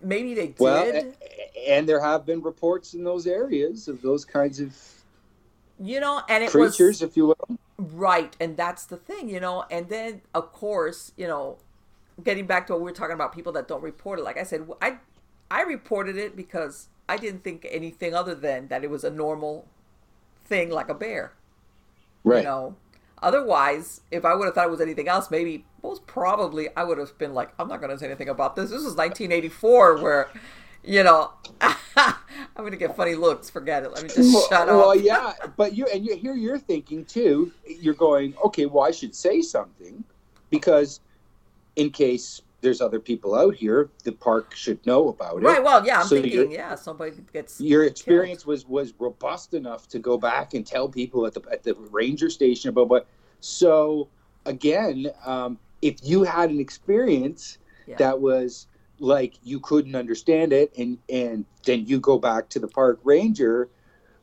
maybe 0.00 0.34
they 0.34 0.48
did. 0.48 0.60
Well, 0.60 0.84
and, 0.94 1.14
and 1.66 1.88
there 1.88 2.00
have 2.00 2.26
been 2.26 2.42
reports 2.42 2.94
in 2.94 3.04
those 3.04 3.26
areas 3.26 3.88
of 3.88 4.02
those 4.02 4.24
kinds 4.24 4.60
of 4.60 4.76
you 5.80 5.98
know, 5.98 6.22
and 6.28 6.44
it 6.44 6.50
creatures, 6.50 6.78
was, 6.78 7.02
if 7.02 7.16
you 7.16 7.26
will. 7.28 7.58
Right, 7.78 8.36
and 8.38 8.56
that's 8.56 8.84
the 8.84 8.96
thing, 8.96 9.28
you 9.28 9.40
know. 9.40 9.64
And 9.70 9.88
then, 9.88 10.20
of 10.34 10.52
course, 10.52 11.10
you 11.16 11.26
know, 11.26 11.58
getting 12.22 12.46
back 12.46 12.66
to 12.66 12.72
what 12.72 12.80
we 12.80 12.84
were 12.84 12.96
talking 12.96 13.14
about, 13.14 13.34
people 13.34 13.52
that 13.52 13.68
don't 13.68 13.82
report 13.82 14.18
it. 14.18 14.22
Like 14.22 14.38
I 14.38 14.42
said, 14.42 14.68
I 14.80 14.98
I 15.50 15.62
reported 15.62 16.16
it 16.16 16.36
because 16.36 16.88
I 17.08 17.16
didn't 17.16 17.44
think 17.44 17.66
anything 17.70 18.14
other 18.14 18.34
than 18.34 18.68
that 18.68 18.84
it 18.84 18.90
was 18.90 19.04
a 19.04 19.10
normal 19.10 19.66
thing, 20.44 20.70
like 20.70 20.88
a 20.88 20.94
bear. 20.94 21.32
Right. 22.24 22.38
You 22.38 22.44
know. 22.44 22.76
Otherwise, 23.22 24.00
if 24.10 24.24
I 24.24 24.34
would 24.34 24.46
have 24.46 24.54
thought 24.54 24.66
it 24.66 24.70
was 24.70 24.80
anything 24.80 25.06
else, 25.06 25.30
maybe 25.30 25.64
most 25.82 26.06
probably 26.06 26.68
I 26.76 26.82
would 26.82 26.98
have 26.98 27.16
been 27.18 27.34
like, 27.34 27.50
I'm 27.58 27.68
not 27.68 27.80
going 27.80 27.92
to 27.92 27.98
say 27.98 28.06
anything 28.06 28.28
about 28.28 28.56
this. 28.56 28.70
This 28.70 28.80
is 28.80 28.96
1984, 28.96 30.02
where 30.02 30.28
you 30.84 31.02
know, 31.04 31.30
I'm 31.60 32.14
gonna 32.56 32.76
get 32.76 32.96
funny 32.96 33.14
looks. 33.14 33.48
Forget 33.48 33.84
it. 33.84 33.92
Let 33.92 34.02
me 34.02 34.08
just 34.08 34.34
well, 34.34 34.46
shut 34.48 34.68
up. 34.68 34.76
Well, 34.76 34.96
yeah, 34.96 35.32
but 35.56 35.76
you 35.76 35.86
and 35.86 36.04
you 36.04 36.16
here 36.16 36.34
you're 36.34 36.58
thinking 36.58 37.04
too. 37.04 37.52
You're 37.66 37.94
going, 37.94 38.34
okay, 38.44 38.66
well, 38.66 38.84
I 38.84 38.90
should 38.90 39.14
say 39.14 39.42
something 39.42 40.02
because 40.50 41.00
in 41.76 41.90
case 41.90 42.42
there's 42.60 42.80
other 42.80 43.00
people 43.00 43.34
out 43.34 43.54
here, 43.54 43.90
the 44.04 44.12
park 44.12 44.54
should 44.54 44.84
know 44.86 45.08
about 45.08 45.38
it. 45.38 45.42
Right. 45.42 45.62
Well, 45.62 45.84
yeah, 45.84 46.00
I'm 46.00 46.06
so 46.06 46.20
thinking, 46.22 46.52
yeah, 46.52 46.76
somebody 46.76 47.12
gets. 47.32 47.60
Your 47.60 47.84
experience 47.84 48.44
killed. 48.44 48.52
was 48.52 48.66
was 48.66 48.94
robust 48.98 49.54
enough 49.54 49.88
to 49.88 49.98
go 49.98 50.16
back 50.16 50.54
and 50.54 50.66
tell 50.66 50.88
people 50.88 51.26
at 51.26 51.34
the 51.34 51.42
at 51.50 51.62
the 51.62 51.74
ranger 51.90 52.30
station 52.30 52.70
about 52.70 52.88
what. 52.88 53.06
So 53.40 54.08
again, 54.46 55.08
um, 55.26 55.58
if 55.82 55.96
you 56.02 56.22
had 56.22 56.50
an 56.50 56.60
experience 56.60 57.58
yeah. 57.86 57.96
that 57.96 58.20
was 58.20 58.68
like 58.98 59.34
you 59.42 59.58
couldn't 59.60 59.96
understand 59.96 60.52
it 60.52 60.72
and 60.78 60.96
and 61.08 61.44
then 61.64 61.84
you 61.86 61.98
go 61.98 62.18
back 62.18 62.48
to 62.48 62.60
the 62.60 62.68
park 62.68 63.00
ranger 63.02 63.68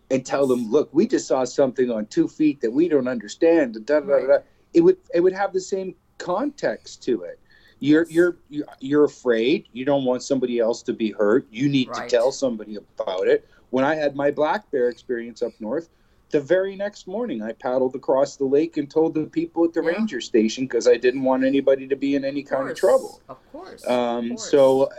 and 0.09 0.26
tell 0.26 0.47
them 0.47 0.71
look 0.71 0.89
we 0.93 1.05
just 1.05 1.27
saw 1.27 1.43
something 1.43 1.91
on 1.91 2.05
two 2.05 2.27
feet 2.27 2.61
that 2.61 2.71
we 2.71 2.88
don't 2.88 3.07
understand 3.07 3.73
da, 3.85 3.99
da, 3.99 4.05
right. 4.05 4.27
da, 4.27 4.38
it 4.73 4.81
would 4.81 4.97
it 5.13 5.19
would 5.19 5.34
have 5.34 5.51
the 5.51 5.59
same 5.59 5.93
context 6.20 7.02
to 7.04 7.24
it. 7.24 7.40
You're 7.80 8.06
you're 8.10 8.38
you're 8.80 9.06
afraid. 9.06 9.68
You 9.72 9.86
don't 9.86 10.06
want 10.06 10.22
somebody 10.22 10.60
else 10.60 10.84
to 10.84 10.94
be 10.94 11.12
hurt. 11.12 11.48
You 11.50 11.70
need 11.70 11.90
right. 11.90 12.10
to 12.10 12.16
tell 12.16 12.32
somebody 12.32 12.76
about 12.76 13.28
it. 13.28 13.48
When 13.72 13.86
i 13.86 13.96
had 13.96 14.16
my 14.16 14.32
black 14.32 14.70
bear 14.72 14.90
experience 14.90 15.41
up 15.41 15.54
north 15.60 15.90
the 16.32 16.40
very 16.40 16.76
next 16.76 17.08
morning 17.08 17.41
i 17.41 17.52
paddled 17.52 17.96
across 17.96 18.36
the 18.36 18.46
lake 18.46 18.78
and 18.78 18.90
told 18.90 19.14
the 19.14 19.26
people 19.26 19.66
at 19.66 19.74
the 19.74 19.82
yeah. 19.82 19.90
ranger 19.90 20.22
station 20.22 20.66
because 20.66 20.88
i 20.88 20.96
didn't 20.96 21.24
want 21.24 21.44
anybody 21.44 21.88
to 21.88 21.96
be 21.96 22.16
in 22.16 22.24
any 22.24 22.44
kind 22.44 22.64
of, 22.64 22.72
of 22.72 22.78
trouble. 22.78 23.22
Of 23.30 23.52
course, 23.52 23.86
um, 23.88 24.32
of 24.32 24.38
course. 24.38 24.52
so 24.52 24.90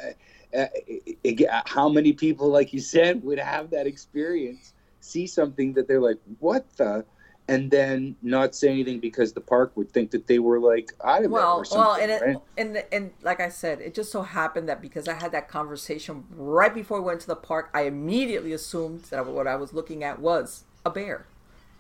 uh, 0.57 0.59
uh, 0.59 1.63
how 1.67 1.89
many 1.89 2.13
people 2.13 2.49
like 2.49 2.73
you 2.73 2.81
said 2.81 3.23
would 3.23 3.39
have 3.39 3.71
that 3.71 3.87
experience 3.87 4.75
see 5.01 5.27
something 5.27 5.73
that 5.75 5.87
they're 5.89 6.01
like 6.01 6.19
what 6.41 6.67
the 6.77 7.05
and 7.51 7.71
then 7.71 8.17
not 8.23 8.55
say 8.55 8.69
anything 8.69 9.01
because 9.01 9.33
the 9.33 9.41
park 9.41 9.73
would 9.77 9.91
think 9.91 10.13
that 10.13 10.27
they 10.27 10.39
were 10.39 10.61
like 10.61 10.93
out 11.05 11.25
of 11.25 11.31
well, 11.31 11.57
it 11.57 11.61
or 11.61 11.65
something. 11.65 12.09
Well, 12.09 12.19
and, 12.19 12.37
right? 12.37 12.43
and 12.57 12.85
and 12.93 13.11
like 13.23 13.41
I 13.41 13.49
said, 13.49 13.81
it 13.81 13.95
just 13.95 14.13
so 14.13 14.23
happened 14.23 14.69
that 14.69 14.81
because 14.81 15.09
I 15.09 15.15
had 15.15 15.33
that 15.33 15.49
conversation 15.49 16.25
right 16.31 16.73
before 16.73 17.01
we 17.01 17.07
went 17.07 17.21
to 17.23 17.27
the 17.27 17.37
park, 17.37 17.71
I 17.75 17.83
immediately 17.83 18.53
assumed 18.53 19.03
that 19.11 19.27
what 19.27 19.47
I 19.47 19.57
was 19.57 19.73
looking 19.73 20.05
at 20.05 20.21
was 20.21 20.65
a 20.87 20.91
bear 20.91 21.27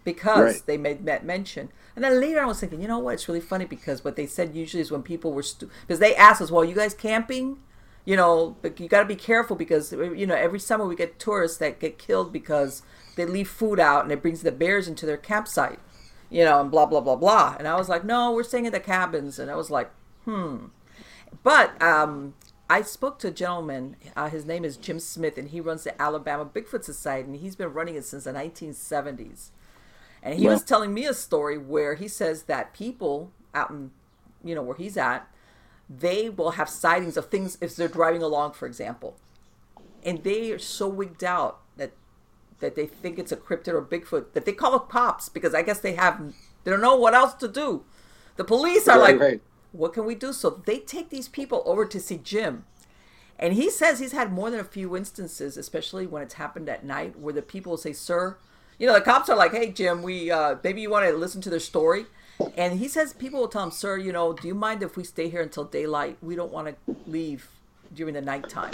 because 0.05 0.55
right. 0.55 0.62
they 0.66 0.76
made 0.76 1.05
that 1.06 1.24
mention. 1.24 1.70
And 1.94 2.05
then 2.05 2.20
later 2.20 2.40
I 2.40 2.47
was 2.47 2.60
thinking, 2.60 2.80
you 2.80 2.88
know 2.88 2.98
what? 2.98 3.14
It's 3.14 3.28
really 3.28 3.40
funny 3.40 3.64
because 3.64 4.05
what 4.05 4.16
they 4.16 4.26
said 4.26 4.55
usually 4.55 4.80
is 4.80 4.90
when 4.90 5.02
people 5.02 5.32
were 5.32 5.42
stu- 5.42 5.70
because 5.82 6.01
they 6.01 6.16
asked 6.16 6.42
us, 6.42 6.51
"Well, 6.51 6.64
you 6.64 6.74
guys 6.74 6.94
camping?" 6.94 7.59
You 8.05 8.16
know, 8.16 8.56
but 8.62 8.81
you 8.81 8.89
got 8.89 9.01
to 9.01 9.06
be 9.06 9.16
careful 9.16 9.56
because 9.56 9.93
you 9.93 10.27
know 10.27 10.35
every 10.35 10.59
summer 10.59 10.86
we 10.86 10.97
get 10.97 11.18
tourists 11.18 11.59
that 11.59 11.81
get 11.81 11.98
killed 11.98 12.32
because 12.32 12.82
they 13.16 13.27
leave 13.27 13.48
food 13.48 13.78
out 13.78 14.05
and 14.05 14.12
it 14.12 14.22
brings 14.22 14.40
the 14.40 14.52
bears 14.52 14.89
into 14.89 15.06
their 15.06 15.16
campsite. 15.16 15.78
You 16.31 16.44
know, 16.44 16.60
and 16.60 16.70
blah 16.70 16.86
blah 16.86 17.01
blah 17.01 17.16
blah. 17.16 17.56
And 17.59 17.68
I 17.68 17.77
was 17.77 17.89
like, 17.89 18.05
"No, 18.05 18.32
we're 18.32 18.43
staying 18.43 18.66
at 18.66 18.72
the 18.72 18.81
cabins." 18.81 19.39
And 19.39 19.51
I 19.51 19.55
was 19.55 19.70
like, 19.70 19.90
"Hmm." 20.24 20.66
But 21.43 21.81
um, 21.82 22.35
I 22.68 22.82
spoke 22.82 23.18
to 23.20 23.28
a 23.28 23.32
gentleman. 23.32 23.97
Uh, 24.16 24.28
his 24.28 24.44
name 24.47 24.64
is 24.64 24.77
Jim 24.77 25.01
Smith, 25.01 25.36
and 25.36 25.48
he 25.48 25.60
runs 25.60 25.85
the 25.85 26.01
Alabama 26.01 26.44
Bigfoot 26.44 26.85
Society, 26.85 27.27
and 27.27 27.36
he's 27.36 27.56
been 27.56 27.72
running 27.72 27.97
it 27.97 28.05
since 28.05 28.24
the 28.24 28.32
1970s. 28.32 29.51
And 30.22 30.39
he 30.39 30.47
was 30.47 30.62
telling 30.62 30.93
me 30.93 31.06
a 31.06 31.14
story 31.14 31.56
where 31.59 31.94
he 31.94 32.06
says 32.06 32.43
that 32.44 32.74
people 32.74 33.32
out 33.55 33.70
in, 33.70 33.90
you 34.44 34.55
know, 34.55 34.62
where 34.62 34.77
he's 34.77 34.97
at, 34.97 35.27
they 35.91 36.31
will 36.31 36.53
have 36.53 36.69
sightings 36.69 37.17
of 37.17 37.27
things 37.27 37.59
if 37.61 37.75
they're 37.75 37.89
driving 37.89 38.23
along, 38.23 38.53
for 38.53 38.67
example, 38.67 39.17
and 40.05 40.23
they 40.23 40.53
are 40.53 40.59
so 40.59 40.89
wigged 40.89 41.25
out 41.25 41.61
that 41.77 41.91
that 42.61 42.77
they 42.77 42.87
think 42.87 43.19
it's 43.19 43.33
a 43.33 43.37
cryptid 43.37 43.75
or 43.75 43.83
Bigfoot 43.83 44.33
that 44.33 44.45
they 44.45 44.53
call 44.53 44.77
it 44.77 44.89
pops 44.89 45.29
because 45.29 45.55
I 45.55 45.62
guess 45.62 45.81
they 45.81 45.95
have 45.95 46.33
they 46.62 46.71
don't 46.71 46.81
know 46.81 46.97
what 46.97 47.15
else 47.15 47.35
to 47.35 47.49
do. 47.49 47.83
The 48.37 48.45
police 48.45 48.87
are 48.87 49.01
right, 49.01 49.19
like, 49.19 49.21
right. 49.21 49.41
what 49.73 49.93
can 49.93 50.05
we 50.05 50.15
do? 50.15 50.33
So 50.33 50.62
they 50.65 50.79
take 50.79 51.11
these 51.11 51.29
people 51.29 51.62
over 51.67 51.85
to 51.85 52.01
see 52.01 52.19
Jim. 52.19 52.65
And 53.39 53.55
he 53.55 53.71
says 53.71 53.99
he's 53.99 54.12
had 54.12 54.33
more 54.33 54.51
than 54.51 54.61
a 54.61 54.65
few 54.65 54.97
instances, 54.97 55.57
especially 55.57 56.07
when 56.07 56.23
it's 56.23 56.35
happened 56.35 56.69
at 56.69 56.85
night, 56.85 57.19
where 57.19 57.33
the 57.33 57.43
people 57.43 57.77
say, 57.79 57.95
Sir, 57.95 58.37
you 58.79 58.87
know, 58.87 58.95
the 58.95 59.01
cops 59.01 59.29
are 59.29 59.37
like, 59.37 59.53
"Hey, 59.53 59.71
Jim, 59.73 60.03
we 60.03 60.31
uh, 60.31 60.57
maybe 60.62 60.81
you 60.81 60.91
want 60.91 61.07
to 61.07 61.17
listen 61.17 61.41
to 61.43 61.51
their 61.51 61.61
story." 61.61 62.07
And 62.57 62.79
he 62.79 62.89
says 62.89 63.12
people 63.12 63.41
will 63.41 63.49
tell 63.49 63.65
him, 63.65 63.71
"Sir, 63.71 63.97
you 63.97 64.12
know, 64.12 64.33
do 64.33 64.49
you 64.49 64.55
mind 64.55 64.83
if 64.83 64.97
we 64.97 65.05
stay 65.05 65.29
here 65.29 65.43
until 65.43 65.65
daylight? 65.65 66.19
We 66.23 66.37
don't 66.37 66.53
want 66.53 66.69
to 66.69 66.97
leave 67.07 67.49
during 67.95 68.15
the 68.15 68.21
nighttime." 68.21 68.73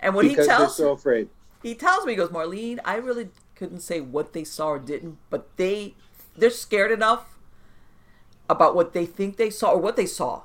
And 0.00 0.14
what 0.14 0.24
he 0.24 0.34
tells 0.34 0.76
so 0.76 0.92
afraid. 0.92 1.28
He 1.62 1.74
tells 1.74 2.06
me, 2.06 2.12
he 2.12 2.16
goes, 2.16 2.30
"Marlene, 2.30 2.78
I 2.84 2.96
really 2.96 3.30
couldn't 3.54 3.80
say 3.80 4.00
what 4.00 4.32
they 4.32 4.44
saw 4.44 4.68
or 4.68 4.78
didn't, 4.78 5.18
but 5.30 5.56
they 5.56 5.94
they're 6.36 6.50
scared 6.50 6.92
enough 6.92 7.36
about 8.48 8.74
what 8.74 8.92
they 8.92 9.04
think 9.04 9.36
they 9.36 9.50
saw 9.50 9.72
or 9.72 9.78
what 9.78 9.96
they 9.96 10.06
saw 10.06 10.42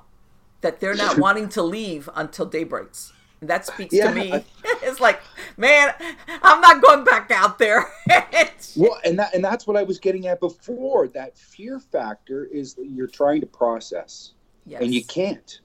that 0.61 0.79
they're 0.79 0.95
not 0.95 1.17
wanting 1.25 1.49
to 1.49 1.61
leave 1.61 2.09
until 2.15 2.45
day 2.45 2.63
breaks." 2.63 3.13
that 3.47 3.65
speaks 3.65 3.93
yeah, 3.93 4.09
to 4.09 4.15
me. 4.15 4.33
I, 4.33 4.43
it's 4.83 4.99
like, 4.99 5.21
man, 5.57 5.93
I'm 6.41 6.61
not 6.61 6.81
going 6.81 7.03
back 7.03 7.31
out 7.31 7.57
there. 7.57 7.91
well, 8.75 8.99
and 9.05 9.17
that 9.19 9.33
and 9.33 9.43
that's 9.43 9.67
what 9.67 9.77
I 9.77 9.83
was 9.83 9.99
getting 9.99 10.27
at 10.27 10.39
before. 10.39 11.07
That 11.09 11.37
fear 11.37 11.79
factor 11.79 12.45
is 12.45 12.75
you're 12.77 13.07
trying 13.07 13.41
to 13.41 13.47
process, 13.47 14.33
yes. 14.65 14.81
and 14.81 14.93
you 14.93 15.03
can't. 15.03 15.59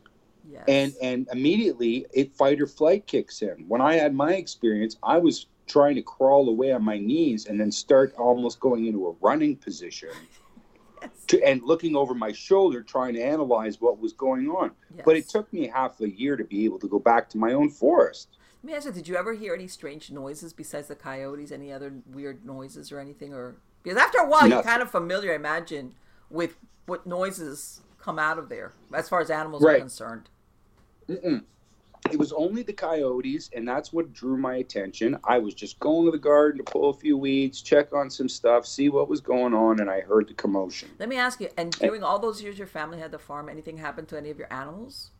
Yes. 0.51 0.65
And 0.66 0.94
and 1.02 1.28
immediately 1.32 2.06
it 2.12 2.35
fight 2.35 2.60
or 2.60 2.66
flight 2.66 3.06
kicks 3.06 3.43
in. 3.43 3.65
When 3.69 3.81
I 3.81 3.94
had 3.94 4.15
my 4.15 4.35
experience, 4.35 4.97
I 5.02 5.19
was 5.19 5.47
trying 5.66 5.94
to 5.97 6.02
crawl 6.02 6.48
away 6.48 6.73
on 6.73 6.82
my 6.82 6.98
knees 6.98 7.47
and 7.47 7.60
then 7.60 7.70
start 7.70 8.15
almost 8.16 8.59
going 8.59 8.86
into 8.86 9.09
a 9.09 9.12
running 9.20 9.55
position 9.55 10.09
to, 11.28 11.43
and 11.44 11.62
looking 11.62 11.94
over 11.94 12.15
my 12.15 12.32
shoulder 12.32 12.82
trying 12.82 13.15
to 13.15 13.20
analyze 13.20 13.81
what 13.81 13.98
was 13.98 14.12
going 14.12 14.48
on. 14.48 14.73
Yes. 14.94 15.02
But 15.05 15.16
it 15.16 15.28
took 15.28 15.52
me 15.52 15.66
half 15.66 16.01
a 16.01 16.09
year 16.09 16.36
to 16.36 16.44
be 16.44 16.65
able 16.65 16.78
to 16.81 16.89
go 16.89 16.98
back 16.98 17.28
to 17.31 17.39
my 17.39 17.52
own 17.52 17.70
forest. 17.70 18.38
Let 18.62 18.64
me 18.64 18.74
ask 18.74 18.86
you, 18.86 18.93
did 18.93 19.09
you 19.09 19.16
ever 19.16 19.35
hear 19.35 19.55
any 19.55 19.68
strange 19.68 20.10
noises 20.10 20.52
besides 20.52 20.89
the 20.89 20.97
coyotes? 20.97 21.52
Any 21.52 21.72
other 21.72 21.93
weird 22.06 22.44
noises 22.44 22.90
or 22.90 22.98
anything? 22.98 23.32
Or 23.32 23.56
because 23.82 23.98
after 23.98 24.18
a 24.18 24.28
while, 24.28 24.40
Nothing. 24.40 24.52
you're 24.52 24.62
kind 24.62 24.82
of 24.82 24.90
familiar, 24.90 25.32
I 25.32 25.36
imagine, 25.36 25.94
with 26.28 26.56
what 26.86 27.06
noises 27.06 27.82
come 27.98 28.18
out 28.18 28.39
of 28.39 28.48
there 28.48 28.72
as 28.93 29.09
far 29.09 29.20
as 29.20 29.30
animals 29.30 29.62
right. 29.62 29.76
are 29.76 29.80
concerned. 29.80 30.28
Mm-mm 31.09 31.44
it 32.10 32.18
was 32.18 32.32
only 32.32 32.62
the 32.62 32.72
coyotes, 32.72 33.51
and 33.55 33.66
that's 33.66 33.93
what 33.93 34.12
drew 34.12 34.36
my 34.36 34.56
attention. 34.56 35.18
I 35.24 35.39
was 35.39 35.55
just 35.55 35.78
going 35.80 36.06
to 36.06 36.12
the 36.12 36.18
garden 36.18 36.64
to 36.64 36.70
pull 36.70 36.90
a 36.90 36.94
few 36.94 37.16
weeds, 37.16 37.62
check 37.62 37.93
on 37.93 38.10
some 38.10 38.28
stuff, 38.28 38.66
see 38.66 38.89
what 38.89 39.09
was 39.09 39.20
going 39.20 39.55
on, 39.55 39.80
and 39.80 39.90
I 39.90 40.01
heard 40.01 40.28
the 40.28 40.35
commotion. 40.35 40.89
Let 40.98 41.09
me 41.09 41.16
ask 41.16 41.40
you, 41.40 41.48
and 41.56 41.74
eh. 41.80 41.86
during 41.86 42.02
all 42.02 42.18
those 42.18 42.43
years 42.43 42.59
your 42.59 42.66
family 42.66 42.98
had 42.98 43.12
the 43.12 43.18
farm, 43.18 43.48
anything 43.48 43.76
happened 43.76 44.09
to 44.09 44.16
any 44.16 44.30
of 44.30 44.39
your 44.39 44.52
animals? 44.52 45.10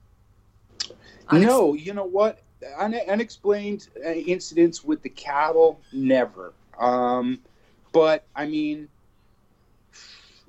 Unex- 1.29 1.43
no, 1.43 1.75
you 1.75 1.93
know 1.93 2.05
what? 2.05 2.43
Unexplained 2.79 3.89
uh, 4.05 4.11
incidents 4.11 4.85
with 4.85 5.03
the 5.03 5.09
cattle, 5.09 5.81
never. 5.93 6.53
Um, 6.79 7.41
but 7.93 8.25
I 8.35 8.47
mean, 8.47 8.89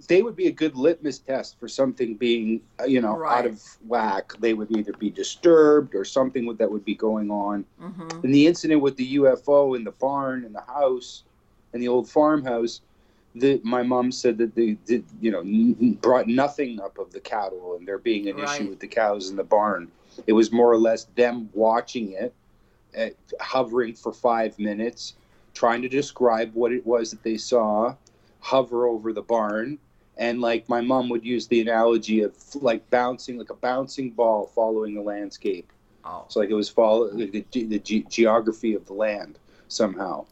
they 0.07 0.21
would 0.21 0.35
be 0.35 0.47
a 0.47 0.51
good 0.51 0.75
litmus 0.75 1.19
test 1.19 1.59
for 1.59 1.67
something 1.67 2.15
being, 2.15 2.61
uh, 2.79 2.85
you 2.85 3.01
know, 3.01 3.17
right. 3.17 3.39
out 3.39 3.45
of 3.45 3.61
whack. 3.87 4.33
They 4.39 4.53
would 4.53 4.75
either 4.75 4.93
be 4.93 5.09
disturbed 5.09 5.93
or 5.95 6.03
something 6.03 6.53
that 6.55 6.69
would 6.69 6.85
be 6.85 6.95
going 6.95 7.29
on. 7.29 7.65
Mm-hmm. 7.81 8.19
And 8.23 8.33
the 8.33 8.47
incident 8.47 8.81
with 8.81 8.95
the 8.97 9.17
UFO 9.17 9.75
in 9.75 9.83
the 9.83 9.91
barn 9.91 10.45
in 10.45 10.53
the 10.53 10.61
house, 10.61 11.23
in 11.73 11.79
the 11.79 11.87
old 11.87 12.09
farmhouse, 12.09 12.81
the, 13.35 13.61
my 13.63 13.83
mom 13.83 14.11
said 14.11 14.37
that 14.39 14.55
they 14.55 14.71
did, 14.85 15.05
you 15.21 15.31
know, 15.31 15.41
n- 15.41 15.97
brought 16.01 16.27
nothing 16.27 16.81
up 16.81 16.97
of 16.97 17.11
the 17.11 17.19
cattle 17.19 17.75
and 17.77 17.87
there 17.87 17.99
being 17.99 18.27
an 18.27 18.37
right. 18.37 18.59
issue 18.59 18.69
with 18.69 18.79
the 18.79 18.87
cows 18.87 19.29
in 19.29 19.35
the 19.35 19.43
barn. 19.43 19.91
It 20.27 20.33
was 20.33 20.51
more 20.51 20.71
or 20.71 20.77
less 20.77 21.05
them 21.15 21.49
watching 21.53 22.13
it, 22.13 22.33
uh, 22.97 23.09
hovering 23.39 23.95
for 23.95 24.13
five 24.13 24.57
minutes, 24.59 25.15
trying 25.53 25.81
to 25.81 25.89
describe 25.89 26.53
what 26.53 26.71
it 26.71 26.85
was 26.85 27.11
that 27.11 27.23
they 27.23 27.37
saw, 27.37 27.95
hover 28.39 28.87
over 28.87 29.13
the 29.13 29.21
barn, 29.21 29.77
and 30.17 30.41
like 30.41 30.67
my 30.67 30.81
mom 30.81 31.09
would 31.09 31.25
use 31.25 31.47
the 31.47 31.61
analogy 31.61 32.21
of 32.21 32.35
like 32.55 32.89
bouncing 32.89 33.37
like 33.37 33.49
a 33.49 33.55
bouncing 33.55 34.11
ball 34.11 34.47
following 34.47 34.93
the 34.93 35.01
landscape 35.01 35.71
Wow. 36.09 36.23
It's 36.25 36.35
like 36.35 36.49
it 36.49 36.55
was 36.55 36.69
follow 36.69 37.09
the, 37.11 37.45
the 37.51 37.79
ge- 37.79 38.07
geography 38.09 38.73
of 38.73 38.85
the 38.85 38.93
land 38.93 39.37
somehow. 39.67 40.25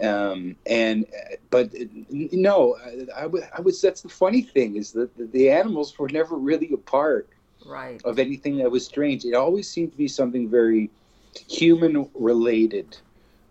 Um, 0.00 0.56
and 0.66 1.06
but 1.50 1.70
no, 2.10 2.76
I, 2.76 3.22
I 3.22 3.26
would 3.26 3.48
I 3.56 3.60
was 3.60 3.80
that's 3.80 4.02
the 4.02 4.08
funny 4.08 4.42
thing 4.42 4.76
is 4.76 4.92
that 4.92 5.16
the, 5.16 5.26
the 5.26 5.50
animals 5.50 5.98
were 5.98 6.08
never 6.08 6.36
really 6.36 6.70
a 6.72 6.76
part 6.76 7.28
Right. 7.64 8.00
of 8.04 8.18
anything 8.18 8.58
that 8.58 8.70
was 8.70 8.84
strange. 8.84 9.24
It 9.24 9.34
always 9.34 9.68
seemed 9.70 9.92
to 9.92 9.98
be 9.98 10.08
something 10.08 10.48
very 10.48 10.90
human 11.48 12.08
related. 12.14 12.96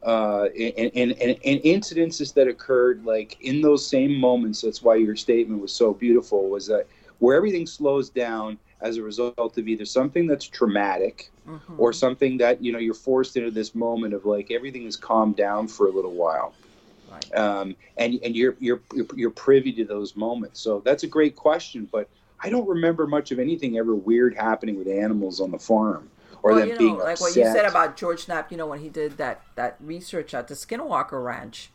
Uh, 0.04 0.46
and, 0.60 0.92
and, 0.96 1.12
and, 1.14 1.38
and 1.46 1.60
incidences 1.62 2.34
that 2.34 2.48
occurred 2.48 3.06
like 3.06 3.38
in 3.42 3.62
those 3.62 3.88
same 3.88 4.16
moments. 4.20 4.62
That's 4.62 4.82
why 4.82 4.96
your 4.96 5.16
statement 5.16 5.62
was 5.62 5.74
so 5.74 5.94
beautiful. 5.94 6.50
Was 6.50 6.68
that 6.68 6.88
where 7.20 7.36
everything 7.36 7.68
slows 7.68 8.10
down 8.10 8.58
as 8.82 8.98
a 8.98 9.04
result 9.04 9.58
of 9.58 9.68
either 9.68 9.86
something 9.86 10.26
that's 10.26 10.46
traumatic 10.46 11.30
Mhm. 11.48 11.60
or 11.78 11.94
something 11.94 12.38
that 12.38 12.64
you 12.64 12.72
know 12.72 12.80
you're 12.80 12.94
forced 12.96 13.38
into 13.38 13.52
this 13.52 13.76
moment 13.76 14.14
of 14.16 14.26
like 14.26 14.50
everything 14.52 14.86
is 14.86 14.96
calmed 14.96 15.36
down 15.36 15.68
for 15.68 15.88
a 15.88 15.92
little 15.92 16.14
while 16.14 16.54
Right. 17.12 17.36
um, 17.36 17.76
and 17.98 18.20
and 18.24 18.36
you're, 18.36 18.56
you're 18.60 18.82
you're 18.94 19.06
you're 19.16 19.30
privy 19.32 19.72
to 19.74 19.86
those 19.86 20.16
moments. 20.16 20.60
So 20.62 20.82
that's 20.84 21.04
a 21.04 21.08
great 21.08 21.36
question, 21.36 21.88
but 21.92 22.10
I 22.44 22.50
don't 22.50 22.68
remember 22.68 23.08
much 23.08 23.32
of 23.32 23.40
anything 23.40 23.78
ever 23.78 23.96
weird 23.96 24.36
happening 24.36 24.78
with 24.78 24.88
animals 24.88 25.40
on 25.40 25.52
the 25.52 25.60
farm 25.60 26.10
or 26.44 26.52
well, 26.52 26.60
them 26.60 26.70
you 26.70 26.74
know, 26.74 26.80
being 26.80 26.98
like 26.98 27.14
upset. 27.14 27.22
what 27.22 27.36
you 27.36 27.44
said 27.46 27.66
about 27.66 27.98
George 27.98 28.28
Knapp, 28.28 28.52
you 28.52 28.58
know, 28.58 28.68
when 28.68 28.80
he 28.80 28.90
did 28.90 29.18
that 29.18 29.42
that 29.56 29.78
research 29.80 30.34
at 30.34 30.48
the 30.48 30.56
Skinwalker 30.56 31.24
Ranch, 31.24 31.70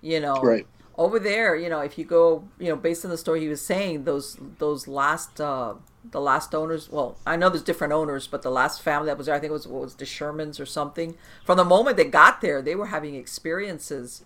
you 0.00 0.20
know, 0.20 0.40
Right. 0.42 0.66
over 0.96 1.18
there, 1.18 1.54
you 1.54 1.68
know, 1.68 1.80
if 1.80 1.98
you 1.98 2.04
go, 2.04 2.48
you 2.58 2.68
know, 2.68 2.76
based 2.76 3.04
on 3.04 3.10
the 3.10 3.18
story 3.18 3.40
he 3.40 3.48
was 3.48 3.64
saying, 3.64 4.04
those 4.04 4.36
those 4.58 4.88
last 4.88 5.40
uh 5.40 5.74
the 6.10 6.20
last 6.20 6.54
owners, 6.54 6.88
well, 6.90 7.18
I 7.26 7.36
know 7.36 7.48
there's 7.50 7.62
different 7.62 7.92
owners, 7.92 8.26
but 8.26 8.42
the 8.42 8.50
last 8.50 8.82
family 8.82 9.06
that 9.06 9.18
was 9.18 9.26
there, 9.26 9.34
I 9.34 9.40
think 9.40 9.50
it 9.50 9.52
was 9.52 9.68
what 9.68 9.82
was 9.82 9.96
the 9.96 10.04
Shermans 10.04 10.58
or 10.58 10.66
something. 10.66 11.16
From 11.44 11.58
the 11.58 11.64
moment 11.64 11.96
they 11.96 12.04
got 12.04 12.40
there, 12.40 12.62
they 12.62 12.74
were 12.74 12.86
having 12.86 13.14
experiences. 13.14 14.24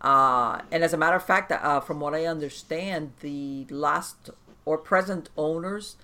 Uh, 0.00 0.60
and 0.70 0.84
as 0.84 0.92
a 0.92 0.98
matter 0.98 1.16
of 1.16 1.24
fact, 1.24 1.50
uh, 1.50 1.80
from 1.80 1.98
what 1.98 2.14
I 2.14 2.26
understand, 2.26 3.12
the 3.20 3.66
last 3.70 4.28
or 4.64 4.78
present 4.78 5.30
owners 5.36 5.96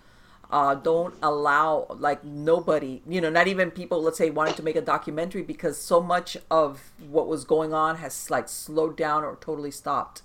uh, 0.51 0.75
don't 0.75 1.15
allow 1.23 1.87
like 1.91 2.25
nobody, 2.25 3.03
you 3.09 3.21
know, 3.21 3.31
not 3.31 3.47
even 3.47 3.71
people, 3.71 4.03
let's 4.03 4.19
say, 4.19 4.31
wanting 4.31 4.55
to 4.55 4.63
make 4.63 4.77
a 4.77 4.81
documentary 4.81 5.43
because 5.43 5.79
so 5.79 6.01
much 6.01 6.37
of 6.51 6.91
what 7.09 7.29
was 7.29 7.45
going 7.45 7.73
on 7.73 7.97
has 7.97 8.31
like 8.31 8.49
slowed 8.49 8.97
down 8.97 9.23
or 9.25 9.37
totally 9.41 9.71
stopped. 9.71 10.23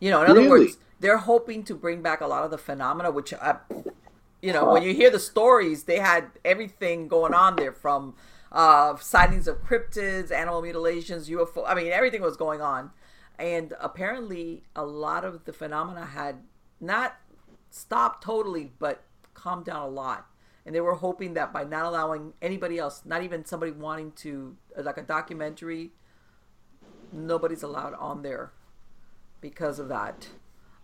You 0.00 0.10
know, 0.10 0.22
in 0.22 0.30
other 0.30 0.42
Really? 0.42 0.48
words, 0.48 0.78
they're 1.00 1.18
hoping 1.18 1.62
to 1.64 1.74
bring 1.74 2.02
back 2.02 2.20
a 2.22 2.26
lot 2.26 2.44
of 2.44 2.50
the 2.50 2.58
phenomena, 2.58 3.10
which, 3.10 3.34
uh, 3.34 3.56
you 4.42 4.52
know, 4.52 4.72
when 4.72 4.82
you 4.82 4.94
hear 4.94 5.10
the 5.10 5.18
stories, 5.18 5.84
they 5.84 5.98
had 5.98 6.30
everything 6.44 7.08
going 7.08 7.34
on 7.34 7.56
there 7.56 7.72
from 7.72 8.14
uh, 8.52 8.96
sightings 8.96 9.46
of 9.46 9.62
cryptids, 9.64 10.30
animal 10.30 10.62
mutilations, 10.62 11.28
UFO. 11.28 11.64
I 11.66 11.74
mean, 11.74 11.88
everything 11.92 12.22
was 12.22 12.36
going 12.36 12.60
on. 12.62 12.90
And 13.38 13.74
apparently, 13.80 14.64
a 14.74 14.84
lot 14.84 15.24
of 15.24 15.44
the 15.44 15.52
phenomena 15.52 16.06
had 16.06 16.36
not 16.80 17.16
stopped 17.70 18.22
totally, 18.24 18.72
but 18.78 19.02
calmed 19.34 19.64
down 19.64 19.82
a 19.82 19.88
lot. 19.88 20.26
And 20.66 20.74
they 20.74 20.80
were 20.80 20.94
hoping 20.94 21.34
that 21.34 21.52
by 21.52 21.64
not 21.64 21.86
allowing 21.86 22.34
anybody 22.42 22.78
else, 22.78 23.02
not 23.04 23.22
even 23.22 23.44
somebody 23.44 23.72
wanting 23.72 24.12
to, 24.12 24.56
like 24.76 24.98
a 24.98 25.02
documentary, 25.02 25.90
nobody's 27.12 27.62
allowed 27.62 27.94
on 27.94 28.22
there 28.22 28.52
because 29.40 29.78
of 29.78 29.88
that. 29.88 30.28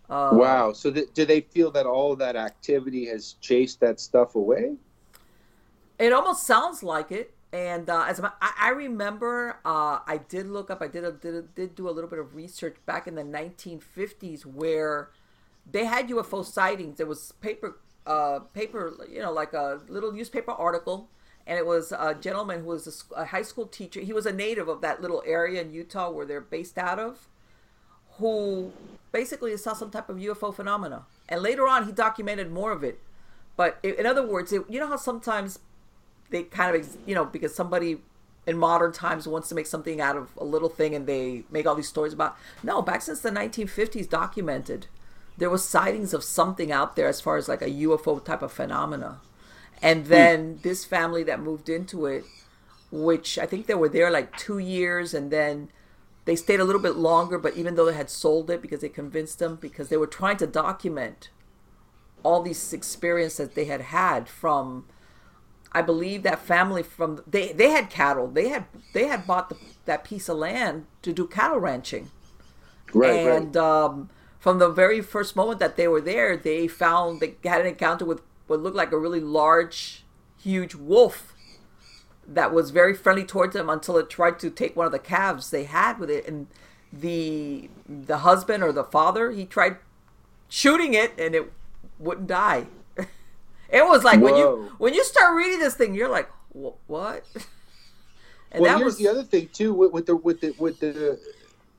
Uh, 0.09 0.31
wow. 0.33 0.73
So 0.73 0.91
th- 0.91 1.13
do 1.13 1.25
they 1.25 1.41
feel 1.41 1.69
that 1.71 1.85
all 1.85 2.13
of 2.13 2.19
that 2.19 2.35
activity 2.35 3.05
has 3.07 3.33
chased 3.41 3.79
that 3.81 3.99
stuff 3.99 4.35
away? 4.35 4.75
It 5.99 6.13
almost 6.13 6.45
sounds 6.45 6.81
like 6.81 7.11
it. 7.11 7.33
And 7.53 7.89
uh, 7.89 8.05
as 8.07 8.19
a, 8.19 8.33
I, 8.41 8.53
I 8.59 8.69
remember, 8.69 9.59
uh, 9.63 9.99
I 10.05 10.19
did 10.27 10.47
look 10.47 10.69
up. 10.69 10.81
I 10.81 10.87
did 10.87 11.03
a, 11.03 11.11
did 11.11 11.35
a, 11.35 11.41
did 11.41 11.75
do 11.75 11.89
a 11.89 11.91
little 11.91 12.09
bit 12.09 12.19
of 12.19 12.35
research 12.35 12.75
back 12.85 13.07
in 13.07 13.15
the 13.15 13.23
1950s 13.23 14.45
where 14.45 15.09
they 15.71 15.85
had 15.85 16.09
UFO 16.09 16.45
sightings. 16.45 16.97
There 16.97 17.05
was 17.05 17.33
paper, 17.41 17.77
uh, 18.05 18.39
paper, 18.53 18.93
you 19.09 19.19
know, 19.19 19.31
like 19.31 19.53
a 19.53 19.81
little 19.87 20.11
newspaper 20.11 20.51
article, 20.51 21.09
and 21.45 21.57
it 21.57 21.65
was 21.65 21.91
a 21.91 22.15
gentleman 22.15 22.61
who 22.61 22.67
was 22.67 23.05
a, 23.15 23.21
a 23.21 23.25
high 23.25 23.41
school 23.41 23.67
teacher. 23.67 24.01
He 24.01 24.13
was 24.13 24.25
a 24.25 24.33
native 24.33 24.67
of 24.67 24.81
that 24.81 25.01
little 25.01 25.23
area 25.25 25.61
in 25.61 25.71
Utah 25.71 26.09
where 26.09 26.25
they're 26.25 26.41
based 26.41 26.77
out 26.77 26.99
of, 26.99 27.27
who 28.17 28.71
basically 29.11 29.55
saw 29.57 29.73
some 29.73 29.91
type 29.91 30.09
of 30.09 30.17
UFO 30.17 30.53
phenomena. 30.53 31.05
And 31.29 31.41
later 31.41 31.67
on, 31.67 31.85
he 31.85 31.91
documented 31.91 32.51
more 32.51 32.71
of 32.71 32.83
it. 32.83 32.99
But 33.55 33.79
in 33.83 34.05
other 34.05 34.25
words, 34.25 34.53
it, 34.53 34.63
you 34.69 34.79
know 34.79 34.87
how 34.87 34.97
sometimes 34.97 35.59
they 36.29 36.43
kind 36.43 36.75
of 36.75 36.97
you 37.05 37.15
know 37.15 37.25
because 37.25 37.55
somebody 37.55 37.99
in 38.45 38.57
modern 38.57 38.91
times 38.91 39.27
wants 39.27 39.49
to 39.49 39.55
make 39.55 39.65
something 39.65 39.99
out 39.99 40.15
of 40.15 40.29
a 40.37 40.43
little 40.43 40.69
thing 40.69 40.95
and 40.95 41.07
they 41.07 41.43
make 41.51 41.65
all 41.65 41.75
these 41.75 41.87
stories 41.87 42.13
about 42.13 42.37
no 42.63 42.81
back 42.81 43.01
since 43.01 43.19
the 43.21 43.29
1950s 43.29 44.09
documented 44.09 44.87
there 45.37 45.49
was 45.49 45.63
sightings 45.67 46.13
of 46.13 46.23
something 46.23 46.71
out 46.71 46.95
there 46.95 47.07
as 47.07 47.21
far 47.21 47.37
as 47.37 47.47
like 47.47 47.61
a 47.61 47.69
ufo 47.69 48.23
type 48.23 48.41
of 48.41 48.51
phenomena 48.51 49.19
and 49.81 50.07
then 50.07 50.59
this 50.63 50.85
family 50.85 51.23
that 51.23 51.39
moved 51.39 51.69
into 51.69 52.05
it 52.05 52.25
which 52.91 53.37
i 53.37 53.45
think 53.45 53.67
they 53.67 53.75
were 53.75 53.89
there 53.89 54.09
like 54.11 54.35
two 54.37 54.57
years 54.59 55.13
and 55.13 55.31
then 55.31 55.69
they 56.25 56.35
stayed 56.35 56.59
a 56.59 56.63
little 56.65 56.81
bit 56.81 56.95
longer 56.95 57.37
but 57.37 57.55
even 57.55 57.75
though 57.75 57.85
they 57.85 57.93
had 57.93 58.09
sold 58.09 58.49
it 58.49 58.61
because 58.61 58.81
they 58.81 58.89
convinced 58.89 59.39
them 59.39 59.55
because 59.61 59.89
they 59.89 59.97
were 59.97 60.07
trying 60.07 60.37
to 60.37 60.47
document 60.47 61.29
all 62.23 62.41
these 62.41 62.73
experiences 62.73 63.49
they 63.49 63.65
had 63.65 63.81
had 63.81 64.27
from 64.27 64.85
I 65.71 65.81
believe 65.81 66.23
that 66.23 66.39
family 66.39 66.81
from 66.83 67.21
they 67.27 67.51
they 67.51 67.69
had 67.69 67.89
cattle. 67.89 68.27
They 68.27 68.49
had 68.49 68.65
they 68.93 69.07
had 69.07 69.27
bought 69.27 69.49
the, 69.49 69.57
that 69.85 70.03
piece 70.03 70.29
of 70.29 70.37
land 70.37 70.85
to 71.01 71.13
do 71.13 71.27
cattle 71.27 71.59
ranching, 71.59 72.09
Right. 72.93 73.27
and 73.27 73.55
um, 73.57 74.09
from 74.39 74.59
the 74.59 74.69
very 74.69 75.01
first 75.01 75.35
moment 75.35 75.59
that 75.59 75.75
they 75.77 75.87
were 75.87 76.01
there, 76.01 76.37
they 76.37 76.67
found 76.67 77.19
they 77.19 77.35
had 77.43 77.61
an 77.61 77.67
encounter 77.67 78.05
with 78.05 78.21
what 78.47 78.61
looked 78.61 78.75
like 78.77 78.91
a 78.91 78.97
really 78.97 79.19
large, 79.19 80.03
huge 80.41 80.75
wolf 80.75 81.33
that 82.27 82.53
was 82.53 82.71
very 82.71 82.93
friendly 82.93 83.23
towards 83.25 83.53
them 83.53 83.69
until 83.69 83.97
it 83.97 84.09
tried 84.09 84.39
to 84.39 84.49
take 84.49 84.75
one 84.75 84.85
of 84.85 84.91
the 84.91 84.99
calves 84.99 85.49
they 85.49 85.63
had 85.63 85.99
with 85.99 86.09
it, 86.09 86.27
and 86.27 86.47
the 86.91 87.69
the 87.87 88.19
husband 88.19 88.63
or 88.63 88.71
the 88.71 88.83
father 88.83 89.31
he 89.31 89.45
tried 89.45 89.77
shooting 90.49 90.93
it 90.93 91.13
and 91.17 91.35
it 91.35 91.51
wouldn't 91.99 92.27
die. 92.27 92.67
It 93.69 93.85
was 93.85 94.03
like 94.05 94.21
when 94.21 94.35
you 94.37 94.71
when 94.77 94.93
you 94.93 95.03
start 95.03 95.35
reading 95.35 95.59
this 95.59 95.75
thing, 95.75 95.93
you're 95.93 96.07
like, 96.09 96.29
"Wh- 96.53 96.79
what? 96.89 97.25
And 98.51 98.61
well, 98.61 98.71
that 98.71 98.77
here's 98.77 98.93
was 98.93 98.97
the 98.97 99.07
other 99.09 99.23
thing 99.23 99.49
too 99.51 99.73
with, 99.73 99.91
with 99.91 100.05
the 100.05 100.15
with 100.15 100.39
the 100.39 100.55
with 100.57 100.79
the 100.79 101.19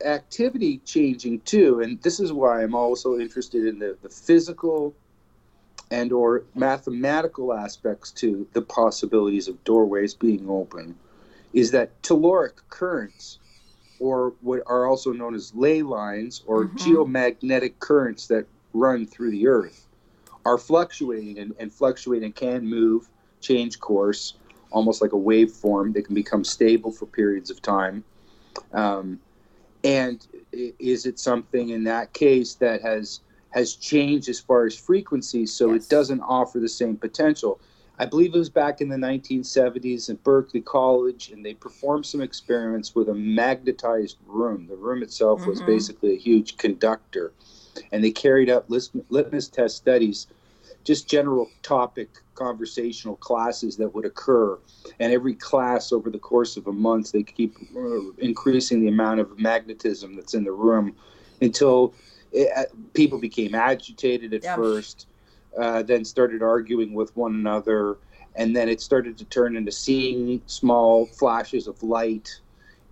activity 0.04 0.78
changing 0.84 1.40
too, 1.40 1.80
and 1.80 2.00
this 2.02 2.20
is 2.20 2.32
why 2.32 2.62
I'm 2.62 2.74
also 2.74 3.18
interested 3.18 3.66
in 3.66 3.78
the, 3.78 3.96
the 4.02 4.08
physical 4.08 4.94
and 5.90 6.12
or 6.12 6.44
mathematical 6.54 7.54
aspects 7.54 8.10
to 8.12 8.46
the 8.52 8.62
possibilities 8.62 9.48
of 9.48 9.62
doorways 9.64 10.14
being 10.14 10.48
open, 10.48 10.94
is 11.52 11.70
that 11.70 12.00
telluric 12.02 12.60
currents, 12.68 13.38
or 13.98 14.34
what 14.42 14.62
are 14.66 14.86
also 14.86 15.12
known 15.12 15.34
as 15.34 15.54
ley 15.54 15.82
lines 15.82 16.42
or 16.46 16.66
Mhm. 16.66 16.76
geomagnetic 16.76 17.78
currents 17.78 18.26
that 18.26 18.46
run 18.74 19.06
through 19.06 19.30
the 19.30 19.48
earth, 19.48 19.86
are 20.44 20.58
fluctuating 20.58 21.38
and, 21.38 21.54
and 21.58 21.72
fluctuate 21.72 22.22
and 22.22 22.34
can 22.34 22.66
move, 22.66 23.08
change 23.40 23.80
course, 23.80 24.34
almost 24.70 25.00
like 25.00 25.12
a 25.12 25.16
waveform. 25.16 25.92
They 25.94 26.02
can 26.02 26.14
become 26.14 26.44
stable 26.44 26.92
for 26.92 27.06
periods 27.06 27.50
of 27.50 27.62
time. 27.62 28.04
Um, 28.72 29.20
and 29.88 30.26
is 30.78 31.06
it 31.06 31.18
something 31.18 31.70
in 31.70 31.84
that 31.84 32.12
case 32.12 32.54
that 32.56 32.82
has 32.82 33.20
has 33.50 33.74
changed 33.74 34.28
as 34.28 34.38
far 34.38 34.66
as 34.66 34.76
frequency, 34.76 35.46
so 35.46 35.72
Yes. 35.72 35.84
it 35.86 35.88
doesn't 35.88 36.20
offer 36.20 36.60
the 36.60 36.68
same 36.68 36.96
potential? 36.96 37.58
I 37.98 38.04
believe 38.04 38.34
it 38.34 38.38
was 38.38 38.50
back 38.50 38.82
in 38.82 38.90
the 38.90 38.96
1970s 38.98 40.10
at 40.10 40.22
Berkeley 40.22 40.60
College, 40.60 41.30
and 41.30 41.44
they 41.44 41.54
performed 41.54 42.04
some 42.04 42.20
experiments 42.20 42.94
with 42.94 43.08
a 43.08 43.14
magnetized 43.14 44.18
room. 44.26 44.66
The 44.68 44.76
room 44.76 45.02
itself 45.02 45.46
was 45.46 45.62
Mhm. 45.62 45.66
basically 45.66 46.12
a 46.12 46.18
huge 46.18 46.58
conductor, 46.58 47.32
and 47.90 48.04
they 48.04 48.10
carried 48.10 48.50
out 48.50 48.68
litmus 48.68 49.48
test 49.48 49.76
studies, 49.76 50.26
just 50.84 51.08
general 51.08 51.50
topic 51.62 52.08
conversational 52.34 53.16
classes 53.16 53.76
that 53.76 53.94
would 53.94 54.04
occur. 54.04 54.58
And 55.00 55.12
every 55.12 55.34
class 55.34 55.92
over 55.92 56.10
the 56.10 56.18
course 56.18 56.56
of 56.56 56.66
a 56.66 56.72
month, 56.72 57.12
they 57.12 57.22
keep 57.22 57.56
uh, 57.76 58.12
increasing 58.18 58.80
the 58.80 58.88
amount 58.88 59.20
of 59.20 59.38
magnetism 59.38 60.16
that's 60.16 60.34
in 60.34 60.44
the 60.44 60.52
room 60.52 60.96
until 61.40 61.94
it, 62.32 62.48
uh, 62.56 62.64
people 62.94 63.18
became 63.18 63.54
agitated 63.54 64.32
at 64.32 64.44
Yeah. 64.44 64.54
first, 64.54 65.06
uh, 65.58 65.82
then 65.82 66.04
started 66.04 66.42
arguing 66.42 66.94
with 66.94 67.14
one 67.16 67.34
another, 67.34 67.98
and 68.34 68.54
then 68.54 68.68
it 68.68 68.80
started 68.80 69.18
to 69.18 69.24
turn 69.24 69.56
into 69.56 69.72
seeing 69.72 70.40
small 70.46 71.06
flashes 71.06 71.66
of 71.66 71.82
light 71.82 72.40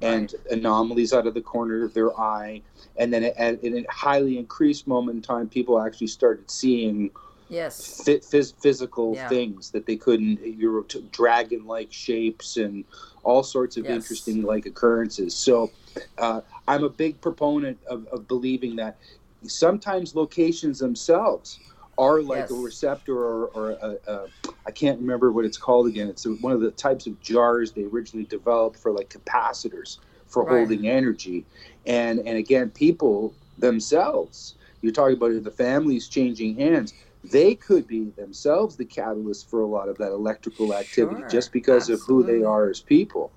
and 0.03 0.35
anomalies 0.51 1.13
out 1.15 1.27
of 1.27 1.33
the 1.35 1.41
corner 1.41 1.83
of 1.85 1.95
their 1.95 2.19
eye. 2.21 2.61
And 2.97 3.13
then 3.13 3.25
at, 3.25 3.37
at 3.39 3.65
a 3.65 3.87
highly 3.89 4.39
increased 4.39 4.87
moment 4.87 5.17
in 5.17 5.23
time, 5.23 5.49
people 5.49 5.81
actually 5.81 6.09
started 6.09 6.51
seeing 6.51 7.11
yes 7.49 8.03
phys- 8.05 8.29
phys- 8.31 8.55
physical 8.61 9.15
Yeah. 9.15 9.29
things 9.29 9.71
that 9.71 9.87
they 9.87 9.97
couldn't 9.97 10.41
you 10.45 10.71
were 10.71 10.83
t- 10.83 11.07
dragon-like 11.13 11.93
shapes 11.93 12.57
and 12.57 12.85
all 13.23 13.43
sorts 13.43 13.77
of 13.77 13.85
Yes. 13.85 13.95
interesting 13.95 14.43
like 14.43 14.67
occurrences 14.67 15.35
so 15.35 15.71
uh, 16.19 16.41
i'm 16.69 16.85
a 16.85 16.89
big 16.91 17.21
proponent 17.21 17.79
of, 17.89 18.07
of 18.09 18.27
believing 18.29 18.77
that 18.77 18.99
sometimes 19.47 20.15
locations 20.15 20.79
themselves 20.79 21.59
are 21.99 22.21
like 22.21 22.41
Yes. 22.41 22.51
a 22.51 22.55
receptor 22.55 23.17
or, 23.17 23.47
or 23.55 23.71
a, 23.71 23.97
a, 24.07 24.27
I 24.67 24.71
can't 24.71 25.01
remember 25.01 25.33
what 25.33 25.47
it's 25.47 25.57
called 25.57 25.87
again. 25.87 26.09
It's 26.09 26.27
one 26.27 26.53
of 26.53 26.61
the 26.61 26.71
types 26.73 27.07
of 27.07 27.19
jars 27.23 27.73
they 27.73 27.85
originally 27.85 28.27
developed 28.27 28.79
for 28.79 28.93
like 28.93 29.09
capacitors 29.09 29.97
for 30.27 30.45
Right. 30.45 30.59
holding 30.59 30.89
energy. 30.89 31.47
And 31.87 32.19
and 32.19 32.37
again, 32.37 32.69
people 32.69 33.33
themselves, 33.57 34.57
you're 34.83 34.93
talking 34.93 35.17
about 35.17 35.43
the 35.43 35.51
families 35.51 36.07
changing 36.09 36.57
hands. 36.57 36.93
They 37.31 37.55
could 37.55 37.87
be 37.87 38.11
themselves 38.17 38.77
the 38.77 38.85
catalyst 38.85 39.51
for 39.51 39.61
a 39.61 39.67
lot 39.67 39.89
of 39.89 39.99
that 39.99 40.13
electrical 40.13 40.75
activity 40.75 41.23
Sure, 41.23 41.29
just 41.29 41.53
because 41.53 41.89
of 41.89 42.01
who 42.03 42.23
they 42.23 42.43
are 42.43 42.69
as 42.69 42.81
people. 42.81 43.33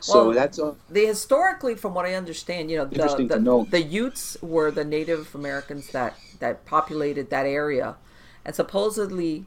So 0.00 0.26
Well, 0.26 0.34
that's 0.34 0.58
a, 0.58 0.74
the 0.90 1.06
historically 1.06 1.74
from 1.74 1.94
what 1.94 2.06
i 2.06 2.14
understand 2.14 2.70
you 2.70 2.76
know 2.76 2.84
the, 2.84 3.26
the, 3.28 3.38
know. 3.38 3.66
the 3.70 3.82
utes 3.82 4.36
were 4.42 4.70
the 4.70 4.84
native 4.84 5.34
americans 5.34 5.88
that 5.90 6.16
that 6.40 6.64
populated 6.64 7.30
that 7.30 7.46
area 7.46 7.96
and 8.44 8.54
supposedly 8.54 9.44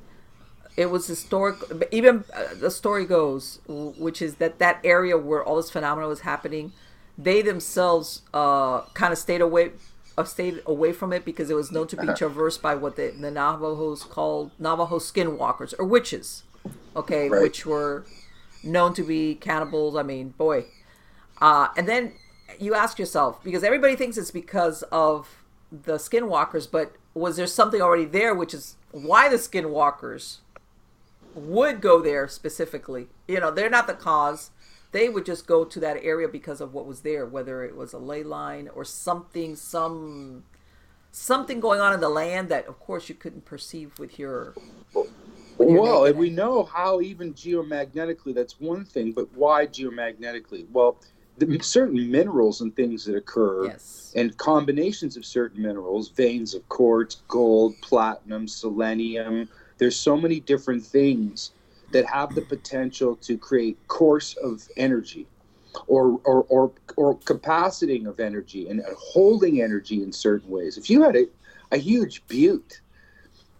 it 0.77 0.89
was 0.89 1.07
historic 1.07 1.57
even 1.91 2.23
uh, 2.33 2.53
the 2.55 2.71
story 2.71 3.05
goes 3.05 3.59
which 3.67 4.21
is 4.21 4.35
that 4.35 4.59
that 4.59 4.79
area 4.83 5.17
where 5.17 5.43
all 5.43 5.57
this 5.57 5.69
phenomena 5.69 6.07
was 6.07 6.21
happening 6.21 6.71
they 7.17 7.41
themselves 7.41 8.21
uh, 8.33 8.81
kind 8.93 9.11
of 9.11 9.19
stayed 9.19 9.41
away 9.41 9.71
stayed 10.27 10.61
away 10.65 10.91
from 10.91 11.13
it 11.13 11.23
because 11.25 11.49
it 11.49 11.55
was 11.55 11.71
known 11.71 11.87
to 11.87 11.97
be 11.97 12.07
traversed 12.13 12.61
by 12.61 12.75
what 12.75 12.95
the, 12.95 13.09
the 13.19 13.31
navajos 13.31 14.03
called 14.03 14.51
navajo 14.59 14.99
skinwalkers 14.99 15.73
or 15.79 15.85
witches 15.85 16.43
okay 16.95 17.29
Right. 17.29 17.41
which 17.41 17.65
were 17.65 18.05
known 18.63 18.93
to 18.93 19.03
be 19.03 19.35
cannibals 19.35 19.95
i 19.95 20.03
mean 20.03 20.29
boy 20.37 20.65
uh, 21.41 21.67
and 21.77 21.87
then 21.87 22.13
you 22.59 22.73
ask 22.73 22.99
yourself 22.99 23.41
because 23.43 23.63
everybody 23.63 23.95
thinks 23.95 24.17
it's 24.17 24.31
because 24.31 24.81
of 24.91 25.43
the 25.71 25.93
skinwalkers, 25.93 26.69
but 26.69 26.93
was 27.13 27.37
there 27.37 27.45
something 27.47 27.79
already 27.79 28.05
there, 28.05 28.33
which 28.33 28.53
is 28.55 28.75
why 28.91 29.29
the 29.29 29.35
skinwalkers 29.37 30.37
would 31.35 31.79
go 31.79 32.01
there 32.01 32.27
specifically? 32.27 33.07
You 33.27 33.39
know, 33.39 33.51
they're 33.51 33.69
not 33.69 33.87
the 33.87 33.93
cause. 33.93 34.49
They 34.91 35.09
would 35.09 35.25
just 35.25 35.45
go 35.45 35.65
to 35.65 35.79
that 35.81 35.97
area 36.01 36.27
because 36.27 36.61
of 36.61 36.73
what 36.73 36.85
was 36.85 37.01
there, 37.01 37.25
whether 37.25 37.63
it 37.63 37.75
was 37.75 37.93
a 37.93 37.99
ley 37.99 38.23
line 38.23 38.69
or 38.73 38.83
something, 38.83 39.55
some 39.55 40.43
something 41.11 41.59
going 41.59 41.79
on 41.79 41.93
in 41.93 41.99
the 41.99 42.09
land 42.09 42.49
that, 42.49 42.67
of 42.67 42.79
course, 42.79 43.09
you 43.09 43.15
couldn't 43.15 43.45
perceive 43.45 43.97
with 43.99 44.17
your. 44.17 44.55
with 44.93 45.69
your 45.69 45.81
Well, 45.81 46.05
and 46.05 46.17
we 46.17 46.29
know 46.29 46.63
how 46.63 47.01
even 47.01 47.33
geomagnetically 47.33 48.33
that's 48.33 48.59
one 48.59 48.85
thing, 48.85 49.11
but 49.11 49.31
why 49.35 49.67
geomagnetically? 49.67 50.67
Well, 50.71 50.97
the 51.37 51.59
certain 51.59 52.11
minerals 52.11 52.61
and 52.61 52.75
things 52.75 53.05
that 53.05 53.15
occur, 53.15 53.65
Yes. 53.65 54.11
and 54.15 54.35
combinations 54.37 55.15
of 55.17 55.25
certain 55.25 55.61
minerals, 55.61 56.09
veins 56.09 56.53
of 56.53 56.67
quartz, 56.69 57.21
gold, 57.27 57.75
platinum, 57.81 58.47
selenium. 58.47 59.49
There's 59.77 59.95
so 59.95 60.17
many 60.17 60.39
different 60.41 60.83
things 60.83 61.51
that 61.91 62.05
have 62.05 62.35
the 62.35 62.41
potential 62.41 63.15
to 63.17 63.37
create 63.37 63.77
course 63.87 64.35
of 64.37 64.67
energy, 64.77 65.27
or 65.87 66.19
or 66.23 66.43
or, 66.49 66.71
or 66.95 67.17
capaciting 67.19 68.07
of 68.07 68.19
energy 68.19 68.69
and 68.69 68.81
holding 68.97 69.61
energy 69.61 70.03
in 70.03 70.11
certain 70.11 70.49
ways. 70.49 70.77
If 70.77 70.89
you 70.89 71.03
had 71.03 71.15
a, 71.15 71.27
a 71.71 71.77
huge 71.77 72.25
butte 72.27 72.81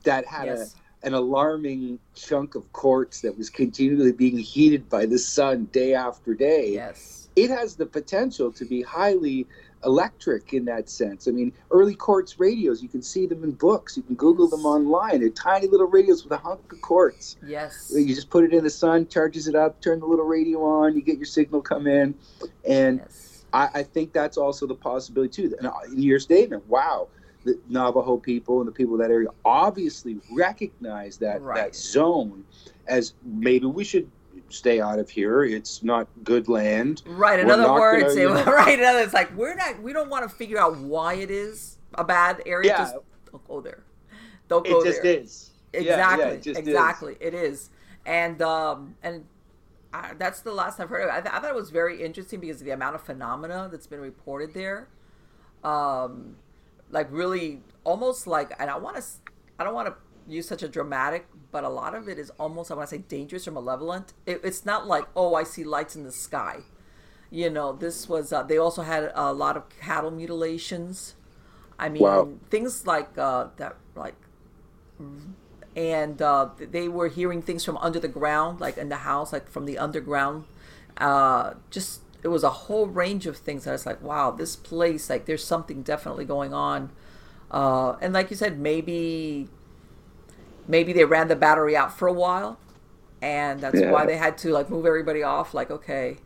that 0.04 0.26
had 0.26 0.48
a 0.48 0.66
an 1.04 1.14
alarming 1.14 2.00
chunk 2.16 2.56
of 2.56 2.72
quartz 2.74 3.22
that 3.22 3.38
was 3.38 3.50
continually 3.50 4.12
being 4.12 4.38
heated 4.38 4.90
by 4.90 5.06
the 5.06 5.18
sun 5.18 5.66
day 5.66 5.94
after 5.94 6.34
day. 6.34 6.74
Yes. 6.74 7.30
It 7.36 7.50
has 7.50 7.76
the 7.76 7.86
potential 7.86 8.52
to 8.52 8.66
be 8.66 8.82
highly 8.82 9.48
electric 9.86 10.54
in 10.54 10.66
that 10.66 10.90
sense. 10.90 11.28
I 11.28 11.32
mean, 11.32 11.54
early 11.72 11.96
quartz 11.96 12.40
radios, 12.40 12.82
you 12.84 12.90
can 12.90 13.02
see 13.02 13.26
them 13.26 13.44
in 13.44 13.52
books. 13.52 13.96
You 13.96 14.04
can 14.04 14.16
Google 14.16 14.48
them 14.48 14.66
online. 14.66 15.20
They're 15.22 15.30
tiny 15.30 15.68
little 15.68 15.88
radios 15.88 16.24
with 16.24 16.34
a 16.34 16.38
hunk 16.38 16.72
of 16.72 16.82
quartz. 16.82 17.38
Yes. 17.46 17.92
You 17.96 18.14
just 18.14 18.30
put 18.30 18.44
it 18.44 18.54
in 18.54 18.64
the 18.64 18.70
sun, 18.70 19.08
charges 19.08 19.48
it 19.48 19.56
up, 19.56 19.82
turn 19.82 20.00
the 20.00 20.06
little 20.06 20.26
radio 20.26 20.64
on, 20.64 20.96
you 20.96 21.02
get 21.02 21.18
your 21.18 21.26
signal 21.26 21.62
come 21.62 21.88
in. 21.88 22.16
And 22.68 23.00
Yes. 23.00 23.46
I, 23.54 23.70
I 23.76 23.84
think 23.84 24.14
that's 24.14 24.38
also 24.38 24.68
the 24.68 24.76
possibility 24.76 25.44
too. 25.50 25.56
And 25.58 25.68
uh, 25.68 25.74
in 25.88 26.02
your 26.02 26.20
statement, 26.20 26.68
wow, 26.68 27.08
the 27.46 27.58
Navajo 27.70 28.18
people 28.18 28.60
and 28.60 28.68
the 28.68 28.72
people 28.72 28.96
of 28.96 29.00
that 29.00 29.12
area 29.12 29.30
obviously 29.46 30.18
recognize 30.32 31.18
that 31.20 31.42
Right. 31.42 31.56
that 31.56 31.76
zone 31.76 32.44
as 32.88 33.14
maybe 33.24 33.66
we 33.66 33.84
should 33.84 34.10
stay 34.50 34.80
out 34.82 35.00
of 35.00 35.10
here. 35.10 35.44
It's 35.44 35.84
not 35.84 36.08
good 36.24 36.48
land. 36.48 37.04
Right. 37.06 37.40
In 37.40 37.50
other 37.50 37.72
words, 37.74 38.16
gonna, 38.16 38.16
it- 38.16 38.22
you 38.22 38.30
know- 38.34 38.44
right. 38.54 38.78
In 38.80 38.86
other, 38.86 39.00
it's 39.00 39.14
like 39.14 39.36
we're 39.36 39.56
not. 39.56 39.82
We 39.82 39.94
don't 39.94 40.10
want 40.10 40.30
to 40.30 40.36
figure 40.36 40.58
out 40.60 40.78
why 40.78 41.16
it 41.16 41.32
is 41.32 41.78
a 41.96 42.04
bad 42.04 42.42
area. 42.46 42.72
Yeah. 42.72 42.78
Just 42.78 42.96
don't 43.32 43.48
go 43.48 43.62
there. 43.62 43.84
Don't 44.48 44.66
go 44.66 44.82
there. 44.82 44.90
It 44.92 44.94
just 44.94 45.04
there. 45.04 45.18
is. 45.20 45.52
Yeah, 45.74 45.80
yeah, 45.82 45.92
Exactly. 45.94 46.26
it 46.36 46.42
just 46.42 46.60
is. 46.62 46.68
exactly. 46.68 47.18
It 47.20 47.34
is. 47.34 47.70
And 48.06 48.42
um 48.42 48.96
and 49.04 49.26
I, 49.94 50.14
that's 50.18 50.42
the 50.42 50.52
last 50.52 50.80
I've 50.80 50.90
heard 50.90 51.02
of 51.04 51.10
it. 51.10 51.14
I, 51.14 51.22
th- 51.22 51.34
I 51.34 51.40
thought 51.40 51.50
it 51.50 51.56
was 51.56 51.70
very 51.72 52.04
interesting 52.04 52.40
because 52.40 52.62
of 52.62 52.66
the 52.66 52.72
amount 52.72 52.96
of 52.96 53.02
phenomena 53.02 53.70
that's 53.72 53.88
been 53.88 54.00
reported 54.02 54.54
there. 54.54 54.88
Um, 55.64 56.36
like 56.92 57.08
really, 57.12 57.62
almost 57.84 58.28
like, 58.28 58.52
and 58.60 58.70
I 58.70 58.78
want 58.78 58.98
to, 58.98 59.04
I 59.60 59.64
don't 59.64 59.74
want 59.74 59.88
to 59.88 59.96
use 60.32 60.48
such 60.48 60.62
a 60.64 60.68
dramatic, 60.68 61.28
but 61.52 61.64
a 61.64 61.70
lot 61.70 61.96
of 61.96 62.08
it 62.10 62.20
is 62.20 62.30
almost, 62.40 62.72
I 62.72 62.76
want 62.76 62.90
to 62.90 62.96
say, 62.96 63.02
dangerous 63.08 63.48
or 63.48 63.52
malevolent. 63.52 64.14
It, 64.26 64.42
it's 64.44 64.66
not 64.66 64.88
like, 64.88 65.06
oh, 65.16 65.36
I 65.36 65.44
see 65.44 65.64
lights 65.64 65.96
in 65.96 66.04
the 66.04 66.12
sky. 66.12 66.60
You 67.32 67.50
know, 67.50 67.74
this 67.74 68.10
was. 68.10 68.34
Uh, 68.34 68.44
they 68.44 68.58
also 68.58 68.82
had 68.84 69.12
a 69.16 69.34
lot 69.34 69.58
of 69.58 69.70
cattle 69.70 70.12
mutilations. 70.12 71.16
I 71.80 71.90
mean, 71.90 72.18
Wow. 72.18 72.30
things 72.50 72.88
like 72.88 73.18
uh, 73.18 73.48
that, 73.58 73.78
like 73.96 74.16
and 75.76 76.22
uh, 76.22 76.50
they 76.60 76.88
were 76.88 77.08
hearing 77.08 77.42
things 77.42 77.64
from 77.64 77.78
under 77.78 78.00
the 78.00 78.08
ground, 78.08 78.60
like 78.60 78.78
in 78.78 78.90
the 78.90 78.98
house, 78.98 79.32
like 79.32 79.50
from 79.50 79.66
the 79.66 79.78
underground. 79.78 80.46
Uh, 80.98 81.54
just 81.70 82.02
it 82.24 82.28
was 82.28 82.44
a 82.44 82.50
whole 82.50 82.88
range 82.88 83.26
of 83.28 83.38
things. 83.38 83.64
That 83.64 83.72
I 83.72 83.74
was 83.74 83.86
like, 83.86 84.02
wow, 84.02 84.32
this 84.32 84.56
place, 84.56 85.10
like, 85.10 85.26
there's 85.26 85.44
something 85.44 85.84
definitely 85.84 86.26
going 86.26 86.54
on. 86.54 86.92
Uh, 87.52 87.94
and 88.02 88.14
like 88.14 88.30
you 88.30 88.36
said, 88.36 88.60
maybe 88.60 89.48
maybe 90.70 90.94
they 90.94 91.04
ran 91.04 91.28
the 91.28 91.36
battery 91.36 91.76
out 91.76 91.98
for 91.98 92.08
a 92.08 92.14
while, 92.14 92.58
and 93.22 93.60
that's 93.60 93.80
Yeah. 93.82 93.92
why 93.92 94.06
they 94.06 94.16
had 94.16 94.38
to 94.40 94.52
like 94.54 94.70
move 94.70 94.86
everybody 94.86 95.24
off. 95.24 95.54
Like, 95.54 95.70
okay. 95.72 96.18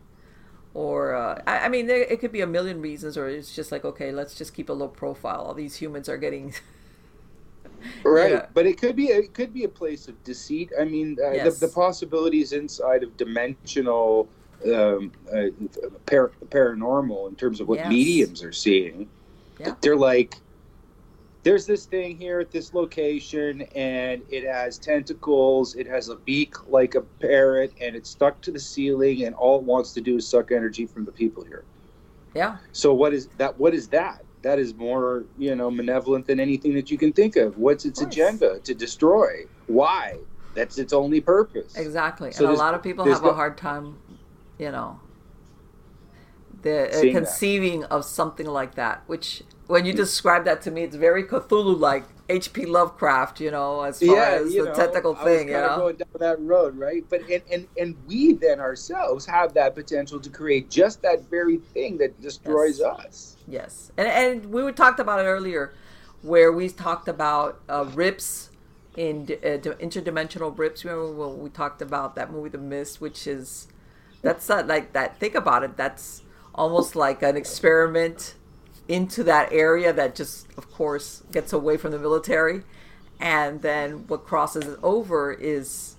Or 0.74 1.14
uh, 1.14 1.40
I, 1.46 1.66
I 1.66 1.68
mean, 1.68 1.86
there, 1.86 2.02
it 2.02 2.20
could 2.20 2.32
be 2.32 2.40
a 2.42 2.46
million 2.46 2.80
reasons, 2.80 3.16
or 3.16 3.28
it's 3.28 3.54
just 3.54 3.72
like, 3.72 3.84
okay, 3.84 4.12
let's 4.12 4.34
just 4.34 4.54
keep 4.54 4.68
a 4.68 4.72
low 4.72 4.88
profile. 4.88 5.40
All 5.40 5.54
these 5.54 5.76
humans 5.76 6.08
are 6.08 6.18
getting 6.18 6.54
Right, 8.04 8.30
Yeah. 8.32 8.46
but 8.54 8.66
it 8.66 8.80
could 8.80 8.96
be 8.96 9.06
it 9.08 9.34
could 9.34 9.52
be 9.52 9.64
a 9.64 9.68
place 9.68 10.08
of 10.08 10.22
deceit. 10.24 10.70
I 10.80 10.84
mean, 10.84 11.16
uh, 11.22 11.30
Yes. 11.32 11.58
the, 11.58 11.66
the 11.66 11.72
possibilities 11.72 12.52
inside 12.52 13.02
of 13.02 13.16
dimensional 13.16 14.28
um, 14.66 15.12
uh, 15.32 15.48
par- 16.06 16.32
paranormal 16.48 17.28
in 17.28 17.34
terms 17.36 17.60
of 17.60 17.68
what 17.68 17.78
Yes. 17.80 17.88
mediums 17.88 18.42
are 18.42 18.52
seeing. 18.52 19.08
Yeah. 19.60 19.74
They're 19.82 19.96
like, 19.96 20.36
there's 21.44 21.66
this 21.66 21.84
thing 21.84 22.16
here 22.16 22.40
at 22.40 22.50
this 22.50 22.74
location, 22.74 23.62
and 23.76 24.22
it 24.30 24.44
has 24.44 24.78
tentacles. 24.78 25.74
It 25.76 25.86
has 25.86 26.08
a 26.08 26.16
beak 26.16 26.54
like 26.68 26.94
a 26.96 27.02
parrot, 27.02 27.72
and 27.80 27.94
it's 27.94 28.10
stuck 28.10 28.40
to 28.42 28.50
the 28.50 28.58
ceiling, 28.58 29.24
and 29.24 29.34
all 29.36 29.58
it 29.58 29.64
wants 29.64 29.92
to 29.92 30.00
do 30.00 30.16
is 30.16 30.26
suck 30.26 30.50
energy 30.50 30.86
from 30.86 31.04
the 31.04 31.12
people 31.12 31.44
here. 31.44 31.64
yeah. 32.34 32.56
So 32.72 32.92
what 32.94 33.12
is 33.14 33.28
that? 33.36 33.58
What 33.58 33.74
is 33.74 33.88
that? 33.88 34.24
That 34.42 34.58
is 34.58 34.74
more, 34.74 35.24
you 35.38 35.54
know, 35.54 35.70
malevolent 35.70 36.26
than 36.26 36.40
anything 36.40 36.74
that 36.74 36.90
you 36.90 36.98
can 36.98 37.12
think 37.12 37.36
of. 37.36 37.56
What's 37.56 37.84
its 37.84 38.00
Of 38.00 38.08
agenda? 38.08 38.58
To 38.60 38.74
destroy. 38.74 39.44
Why? 39.68 40.18
That's 40.54 40.78
its 40.78 40.92
only 40.92 41.20
purpose. 41.20 41.74
Exactly. 41.76 42.30
So 42.32 42.46
and 42.46 42.54
a 42.54 42.58
lot 42.58 42.74
of 42.74 42.82
people 42.82 43.04
have 43.06 43.24
a 43.24 43.32
hard 43.32 43.56
time, 43.58 43.96
you 44.58 44.70
know, 44.70 45.00
the 46.62 46.88
uh, 46.90 46.92
Seeing 46.92 47.14
that. 47.14 47.20
conceiving 47.20 47.84
of 47.84 48.04
something 48.04 48.46
like 48.46 48.74
that. 48.76 49.02
Which, 49.06 49.42
when 49.66 49.84
you 49.84 49.92
describe 49.92 50.44
that 50.44 50.62
to 50.62 50.70
me, 50.70 50.82
it's 50.82 50.96
very 50.96 51.24
Cthulhu-like, 51.24 52.04
H.P. 52.28 52.66
Lovecraft. 52.66 53.40
You 53.40 53.50
know, 53.50 53.82
as 53.82 54.00
far 54.00 54.14
Yeah, 54.16 54.38
as 54.40 54.52
the 54.52 54.64
know, 54.64 55.14
I 55.18 55.24
thing. 55.24 55.48
You 55.48 55.54
know. 55.54 55.76
going 55.78 55.96
down 55.96 56.08
that 56.20 56.40
road, 56.40 56.76
right? 56.78 57.04
But 57.08 57.22
and, 57.28 57.42
and 57.50 57.68
and 57.78 57.96
we 58.06 58.34
then 58.34 58.60
ourselves 58.60 59.26
have 59.26 59.54
that 59.54 59.74
potential 59.74 60.20
to 60.20 60.30
create 60.30 60.70
just 60.70 61.02
that 61.02 61.28
very 61.30 61.58
thing 61.58 61.98
that 61.98 62.20
destroys 62.20 62.78
Yes. 62.78 62.98
us. 62.98 63.36
Yes, 63.46 63.92
and 63.96 64.08
and 64.08 64.46
we 64.46 64.62
were 64.62 64.72
talked 64.72 65.00
about 65.00 65.20
it 65.20 65.24
earlier, 65.28 65.72
where 66.22 66.50
we 66.52 66.68
talked 66.68 67.08
about 67.08 67.60
uh, 67.68 67.84
rips 67.94 68.50
in 68.96 69.22
uh, 69.42 69.58
interdimensional 69.80 70.56
rips. 70.56 70.84
Remember 70.84 71.12
when 71.12 71.40
we 71.42 71.50
talked 71.50 71.82
about 71.82 72.16
that 72.16 72.30
movie, 72.32 72.48
The 72.48 72.58
Mist, 72.58 73.00
which 73.00 73.26
is 73.26 73.68
that's 74.22 74.48
not 74.48 74.66
like 74.66 74.92
that. 74.94 75.18
Think 75.20 75.34
about 75.34 75.62
it. 75.62 75.76
That's 75.76 76.22
almost 76.54 76.96
like 76.96 77.22
an 77.22 77.36
experiment 77.36 78.34
into 78.88 79.24
that 79.24 79.52
area 79.52 79.92
that 79.92 80.14
just, 80.14 80.46
of 80.56 80.70
course, 80.72 81.22
gets 81.32 81.52
away 81.52 81.76
from 81.76 81.92
the 81.92 81.98
military, 81.98 82.62
and 83.20 83.62
then 83.62 84.06
what 84.06 84.24
crosses 84.24 84.66
it 84.66 84.78
over 84.82 85.32
is 85.32 85.96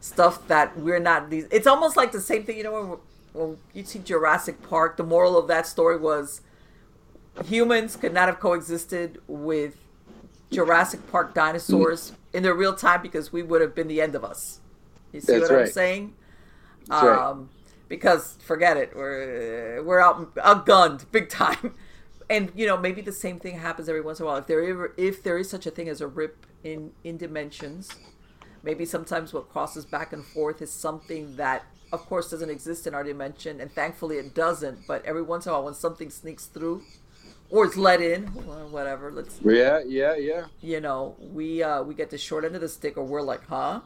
stuff 0.00 0.46
that 0.46 0.78
we're 0.78 1.00
not 1.00 1.30
these 1.30 1.48
it's 1.50 1.66
almost 1.66 1.96
like 1.96 2.12
the 2.12 2.20
same 2.20 2.44
thing 2.44 2.56
you 2.56 2.62
know 2.62 2.98
when, 3.32 3.42
when 3.48 3.58
you 3.74 3.82
see 3.82 3.98
jurassic 3.98 4.62
park 4.62 4.96
the 4.96 5.02
moral 5.02 5.36
of 5.36 5.48
that 5.48 5.66
story 5.66 5.96
was 5.96 6.42
humans 7.44 7.96
could 7.96 8.12
not 8.14 8.28
have 8.28 8.38
coexisted 8.38 9.20
with 9.26 9.76
jurassic 10.50 11.10
park 11.10 11.34
dinosaurs 11.34 12.12
in 12.32 12.42
their 12.42 12.54
real 12.54 12.74
time 12.74 13.02
because 13.02 13.32
we 13.32 13.42
would 13.42 13.60
have 13.60 13.74
been 13.74 13.88
the 13.88 14.00
end 14.00 14.14
of 14.14 14.24
us. 14.24 14.60
You 15.12 15.20
see 15.20 15.38
That's 15.38 15.50
what 15.50 15.60
i'm 15.60 15.66
saying? 15.66 16.14
That's 16.86 17.02
right. 17.02 17.18
um, 17.18 17.50
because 17.88 18.36
forget 18.42 18.76
it, 18.76 18.94
we're 18.94 19.82
we're 19.82 20.00
out 20.00 20.34
outgunned 20.36 21.10
big 21.12 21.28
time, 21.28 21.74
and 22.28 22.52
you 22.54 22.66
know 22.66 22.76
maybe 22.76 23.00
the 23.00 23.12
same 23.12 23.38
thing 23.38 23.58
happens 23.58 23.88
every 23.88 24.00
once 24.00 24.20
in 24.20 24.24
a 24.24 24.26
while. 24.26 24.36
If 24.36 24.46
there 24.46 24.62
ever, 24.64 24.94
if 24.96 25.22
there 25.22 25.38
is 25.38 25.48
such 25.48 25.66
a 25.66 25.70
thing 25.70 25.88
as 25.88 26.00
a 26.00 26.06
rip 26.06 26.46
in 26.64 26.92
in 27.04 27.16
dimensions, 27.16 27.90
maybe 28.62 28.84
sometimes 28.84 29.32
what 29.32 29.48
crosses 29.48 29.84
back 29.84 30.12
and 30.12 30.24
forth 30.24 30.60
is 30.62 30.72
something 30.72 31.36
that 31.36 31.64
of 31.92 32.00
course 32.06 32.30
doesn't 32.30 32.50
exist 32.50 32.86
in 32.86 32.94
our 32.94 33.04
dimension, 33.04 33.60
and 33.60 33.70
thankfully 33.72 34.18
it 34.18 34.34
doesn't. 34.34 34.86
But 34.86 35.04
every 35.04 35.22
once 35.22 35.46
in 35.46 35.50
a 35.50 35.54
while, 35.54 35.64
when 35.64 35.74
something 35.74 36.10
sneaks 36.10 36.46
through, 36.46 36.82
or 37.48 37.66
it's 37.66 37.76
let 37.76 38.00
in, 38.00 38.32
well, 38.34 38.68
whatever, 38.68 39.12
let's 39.12 39.40
Yeah, 39.44 39.80
yeah, 39.86 40.16
yeah. 40.16 40.46
you 40.60 40.80
know 40.80 41.16
we 41.20 41.62
uh, 41.62 41.82
we 41.82 41.94
get 41.94 42.10
the 42.10 42.18
short 42.18 42.44
end 42.44 42.54
of 42.56 42.60
the 42.60 42.68
stick, 42.68 42.96
or 42.96 43.04
we're 43.04 43.22
like, 43.22 43.46
huh? 43.46 43.80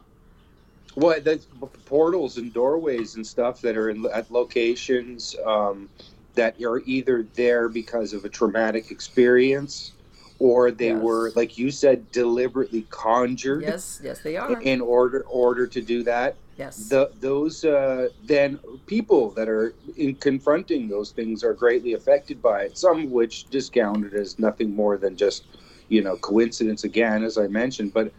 Well, 0.97 1.21
that's 1.21 1.47
portals 1.85 2.37
and 2.39 2.53
doorways 2.53 3.15
and 3.15 3.25
stuff 3.25 3.61
that 3.61 3.77
are 3.77 3.91
in, 3.91 4.05
at 4.13 4.31
locations 4.31 5.37
um, 5.47 5.89
that 6.35 6.57
are 6.63 6.81
either 6.87 7.27
there 7.35 7.69
because 7.69 8.13
of 8.13 8.25
a 8.25 8.29
traumatic 8.29 8.91
experience, 8.91 9.93
or 10.39 10.71
they 10.71 10.89
Yes. 10.89 11.03
were, 11.03 11.33
like 11.37 11.59
you 11.59 11.71
said, 11.71 12.11
deliberately 12.13 12.87
conjured 12.91 13.63
Yes, 13.63 14.01
yes, 14.03 14.21
they 14.21 14.37
are. 14.37 14.61
in 14.63 14.81
order 14.81 15.25
order 15.29 15.67
to 15.67 15.81
do 15.83 16.03
that. 16.05 16.37
Yes, 16.57 16.89
The, 16.89 17.11
those 17.21 17.65
uh, 17.65 18.09
then 18.25 18.59
people 18.87 19.31
that 19.31 19.49
are 19.49 19.75
in 19.97 20.15
confronting 20.17 20.89
those 20.89 21.11
things 21.11 21.43
are 21.43 21.55
greatly 21.55 21.95
affected 21.95 22.41
by 22.43 22.65
it. 22.65 22.79
Some 22.79 23.05
of 23.05 23.11
which 23.11 23.45
discounted 23.47 24.15
as 24.15 24.39
nothing 24.39 24.75
more 24.75 24.97
than 24.99 25.17
just 25.17 25.45
you 25.89 26.03
know 26.03 26.17
coincidence 26.17 26.85
again, 26.85 27.25
as 27.25 27.39
I 27.39 27.47
mentioned. 27.49 27.93
But 27.93 28.13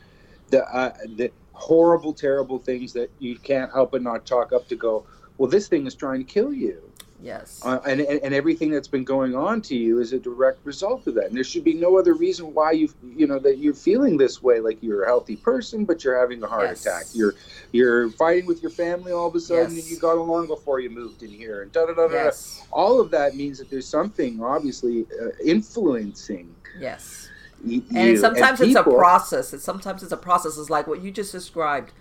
the 0.50 0.64
uh, 0.66 0.94
the 1.16 1.32
horrible, 1.54 2.14
terrible 2.14 2.58
things 2.60 2.94
that 2.94 3.12
you 3.20 3.38
can't 3.38 3.72
help 3.72 3.92
but 3.92 4.02
not 4.02 4.26
chalk 4.26 4.52
up 4.54 4.68
to 4.70 4.76
go. 4.76 5.06
Well, 5.38 5.50
this 5.50 5.68
thing 5.68 5.86
is 5.88 5.96
trying 5.96 6.20
to 6.26 6.34
kill 6.34 6.54
you, 6.54 6.91
yes. 7.22 7.62
uh, 7.64 7.80
and, 7.86 8.02
and 8.02 8.20
and 8.24 8.34
everything 8.34 8.72
that's 8.72 8.88
been 8.88 9.04
going 9.04 9.36
on 9.36 9.62
to 9.64 9.76
you 9.76 10.00
is 10.00 10.12
a 10.14 10.20
direct 10.20 10.60
result 10.66 11.06
of 11.08 11.14
that. 11.16 11.26
And 11.26 11.36
there 11.38 11.44
should 11.44 11.64
be 11.64 11.74
no 11.74 11.98
other 11.98 12.14
reason 12.14 12.54
why 12.54 12.72
you 12.72 12.90
you 13.16 13.28
know 13.28 13.40
that 13.40 13.58
you're 13.60 13.74
feeling 13.74 14.18
this 14.18 14.42
way, 14.42 14.60
like 14.60 14.78
you're 14.82 15.04
a 15.04 15.08
healthy 15.08 15.36
person, 15.36 15.86
but 15.86 16.04
you're 16.04 16.20
having 16.20 16.42
a 16.44 16.48
heart 16.48 16.68
Yes. 16.70 16.82
attack. 16.86 17.06
You're 17.14 17.34
you're 17.72 18.10
fighting 18.12 18.46
with 18.46 18.62
your 18.62 18.72
family 18.72 19.12
all 19.12 19.28
of 19.28 19.36
a 19.36 19.40
sudden, 19.40 19.76
Yes. 19.76 19.84
and 19.84 19.92
you 19.92 20.00
got 20.00 20.18
along 20.18 20.48
before 20.48 20.80
you 20.80 20.90
moved 20.90 21.24
in 21.24 21.30
here, 21.30 21.62
and 21.62 21.72
da 21.72 21.86
da 21.86 21.94
da 21.94 22.08
da. 22.08 22.32
All 22.72 23.00
of 23.00 23.12
that 23.12 23.36
means 23.36 23.58
that 23.60 23.70
there's 23.70 23.88
something 23.88 24.42
obviously 24.42 25.06
uh, 25.22 25.30
influencing 25.44 26.54
Yes. 26.80 27.30
y- 27.66 27.82
And 27.96 28.18
sometimes 28.20 28.62
it's 28.62 28.76
a 28.76 28.84
process. 28.84 29.54
It's 29.54 29.64
sometimes 29.64 30.04
it's 30.04 30.12
a 30.12 30.18
process. 30.18 30.58
It's 30.58 30.70
like 30.70 30.88
what 30.88 31.02
you 31.02 31.12
just 31.12 31.32
described. 31.32 31.92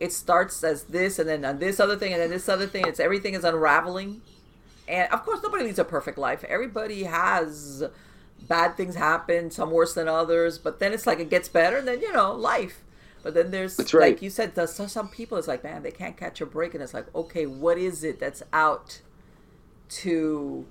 It 0.00 0.12
starts 0.12 0.62
as 0.64 0.84
this, 0.84 1.18
and 1.20 1.28
then 1.28 1.58
this 1.60 1.78
other 1.78 1.96
thing, 1.96 2.12
and 2.12 2.20
then 2.20 2.30
this 2.30 2.48
other 2.48 2.66
thing. 2.66 2.84
It's 2.86 2.98
everything 2.98 3.34
is 3.34 3.44
unraveling, 3.44 4.22
and 4.88 5.12
of 5.12 5.24
course, 5.24 5.40
nobody 5.42 5.64
leads 5.64 5.78
a 5.78 5.84
perfect 5.84 6.18
life. 6.18 6.44
Everybody 6.44 7.04
has 7.04 7.84
bad 8.48 8.76
things 8.76 8.94
happen, 8.94 9.50
some 9.50 9.70
worse 9.70 9.94
than 9.94 10.08
others. 10.08 10.58
But 10.58 10.78
then 10.78 10.92
it's 10.92 11.06
like 11.06 11.20
it 11.20 11.30
gets 11.30 11.48
better, 11.48 11.76
and 11.78 11.88
then 11.88 12.00
you 12.00 12.12
know 12.12 12.32
life. 12.32 12.82
But 13.22 13.34
then 13.34 13.50
there's 13.50 13.78
right. 13.94 14.12
like 14.12 14.22
you 14.22 14.28
said, 14.30 14.54
there's 14.54 14.74
some- 14.74 14.88
some 14.88 15.08
people. 15.08 15.38
It's 15.38 15.48
like 15.48 15.64
man, 15.64 15.82
they 15.82 15.90
can't 15.90 16.16
catch 16.16 16.40
a 16.40 16.46
break, 16.46 16.74
and 16.74 16.82
it's 16.82 16.94
like 16.94 17.12
okay, 17.14 17.46
what 17.46 17.78
is 17.78 18.04
it 18.04 18.20
that's 18.20 18.42
out 18.52 19.00
to 19.88 20.66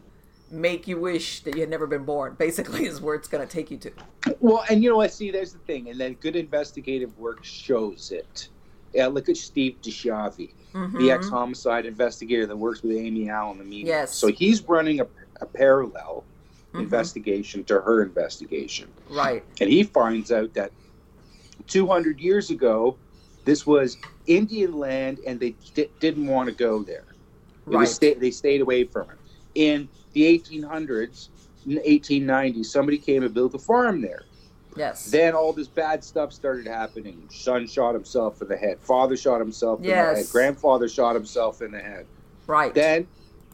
make 0.52 0.88
you 0.88 1.00
wish 1.00 1.40
that 1.42 1.56
you 1.56 1.62
had 1.62 1.70
never 1.70 1.88
been 1.88 2.06
born? 2.06 2.36
Basically, 2.38 2.86
is 2.86 3.02
where 3.02 3.16
it's 3.16 3.28
going 3.28 3.46
to 3.46 3.52
take 3.52 3.72
you 3.72 3.78
to. 3.78 3.92
Well, 4.40 4.64
and 4.70 4.84
you 4.84 4.90
know 4.90 4.98
what? 4.98 5.12
See, 5.12 5.32
there's 5.32 5.54
the 5.54 5.60
thing, 5.60 5.90
and 5.90 6.00
then 6.00 6.14
good 6.16 6.36
investigative 6.36 7.18
work 7.18 7.44
shows 7.44 8.12
it. 8.12 8.50
Yeah, 8.94 9.08
look 9.08 9.28
at 9.30 9.38
Steve 9.38 9.78
DiSchiavi, 9.82 10.52
the 10.74 10.80
Mhm. 10.80 11.10
ex-homicide 11.14 11.86
investigator 11.86 12.46
that 12.48 12.58
works 12.58 12.82
with 12.82 12.98
Amy 12.98 13.30
Allen, 13.30 13.60
the 13.60 13.64
media. 13.64 13.86
Yes. 13.88 14.16
So 14.16 14.28
he's 14.28 14.62
running 14.68 15.00
a, 15.02 15.08
a 15.40 15.46
parallel 15.46 16.24
Mhm. 16.74 16.82
investigation 16.82 17.64
to 17.66 17.80
her 17.82 18.02
investigation, 18.02 18.88
Right. 19.10 19.44
and 19.62 19.70
he 19.70 19.84
finds 19.84 20.32
out 20.32 20.54
that 20.56 20.72
200 21.68 22.20
years 22.20 22.50
ago, 22.50 22.98
this 23.46 23.68
was 23.68 23.98
Indian 24.26 24.74
land, 24.80 25.20
and 25.28 25.40
they 25.40 25.56
di- 25.76 25.90
didn't 26.00 26.26
want 26.28 26.50
to 26.50 26.56
go 26.56 26.82
there. 26.84 27.06
Right. 27.66 27.88
sta- 27.88 28.16
they 28.20 28.32
stayed 28.32 28.60
away 28.62 28.84
from 28.84 29.10
it. 29.10 29.18
In 29.56 29.88
the 30.14 30.24
1800s, 30.26 31.30
in 31.66 31.80
1890s, 31.86 32.70
somebody 32.70 32.98
came 32.98 33.24
and 33.24 33.34
built 33.34 33.54
a 33.54 33.60
farm 33.60 34.02
there. 34.02 34.24
Yes. 34.76 35.10
Then 35.12 35.34
all 35.34 35.54
this 35.54 35.68
bad 35.68 36.04
stuff 36.04 36.34
started 36.34 36.68
happening. 36.68 37.28
Son 37.30 37.68
shot 37.68 37.94
himself 37.94 38.42
in 38.42 38.48
the 38.48 38.58
head. 38.58 38.80
Father 38.82 39.16
shot 39.18 39.40
himself 39.40 39.80
in 39.80 39.86
the 39.88 39.96
head. 39.96 40.26
Grandfather 40.32 40.88
shot 40.88 41.16
himself 41.16 41.62
in 41.62 41.72
the 41.72 41.80
head. 41.80 42.06
right. 42.48 42.74
Then 42.74 43.08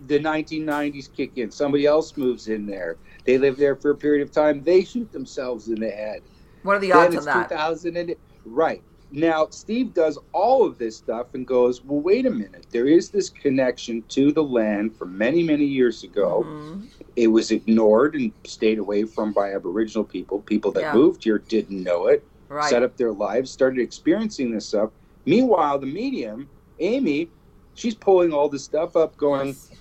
the 0.08 0.20
1990s 0.20 1.14
kick 1.14 1.32
in. 1.38 1.52
Somebody 1.52 1.86
else 1.86 2.16
moves 2.16 2.48
in 2.48 2.66
there. 2.66 2.98
They 3.26 3.38
live 3.38 3.58
there 3.58 3.76
for 3.76 3.92
a 3.92 3.96
period 3.96 4.22
of 4.26 4.32
time. 4.32 4.64
They 4.64 4.84
shoot 4.84 5.12
themselves 5.12 5.68
in 5.68 5.76
the 5.76 5.90
head. 5.90 6.22
what 6.64 6.78
are 6.78 6.80
the 6.80 6.94
odds 6.94 7.16
on 7.16 7.26
that? 7.26 7.50
2000 7.50 7.98
and 7.98 8.16
right 8.46 8.82
now 9.12 9.48
Steve 9.52 9.94
does 9.94 10.20
all 10.34 10.66
of 10.66 10.78
this 10.78 10.98
stuff 10.98 11.34
and 11.34 11.46
goes, 11.48 11.84
well, 11.84 12.00
wait 12.02 12.26
a 12.26 12.30
minute. 12.30 12.68
There 12.72 12.86
is 12.88 13.10
this 13.10 13.30
connection 13.30 14.04
to 14.10 14.32
the 14.32 14.44
land 14.44 14.96
from 14.96 15.18
many 15.18 15.44
many 15.44 15.66
years 15.66 16.04
ago. 16.04 16.44
Mhm. 16.46 16.88
It 17.16 17.28
was 17.28 17.52
ignored 17.52 18.16
and 18.16 18.32
stayed 18.46 18.78
away 18.78 19.04
from 19.04 19.34
by 19.34 19.54
Aboriginal 19.54 20.04
people. 20.04 20.42
People 20.42 20.72
that 20.74 20.82
Yeah. 20.82 20.94
moved 20.94 21.24
here 21.24 21.40
didn't 21.40 21.84
know 21.84 22.08
it. 22.08 22.24
Right. 22.50 22.70
Set 22.70 22.84
up 22.84 22.98
their 22.98 23.12
lives, 23.14 23.52
started 23.52 23.80
experiencing 23.82 24.52
this 24.52 24.68
stuff. 24.68 24.92
Meanwhile, 25.26 25.80
the 25.80 25.86
medium, 25.88 26.50
Amy, 26.80 27.32
she's 27.74 27.96
pulling 27.96 28.34
all 28.34 28.50
this 28.50 28.64
stuff 28.64 28.96
up, 28.96 29.18
going 29.18 29.48
Yes. 29.48 29.72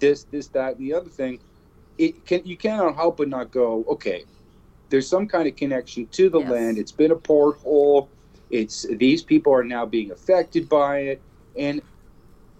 this, 0.00 0.24
this, 0.24 0.48
that, 0.48 0.76
and 0.76 0.80
the 0.80 0.92
other 0.92 1.08
thing. 1.10 1.40
It 1.98 2.26
can 2.26 2.42
you 2.44 2.56
cannot 2.56 2.94
help 2.94 3.16
but 3.16 3.28
not 3.28 3.50
go, 3.50 3.84
okay, 3.88 4.24
there's 4.90 5.08
some 5.08 5.26
kind 5.26 5.48
of 5.48 5.56
connection 5.56 6.06
to 6.08 6.28
the 6.28 6.40
Yes. 6.40 6.50
land. 6.50 6.78
It's 6.78 6.92
been 6.92 7.10
a 7.10 7.16
porthole. 7.16 8.10
It's 8.50 8.86
these 8.96 9.22
people 9.22 9.52
are 9.52 9.64
now 9.64 9.86
being 9.86 10.10
affected 10.10 10.68
by 10.68 10.98
it, 10.98 11.22
and 11.56 11.82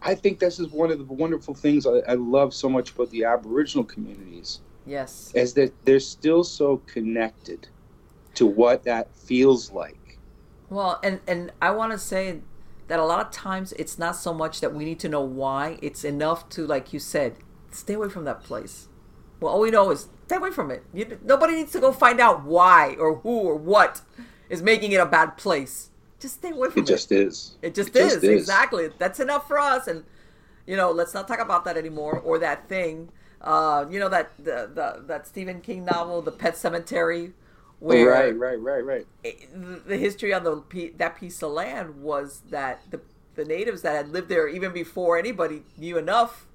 I 0.02 0.14
think 0.14 0.38
this 0.38 0.58
is 0.58 0.68
one 0.68 0.90
of 0.90 0.98
the 0.98 1.04
wonderful 1.04 1.54
things 1.54 1.86
I, 1.86 1.98
I 2.08 2.14
love 2.14 2.54
so 2.54 2.68
much 2.68 2.90
about 2.92 3.10
the 3.10 3.24
Aboriginal 3.24 3.84
communities 3.84 4.60
Yes. 4.84 5.32
is 5.34 5.54
that 5.54 5.72
they're 5.84 6.00
still 6.00 6.44
so 6.44 6.78
connected 6.86 7.68
to 8.34 8.46
what 8.46 8.84
that 8.84 9.14
feels 9.16 9.72
like. 9.72 10.18
Well, 10.68 10.98
and 11.02 11.20
and 11.26 11.52
I 11.62 11.70
want 11.70 11.92
to 11.92 11.98
say 11.98 12.40
that 12.88 12.98
a 12.98 13.04
lot 13.04 13.24
of 13.24 13.32
times 13.32 13.72
it's 13.72 13.98
not 13.98 14.16
so 14.16 14.32
much 14.32 14.60
that 14.60 14.74
we 14.74 14.84
need 14.84 15.00
to 15.00 15.08
know 15.08 15.22
why. 15.22 15.78
It's 15.82 16.04
enough 16.04 16.48
to, 16.50 16.66
like 16.66 16.92
you 16.92 16.98
said, 17.00 17.36
stay 17.70 17.94
away 17.94 18.08
from 18.08 18.24
that 18.24 18.42
place. 18.42 18.88
Well, 19.40 19.52
all 19.52 19.60
we 19.60 19.70
know 19.70 19.90
is 19.90 20.08
stay 20.26 20.36
away 20.36 20.50
from 20.50 20.70
it. 20.70 20.84
You, 20.92 21.18
nobody 21.24 21.54
needs 21.54 21.72
to 21.72 21.80
go 21.80 21.92
find 21.92 22.20
out 22.20 22.44
why 22.44 22.96
or 22.98 23.16
who 23.16 23.38
or 23.40 23.56
what 23.56 24.02
is 24.48 24.62
making 24.62 24.92
it 24.92 25.00
a 25.00 25.06
bad 25.06 25.36
place. 25.36 25.90
Just 26.20 26.34
stay 26.36 26.50
away 26.50 26.70
from 26.70 26.82
It 26.82 26.88
it. 26.90 26.92
just 26.92 27.12
is. 27.12 27.56
It 27.62 27.74
just, 27.74 27.90
It 27.90 27.94
just 27.94 28.16
is. 28.16 28.24
is. 28.24 28.30
exactly. 28.42 28.88
That's 28.98 29.20
enough 29.20 29.46
for 29.48 29.58
us. 29.58 29.86
And 29.86 30.04
you 30.66 30.76
know, 30.76 30.90
let's 30.90 31.14
not 31.14 31.28
talk 31.28 31.40
about 31.40 31.64
that 31.64 31.76
anymore 31.76 32.18
or 32.18 32.38
that 32.38 32.68
thing. 32.68 33.10
Uh, 33.40 33.86
you 33.90 34.00
know 34.00 34.08
that 34.08 34.32
the, 34.38 34.70
the 34.72 35.02
that 35.06 35.26
Stephen 35.26 35.60
King 35.60 35.84
novel, 35.84 36.22
The 36.22 36.32
Pet 36.32 36.54
Sematary, 36.54 37.32
where 37.78 38.10
right, 38.10 38.36
right, 38.36 38.58
right, 38.60 38.84
right. 38.84 39.06
it- 39.22 39.86
the 39.86 39.96
history 39.96 40.32
on 40.32 40.44
the 40.44 40.92
that 40.96 41.16
piece 41.16 41.42
of 41.42 41.52
land 41.52 42.02
was 42.02 42.42
that 42.50 42.82
the 42.90 43.00
the 43.34 43.44
natives 43.44 43.82
that 43.82 43.94
had 43.94 44.08
lived 44.08 44.28
there 44.30 44.48
even 44.48 44.72
before 44.72 45.18
anybody 45.18 45.62
knew 45.76 45.98
enough 45.98 46.46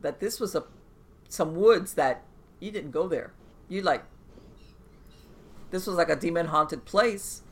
that 0.00 0.20
this 0.20 0.38
was 0.40 0.54
a 0.54 0.64
some 1.28 1.54
woods 1.54 1.94
that 1.94 2.22
you 2.60 2.70
didn't 2.70 2.92
go 2.92 3.08
there. 3.08 3.32
You 3.68 3.82
like 3.82 4.04
this 5.70 5.86
was 5.86 5.96
like 5.96 6.08
a 6.10 6.16
demon 6.16 6.46
haunted 6.46 6.84
place, 6.84 7.42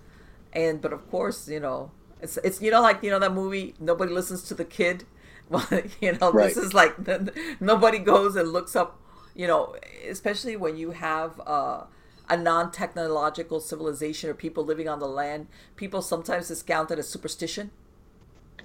and 0.52 0.80
but 0.80 0.92
of 0.92 1.08
course 1.10 1.48
you 1.48 1.60
know 1.60 1.90
it's 2.20 2.36
it's 2.38 2.60
you 2.62 2.70
know 2.70 2.80
like 2.82 3.02
you 3.02 3.10
know 3.10 3.18
that 3.18 3.32
movie 3.32 3.74
nobody 3.80 4.12
listens 4.12 4.42
to 4.44 4.54
the 4.54 4.64
kid. 4.64 5.04
Well, 5.50 5.66
you 6.02 6.12
know 6.12 6.30
Right. 6.30 6.54
this 6.54 6.58
is 6.58 6.74
like 6.74 6.94
nobody 7.60 7.98
goes 7.98 8.36
and 8.36 8.52
looks 8.52 8.76
up. 8.76 9.00
You 9.34 9.46
know, 9.46 9.76
especially 10.08 10.56
when 10.56 10.76
you 10.76 10.92
have. 10.92 11.40
uh 11.46 11.84
a 12.30 12.36
non-technological 12.36 13.58
civilization 13.58 14.28
or 14.28 14.34
people 14.34 14.62
living 14.62 14.86
on 14.86 14.98
the 14.98 15.08
land, 15.08 15.46
people 15.76 16.02
sometimes 16.02 16.48
discount 16.48 16.90
it 16.90 16.98
as 16.98 17.08
superstition. 17.08 17.70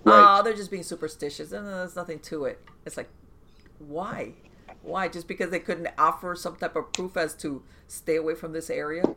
Right. 0.03 0.31
Oh, 0.37 0.43
they're 0.43 0.53
just 0.53 0.71
being 0.71 0.83
superstitious, 0.83 1.51
and 1.51 1.67
there's 1.67 1.95
nothing 1.95 2.19
to 2.19 2.45
it. 2.45 2.61
It's 2.85 2.97
like, 2.97 3.09
why? 3.79 4.33
Why? 4.81 5.07
Just 5.07 5.27
because 5.27 5.49
they 5.51 5.59
couldn't 5.59 5.89
offer 5.97 6.35
some 6.35 6.55
type 6.55 6.75
of 6.75 6.91
proof 6.93 7.17
as 7.17 7.35
to 7.35 7.63
stay 7.87 8.15
away 8.17 8.35
from 8.35 8.53
this 8.53 8.69
area 8.69 9.15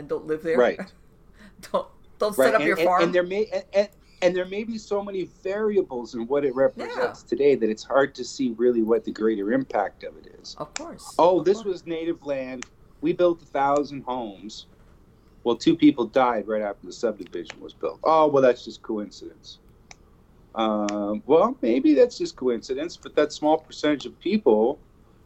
and 0.00 0.08
don't 0.08 0.26
live 0.26 0.42
there? 0.42 0.58
Right. 0.58 0.80
Don't 1.72 1.86
don't 2.18 2.34
set 2.34 2.54
up 2.54 2.60
and, 2.60 2.68
your 2.68 2.78
and- 2.78 2.86
farm. 2.86 3.02
And, 3.04 3.14
there 3.14 3.22
may 3.22 3.46
and, 3.74 3.88
and, 4.22 4.34
there 4.36 4.46
may 4.46 4.64
be 4.64 4.78
so 4.78 5.02
many 5.02 5.24
variables 5.42 6.14
in 6.14 6.26
what 6.26 6.42
it 6.44 6.54
represents 6.54 7.22
today 7.22 7.54
that 7.54 7.68
it's 7.68 7.82
hard 7.84 8.14
to 8.14 8.24
see 8.24 8.54
really 8.56 8.82
what 8.82 9.04
the 9.04 9.12
greater 9.12 9.52
impact 9.52 10.02
of 10.04 10.16
it 10.16 10.34
is. 10.40 10.56
of 10.58 10.72
course. 10.74 11.14
Oh, 11.18 11.38
Of 11.40 11.44
this 11.44 11.58
course. 11.58 11.66
was 11.66 11.86
native 11.86 12.24
land. 12.24 12.64
We 13.02 13.12
built 13.12 13.42
a 13.42 13.46
thousand 13.46 14.02
homes. 14.04 14.66
Well, 15.44 15.56
two 15.56 15.76
people 15.76 16.06
died 16.06 16.48
right 16.48 16.62
after 16.62 16.86
the 16.86 16.92
subdivision 16.92 17.60
was 17.60 17.72
built. 17.74 18.00
Oh, 18.04 18.26
well, 18.26 18.42
that's 18.42 18.64
just 18.64 18.80
coincidence. 18.82 19.58
Um, 20.54 21.22
well, 21.26 21.56
maybe 21.62 21.94
that's 21.94 22.16
just 22.18 22.36
coincidence, 22.36 22.96
but 22.96 23.14
that 23.16 23.32
small 23.32 23.58
percentage 23.58 24.06
of 24.06 24.18
people 24.18 24.78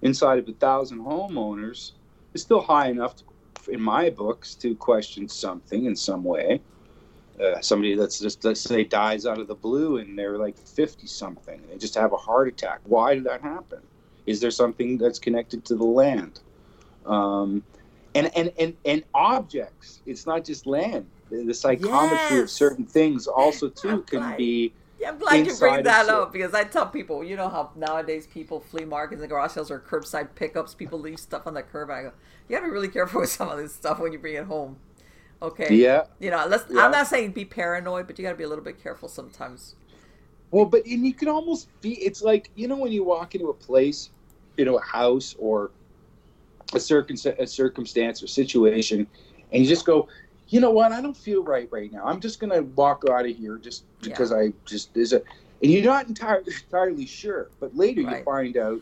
inside 0.02 0.38
of 0.40 0.48
a 0.48 0.52
thousand 0.52 0.98
homeowners 0.98 1.92
is 2.34 2.42
still 2.42 2.60
high 2.60 2.88
enough, 2.88 3.16
to, 3.16 3.24
in 3.68 3.80
my 3.80 4.10
books, 4.10 4.54
to 4.56 4.74
question 4.74 5.28
something 5.28 5.86
in 5.86 5.96
some 5.96 6.24
way. 6.24 6.60
Uh, 7.42 7.60
somebody 7.60 7.96
that's 7.96 8.20
just 8.20 8.44
let's 8.44 8.60
say 8.60 8.84
dies 8.84 9.26
out 9.26 9.40
of 9.40 9.48
the 9.48 9.54
blue 9.56 9.96
and 9.96 10.16
they're 10.16 10.38
like 10.38 10.56
50 10.56 11.04
something 11.08 11.58
and 11.58 11.68
they 11.68 11.76
just 11.78 11.96
have 11.96 12.12
a 12.12 12.16
heart 12.16 12.46
attack. 12.46 12.78
Why 12.84 13.14
did 13.14 13.24
that 13.24 13.40
happen? 13.40 13.80
Is 14.26 14.40
there 14.40 14.52
something 14.52 14.98
that's 14.98 15.18
connected 15.18 15.64
to 15.66 15.74
the 15.74 15.84
land? 15.84 16.40
Um, 17.04 17.64
and, 18.14 18.30
and 18.36 18.52
and 18.58 18.76
and 18.84 19.04
objects 19.14 20.00
it's 20.06 20.26
not 20.26 20.44
just 20.44 20.66
land. 20.66 21.06
The, 21.30 21.44
the 21.44 21.54
psychometry 21.54 22.40
of 22.40 22.50
certain 22.50 22.86
things 22.86 23.26
also 23.26 23.68
too 23.82 24.02
can 24.02 24.36
be 24.36 24.72
Yeah, 25.00 25.10
I'm 25.10 25.18
glad 25.18 25.46
you 25.46 25.54
bring 25.56 25.82
that 25.82 26.08
up 26.08 26.32
because 26.32 26.54
I 26.54 26.64
tell 26.64 26.86
people, 26.86 27.24
you 27.24 27.36
know 27.36 27.48
how 27.48 27.72
nowadays 27.74 28.26
people 28.26 28.60
flea 28.60 28.84
markets 28.84 29.20
and 29.20 29.28
garage 29.28 29.52
sales 29.52 29.70
or 29.70 29.80
curbside 29.80 30.34
pickups, 30.34 30.74
people 30.74 31.00
leave 31.00 31.18
stuff 31.18 31.46
on 31.46 31.54
the 31.54 31.62
curb. 31.62 31.90
I 31.90 32.02
go, 32.04 32.12
you 32.48 32.56
gotta 32.56 32.66
be 32.66 32.72
really 32.72 32.88
careful 32.88 33.20
with 33.20 33.30
some 33.30 33.48
of 33.48 33.58
this 33.58 33.74
stuff 33.74 33.98
when 33.98 34.12
you 34.12 34.18
bring 34.18 34.34
it 34.34 34.44
home. 34.44 34.76
Okay. 35.42 35.74
yeah 35.74 36.04
You 36.20 36.30
know. 36.30 36.48
Yeah. 36.48 36.84
I'm 36.84 36.90
not 36.90 37.06
saying 37.06 37.32
be 37.32 37.44
paranoid, 37.44 38.06
but 38.06 38.18
you 38.18 38.22
gotta 38.24 38.36
be 38.36 38.44
a 38.44 38.48
little 38.48 38.64
bit 38.64 38.82
careful 38.82 39.08
sometimes. 39.08 39.74
Well, 40.50 40.64
but 40.64 40.86
and 40.86 41.04
you 41.04 41.12
can 41.12 41.28
almost 41.28 41.68
be. 41.80 41.94
It's 41.94 42.22
like 42.22 42.50
you 42.54 42.68
know 42.68 42.76
when 42.76 42.92
you 42.92 43.02
walk 43.04 43.34
into 43.34 43.48
a 43.48 43.54
place, 43.54 44.10
you 44.56 44.64
know, 44.64 44.78
a 44.78 44.82
house 44.82 45.34
or 45.38 45.72
a 46.72 46.80
circum 46.80 47.16
a 47.38 47.46
circumstance 47.46 48.22
or 48.22 48.26
situation, 48.26 49.06
and 49.52 49.62
you 49.62 49.68
just 49.68 49.84
go, 49.84 50.08
you 50.48 50.60
know 50.60 50.70
what? 50.70 50.92
I 50.92 51.00
don't 51.00 51.16
feel 51.16 51.42
right 51.42 51.68
right 51.72 51.92
now. 51.92 52.04
I'm 52.04 52.20
just 52.20 52.38
gonna 52.38 52.62
walk 52.62 53.04
out 53.10 53.26
of 53.26 53.36
here 53.36 53.58
just 53.58 53.84
because 54.00 54.32
I 54.32 54.52
just 54.64 54.96
is 54.96 55.12
a, 55.12 55.22
and 55.62 55.72
you're 55.72 55.82
not 55.84 56.06
entirely 56.06 56.52
entirely 56.64 57.06
sure. 57.06 57.50
But 57.58 57.76
later 57.76 58.02
you 58.02 58.22
find 58.22 58.56
out, 58.56 58.80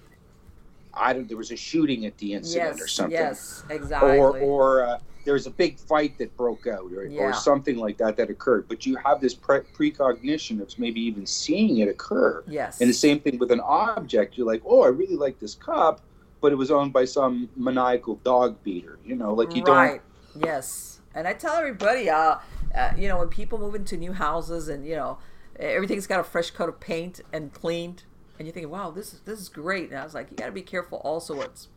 I 0.94 1.12
don't. 1.12 1.28
There 1.28 1.36
was 1.36 1.50
a 1.50 1.56
shooting 1.56 2.06
at 2.06 2.16
the 2.18 2.34
incident 2.34 2.76
yes. 2.76 2.82
or 2.82 2.88
something 2.88 3.12
Yes. 3.12 3.64
Exactly. 3.70 4.18
or 4.18 4.38
or 4.38 4.84
uh, 4.84 4.98
there 5.24 5.34
was 5.34 5.46
a 5.46 5.50
big 5.50 5.78
fight 5.78 6.18
that 6.18 6.36
broke 6.36 6.66
out 6.66 6.92
or, 6.92 7.04
Yeah. 7.04 7.22
or 7.22 7.32
something 7.32 7.76
like 7.76 7.96
that 7.98 8.16
that 8.16 8.28
occurred 8.28 8.66
but 8.68 8.84
you 8.86 8.96
have 8.96 9.20
this 9.20 9.34
pre- 9.34 9.60
precognition 9.60 10.60
of 10.60 10.76
maybe 10.78 11.00
even 11.00 11.26
seeing 11.26 11.78
it 11.78 11.88
occur 11.88 12.42
yes. 12.48 12.80
and 12.80 12.90
the 12.90 12.94
same 12.94 13.20
thing 13.20 13.38
with 13.38 13.52
an 13.52 13.60
object 13.60 14.36
you're 14.36 14.46
like 14.46 14.62
oh 14.66 14.82
i 14.82 14.88
really 14.88 15.14
like 15.14 15.38
this 15.38 15.54
cup 15.54 16.00
but 16.40 16.50
it 16.50 16.56
was 16.56 16.72
owned 16.72 16.92
by 16.92 17.04
some 17.04 17.48
maniacal 17.54 18.16
dog 18.24 18.60
beater 18.64 18.98
you 19.04 19.14
know 19.14 19.32
like 19.32 19.54
you 19.54 19.62
right. 19.62 19.66
Don't. 19.66 19.76
Right. 19.76 20.00
Yes. 20.44 21.00
And 21.14 21.28
I 21.28 21.34
tell 21.34 21.54
everybody, 21.54 22.08
uh, 22.08 22.36
uh, 22.74 22.92
you 22.96 23.08
know, 23.08 23.18
when 23.18 23.28
people 23.28 23.58
move 23.58 23.74
into 23.74 23.96
new 23.96 24.12
houses 24.12 24.68
and 24.68 24.86
you 24.86 24.96
know 24.96 25.18
everything's 25.58 26.06
got 26.06 26.20
a 26.20 26.24
fresh 26.24 26.50
coat 26.50 26.68
of 26.68 26.80
paint 26.80 27.20
and 27.32 27.52
cleaned, 27.52 28.04
and 28.38 28.46
you're 28.46 28.52
thinking, 28.54 28.70
wow, 28.70 28.90
this 28.90 29.12
is 29.14 29.20
this 29.20 29.40
is 29.40 29.48
great. 29.48 29.90
And 29.90 29.98
I 29.98 30.04
was 30.04 30.14
like, 30.14 30.30
you 30.30 30.36
got 30.36 30.46
to 30.46 30.52
be 30.52 30.62
careful 30.62 30.98
also 30.98 31.36
what's 31.36 31.68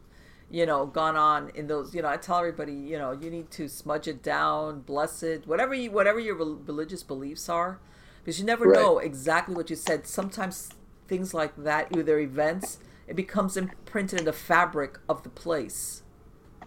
you 0.50 0.66
know 0.66 0.86
gone 0.86 1.16
on 1.16 1.50
in 1.56 1.68
those. 1.68 1.94
You 1.96 2.02
know, 2.02 2.10
I 2.10 2.18
tell 2.18 2.38
everybody, 2.40 2.74
you 2.74 2.98
know, 2.98 3.12
you 3.12 3.30
need 3.30 3.52
to 3.52 3.68
smudge 3.68 4.08
it 4.08 4.24
down, 4.24 4.82
bless 4.82 5.24
it, 5.24 5.48
whatever 5.48 5.74
you 5.74 5.92
whatever 5.92 6.20
your 6.20 6.36
religious 6.36 7.04
beliefs 7.04 7.50
are, 7.50 7.80
because 8.24 8.40
you 8.40 8.46
never 8.46 8.68
Right. 8.68 8.72
know 8.72 9.00
exactly 9.00 9.56
what 9.56 9.70
you 9.70 9.76
said. 9.76 10.08
Sometimes 10.08 10.74
things 11.08 11.34
like 11.34 11.56
that, 11.58 11.96
either 11.96 12.20
events, 12.20 12.80
it 13.08 13.16
becomes 13.16 13.58
imprinted 13.58 14.20
in 14.20 14.26
the 14.26 14.34
fabric 14.34 15.00
of 15.10 15.24
the 15.24 15.30
place 15.30 16.04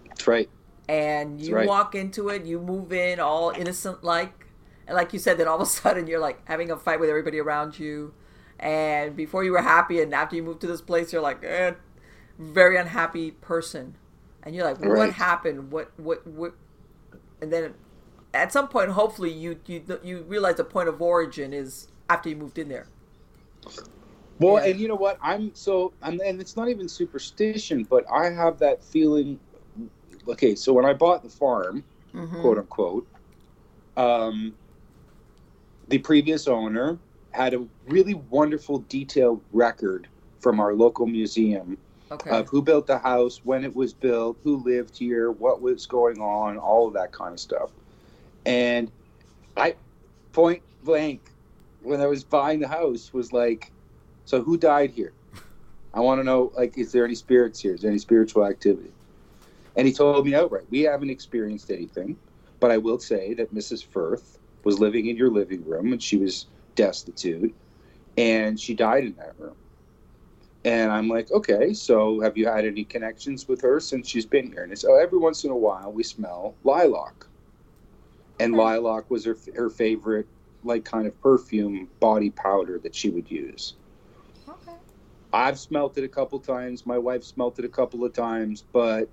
that's 0.09 0.27
right 0.27 0.48
and 0.89 1.40
you 1.40 1.56
right. 1.56 1.66
walk 1.66 1.94
into 1.94 2.28
it, 2.28 2.44
you 2.44 2.60
move 2.60 2.93
in 2.93 3.20
all 3.20 3.51
innocent 3.51 4.02
like, 4.02 4.47
and 4.86 4.97
like 4.97 5.12
you 5.12 5.19
said, 5.19 5.39
then 5.39 5.48
all 5.48 5.56
of 5.56 5.62
a 5.62 5.66
sudden 5.66 6.06
you're 6.06 6.20
like 6.20 6.47
having 6.47 6.70
a 6.70 6.77
fight 6.77 7.01
with 7.01 7.10
everybody 7.10 7.39
around 7.39 7.78
you, 7.78 8.15
and 8.59 9.16
before 9.16 9.44
you 9.44 9.52
were 9.52 9.62
happy, 9.62 10.01
and 10.01 10.14
after 10.14 10.36
you 10.36 10.43
moved 10.43 10.60
to 10.62 10.66
this 10.66 10.80
place, 10.80 11.12
you're 11.12 11.22
like, 11.22 11.43
eh, 11.44 11.72
very 12.39 12.76
unhappy 12.76 13.32
person, 13.32 13.97
and 14.43 14.55
you're 14.55 14.64
like, 14.64 14.78
what 14.80 15.10
Right. 15.10 15.14
happened? 15.14 15.72
What 15.72 15.93
what 15.98 16.26
what? 16.26 16.55
And 17.43 17.52
then 17.52 17.74
at 18.35 18.52
some 18.52 18.68
point, 18.68 18.90
hopefully, 18.90 19.32
you 19.32 19.60
you 19.66 19.82
you 20.05 20.22
realize 20.22 20.56
the 20.56 20.64
point 20.64 20.89
of 20.89 21.01
origin 21.02 21.52
is 21.52 21.89
after 22.10 22.28
you 22.28 22.36
moved 22.36 22.59
in 22.59 22.68
there. 22.68 22.89
well 24.39 24.59
Yeah. 24.59 24.64
and 24.64 24.78
you 24.80 24.89
know 24.89 24.94
what 24.94 25.18
i'm 25.22 25.55
so 25.55 25.93
I'm, 26.02 26.20
and 26.24 26.40
it's 26.40 26.56
not 26.56 26.68
even 26.68 26.89
superstition 26.89 27.85
but 27.89 28.05
i 28.12 28.30
have 28.30 28.59
that 28.60 28.82
feeling 28.85 29.40
okay 30.28 30.55
so 30.55 30.72
when 30.72 30.85
i 30.85 30.93
bought 30.93 31.22
the 31.22 31.30
farm 31.30 31.85
Mhm. 32.14 32.39
quote 32.40 32.59
unquote. 32.59 33.06
Um, 33.97 34.55
the 35.89 35.98
previous 35.98 36.47
owner 36.47 36.98
had 37.32 37.55
a 37.55 37.66
really 37.86 38.14
wonderful 38.14 38.78
detailed 38.88 39.42
record 39.52 40.09
from 40.40 40.60
our 40.60 40.74
local 40.74 41.06
museum 41.06 41.78
Okay. 42.10 42.30
of 42.30 42.48
who 42.48 42.62
built 42.62 42.86
the 42.86 42.96
house, 42.98 43.42
when 43.44 43.64
it 43.64 43.76
was 43.76 43.92
built, 43.92 44.38
who 44.42 44.56
lived 44.64 44.96
here, 44.96 45.30
what 45.30 45.60
was 45.60 45.84
going 45.84 46.20
on, 46.22 46.56
all 46.56 46.88
of 46.88 46.94
that 46.94 47.12
kind 47.12 47.34
of 47.34 47.40
stuff. 47.40 47.70
And 48.46 48.90
I, 49.59 49.76
point 50.32 50.62
blank, 50.82 51.30
when 51.82 52.00
I 52.00 52.06
was 52.06 52.24
buying 52.24 52.60
the 52.60 52.68
house, 52.68 53.12
was 53.12 53.32
like, 53.34 53.70
so 54.24 54.42
who 54.42 54.56
died 54.56 54.90
here? 54.90 55.12
I 55.92 56.00
want 56.00 56.18
to 56.18 56.24
know, 56.24 56.50
like, 56.56 56.78
is 56.78 56.92
there 56.92 57.05
any 57.05 57.14
spirits 57.14 57.60
here? 57.60 57.74
Is 57.74 57.82
there 57.82 57.90
any 57.90 57.98
spiritual 57.98 58.46
activity? 58.46 58.92
And 59.76 59.86
he 59.86 59.92
told 59.92 60.24
me 60.24 60.34
outright, 60.34 60.64
we 60.70 60.80
haven't 60.80 61.10
experienced 61.10 61.70
anything, 61.70 62.16
but 62.59 62.70
I 62.70 62.78
will 62.78 62.98
say 62.98 63.34
that 63.34 63.55
Mrs. 63.55 63.84
Firth 63.84 64.38
was 64.64 64.78
living 64.80 65.06
in 65.06 65.16
your 65.16 65.30
living 65.30 65.62
room 65.64 65.92
and 65.92 66.02
she 66.02 66.16
was 66.16 66.46
destitute 66.78 67.55
and 68.16 68.60
she 68.60 68.74
died 68.74 69.05
in 69.05 69.16
that 69.16 69.38
room. 69.38 69.56
And 70.64 70.92
I'm 70.92 71.09
like, 71.09 71.30
okay, 71.32 71.74
so 71.74 72.20
have 72.20 72.36
you 72.36 72.46
had 72.46 72.64
any 72.66 72.84
connections 72.84 73.48
with 73.48 73.62
her 73.62 73.80
since 73.80 74.09
she's 74.09 74.26
been 74.26 74.52
here? 74.52 74.62
And 74.64 74.72
it's, 74.72 74.84
oh, 74.84 74.96
every 74.96 75.18
once 75.18 75.44
in 75.44 75.50
a 75.50 75.56
while 75.56 75.92
we 75.92 76.02
smell 76.05 76.56
lilac. 76.64 77.26
And 78.40 78.55
Okay. 78.55 78.62
lilac 78.62 79.10
was 79.10 79.24
her, 79.24 79.36
her 79.56 79.70
favorite, 79.70 80.28
like, 80.64 80.84
kind 80.84 81.06
of 81.06 81.20
perfume 81.20 81.90
body 82.00 82.30
powder 82.30 82.78
that 82.80 82.94
she 82.94 83.10
would 83.10 83.30
use. 83.30 83.76
okay. 84.48 84.76
I've 85.32 85.59
smelt 85.59 85.98
it 85.98 86.05
a 86.05 86.09
couple 86.09 86.40
times. 86.40 86.86
My 86.86 86.98
wife 86.98 87.24
smelt 87.24 87.59
it 87.59 87.64
a 87.64 87.68
couple 87.68 88.05
of 88.05 88.12
times, 88.12 88.64
but 88.72 89.10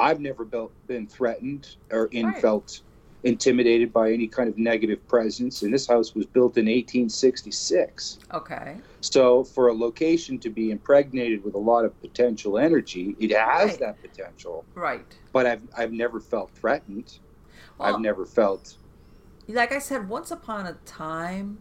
I've 0.00 0.20
never 0.20 0.44
built, 0.44 0.74
been 0.86 1.06
threatened 1.08 1.76
or 1.92 2.06
in, 2.06 2.26
Right. 2.26 2.40
felt 2.40 2.82
intimidated 3.24 3.92
by 3.92 4.12
any 4.12 4.26
kind 4.26 4.48
of 4.48 4.56
negative 4.58 5.06
presence. 5.08 5.62
And 5.62 5.72
this 5.72 5.86
house 5.86 6.14
was 6.14 6.26
built 6.26 6.56
in 6.56 6.66
1866. 6.66 8.18
Okay. 8.32 8.76
So 9.00 9.44
for 9.44 9.68
a 9.68 9.72
location 9.74 10.38
to 10.40 10.50
be 10.50 10.70
impregnated 10.70 11.42
with 11.44 11.54
a 11.54 11.58
lot 11.58 11.84
of 11.84 11.98
potential 12.00 12.58
energy, 12.58 13.16
it 13.18 13.30
has 13.36 13.70
Right. 13.70 13.78
that 13.80 14.02
potential. 14.02 14.64
Right. 14.74 15.04
But 15.32 15.46
I've 15.46 15.62
I've 15.76 15.92
never 15.92 16.20
felt 16.20 16.50
threatened. 16.52 17.18
Well, 17.78 17.94
I've 17.94 18.00
never 18.00 18.24
felt 18.24 18.76
like 19.46 19.72
I 19.72 19.78
said, 19.78 20.08
once 20.08 20.30
upon 20.30 20.66
a 20.66 20.72
time, 20.86 21.58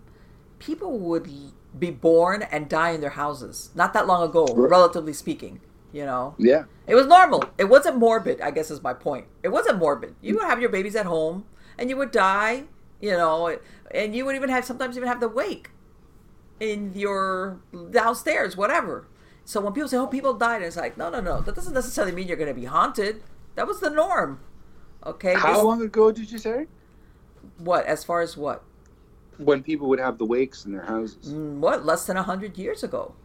people 0.60 0.98
would 0.99 1.30
be 1.77 1.91
born 1.91 2.44
and 2.44 2.69
die 2.69 2.91
in 2.91 3.02
their 3.02 3.10
houses. 3.10 3.72
Not 3.76 3.91
that 3.94 4.07
long 4.07 4.23
ago, 4.23 4.45
Right. 4.45 4.69
relatively 4.69 5.11
speaking. 5.14 5.60
You 5.91 6.06
know, 6.06 6.34
yeah. 6.40 6.64
it 6.88 6.95
was 6.95 7.06
normal. 7.06 7.44
It 7.57 7.65
wasn't 7.65 7.98
morbid. 7.98 8.41
I 8.41 8.49
guess 8.52 8.72
is 8.72 8.81
my 8.81 8.94
point. 8.95 9.26
It 9.44 9.49
wasn't 9.49 9.77
morbid. 9.77 10.15
You 10.22 10.35
would 10.35 10.45
have 10.45 10.60
your 10.60 10.69
babies 10.72 10.95
at 10.95 11.06
home, 11.06 11.45
and 11.77 11.89
you 11.89 11.97
would 11.97 12.11
die. 12.11 12.63
You 13.01 13.11
know, 13.11 13.57
and 13.91 14.15
you 14.15 14.23
would 14.25 14.35
even 14.35 14.49
have 14.49 14.63
sometimes 14.63 14.95
even 14.95 15.09
have 15.09 15.19
the 15.19 15.27
wake 15.27 15.71
in 16.59 16.93
your 16.95 17.59
downstairs, 17.91 18.55
whatever. 18.55 19.07
So 19.45 19.59
when 19.59 19.73
people 19.73 19.89
say, 19.89 19.97
"Oh, 19.97 20.07
people 20.07 20.33
died," 20.35 20.61
it's 20.61 20.77
like, 20.77 20.97
no, 20.97 21.09
no, 21.09 21.19
no. 21.19 21.41
That 21.41 21.53
doesn't 21.55 21.73
necessarily 21.73 22.13
mean 22.13 22.27
you're 22.29 22.37
going 22.37 22.53
to 22.53 22.59
be 22.59 22.65
haunted. 22.65 23.21
That 23.55 23.67
was 23.67 23.81
the 23.81 23.89
norm. 23.89 24.39
Okay. 25.05 25.33
How 25.33 25.53
This- 25.55 25.63
long 25.63 25.81
ago 25.81 26.11
did 26.13 26.31
you 26.31 26.37
say? 26.37 26.67
What? 27.57 27.85
As 27.85 28.05
far 28.05 28.21
as 28.21 28.37
what? 28.37 28.63
When 29.37 29.63
people 29.63 29.89
would 29.89 29.99
have 29.99 30.17
the 30.17 30.25
wakes 30.25 30.63
in 30.63 30.71
their 30.71 30.85
houses. 30.85 31.33
Mm, 31.33 31.59
What? 31.59 31.85
Less 31.85 32.05
than 32.05 32.15
a 32.15 32.23
hundred 32.23 32.57
years 32.57 32.83
ago. 32.83 33.15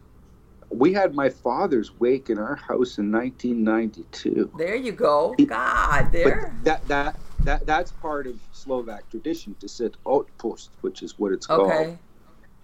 We 0.69 0.91
had 0.93 1.15
my 1.15 1.29
father's 1.29 1.97
wake 1.99 2.29
in 2.29 2.37
our 2.37 2.55
house 2.55 2.97
in 2.97 3.11
1992. 3.11 4.51
There 4.57 4.75
you 4.75 4.91
go. 4.91 5.35
God, 5.47 6.11
there. 6.11 6.53
But 6.57 6.65
that 6.65 6.87
that 6.89 7.19
that 7.45 7.65
that's 7.65 7.91
part 7.91 8.27
of 8.27 8.35
Slovak 8.51 9.09
tradition 9.09 9.55
to 9.59 9.67
sit 9.67 9.95
outpost, 10.07 10.71
which 10.81 11.01
is 11.03 11.17
what 11.17 11.31
it's 11.31 11.47
called. 11.47 11.71
Okay. 11.71 11.97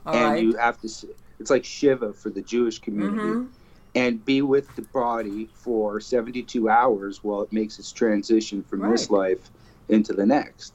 All 0.06 0.14
and 0.14 0.34
right. 0.34 0.44
you 0.44 0.56
have 0.56 0.80
to 0.82 0.90
sit, 0.90 1.18
it's 1.40 1.50
like 1.50 1.66
shiva 1.66 2.14
for 2.14 2.30
the 2.30 2.42
Jewish 2.42 2.80
community. 2.80 3.18
Mhm. 3.24 3.48
and 3.96 4.26
be 4.26 4.42
with 4.42 4.68
the 4.76 4.82
body 4.82 5.48
for 5.54 6.02
72 6.02 6.68
hours 6.68 7.24
while 7.24 7.42
it 7.42 7.54
makes 7.54 7.80
its 7.80 7.94
transition 7.94 8.62
from 8.62 8.82
this 8.92 9.10
life 9.10 9.50
into 9.88 10.12
the 10.12 10.26
next. 10.26 10.74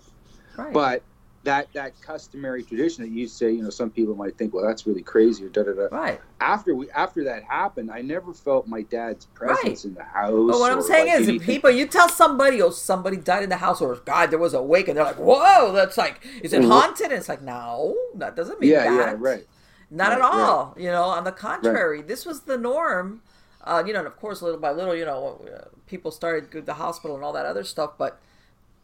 Right. 0.56 0.72
But 0.72 1.02
that 1.42 1.72
that 1.72 1.98
customary 2.02 2.62
tradition 2.62 3.02
that 3.02 3.10
you 3.10 3.26
say, 3.26 3.50
you 3.50 3.62
know, 3.62 3.70
some 3.70 3.88
people 3.90 4.14
might 4.14 4.36
think, 4.36 4.52
well, 4.52 4.66
that's 4.66 4.86
really 4.86 5.02
crazy 5.02 5.44
or 5.44 5.48
da 5.48 5.62
da 5.62 5.72
da. 5.72 5.84
right. 5.90 6.20
After 6.40 6.74
we 6.74 6.90
after 6.90 7.24
that 7.24 7.42
happened, 7.44 7.90
I 7.90 8.02
never 8.02 8.34
felt 8.34 8.66
my 8.66 8.82
dad's 8.82 9.24
presence 9.26 9.64
Right. 9.64 9.84
in 9.86 9.94
the 9.94 10.02
house. 10.04 10.50
But 10.50 10.60
what 10.60 10.70
I'm 10.70 10.82
saying 10.82 11.06
like, 11.08 11.20
is, 11.20 11.28
anything. 11.28 11.46
people, 11.46 11.70
you 11.70 11.86
tell 11.86 12.10
somebody, 12.10 12.60
oh, 12.60 12.68
somebody 12.70 13.16
died 13.16 13.42
in 13.42 13.48
the 13.48 13.56
house, 13.56 13.80
or 13.80 13.96
God, 13.96 14.30
there 14.30 14.38
was 14.38 14.52
a 14.52 14.62
wake, 14.62 14.88
and 14.88 14.98
they're 14.98 15.04
like, 15.04 15.16
whoa, 15.18 15.72
that's 15.72 15.96
like, 15.96 16.20
is 16.42 16.52
it 16.52 16.60
Mhm. 16.60 16.68
haunted? 16.68 17.06
And 17.06 17.14
it's 17.14 17.28
like, 17.28 17.40
no, 17.42 17.96
that 18.16 18.36
doesn't 18.36 18.60
mean 18.60 18.70
yeah, 18.70 18.84
that. 18.84 18.96
yeah, 19.12 19.14
right. 19.18 19.46
Not 19.90 20.12
at 20.12 20.20
Right, 20.20 20.30
right. 20.30 20.40
all. 20.40 20.74
You 20.78 20.90
know, 20.90 21.04
on 21.04 21.24
the 21.24 21.32
contrary, 21.32 22.02
this 22.02 22.26
was 22.26 22.40
the 22.42 22.58
norm. 22.58 23.22
Uh, 23.64 23.82
you 23.86 23.92
know, 23.92 23.98
and 24.00 24.06
of 24.08 24.16
course, 24.18 24.40
little 24.42 24.60
by 24.60 24.70
little, 24.72 24.94
you 24.94 25.04
know, 25.04 25.40
uh, 25.54 25.64
people 25.86 26.10
started 26.10 26.50
to 26.52 26.60
the 26.62 26.74
hospital 26.74 27.14
and 27.16 27.24
all 27.24 27.32
that 27.32 27.44
other 27.46 27.64
stuff, 27.64 27.92
but 27.98 28.18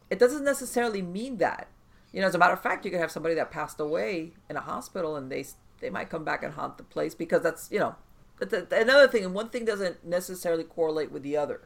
it 0.09 0.19
doesn't 0.19 0.43
necessarily 0.43 1.01
mean 1.01 1.37
that. 1.37 1.67
You 2.13 2.21
know, 2.21 2.27
as 2.27 2.35
a 2.35 2.37
matter 2.37 2.53
of 2.53 2.61
fact, 2.61 2.85
you 2.85 2.91
could 2.91 2.99
have 2.99 3.11
somebody 3.11 3.35
that 3.35 3.51
passed 3.51 3.79
away 3.79 4.33
in 4.49 4.55
a 4.55 4.61
hospital, 4.61 5.15
and 5.15 5.31
they 5.31 5.45
they 5.79 5.89
might 5.89 6.09
come 6.09 6.23
back 6.23 6.43
and 6.43 6.53
haunt 6.53 6.77
the 6.77 6.83
place 6.83 7.13
because 7.15 7.41
that's 7.43 7.69
you 7.71 7.79
know, 7.79 7.95
that's 8.39 8.53
a- 8.53 8.67
another 8.81 9.07
thing. 9.07 9.25
And 9.25 9.33
one 9.33 9.49
thing 9.49 9.65
doesn't 9.65 10.05
necessarily 10.05 10.63
correlate 10.63 11.11
with 11.11 11.23
the 11.23 11.37
other. 11.37 11.61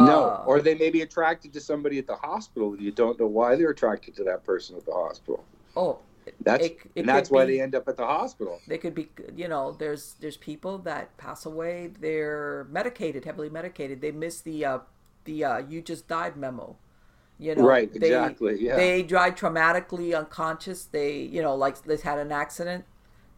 no, 0.00 0.24
Uh, 0.24 0.44
or 0.46 0.60
they 0.60 0.74
may 0.74 0.90
be 0.90 1.02
attracted 1.02 1.52
to 1.52 1.60
somebody 1.60 1.98
at 1.98 2.06
the 2.08 2.16
hospital. 2.16 2.72
and 2.72 2.82
You 2.82 2.90
don't 2.90 3.18
know 3.18 3.28
why 3.28 3.54
they're 3.54 3.70
attracted 3.70 4.16
to 4.16 4.24
that 4.24 4.42
person 4.44 4.76
at 4.76 4.84
the 4.84 4.92
hospital. 4.92 5.44
oh, 5.76 5.98
That's 6.40 6.64
It- 6.66 6.78
it 6.94 7.00
and 7.00 7.08
that's 7.08 7.30
why 7.30 7.44
be- 7.44 7.52
they 7.58 7.60
end 7.62 7.74
up 7.74 7.86
at 7.86 7.96
the 7.98 8.06
hospital. 8.06 8.58
they 8.66 8.78
could 8.78 8.94
be 8.94 9.10
you 9.36 9.46
know 9.46 9.72
there's 9.72 10.14
there's 10.20 10.38
people 10.38 10.78
that 10.78 11.14
pass 11.18 11.44
away 11.46 11.90
they're 12.00 12.66
medicated 12.70 13.24
heavily 13.26 13.50
medicated 13.50 14.00
they 14.00 14.10
miss 14.10 14.40
the 14.40 14.64
uh 14.64 14.78
the 15.26 15.44
uh 15.44 15.58
you 15.58 15.82
just 15.82 16.08
died 16.08 16.34
memo 16.36 16.76
you 17.44 17.54
know 17.54 17.64
Right, 17.64 17.90
they, 18.02 18.08
exactly, 18.08 18.54
yeah. 18.68 18.76
they 18.76 19.02
died 19.02 19.36
traumatically 19.36 20.16
unconscious 20.22 20.80
they 20.96 21.12
you 21.34 21.42
know 21.42 21.54
like 21.64 21.82
they 21.82 21.96
had 22.10 22.18
an 22.18 22.32
accident 22.32 22.84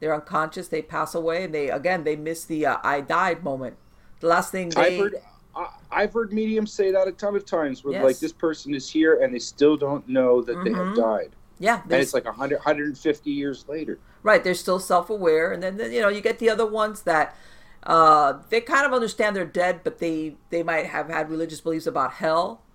they're 0.01 0.15
unconscious 0.15 0.69
they 0.69 0.83
pass 0.83 1.15
away 1.15 1.45
and 1.45 1.53
they 1.55 1.71
again 1.71 2.05
they 2.05 2.17
miss 2.17 2.45
the 2.45 2.67
uh, 2.67 2.77
i 2.85 3.01
died 3.01 3.43
moment 3.43 3.77
the 4.21 4.27
last 4.35 4.53
thing 4.53 4.69
they 4.71 4.83
I've 4.83 4.97
heard 4.97 5.17
I, 5.55 5.67
I've 5.91 6.13
heard 6.13 6.33
mediums 6.33 6.73
say 6.73 6.91
that 6.93 7.09
a 7.09 7.13
ton 7.13 7.35
of 7.37 7.45
times 7.47 7.83
where 7.85 7.93
Yes. 7.93 8.05
like 8.05 8.19
this 8.19 8.33
person 8.33 8.75
is 8.75 8.91
here 8.91 9.23
and 9.23 9.35
they 9.35 9.39
still 9.39 9.77
don't 9.77 10.07
know 10.09 10.43
that 10.43 10.63
they 10.65 10.71
have 10.71 10.93
Mhm. 10.93 10.95
died. 10.95 11.31
yeah 11.59 11.81
And 11.91 11.95
it's 11.95 12.15
like 12.15 12.27
100, 12.27 12.57
150 12.57 13.31
years 13.31 13.65
later. 13.69 13.99
Right, 14.23 14.43
they're 14.43 14.55
still 14.55 14.81
self-aware, 14.81 15.53
and 15.53 15.63
then 15.63 15.77
then, 15.77 15.93
you 15.93 16.01
know 16.01 16.09
you 16.09 16.21
get 16.21 16.39
the 16.41 16.51
other 16.51 16.67
ones 16.67 17.03
that 17.03 17.37
uh, 17.85 18.39
they 18.51 18.61
kind 18.61 18.85
of 18.85 18.93
understand 18.93 19.37
they're 19.37 19.45
dead, 19.45 19.81
but 19.85 19.99
they 19.99 20.37
they 20.51 20.63
might 20.65 20.87
have 20.87 21.09
had 21.09 21.31
religious 21.31 21.61
beliefs 21.61 21.87
about 21.87 22.15
hell, 22.15 22.66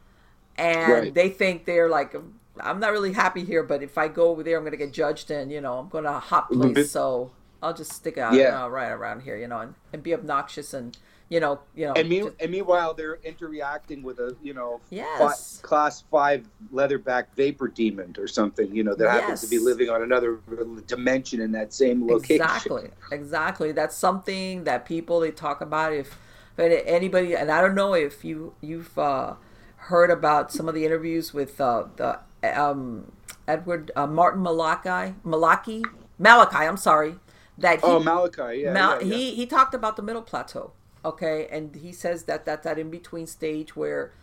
and 0.58 0.92
Right. 0.92 1.14
they 1.14 1.30
think 1.30 1.66
they're 1.66 1.90
like, 1.90 2.16
I'm 2.60 2.80
not 2.80 2.92
really 2.92 3.14
happy 3.14 3.44
here, 3.46 3.64
but 3.64 3.82
if 3.82 3.98
I 3.98 4.08
go 4.08 4.28
over 4.30 4.44
there, 4.44 4.58
I'm 4.58 4.64
gonna 4.64 4.78
get 4.78 4.92
judged, 4.94 5.32
and 5.32 5.52
you 5.52 5.62
know 5.62 5.80
I'm 5.80 5.90
gonna 5.90 6.20
Mhm. 6.22 6.74
place, 6.74 6.92
so 6.92 7.32
I'll 7.64 7.74
just 7.74 7.94
stick 7.94 8.18
out 8.18 8.34
Yeah. 8.36 8.64
uh, 8.64 8.68
right 8.68 8.90
around 8.92 9.22
here, 9.22 9.38
you 9.38 9.48
know, 9.48 9.60
and, 9.60 9.76
and 9.94 10.04
be 10.04 10.14
obnoxious, 10.14 10.74
and 10.74 10.98
you 11.30 11.40
know, 11.40 11.60
you 11.76 11.86
know, 11.86 11.94
And, 11.94 12.10
me, 12.10 12.24
just- 12.24 12.36
and 12.42 12.52
meanwhile, 12.52 12.94
they're 12.94 13.18
interacting 13.24 14.04
with 14.04 14.20
a 14.20 14.36
you 14.44 14.54
know 14.54 14.82
Yes. 14.90 15.60
fi- 15.62 15.68
class 15.68 16.04
five 16.12 16.46
leatherback 16.74 17.28
vapor 17.38 17.70
demon 17.70 18.14
or 18.20 18.28
something 18.28 18.76
you 18.76 18.84
know 18.84 18.94
that 18.96 19.10
happens 19.10 19.40
to 19.42 19.48
be 19.48 19.58
living 19.58 19.90
on 19.90 20.02
another 20.02 20.40
dimension 20.88 21.40
in 21.40 21.52
that 21.54 21.72
same 21.74 22.06
location. 22.06 22.36
Exactly, 22.42 22.90
exactly. 23.14 23.72
That's 23.72 23.96
something 23.96 24.66
that 24.66 24.86
people 24.86 25.22
they 25.22 25.32
talk 25.32 25.62
about. 25.62 25.94
If, 25.94 26.18
if 26.58 26.84
anybody, 26.86 27.34
and 27.36 27.50
I 27.50 27.62
don't 27.62 27.76
know 27.76 27.94
if 27.94 28.26
you 28.26 28.54
you've 28.60 28.98
uh, 29.00 29.36
heard 29.86 30.10
about 30.12 30.52
some 30.52 30.68
of 30.68 30.76
the 30.76 30.86
interviews 30.86 31.34
with 31.34 31.60
uh, 31.60 31.86
the 31.96 32.20
um, 32.44 33.12
Edward 33.48 33.92
uh, 33.96 34.08
Martin 34.08 34.42
Malachi, 34.44 35.16
Malachi, 35.24 35.84
Malachi. 36.20 36.58
I'm 36.58 36.78
sorry, 36.78 37.16
that 37.58 37.80
he, 37.80 37.86
Oh, 37.86 38.00
Malachi, 38.00 38.62
yeah, 38.62 38.74
Mal- 38.74 39.02
yeah, 39.02 39.08
yeah. 39.08 39.16
he 39.16 39.36
he 39.36 39.46
talked 39.46 39.74
about 39.74 39.96
the 39.96 40.02
middle 40.04 40.22
plateau. 40.22 40.72
Okay, 41.04 41.48
and 41.52 41.76
he 41.76 41.92
says 41.92 42.24
that 42.26 42.46
that's 42.46 42.64
that 42.64 42.78
in 42.78 42.90
between 42.92 43.26
stage 43.28 43.76
where 43.76 44.14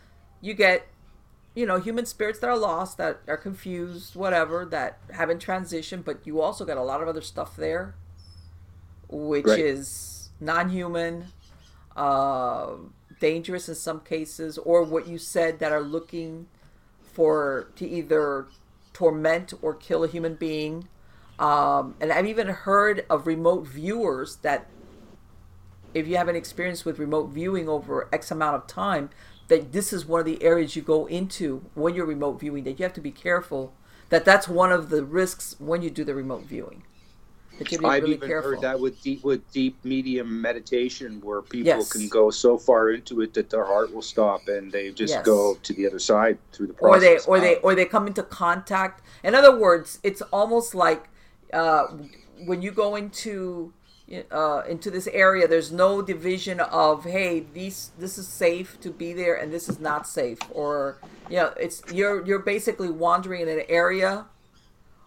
you 0.41 0.53
get 0.53 0.87
you 1.55 1.65
know 1.65 1.77
human 1.79 2.05
spirits 2.05 2.39
that 2.39 2.47
are 2.49 2.57
lost 2.57 2.97
that 2.97 3.19
are 3.27 3.35
confused 3.35 4.15
whatever 4.15 4.63
that 4.65 4.99
haven't 5.11 5.43
transitioned 5.43 6.05
but 6.05 6.25
you 6.25 6.39
also 6.39 6.63
got 6.63 6.77
a 6.77 6.83
lot 6.83 7.01
of 7.01 7.07
other 7.09 7.21
stuff 7.21 7.57
there 7.57 7.95
which 9.09 9.45
Right. 9.45 9.59
is 9.59 10.29
non-human 10.39 11.25
uh, 11.97 12.67
dangerous 13.19 13.69
in 13.69 13.75
some 13.75 13.99
cases 13.99 14.57
or 14.59 14.83
what 14.83 15.07
you 15.07 15.17
said 15.17 15.59
that 15.59 15.71
are 15.71 15.81
looking 15.81 16.47
for 17.01 17.69
to 17.75 17.87
either 17.87 18.47
torment 18.93 19.53
or 19.61 19.73
kill 19.73 20.03
a 20.03 20.07
human 20.07 20.35
being 20.35 20.87
um, 21.37 21.95
and 21.99 22.11
i've 22.11 22.25
even 22.25 22.47
heard 22.47 23.05
of 23.09 23.27
remote 23.27 23.67
viewers 23.67 24.37
that 24.37 24.67
if 25.93 26.07
you 26.07 26.17
have 26.17 26.27
an 26.27 26.35
experience 26.35 26.85
with 26.85 26.99
remote 26.99 27.29
viewing 27.29 27.67
over 27.67 28.07
X 28.11 28.31
amount 28.31 28.55
of 28.55 28.67
time, 28.67 29.09
that 29.47 29.71
this 29.71 29.91
is 29.91 30.05
one 30.05 30.19
of 30.19 30.25
the 30.25 30.41
areas 30.43 30.75
you 30.75 30.81
go 30.81 31.05
into 31.07 31.65
when 31.73 31.95
you're 31.95 32.05
remote 32.05 32.39
viewing. 32.39 32.63
That 32.63 32.79
you 32.79 32.83
have 32.83 32.93
to 32.93 33.01
be 33.01 33.11
careful. 33.11 33.73
That 34.09 34.25
that's 34.25 34.47
one 34.47 34.71
of 34.71 34.89
the 34.89 35.03
risks 35.03 35.55
when 35.59 35.81
you 35.81 35.89
do 35.89 36.03
the 36.03 36.15
remote 36.15 36.43
viewing. 36.43 36.83
I've 37.61 38.03
really 38.03 38.15
even 38.15 38.29
careful. 38.29 38.51
heard 38.51 38.61
that 38.61 38.79
with 38.79 39.01
deep 39.01 39.23
with 39.23 39.49
deep 39.51 39.83
medium 39.83 40.41
meditation, 40.41 41.19
where 41.21 41.41
people 41.41 41.79
Yes. 41.79 41.91
can 41.91 42.07
go 42.07 42.29
so 42.29 42.57
far 42.57 42.91
into 42.91 43.21
it 43.21 43.33
that 43.33 43.49
their 43.49 43.65
heart 43.65 43.93
will 43.93 44.01
stop 44.01 44.47
and 44.47 44.71
they 44.71 44.91
just 44.91 45.13
Yes. 45.15 45.25
go 45.25 45.57
to 45.63 45.73
the 45.73 45.85
other 45.87 45.99
side 45.99 46.37
through 46.51 46.67
the 46.67 46.73
process. 46.73 46.95
or 46.95 46.99
they 46.99 47.17
or 47.27 47.39
they 47.39 47.55
or 47.57 47.75
they 47.75 47.85
come 47.85 48.07
into 48.07 48.23
contact. 48.23 49.01
In 49.23 49.35
other 49.35 49.55
words, 49.57 49.99
it's 50.03 50.21
almost 50.31 50.73
like 50.73 51.09
uh, 51.53 51.87
when 52.45 52.61
you 52.61 52.71
go 52.71 52.95
into 52.95 53.73
uh, 54.31 54.63
into 54.67 54.89
this 54.89 55.07
area, 55.07 55.47
there's 55.47 55.71
no 55.71 56.01
division 56.01 56.59
of 56.59 57.03
hey, 57.03 57.45
these 57.53 57.91
this 57.99 58.17
is 58.17 58.27
safe 58.27 58.79
to 58.81 58.89
be 58.91 59.13
there 59.13 59.35
and 59.35 59.51
this 59.53 59.69
is 59.69 59.79
not 59.79 60.07
safe, 60.07 60.39
or 60.51 60.97
you 61.29 61.35
know, 61.37 61.53
it's 61.59 61.83
you're 61.93 62.25
you're 62.25 62.39
basically 62.39 62.89
wandering 62.89 63.41
in 63.41 63.49
an 63.49 63.65
area 63.69 64.25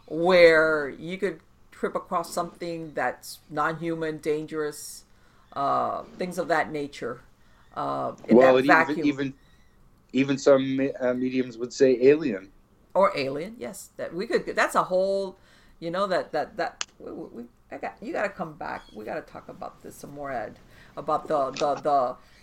where 0.06 0.88
you 0.90 1.16
could 1.18 1.40
trip 1.82 1.96
across 1.96 2.32
something 2.32 2.92
that's 2.94 3.40
non-human, 3.50 4.18
dangerous, 4.18 5.02
uh, 5.54 6.02
things 6.16 6.38
of 6.38 6.46
that 6.46 6.70
nature. 6.70 7.22
Uh, 7.74 8.12
well, 8.30 8.54
that 8.54 8.64
vacuum. 8.64 8.98
even 9.00 9.08
even 9.08 9.34
even 10.12 10.38
some 10.38 10.90
uh, 11.00 11.12
mediums 11.12 11.58
would 11.58 11.72
say 11.72 11.98
alien. 12.02 12.52
or 12.94 13.10
alien 13.16 13.56
yes 13.58 13.90
that 13.96 14.14
we 14.14 14.26
could 14.26 14.44
that's 14.54 14.76
a 14.76 14.84
whole 14.92 15.36
you 15.80 15.90
know 15.90 16.06
that 16.06 16.30
that 16.30 16.56
that 16.58 16.86
we, 17.00 17.10
we, 17.10 17.42
I 17.72 17.78
got 17.78 17.94
you 18.00 18.12
got 18.12 18.24
to 18.24 18.28
come 18.28 18.52
back 18.52 18.82
we 18.94 19.04
got 19.04 19.14
to 19.14 19.32
talk 19.32 19.48
about 19.48 19.82
this 19.82 19.96
some 19.96 20.12
more 20.12 20.30
ed 20.30 20.54
about 20.96 21.26
the 21.26 21.50
the 21.62 21.70
the 21.88 21.98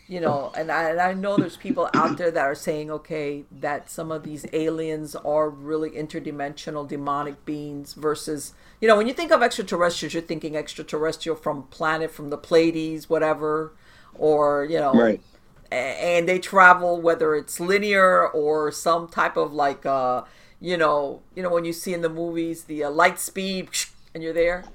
you 0.09 0.19
know 0.19 0.51
and 0.57 0.71
I, 0.71 0.91
and 0.91 1.01
I 1.01 1.13
know 1.13 1.37
there's 1.37 1.57
people 1.57 1.89
out 1.93 2.17
there 2.17 2.31
that 2.31 2.43
are 2.43 2.55
saying 2.55 2.91
okay 2.91 3.45
that 3.51 3.89
some 3.91 4.11
of 4.11 4.23
these 4.23 4.45
aliens 4.53 5.15
are 5.15 5.49
really 5.49 5.91
interdimensional 5.91 6.87
demonic 6.87 7.45
beings 7.45 7.93
versus 7.93 8.53
you 8.81 8.87
know 8.89 8.97
when 8.97 9.07
you 9.07 9.13
think 9.13 9.31
of 9.31 9.43
extraterrestrials 9.43 10.13
you're 10.13 10.23
thinking 10.23 10.57
extraterrestrial 10.57 11.37
from 11.37 11.63
planet 11.65 12.11
from 12.11 12.31
the 12.31 12.37
pleiades 12.37 13.09
whatever 13.09 13.73
or 14.15 14.65
you 14.69 14.79
know 14.79 14.93
Right. 14.93 15.21
and 15.71 16.27
they 16.27 16.39
travel 16.39 17.01
whether 17.01 17.35
it's 17.35 17.59
linear 17.59 18.27
or 18.27 18.71
some 18.71 19.07
type 19.07 19.37
of 19.37 19.53
like 19.53 19.85
uh 19.85 20.23
you 20.59 20.77
know 20.77 21.21
you 21.35 21.43
know 21.43 21.51
when 21.51 21.65
you 21.65 21.73
see 21.73 21.93
in 21.93 22.01
the 22.01 22.09
movies 22.09 22.65
the 22.65 22.83
uh, 22.83 22.89
light 22.89 23.19
speed 23.19 23.69
and 24.13 24.23
you're 24.23 24.33
there 24.33 24.65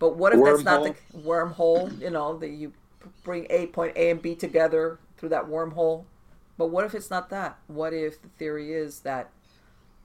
but 0.00 0.16
what 0.16 0.32
if 0.32 0.42
that's 0.42 0.64
not 0.64 0.82
the 0.82 0.94
wormhole 1.16 1.98
you 2.00 2.10
know 2.10 2.36
that 2.38 2.50
you 2.50 2.72
bring 3.22 3.46
a 3.50 3.66
point 3.66 3.96
a 3.96 4.10
and 4.10 4.22
b 4.22 4.34
together 4.34 4.98
through 5.16 5.28
that 5.28 5.46
wormhole 5.46 6.04
but 6.56 6.68
what 6.68 6.84
if 6.84 6.94
it's 6.94 7.10
not 7.10 7.30
that 7.30 7.58
what 7.66 7.92
if 7.92 8.20
the 8.22 8.28
theory 8.38 8.72
is 8.72 9.00
that 9.00 9.30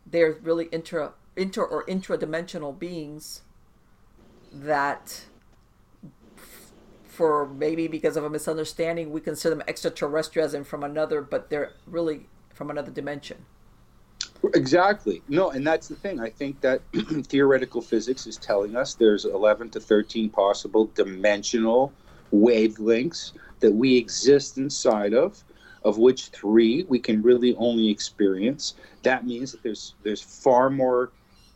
they're 0.06 0.38
really 0.44 0.66
intra 0.66 1.14
inter 1.36 1.64
or 1.64 1.86
intradimensional 1.86 2.78
beings 2.78 3.42
that 4.52 5.26
for 7.16 7.48
maybe 7.48 7.88
because 7.88 8.18
of 8.18 8.26
a 8.26 8.30
misunderstanding, 8.30 9.12
we 9.12 9.22
consider 9.22 9.56
them 9.56 9.64
extraterrestrial 9.68 10.46
as 10.46 10.54
in 10.54 10.66
from 10.66 10.84
another, 10.84 11.22
but 11.22 11.50
they're 11.50 11.72
really 11.88 12.28
from 12.54 12.70
another 12.70 12.92
dimension. 12.92 13.46
Exactly. 14.54 15.22
No, 15.30 15.50
and 15.52 15.66
that's 15.66 15.88
the 15.88 15.96
thing. 15.96 16.20
I 16.20 16.30
think 16.30 16.60
that 16.62 16.82
theoretical 17.24 17.82
physics 17.82 18.28
is 18.28 18.38
telling 18.38 18.76
us 18.76 18.96
there's 18.96 19.26
11 19.26 19.70
to 19.72 19.80
13 19.80 20.30
possible 20.30 20.92
dimensional 20.94 21.94
wavelengths 22.34 23.34
that 23.60 23.72
we 23.72 23.96
exist 23.98 24.58
inside 24.58 25.14
of, 25.14 25.44
of 25.84 25.98
which 25.98 26.28
three 26.28 26.84
we 26.88 27.00
can 27.00 27.22
really 27.22 27.56
only 27.58 27.90
experience. 27.90 28.76
That 29.04 29.26
means 29.26 29.52
that 29.52 29.64
there's 29.64 29.96
there's 30.04 30.22
far 30.22 30.70
more 30.70 31.12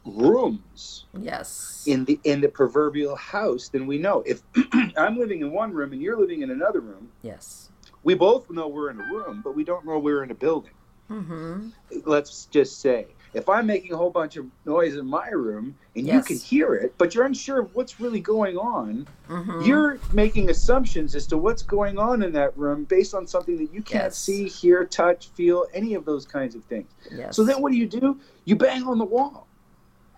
rooms 0.06 1.06
Yes. 1.20 1.84
in 1.88 2.06
the 2.06 2.20
in 2.24 2.42
the 2.42 2.48
proverbial 2.50 3.16
house 3.16 3.70
than 3.70 3.86
we 3.88 3.98
know. 3.98 4.24
If 4.26 4.42
I'm 4.98 5.18
living 5.18 5.42
in 5.42 5.52
one 5.52 5.72
room 5.74 5.92
and 5.94 6.02
you're 6.02 6.18
living 6.18 6.42
in 6.42 6.52
another 6.52 6.80
room, 6.80 7.10
yes. 7.22 7.70
we 8.04 8.14
both 8.16 8.50
know 8.50 8.68
we're 8.68 8.90
in 8.92 9.00
a 9.00 9.04
room, 9.14 9.42
but 9.44 9.56
we 9.56 9.64
don't 9.64 9.86
know 9.86 10.00
we're 10.00 10.24
in 10.24 10.32
a 10.32 10.36
building 10.36 10.72
Mm-hmm. 11.10 11.70
let's 12.06 12.46
just 12.46 12.82
say 12.82 13.08
if 13.34 13.48
I'm 13.48 13.68
making 13.68 13.94
a 13.94 13.98
whole 13.98 14.10
bunch 14.10 14.38
of 14.38 14.46
noise 14.66 14.96
in 14.96 15.06
my 15.06 15.30
room 15.30 15.76
and 15.96 16.06
Yes. 16.06 16.16
you 16.16 16.24
can 16.36 16.44
hear 16.44 16.74
it, 16.76 16.96
but 16.98 17.14
you're 17.14 17.26
unsure 17.26 17.60
of 17.60 17.74
what's 17.76 18.00
really 18.00 18.20
going 18.20 18.58
on, 18.58 19.08
Mhm. 19.28 19.66
you're 19.66 20.00
making 20.12 20.50
assumptions 20.50 21.14
as 21.16 21.28
to 21.28 21.38
what's 21.38 21.62
going 21.62 22.00
on 22.00 22.24
in 22.24 22.32
that 22.34 22.58
room 22.58 22.86
based 22.86 23.14
on 23.14 23.28
something 23.28 23.58
that 23.58 23.72
you 23.74 23.82
can't 23.82 24.06
Yes. 24.06 24.18
see, 24.18 24.48
hear, 24.48 24.86
touch, 24.86 25.30
feel, 25.30 25.66
any 25.74 25.94
of 25.94 26.06
those 26.06 26.26
kinds 26.26 26.56
of 26.56 26.64
things. 26.66 26.90
yes. 27.12 27.36
So 27.36 27.44
then 27.44 27.62
what 27.62 27.72
do 27.72 27.78
you 27.78 27.88
do? 27.88 28.20
You 28.46 28.56
bang 28.56 28.84
on 28.84 28.98
the 28.98 29.06
wall. 29.06 29.48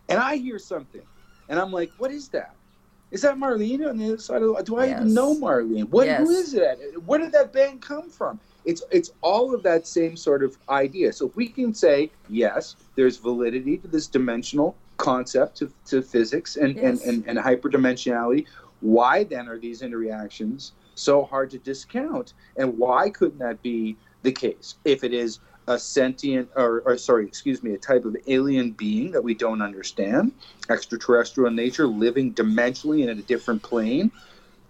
And 0.07 0.19
I 0.19 0.37
hear 0.37 0.59
something. 0.59 1.03
And 1.49 1.59
I'm 1.59 1.71
like, 1.71 1.91
what 1.97 2.11
is 2.11 2.29
that? 2.29 2.55
Is 3.11 3.21
that 3.23 3.35
Marlene 3.35 3.85
on 3.89 3.97
the 3.97 4.05
other 4.05 4.17
side 4.17 4.41
of 4.41 4.55
the 4.55 4.63
Do 4.63 4.77
I 4.77 4.89
even 4.91 5.13
know 5.13 5.35
Marlene? 5.35 5.89
What 5.89 6.07
who 6.07 6.29
is 6.29 6.53
it? 6.53 7.01
Where 7.05 7.19
did 7.19 7.33
that 7.33 7.51
bang 7.51 7.79
come 7.79 8.09
from? 8.09 8.39
It's 8.65 8.83
it's 8.91 9.11
all 9.21 9.53
of 9.55 9.63
that 9.63 9.87
same 9.87 10.15
sort 10.15 10.43
of 10.43 10.57
idea. 10.69 11.13
So 11.13 11.27
if 11.27 11.35
we 11.35 11.47
can 11.47 11.73
say, 11.73 12.11
yes, 12.29 12.75
there's 12.95 13.17
validity 13.17 13.77
to 13.77 13.87
this 13.87 14.07
dimensional 14.07 14.75
concept 14.97 15.57
to, 15.57 15.71
to 15.87 16.01
physics 16.01 16.57
and, 16.57 16.75
Yes. 16.75 17.03
and, 17.05 17.25
and, 17.27 17.37
and 17.37 17.39
hyperdimensionality, 17.39 18.45
why 18.81 19.23
then 19.23 19.47
are 19.47 19.57
these 19.57 19.81
interreactions 19.81 20.71
so 20.95 21.23
hard 21.23 21.49
to 21.51 21.57
discount? 21.57 22.33
And 22.57 22.77
why 22.77 23.09
couldn't 23.09 23.39
that 23.39 23.61
be 23.63 23.97
the 24.23 24.31
case 24.31 24.75
if 24.85 25.03
it 25.03 25.13
is 25.13 25.39
a 25.67 25.77
sentient 25.79 26.49
or, 26.55 26.81
or 26.85 26.97
sorry 26.97 27.25
excuse 27.25 27.61
me 27.61 27.73
a 27.73 27.77
type 27.77 28.03
of 28.05 28.15
alien 28.27 28.71
being 28.71 29.11
that 29.11 29.23
we 29.23 29.33
don't 29.33 29.61
understand 29.61 30.31
extraterrestrial 30.69 31.47
in 31.47 31.55
nature 31.55 31.87
living 31.87 32.33
dimensionally 32.33 33.01
and 33.01 33.09
in 33.11 33.19
a 33.19 33.21
different 33.21 33.61
plane 33.61 34.11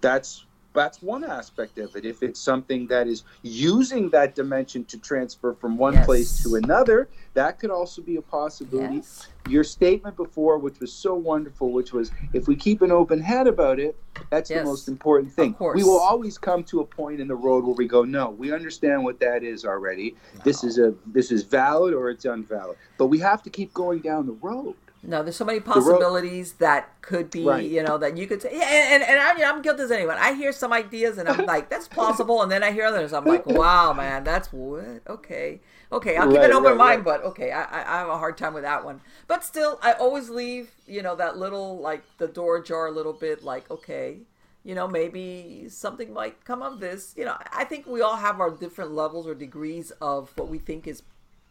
that's 0.02 0.46
that's 0.74 1.02
one 1.02 1.24
aspect 1.24 1.78
of 1.78 1.96
it 1.96 2.06
if 2.06 2.24
it's 2.24 2.40
something 2.40 2.88
that 2.88 3.08
is 3.08 3.24
using 3.42 4.10
that 4.12 4.36
dimension 4.36 4.86
to 4.86 4.98
transfer 5.00 5.54
from 5.54 5.78
one 5.78 5.94
Yes. 5.94 6.06
place 6.06 6.44
to 6.44 6.56
another 6.56 7.10
that 7.34 7.60
could 7.60 7.72
also 7.72 8.02
be 8.02 8.16
a 8.16 8.22
possibility 8.22 8.96
Yes. 8.98 9.28
your 9.48 9.64
statement 9.64 10.16
before, 10.16 10.58
which 10.60 10.80
was 10.80 10.94
so 10.94 11.16
wonderful, 11.16 11.72
which 11.72 11.92
was 11.94 12.12
if 12.34 12.48
we 12.48 12.56
keep 12.56 12.82
an 12.82 12.92
open 12.92 13.20
head 13.20 13.48
about 13.48 13.80
it, 13.80 13.98
that's 14.30 14.50
Yes. 14.50 14.60
the 14.60 14.66
most 14.66 14.88
important 14.88 15.32
thing. 15.34 15.52
Of 15.52 15.58
course. 15.58 15.76
We 15.76 15.84
will 15.84 16.00
always 16.00 16.38
come 16.38 16.64
to 16.66 16.80
a 16.82 16.86
point 16.86 17.20
in 17.20 17.28
the 17.28 17.36
road 17.36 17.66
where 17.66 17.74
we 17.76 17.88
go, 17.88 18.04
no, 18.04 18.30
we 18.30 18.52
understand 18.54 19.04
what 19.04 19.20
that 19.20 19.44
is 19.44 19.66
already. 19.66 20.16
This 20.44 20.64
is 20.64 20.78
a 20.78 20.94
this 21.06 21.32
is 21.32 21.44
valid 21.44 21.94
or 21.94 22.10
it's 22.10 22.26
invalid. 22.26 22.78
But 22.98 23.08
we 23.08 23.20
have 23.20 23.42
to 23.44 23.50
keep 23.50 23.74
going 23.74 24.00
down 24.00 24.26
the 24.26 24.34
road. 24.34 24.76
No, 25.04 25.24
there's 25.24 25.36
so 25.36 25.46
many 25.46 25.60
possibilities 25.60 26.54
that 26.54 27.02
could 27.02 27.32
be, 27.32 27.42
Right. 27.42 27.66
you 27.68 27.82
know, 27.82 27.98
that 27.98 28.18
you 28.18 28.28
could 28.28 28.40
say, 28.40 28.52
yeah, 28.54 28.68
and, 28.70 29.02
and, 29.02 29.12
and 29.12 29.20
I'm, 29.20 29.56
I'm 29.56 29.62
guilty 29.64 29.82
as 29.82 29.90
anyone. 29.92 30.18
I 30.20 30.34
hear 30.34 30.52
some 30.52 30.72
ideas 30.72 31.18
and 31.18 31.28
I'm 31.28 31.44
like, 31.46 31.72
that's 31.72 31.88
plausible. 31.88 32.44
And 32.44 32.52
then 32.52 32.62
I 32.64 32.72
hear 32.72 32.86
others. 32.86 33.12
I'm 33.12 33.26
like, 33.26 33.48
wow, 33.48 33.94
man, 33.94 34.24
that's 34.24 34.54
what? 34.54 35.02
Okay. 35.08 35.60
Okay. 35.92 36.18
I'll 36.18 36.28
keep 36.28 36.44
Right, 36.44 36.44
an 36.44 36.54
open 36.54 36.78
right, 36.78 36.78
mind, 36.78 37.04
but 37.04 37.24
okay. 37.24 37.52
I, 37.52 37.64
I, 37.64 37.96
I 37.96 38.00
have 38.00 38.10
a 38.10 38.18
hard 38.20 38.38
time 38.38 38.54
with 38.54 38.62
that 38.64 38.86
one. 38.86 39.02
But 39.28 39.44
still, 39.44 39.80
I 39.82 39.94
always 39.94 40.30
leave, 40.30 40.70
you 40.86 41.02
know, 41.02 41.16
that 41.16 41.36
little, 41.36 41.80
like 41.80 42.04
the 42.20 42.28
door 42.28 42.58
ajar 42.58 42.86
a 42.86 42.92
little 42.92 43.14
bit, 43.14 43.44
like, 43.44 43.72
okay, 43.72 44.20
you 44.64 44.76
know, 44.76 44.88
maybe 44.88 45.66
something 45.68 46.14
might 46.14 46.46
come 46.46 46.62
of 46.62 46.80
this. 46.80 47.16
You 47.18 47.26
know, 47.26 47.38
I 47.52 47.64
think 47.64 47.88
we 47.88 48.02
all 48.02 48.18
have 48.18 48.40
our 48.40 48.52
different 48.52 48.92
levels 48.92 49.26
or 49.26 49.34
degrees 49.34 49.90
of 50.00 50.32
what 50.38 50.48
we 50.48 50.60
think 50.60 50.86
is 50.88 51.02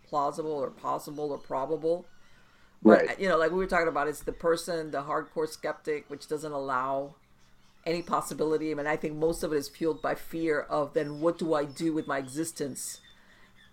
plausible 0.08 0.52
or 0.52 0.70
possible 0.70 1.30
or 1.32 1.38
probable. 1.38 2.06
But 2.82 3.08
Right. 3.08 3.20
you 3.20 3.28
know, 3.28 3.36
like 3.38 3.50
we 3.50 3.58
were 3.58 3.66
talking 3.66 3.88
about, 3.88 4.08
it's 4.08 4.22
the 4.22 4.32
person, 4.32 4.90
the 4.90 5.02
hardcore 5.02 5.48
skeptic, 5.48 6.08
which 6.08 6.28
doesn't 6.28 6.52
allow 6.52 7.16
any 7.84 8.02
possibility. 8.02 8.70
I 8.70 8.74
mean, 8.74 8.86
I 8.86 8.96
think 8.96 9.16
most 9.16 9.42
of 9.42 9.52
it 9.52 9.56
is 9.56 9.68
fueled 9.68 10.02
by 10.02 10.14
fear 10.14 10.60
of 10.60 10.94
then 10.94 11.20
what 11.20 11.38
do 11.38 11.54
I 11.54 11.64
do 11.64 11.92
with 11.92 12.06
my 12.06 12.18
existence 12.18 13.00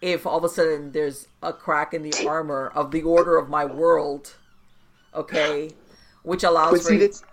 if 0.01 0.25
all 0.25 0.37
of 0.37 0.43
a 0.43 0.49
sudden 0.49 0.91
there's 0.91 1.27
a 1.41 1.53
crack 1.53 1.93
in 1.93 2.03
the 2.03 2.13
armor 2.27 2.71
of 2.75 2.91
the 2.91 3.01
order 3.03 3.37
of 3.37 3.49
my 3.49 3.65
world, 3.65 4.35
okay, 5.13 5.71
which 6.23 6.43
allows 6.43 6.85
see 6.85 6.97
for 6.97 6.99
that's 6.99 7.23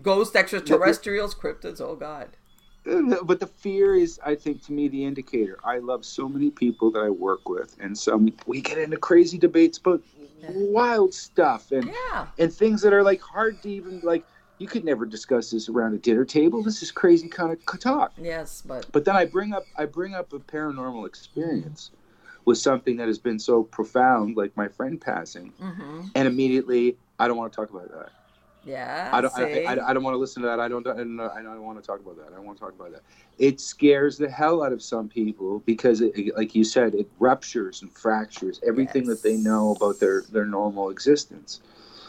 ghost 0.00 0.36
extraterrestrials, 0.36 1.34
cryptids. 1.34 1.80
Oh 1.80 1.96
God, 1.96 2.28
but 2.84 3.40
the 3.40 3.46
fear 3.46 3.94
is 3.94 4.18
i 4.24 4.34
think 4.34 4.64
to 4.64 4.72
me 4.72 4.88
the 4.88 5.04
indicator 5.04 5.58
i 5.64 5.78
love 5.78 6.04
so 6.04 6.28
many 6.28 6.50
people 6.50 6.90
that 6.90 7.00
i 7.00 7.10
work 7.10 7.48
with 7.48 7.76
and 7.80 7.96
some 7.96 8.32
we 8.46 8.60
get 8.60 8.78
into 8.78 8.96
crazy 8.96 9.36
debates 9.36 9.78
about 9.78 10.02
wild 10.48 11.14
stuff 11.14 11.72
and 11.72 11.86
yeah, 12.12 12.26
and 12.38 12.52
things 12.52 12.82
that 12.82 12.92
are 12.92 13.02
like 13.02 13.20
hard 13.20 13.60
to 13.62 13.70
even 13.70 14.00
like 14.02 14.24
you 14.58 14.66
could 14.66 14.84
never 14.84 15.06
discuss 15.06 15.50
this 15.50 15.68
around 15.68 15.94
a 15.94 15.98
dinner 15.98 16.24
table. 16.24 16.62
This 16.62 16.82
is 16.82 16.90
crazy 16.90 17.28
kind 17.28 17.52
of 17.52 17.80
talk. 17.80 18.12
Yes, 18.20 18.62
but 18.66 18.90
but 18.92 19.04
then 19.04 19.16
i 19.16 19.24
bring 19.24 19.52
up 19.52 19.66
i 19.76 19.84
bring 19.84 20.14
up 20.14 20.32
a 20.32 20.38
paranormal 20.38 21.06
experience 21.06 21.90
with 22.44 22.58
something 22.58 22.96
that 22.96 23.06
has 23.06 23.18
been 23.18 23.38
so 23.38 23.62
profound 23.62 24.36
like 24.36 24.56
my 24.56 24.68
friend 24.68 25.00
passing 25.00 25.52
hmm 25.60 26.06
and 26.14 26.26
immediately 26.26 26.96
i 27.18 27.28
don't 27.28 27.36
want 27.36 27.52
to 27.52 27.56
talk 27.56 27.70
about 27.70 27.90
that 27.90 28.10
yeah, 28.68 29.10
I 29.12 29.20
don't. 29.20 29.32
I. 29.34 29.64
I, 29.64 29.90
I 29.90 29.92
don't 29.94 30.02
want 30.02 30.14
to 30.14 30.18
listen 30.18 30.42
to 30.42 30.48
that. 30.48 30.60
I 30.60 30.68
don't. 30.68 30.86
I 30.86 30.94
don't, 30.96 31.20
I 31.20 31.42
don't 31.42 31.62
want 31.62 31.80
to 31.80 31.86
talk 31.86 32.00
about 32.00 32.16
that. 32.18 32.26
I 32.32 32.36
don't 32.36 32.44
want 32.44 32.58
to 32.58 32.64
talk 32.64 32.74
about 32.74 32.92
that. 32.92 33.02
It 33.38 33.60
scares 33.60 34.18
the 34.18 34.28
hell 34.28 34.62
out 34.62 34.72
of 34.72 34.82
some 34.82 35.08
people 35.08 35.60
because, 35.60 36.00
it, 36.00 36.36
like 36.36 36.54
you 36.54 36.64
said, 36.64 36.94
it 36.94 37.08
ruptures 37.18 37.82
and 37.82 37.90
fractures 37.96 38.60
everything 38.66 39.06
that 39.06 39.22
they 39.22 39.36
know 39.36 39.74
about 39.74 39.98
their 40.00 40.22
their 40.30 40.44
normal 40.44 40.90
existence. 40.90 41.60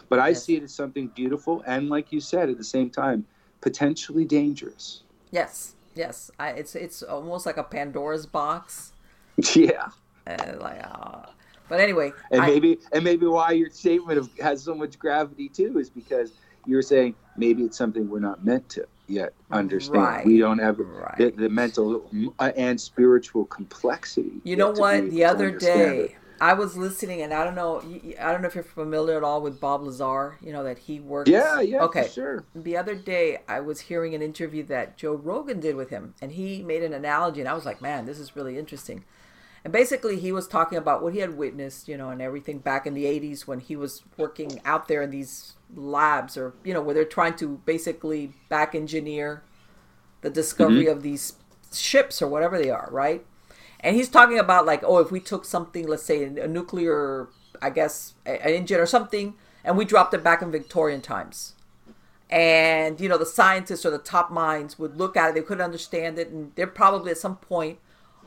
But 0.10 0.20
I 0.20 0.30
Yes. 0.30 0.44
see 0.44 0.56
it 0.56 0.64
as 0.64 0.74
something 0.74 1.08
beautiful 1.10 1.64
and, 1.68 1.88
like 1.90 2.12
you 2.12 2.20
said, 2.20 2.50
at 2.50 2.58
the 2.58 2.64
same 2.64 2.90
time, 2.90 3.26
potentially 3.62 4.26
dangerous. 4.26 5.04
yes, 5.32 5.76
yes. 5.96 6.32
I, 6.40 6.50
it's 6.52 6.76
it's 6.76 7.04
almost 7.04 7.46
like 7.46 7.58
a 7.58 7.64
Pandora's 7.64 8.26
box. 8.26 8.94
Yeah, 9.56 9.88
And 10.28 10.60
like, 10.60 10.82
uh, 10.84 11.28
but 11.70 11.80
anyway, 11.80 12.12
and 12.32 12.42
I- 12.42 12.48
maybe 12.48 12.78
and 12.92 13.04
maybe 13.04 13.26
why 13.28 13.52
your 13.52 13.70
statement 13.70 14.18
of, 14.18 14.30
has 14.40 14.64
so 14.64 14.74
much 14.76 14.98
gravity 15.00 15.48
too 15.48 15.78
is 15.80 15.90
because 15.90 16.34
you're 16.66 16.82
saying 16.82 17.16
maybe 17.38 17.64
it's 17.64 17.78
something 17.78 18.10
we're 18.10 18.20
not 18.20 18.46
meant 18.46 18.68
to 18.70 18.88
yet 19.08 19.34
understand. 19.52 20.04
Right. 20.04 20.26
We 20.26 20.38
don't 20.38 20.60
have 20.60 20.80
Right. 20.80 21.18
the, 21.18 21.32
the 21.32 21.50
mental 21.50 22.10
uh, 22.40 22.52
and 22.56 22.80
spiritual 22.80 23.46
complexity. 23.46 24.42
You 24.44 24.56
know 24.56 24.72
what? 24.72 25.10
The 25.10 25.26
other 25.26 25.52
day, 25.52 26.00
it. 26.00 26.16
I 26.42 26.54
was 26.54 26.78
listening, 26.78 27.22
and 27.22 27.34
I 27.34 27.44
don't 27.44 27.56
know, 27.56 27.82
I 28.20 28.32
don't 28.32 28.42
know 28.42 28.48
if 28.48 28.56
you're 28.56 28.64
familiar 28.64 29.18
at 29.18 29.24
all 29.24 29.42
with 29.42 29.60
Bob 29.60 29.82
Lazar. 29.82 30.38
You 30.42 30.54
know 30.54 30.64
that 30.64 30.78
he 30.78 31.00
works. 31.00 31.30
Yeah, 31.30 31.60
yeah, 31.60 31.84
Okay. 31.84 32.08
sure. 32.08 32.46
The 32.56 32.78
other 32.78 32.96
day, 32.96 33.40
I 33.48 33.60
was 33.60 33.82
hearing 33.82 34.16
an 34.16 34.22
interview 34.22 34.64
that 34.64 34.98
Joe 34.98 35.16
Rogan 35.16 35.60
did 35.60 35.76
with 35.76 35.90
him, 35.90 36.14
and 36.22 36.32
he 36.34 36.62
made 36.64 36.84
an 36.84 36.94
analogy, 36.94 37.42
and 37.42 37.50
I 37.50 37.54
was 37.54 37.66
like, 37.66 37.82
"Man, 37.82 38.06
this 38.06 38.20
is 38.20 38.36
really 38.36 38.58
interesting." 38.58 39.04
And 39.66 39.74
basically, 39.74 40.18
he 40.18 40.32
was 40.32 40.48
talking 40.48 40.78
about 40.78 41.04
what 41.04 41.14
he 41.14 41.20
had 41.20 41.36
witnessed, 41.38 41.90
you 41.90 41.98
know, 41.98 42.10
and 42.10 42.22
everything 42.22 42.60
back 42.60 42.88
in 42.88 42.94
the 42.94 43.06
'80s 43.06 43.46
when 43.48 43.60
he 43.60 43.76
was 43.76 44.04
working 44.18 44.62
out 44.64 44.88
there 44.88 45.02
in 45.02 45.10
these 45.10 45.56
labs, 45.76 46.38
or 46.38 46.54
you 46.64 46.74
know, 46.74 46.82
where 46.82 46.94
they're 46.94 47.06
trying 47.06 47.36
to 47.38 47.60
basically 47.66 48.34
back 48.50 48.76
engineer 48.76 49.44
the 50.22 50.30
discovery 50.30 50.86
mm-hmm. 50.86 50.98
of 50.98 51.04
these 51.04 51.34
ships 51.74 52.22
or 52.22 52.28
whatever 52.28 52.58
they 52.58 52.70
are, 52.70 52.90
right? 52.92 53.26
And 53.80 53.96
he's 53.96 54.10
talking 54.10 54.38
about 54.38 54.66
like, 54.66 54.84
oh, 54.84 54.98
if 54.98 55.12
we 55.12 55.20
took 55.20 55.46
something, 55.46 55.88
let's 55.88 56.04
say 56.04 56.24
a 56.24 56.48
nuclear, 56.48 57.30
I 57.62 57.70
guess, 57.70 58.16
a- 58.26 58.46
an 58.46 58.54
engine 58.54 58.80
or 58.80 58.86
something, 58.86 59.36
and 59.64 59.78
we 59.78 59.86
dropped 59.86 60.14
it 60.14 60.24
back 60.24 60.42
in 60.42 60.52
Victorian 60.52 61.02
times, 61.02 61.54
and 62.30 63.00
you 63.00 63.08
know, 63.08 63.18
the 63.18 63.26
scientists 63.26 63.86
or 63.86 63.92
the 63.92 63.98
top 63.98 64.32
minds 64.32 64.78
would 64.78 64.98
look 64.98 65.16
at 65.16 65.30
it, 65.30 65.36
they 65.36 65.42
couldn't 65.42 65.64
understand 65.64 66.20
it, 66.20 66.30
and 66.30 66.52
they're 66.56 66.68
probably 66.68 67.12
at 67.12 67.18
some 67.18 67.38
point 67.38 67.80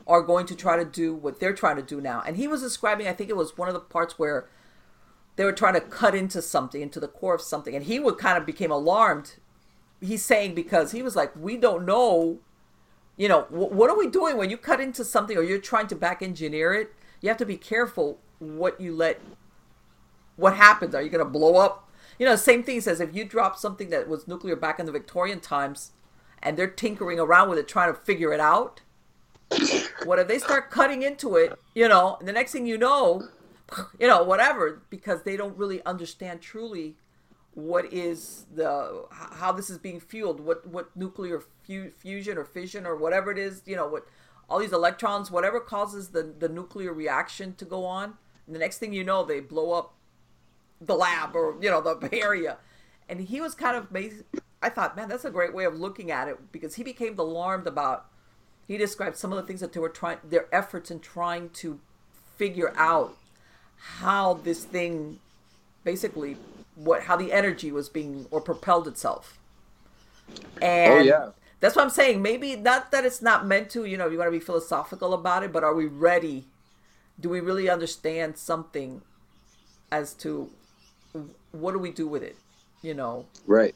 are 0.05 0.21
going 0.21 0.45
to 0.45 0.55
try 0.55 0.75
to 0.75 0.85
do 0.85 1.13
what 1.13 1.39
they're 1.39 1.53
trying 1.53 1.77
to 1.77 1.81
do 1.81 2.01
now. 2.01 2.21
And 2.25 2.35
he 2.35 2.47
was 2.47 2.61
describing, 2.61 3.07
I 3.07 3.13
think 3.13 3.29
it 3.29 3.37
was 3.37 3.57
one 3.57 3.67
of 3.67 3.73
the 3.73 3.79
parts 3.79 4.19
where 4.19 4.49
they 5.35 5.45
were 5.45 5.51
trying 5.51 5.73
to 5.73 5.81
cut 5.81 6.15
into 6.15 6.41
something, 6.41 6.81
into 6.81 6.99
the 6.99 7.07
core 7.07 7.35
of 7.35 7.41
something, 7.41 7.75
and 7.75 7.85
he 7.85 7.99
would 7.99 8.17
kind 8.17 8.37
of 8.37 8.45
became 8.45 8.71
alarmed. 8.71 9.35
He's 10.01 10.23
saying 10.23 10.53
because 10.53 10.91
he 10.91 11.01
was 11.01 11.15
like, 11.15 11.31
we 11.35 11.57
don't 11.57 11.85
know 11.85 12.39
you 13.17 13.27
know, 13.27 13.41
wh- 13.43 13.71
what 13.71 13.89
are 13.89 13.97
we 13.97 14.07
doing 14.07 14.37
when 14.37 14.49
you 14.49 14.57
cut 14.57 14.79
into 14.79 15.03
something 15.03 15.37
or 15.37 15.43
you're 15.43 15.59
trying 15.59 15.87
to 15.87 15.95
back 15.95 16.21
engineer 16.21 16.73
it? 16.73 16.93
You 17.21 17.29
have 17.29 17.37
to 17.37 17.45
be 17.45 17.57
careful 17.57 18.19
what 18.39 18.79
you 18.81 18.95
let, 18.95 19.19
what 20.35 20.55
happens. 20.55 20.95
Are 20.95 21.01
you 21.01 21.09
going 21.09 21.23
to 21.23 21.29
blow 21.29 21.57
up? 21.57 21.89
You 22.19 22.25
know, 22.25 22.35
same 22.35 22.63
thing 22.63 22.81
says 22.81 22.99
if 22.99 23.15
you 23.15 23.25
drop 23.25 23.57
something 23.57 23.89
that 23.89 24.07
was 24.07 24.27
nuclear 24.27 24.55
back 24.55 24.79
in 24.79 24.85
the 24.85 24.91
Victorian 24.91 25.39
times 25.39 25.91
and 26.41 26.57
they're 26.57 26.67
tinkering 26.67 27.19
around 27.19 27.49
with 27.49 27.59
it 27.59 27.67
trying 27.67 27.93
to 27.93 27.99
figure 27.99 28.33
it 28.33 28.39
out, 28.39 28.81
what 30.05 30.19
if 30.19 30.27
they 30.27 30.39
start 30.39 30.71
cutting 30.71 31.03
into 31.03 31.35
it, 31.35 31.57
you 31.75 31.87
know, 31.87 32.17
and 32.19 32.27
the 32.27 32.33
next 32.33 32.51
thing 32.51 32.65
you 32.65 32.77
know, 32.77 33.27
you 33.99 34.07
know, 34.07 34.23
whatever, 34.23 34.81
because 34.89 35.23
they 35.23 35.37
don't 35.37 35.57
really 35.57 35.83
understand 35.85 36.41
truly 36.41 36.95
what 37.55 37.91
is 37.93 38.45
the 38.55 39.05
how 39.11 39.51
this 39.51 39.69
is 39.69 39.77
being 39.77 39.99
fueled 39.99 40.39
what 40.39 40.65
what 40.65 40.89
nuclear 40.97 41.39
fu- 41.39 41.91
fusion 41.91 42.35
or 42.35 42.43
fission 42.43 42.83
or 42.83 42.95
whatever 42.95 43.29
it 43.29 43.37
is 43.37 43.61
you 43.67 43.75
know 43.75 43.85
what 43.85 44.07
all 44.49 44.57
these 44.57 44.73
electrons 44.73 45.29
whatever 45.29 45.59
causes 45.59 46.07
the 46.07 46.33
the 46.39 46.49
nuclear 46.49 46.91
reaction 46.91 47.53
to 47.53 47.63
go 47.63 47.85
on 47.85 48.15
and 48.47 48.55
the 48.55 48.59
next 48.59 48.79
thing 48.79 48.91
you 48.91 49.03
know 49.03 49.23
they 49.23 49.39
blow 49.39 49.71
up 49.71 49.93
the 50.85 50.95
lab 50.95 51.35
or 51.35 51.55
you 51.61 51.69
know 51.69 51.81
the 51.81 52.09
area. 52.13 52.57
And 53.09 53.21
he 53.21 53.41
was 53.41 53.53
kind 53.53 53.75
of 53.75 53.89
amazed. 53.89 54.23
I 54.61 54.69
thought 54.69 54.95
man 54.95 55.09
that's 55.09 55.25
a 55.25 55.31
great 55.31 55.53
way 55.53 55.65
of 55.65 55.79
looking 55.79 56.11
at 56.11 56.27
it 56.27 56.51
because 56.51 56.75
he 56.75 56.83
became 56.83 57.17
alarmed 57.17 57.67
about 57.67 58.05
he 58.67 58.77
described 58.77 59.17
some 59.17 59.31
of 59.33 59.37
the 59.37 59.43
things 59.43 59.59
that 59.59 59.73
they 59.73 59.79
were 59.79 59.89
trying 59.89 60.19
their 60.23 60.47
efforts 60.53 60.89
in 60.89 60.99
trying 60.99 61.49
to 61.49 61.79
figure 62.37 62.73
out 62.77 63.15
how 64.01 64.35
this 64.35 64.65
thing 64.65 65.19
basically 65.83 66.37
what 66.75 67.03
how 67.03 67.17
the 67.17 67.31
energy 67.33 67.71
was 67.71 67.89
being 67.89 68.27
or 68.31 68.41
propelled 68.41 68.87
itself. 68.87 69.39
Oh, 70.85 70.99
and 70.99 70.99
Oh, 70.99 71.03
yeah. 71.03 71.31
that's 71.59 71.75
what 71.75 71.83
I'm 71.83 71.89
saying. 71.89 72.21
Maybe 72.21 72.55
not 72.55 72.91
that 72.91 73.05
it's 73.05 73.21
not 73.21 73.45
meant 73.45 73.69
to, 73.71 73.85
you 73.85 73.97
know, 73.97 74.07
you 74.09 74.17
want 74.17 74.27
to 74.27 74.31
be 74.31 74.39
philosophical 74.39 75.13
about 75.13 75.43
it, 75.43 75.51
but 75.53 75.63
are 75.63 75.73
we 75.75 75.85
ready? 75.85 76.45
Do 77.19 77.29
we 77.29 77.39
really 77.41 77.69
understand 77.69 78.37
something 78.37 79.01
as 79.91 80.13
to 80.15 80.51
what 81.51 81.71
do 81.71 81.79
we 81.79 81.91
do 81.91 82.07
with 82.07 82.23
it? 82.23 82.37
You 82.81 82.93
know, 82.93 83.25
Right. 83.45 83.75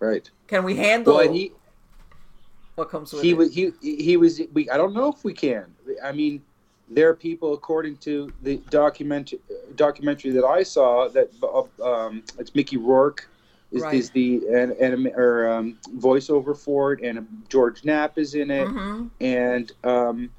Right. 0.00 0.30
can 0.48 0.64
we 0.64 0.76
handle 0.76 1.16
Well, 1.16 1.32
he 1.32 1.52
what 2.74 2.90
comes 2.90 3.12
with 3.12 3.22
he 3.22 3.32
it? 3.32 3.36
was 3.36 3.54
he 3.54 3.72
he 3.80 4.16
was 4.16 4.40
we 4.52 4.68
I 4.70 4.76
don't 4.76 4.94
know 4.94 5.08
if 5.12 5.24
we 5.24 5.32
can. 5.34 5.74
I 6.02 6.12
mean, 6.12 6.42
there 6.88 7.08
are 7.08 7.14
people 7.14 7.52
according 7.54 7.96
to 7.98 8.32
the 8.42 8.56
documentary 8.70 9.40
documentary 9.74 10.30
that 10.32 10.44
I 10.44 10.62
saw 10.62 11.08
that 11.08 11.30
um, 11.82 12.22
it's 12.38 12.54
Mickey 12.54 12.76
Rourke 12.76 13.28
is, 13.72 13.82
Right. 13.82 13.94
is 13.94 14.10
the 14.10 14.42
and, 14.48 14.72
and 14.72 15.08
or 15.08 15.48
um, 15.50 15.78
voiceover 15.96 16.56
for 16.56 16.92
it, 16.92 17.02
and 17.02 17.26
George 17.48 17.84
Knapp 17.84 18.18
is 18.18 18.34
in 18.34 18.50
it, 18.50 18.68
Mhm. 18.68 19.10
and 19.20 19.72
um, 19.84 20.30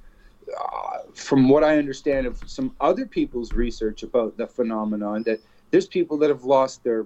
uh, 0.57 0.99
from 1.13 1.49
what 1.49 1.63
I 1.63 1.77
understand 1.77 2.25
of 2.25 2.41
some 2.47 2.73
other 2.79 3.05
people's 3.05 3.51
research 3.51 4.03
about 4.03 4.37
the 4.37 4.47
phenomenon, 4.47 5.23
that 5.23 5.39
there's 5.71 5.87
people 5.87 6.17
that 6.19 6.29
have 6.29 6.45
lost 6.45 6.83
their 6.85 7.05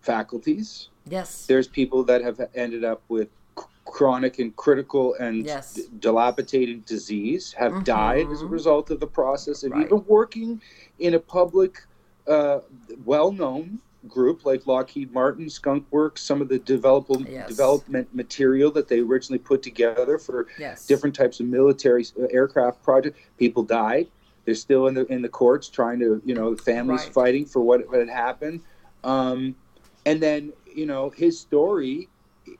faculties. 0.00 0.88
Yes. 1.08 1.46
There's 1.46 1.68
people 1.68 2.02
that 2.04 2.22
have 2.22 2.40
ended 2.54 2.84
up 2.84 3.02
with 3.08 3.28
chronic 3.84 4.38
and 4.38 4.54
critical 4.56 5.14
and 5.14 5.44
Yes. 5.44 5.74
d- 5.74 5.82
dilapidating 5.98 6.80
disease, 6.86 7.52
have 7.52 7.72
Mhm. 7.72 7.84
died 7.84 8.26
as 8.30 8.42
a 8.42 8.46
result 8.46 8.90
of 8.90 9.00
the 9.00 9.06
process 9.06 9.64
of 9.64 9.72
Right. 9.72 9.86
even 9.86 10.04
working 10.06 10.60
in 10.98 11.14
a 11.14 11.18
public, 11.20 11.82
uh, 12.26 12.60
well-known 13.04 13.80
group 14.08 14.46
like 14.46 14.66
Lockheed 14.66 15.12
Martin, 15.12 15.50
Skunk 15.50 15.84
Works, 15.90 16.22
some 16.22 16.40
of 16.40 16.48
the 16.48 16.58
develop- 16.58 17.06
Yes. 17.28 17.48
development 17.48 18.14
material 18.14 18.70
that 18.70 18.88
they 18.88 19.00
originally 19.00 19.38
put 19.38 19.62
together 19.62 20.18
for 20.18 20.46
Yes. 20.58 20.86
different 20.86 21.14
types 21.14 21.40
of 21.40 21.46
military 21.46 22.04
uh, 22.18 22.24
aircraft 22.30 22.82
projects. 22.82 23.18
People 23.36 23.62
died. 23.62 24.08
They're 24.46 24.54
still 24.54 24.86
in 24.86 24.94
the 24.94 25.04
in 25.12 25.20
the 25.22 25.28
courts 25.28 25.68
trying 25.68 25.98
to, 26.00 26.22
you 26.24 26.34
know, 26.34 26.56
families 26.56 27.02
Right. 27.04 27.12
fighting 27.12 27.44
for 27.44 27.60
what, 27.60 27.86
what 27.88 27.98
had 27.98 28.08
happened. 28.08 28.60
Um, 29.04 29.54
and 30.06 30.20
then, 30.22 30.52
you 30.74 30.86
know, 30.86 31.10
his 31.10 31.38
story 31.38 32.08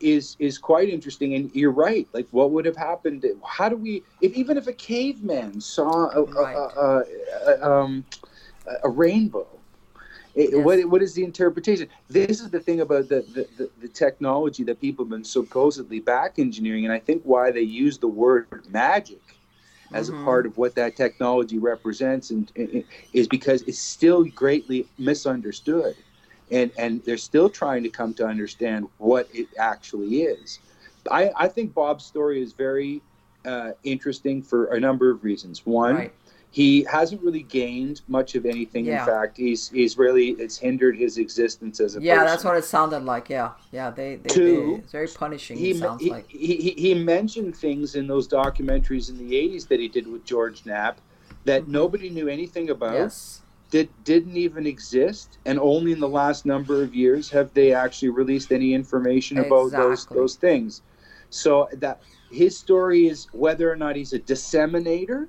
is 0.00 0.36
is 0.38 0.58
quite 0.58 0.88
interesting. 0.88 1.34
And 1.34 1.50
you're 1.54 1.72
right. 1.72 2.08
Like, 2.12 2.28
what 2.30 2.50
would 2.52 2.64
have 2.66 2.76
happened? 2.76 3.24
How 3.46 3.68
do 3.68 3.76
we? 3.76 4.04
If 4.20 4.32
even 4.34 4.56
if 4.56 4.66
a 4.66 4.72
caveman 4.72 5.60
saw 5.60 6.10
a, 6.10 6.22
Right. 6.24 6.56
a, 6.56 6.60
a, 6.60 7.04
a, 7.46 7.70
um, 7.72 8.04
a 8.84 8.88
rainbow. 8.88 9.46
It, 10.36 10.50
Yes. 10.52 10.64
what, 10.64 10.84
what 10.88 11.02
is 11.02 11.14
the 11.14 11.24
interpretation? 11.24 11.88
This 12.08 12.40
is 12.40 12.50
the 12.50 12.60
thing 12.60 12.80
about 12.80 13.08
the, 13.08 13.22
the, 13.32 13.48
the, 13.56 13.70
the 13.80 13.88
technology 13.88 14.62
that 14.62 14.80
people 14.80 15.04
have 15.04 15.10
been 15.10 15.24
supposedly 15.24 15.98
back 15.98 16.38
engineering, 16.38 16.84
and 16.84 16.92
I 16.92 17.00
think 17.00 17.22
why 17.24 17.50
they 17.50 17.62
use 17.62 17.98
the 17.98 18.06
word 18.06 18.46
magic 18.68 19.20
as 19.92 20.08
Mhm. 20.08 20.20
a 20.22 20.24
part 20.24 20.46
of 20.46 20.56
what 20.56 20.76
that 20.76 20.94
technology 20.94 21.58
represents, 21.58 22.30
and, 22.30 22.50
and- 22.54 22.84
is 23.12 23.26
because 23.26 23.62
it's 23.62 23.80
still 23.80 24.22
greatly 24.24 24.86
misunderstood, 24.98 25.96
and 26.50 26.70
and 26.78 27.02
they're 27.04 27.16
still 27.16 27.48
trying 27.48 27.82
to 27.82 27.88
come 27.88 28.14
to 28.14 28.26
understand 28.26 28.88
what 28.98 29.28
it 29.32 29.48
actually 29.58 30.22
is. 30.22 30.58
I, 31.10 31.30
I 31.36 31.48
think 31.48 31.72
Bob's 31.74 32.04
story 32.04 32.42
is 32.42 32.52
very 32.52 33.00
uh, 33.46 33.72
interesting 33.84 34.42
for 34.42 34.66
a 34.66 34.80
number 34.80 35.10
of 35.10 35.24
reasons. 35.24 35.64
One, 35.64 35.94
Right. 35.94 36.12
he 36.50 36.84
hasn't 36.84 37.22
really 37.22 37.44
gained 37.44 38.02
much 38.06 38.34
of 38.34 38.44
anything. 38.44 38.84
Yeah. 38.84 39.00
In 39.00 39.06
fact, 39.06 39.36
he's 39.38 39.70
he's 39.70 39.96
really 39.96 40.30
it's 40.32 40.58
hindered 40.58 40.96
his 40.96 41.16
existence 41.16 41.80
as 41.80 41.96
a 41.96 42.02
Yeah, 42.02 42.16
person. 42.16 42.26
that's 42.26 42.44
what 42.44 42.56
it 42.56 42.64
sounded 42.64 43.04
like. 43.04 43.30
Yeah, 43.30 43.52
yeah. 43.72 43.90
They, 43.90 44.16
they, 44.16 44.28
Two, 44.28 44.74
they 44.76 44.82
it's 44.82 44.92
very 44.92 45.08
punishing. 45.08 45.56
he, 45.56 45.70
it 45.70 45.78
sounds 45.78 46.02
he, 46.02 46.10
like. 46.10 46.28
he, 46.28 46.56
he, 46.56 46.70
he 46.72 46.94
mentioned 46.94 47.56
things 47.56 47.94
in 47.94 48.06
those 48.06 48.28
documentaries 48.28 49.08
in 49.08 49.16
the 49.16 49.32
80s 49.34 49.68
that 49.68 49.80
he 49.80 49.88
did 49.88 50.06
with 50.06 50.24
George 50.24 50.66
Knapp 50.66 51.00
that 51.44 51.68
nobody 51.68 52.10
knew 52.10 52.28
anything 52.28 52.68
about, 52.68 52.92
Yes. 52.94 53.40
That 53.70 54.04
didn't 54.04 54.36
even 54.36 54.66
exist, 54.66 55.38
and 55.46 55.58
only 55.58 55.92
in 55.92 56.00
the 56.00 56.08
last 56.08 56.46
number 56.46 56.82
of 56.82 56.94
years 56.94 57.30
have 57.30 57.52
they 57.54 57.72
actually 57.72 58.10
released 58.10 58.52
any 58.52 58.74
information 58.74 59.38
about 59.38 59.72
those 59.72 60.04
Exactly. 60.04 60.18
those 60.18 60.34
things. 60.36 60.82
So 61.30 61.68
that 61.72 62.02
his 62.30 62.58
story 62.58 63.06
is 63.06 63.28
whether 63.32 63.70
or 63.70 63.76
not 63.76 63.96
he's 63.96 64.12
a 64.12 64.18
disseminator 64.18 65.28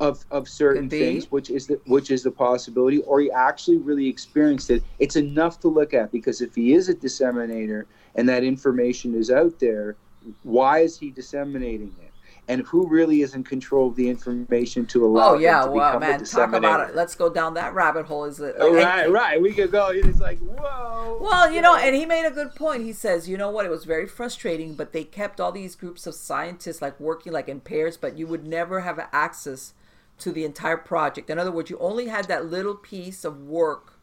of 0.00 0.24
of 0.30 0.48
certain 0.48 0.90
things, 0.90 1.30
which 1.30 1.50
is 1.50 1.68
the 1.68 1.80
which 1.86 2.10
is 2.10 2.22
the 2.24 2.30
possibility, 2.32 2.98
or 3.00 3.20
he 3.20 3.30
actually 3.30 3.78
really 3.78 4.08
experienced 4.08 4.70
it. 4.70 4.84
It's 4.98 5.16
enough 5.16 5.60
to 5.60 5.68
look 5.68 5.94
at 5.94 6.10
because 6.12 6.40
if 6.40 6.54
he 6.54 6.72
is 6.74 6.88
a 6.88 6.94
disseminator 6.94 7.86
and 8.14 8.28
that 8.28 8.44
information 8.44 9.14
is 9.14 9.30
out 9.30 9.60
there, 9.60 9.96
why 10.42 10.80
is 10.80 10.98
he 10.98 11.10
disseminating 11.10 11.94
it? 12.00 12.03
And 12.46 12.62
who 12.66 12.86
really 12.86 13.22
is 13.22 13.34
in 13.34 13.42
control 13.42 13.88
of 13.88 13.96
the 13.96 14.08
information 14.08 14.84
to 14.86 15.06
allow 15.06 15.30
Oh 15.30 15.38
yeah, 15.38 15.62
him 15.62 15.68
to 15.68 15.72
well, 15.72 15.98
become 15.98 16.02
a 16.02 16.18
man, 16.18 16.24
talk 16.24 16.52
about 16.52 16.90
it. 16.90 16.94
Let's 16.94 17.14
go 17.14 17.32
down 17.32 17.54
that 17.54 17.72
rabbit 17.74 18.04
hole. 18.04 18.24
Is 18.26 18.38
it? 18.38 18.54
And- 18.56 18.74
right, 18.74 19.10
right. 19.10 19.40
We 19.40 19.52
could 19.52 19.70
go. 19.70 19.88
It's 19.88 20.20
like, 20.20 20.38
whoa. 20.40 21.18
Well, 21.22 21.50
you 21.50 21.62
know, 21.62 21.74
and 21.74 21.94
he 21.94 22.04
made 22.04 22.26
a 22.26 22.30
good 22.30 22.54
point. 22.54 22.84
He 22.84 22.92
says, 22.92 23.28
you 23.28 23.38
know 23.38 23.50
what, 23.50 23.64
it 23.64 23.70
was 23.70 23.84
very 23.86 24.06
frustrating, 24.06 24.74
but 24.74 24.92
they 24.92 25.04
kept 25.04 25.40
all 25.40 25.52
these 25.52 25.74
groups 25.74 26.06
of 26.06 26.14
scientists 26.14 26.82
like 26.82 27.00
working 27.00 27.32
like 27.32 27.48
in 27.48 27.60
pairs, 27.60 27.96
but 27.96 28.18
you 28.18 28.26
would 28.26 28.46
never 28.46 28.80
have 28.80 29.00
access 29.12 29.72
to 30.18 30.30
the 30.30 30.44
entire 30.44 30.76
project. 30.76 31.30
In 31.30 31.38
other 31.38 31.50
words, 31.50 31.70
you 31.70 31.78
only 31.78 32.08
had 32.08 32.28
that 32.28 32.46
little 32.46 32.74
piece 32.74 33.24
of 33.24 33.40
work 33.40 33.94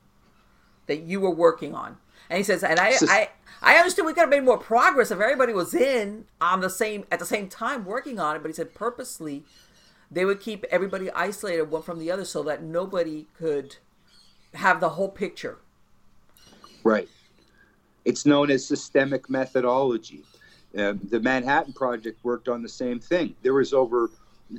that 0.87 1.01
you 1.03 1.19
were 1.19 1.31
working 1.31 1.73
on. 1.75 1.97
And 2.31 2.37
he 2.37 2.43
says, 2.45 2.63
and 2.63 2.79
I, 2.79 2.93
So- 2.93 3.07
I, 3.09 3.29
I 3.61 3.75
understood 3.75 4.05
we 4.05 4.13
could 4.13 4.21
have 4.21 4.29
made 4.29 4.45
more 4.45 4.57
progress 4.57 5.11
if 5.11 5.19
everybody 5.19 5.51
was 5.51 5.73
in 5.75 6.25
on 6.39 6.61
the 6.61 6.69
same 6.69 7.03
at 7.11 7.19
the 7.19 7.25
same 7.25 7.49
time 7.49 7.83
working 7.83 8.19
on 8.19 8.37
it. 8.37 8.41
But 8.41 8.47
he 8.47 8.53
said 8.53 8.73
purposely, 8.73 9.43
they 10.09 10.23
would 10.23 10.39
keep 10.39 10.63
everybody 10.71 11.11
isolated 11.11 11.63
one 11.63 11.81
from 11.83 11.99
the 11.99 12.09
other 12.09 12.23
so 12.23 12.41
that 12.43 12.63
nobody 12.63 13.27
could 13.37 13.75
have 14.53 14.79
the 14.79 14.89
whole 14.89 15.09
picture. 15.09 15.57
Right. 16.85 17.09
It's 18.05 18.25
known 18.25 18.49
as 18.49 18.65
systemic 18.65 19.29
methodology. 19.29 20.23
Um, 20.77 21.01
the 21.09 21.19
Manhattan 21.19 21.73
Project 21.73 22.23
worked 22.23 22.47
on 22.47 22.63
the 22.63 22.69
same 22.69 22.99
thing. 22.99 23.35
There 23.43 23.53
was 23.53 23.73
over, 23.73 24.09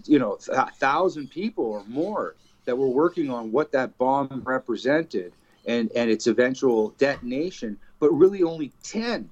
you 0.05 0.19
know, 0.19 0.39
a 0.53 0.70
thousand 0.73 1.31
people 1.31 1.65
or 1.65 1.85
more 1.89 2.36
that 2.66 2.77
were 2.77 2.89
working 2.89 3.31
on 3.31 3.51
what 3.51 3.73
that 3.73 3.97
bomb 3.97 4.43
represented 4.44 5.32
and 5.66 5.90
and 5.94 6.10
its 6.10 6.26
eventual 6.26 6.90
detonation, 6.98 7.78
but 8.01 8.10
really 8.12 8.43
only 8.43 8.72
ten 8.82 9.28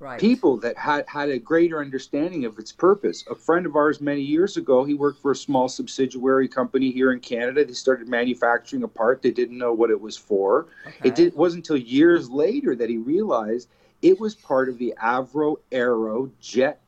Right. 0.00 0.20
people 0.20 0.58
that 0.58 0.76
had 0.76 1.08
had 1.08 1.30
a 1.30 1.38
greater 1.38 1.80
understanding 1.80 2.44
of 2.44 2.58
its 2.58 2.72
purpose. 2.72 3.24
A 3.30 3.34
friend 3.34 3.64
of 3.64 3.74
ours 3.74 4.02
many 4.02 4.20
years 4.20 4.58
ago, 4.58 4.84
he 4.84 4.92
worked 4.92 5.22
for 5.22 5.30
a 5.30 5.36
small 5.36 5.66
subsidiary 5.66 6.46
company 6.46 6.90
here 6.90 7.12
in 7.12 7.20
Canada. 7.20 7.64
They 7.64 7.72
started 7.72 8.06
manufacturing 8.08 8.82
a 8.82 8.88
part 8.88 9.22
they 9.22 9.30
didn't 9.30 9.56
know 9.56 9.72
what 9.72 9.90
it 9.90 9.98
was 9.98 10.14
for. 10.16 10.66
Okay. 10.86 11.08
It 11.08 11.14
did, 11.14 11.34
wasn't 11.34 11.64
until 11.64 11.78
years 11.78 12.28
later 12.28 12.74
that 12.76 12.90
he 12.90 12.98
realized 12.98 13.68
it 14.02 14.20
was 14.20 14.34
part 14.34 14.68
of 14.68 14.76
the 14.76 14.92
Avro 15.02 15.56
Arrow 15.72 16.30
jet 16.38 16.82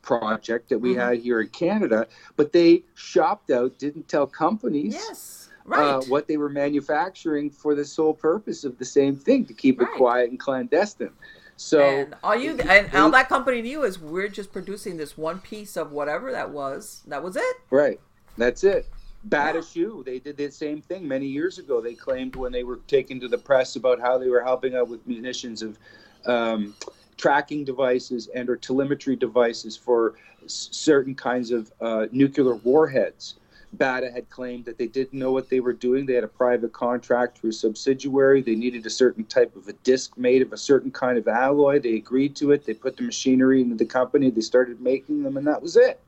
project 0.00 0.70
that 0.70 0.78
we 0.78 0.94
Mhm. 0.94 0.98
had 0.98 1.18
here 1.18 1.40
in 1.42 1.48
Canada, 1.48 2.06
but 2.36 2.52
they 2.52 2.84
shopped 2.94 3.50
out, 3.50 3.76
didn't 3.78 4.08
tell 4.08 4.26
companies 4.26 4.94
Yes. 4.94 5.49
Right. 5.70 5.88
uh, 5.88 6.00
what 6.08 6.26
they 6.26 6.36
were 6.36 6.48
manufacturing 6.48 7.48
for 7.48 7.76
the 7.76 7.84
sole 7.84 8.12
purpose 8.12 8.64
of 8.64 8.76
the 8.78 8.84
same 8.84 9.14
thing 9.16 9.44
to 9.46 9.54
keep 9.54 9.78
Right. 9.80 9.88
it 9.88 9.96
quiet 9.96 10.30
and 10.30 10.38
clandestine. 10.38 11.12
So 11.56 11.80
and 11.80 12.14
all 12.24 12.34
you 12.34 12.58
and 12.58 12.92
all 12.94 13.10
that 13.10 13.28
company 13.28 13.62
knew 13.62 13.84
is 13.84 14.00
we're 14.00 14.28
just 14.28 14.52
producing 14.52 14.96
this 14.96 15.16
one 15.16 15.38
piece 15.38 15.76
of 15.76 15.92
whatever 15.92 16.32
that 16.32 16.50
was. 16.50 17.02
That 17.06 17.22
was 17.22 17.36
it. 17.36 17.56
Right. 17.70 18.00
That's 18.36 18.64
it. 18.64 18.88
Bata 19.24 19.58
Yeah. 19.58 19.64
Shoe, 19.64 20.02
they 20.04 20.18
did 20.18 20.36
the 20.38 20.50
same 20.50 20.80
thing 20.80 21.06
many 21.06 21.26
years 21.26 21.58
ago. 21.58 21.80
They 21.80 21.94
claimed 21.94 22.34
when 22.34 22.50
they 22.50 22.64
were 22.64 22.80
taken 22.88 23.20
to 23.20 23.28
the 23.28 23.38
press 23.38 23.76
about 23.76 24.00
how 24.00 24.18
they 24.18 24.28
were 24.28 24.42
helping 24.42 24.74
out 24.74 24.88
with 24.88 25.06
munitions 25.06 25.62
of 25.62 25.78
um, 26.26 26.74
tracking 27.16 27.64
devices 27.64 28.28
and 28.34 28.48
or 28.48 28.56
telemetry 28.56 29.14
devices 29.14 29.76
for 29.76 30.14
s- 30.44 30.68
certain 30.72 31.14
kinds 31.14 31.50
of 31.52 31.70
uh, 31.80 32.06
nuclear 32.10 32.54
warheads. 32.56 33.34
Bata 33.74 34.10
had 34.10 34.28
claimed 34.30 34.64
that 34.64 34.78
they 34.78 34.88
didn't 34.88 35.18
know 35.18 35.30
what 35.32 35.48
they 35.48 35.60
were 35.60 35.72
doing. 35.72 36.04
They 36.04 36.14
had 36.14 36.24
a 36.24 36.28
private 36.28 36.72
contract 36.72 37.38
through 37.38 37.50
a 37.50 37.52
subsidiary. 37.52 38.42
They 38.42 38.56
needed 38.56 38.84
a 38.84 38.90
certain 38.90 39.24
type 39.24 39.54
of 39.54 39.68
a 39.68 39.72
disc 39.72 40.16
made 40.18 40.42
of 40.42 40.52
a 40.52 40.56
certain 40.56 40.90
kind 40.90 41.16
of 41.18 41.28
alloy. 41.28 41.78
They 41.78 41.94
agreed 41.94 42.34
to 42.36 42.52
it. 42.52 42.64
They 42.66 42.74
put 42.74 42.96
the 42.96 43.04
machinery 43.04 43.60
into 43.60 43.76
the 43.76 43.84
company. 43.84 44.30
They 44.30 44.40
started 44.40 44.80
making 44.80 45.22
them, 45.22 45.36
and 45.36 45.46
that 45.46 45.62
was 45.62 45.76
it 45.76 46.00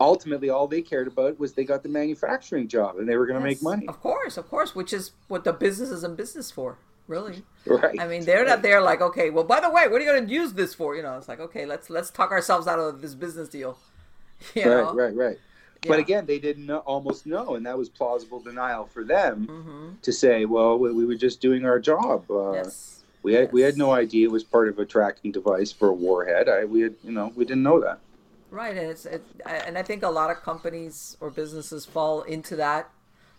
ultimately 0.00 0.50
all 0.50 0.66
they 0.66 0.82
cared 0.82 1.06
about 1.06 1.38
was 1.38 1.52
they 1.52 1.64
got 1.64 1.82
the 1.82 1.88
manufacturing 1.88 2.68
job 2.68 2.98
and 2.98 3.08
they 3.08 3.16
were 3.16 3.26
going 3.26 3.40
to 3.40 3.48
Yes, 3.48 3.56
make 3.56 3.62
money 3.62 3.88
Of 3.88 4.00
course, 4.00 4.36
of 4.36 4.48
course, 4.48 4.74
which 4.74 4.92
is 4.92 5.12
what 5.28 5.44
the 5.44 5.52
business 5.52 5.90
is 5.90 6.04
in 6.04 6.14
business 6.14 6.50
for, 6.50 6.78
really. 7.06 7.42
right 7.66 7.98
I 7.98 8.06
mean, 8.06 8.24
they're 8.24 8.44
not 8.44 8.62
there 8.62 8.80
like, 8.80 9.00
okay, 9.00 9.30
well, 9.30 9.44
by 9.44 9.60
the 9.60 9.70
way, 9.70 9.88
what 9.88 10.00
are 10.00 10.04
you 10.04 10.10
going 10.10 10.26
to 10.26 10.32
use 10.32 10.52
this 10.52 10.74
for? 10.74 10.96
You 10.96 11.02
know, 11.02 11.16
it's 11.16 11.28
like, 11.28 11.40
okay, 11.40 11.64
let's 11.66 11.90
let's 11.90 12.10
talk 12.10 12.30
ourselves 12.30 12.66
out 12.66 12.78
of 12.78 13.02
this 13.02 13.14
business 13.14 13.48
deal. 13.48 13.78
You 14.54 14.64
know? 14.66 14.92
right 14.92 15.14
right 15.14 15.38
right 15.84 15.96
But 15.96 15.98
again, 16.00 16.26
they 16.26 16.38
didn't 16.38 16.66
know, 16.66 16.78
almost 16.78 17.26
know, 17.26 17.54
and 17.54 17.66
that 17.66 17.76
was 17.78 17.88
plausible 17.88 18.40
denial 18.40 18.86
for 18.86 19.04
them 19.04 19.46
Mm-hmm. 19.46 19.88
to 20.02 20.12
say, 20.12 20.44
"Well, 20.44 20.78
we, 20.78 20.92
we 20.92 21.04
were 21.06 21.14
just 21.14 21.40
doing 21.40 21.64
our 21.64 21.78
job. 21.78 22.30
Uh, 22.30 22.52
yes. 22.52 23.02
We 23.22 23.32
had 23.34 23.52
we 23.52 23.62
had 23.62 23.76
no 23.78 23.92
idea 23.92 24.26
it 24.28 24.30
was 24.32 24.44
part 24.44 24.68
of 24.68 24.78
a 24.78 24.84
tracking 24.84 25.32
device 25.32 25.72
for 25.72 25.88
a 25.88 25.94
warhead. 25.94 26.48
I 26.48 26.64
we 26.64 26.82
had 26.82 26.94
you 27.02 27.12
know 27.12 27.32
we 27.34 27.44
didn't 27.44 27.62
know 27.62 27.80
that. 27.80 27.98
Right, 28.50 28.76
and 28.76 28.90
it's 28.90 29.06
it, 29.06 29.22
and 29.46 29.76
I 29.78 29.82
think 29.82 30.02
a 30.02 30.10
lot 30.10 30.30
of 30.30 30.42
companies 30.42 31.16
or 31.20 31.30
businesses 31.30 31.84
fall 31.86 32.22
into 32.22 32.54
that, 32.56 32.90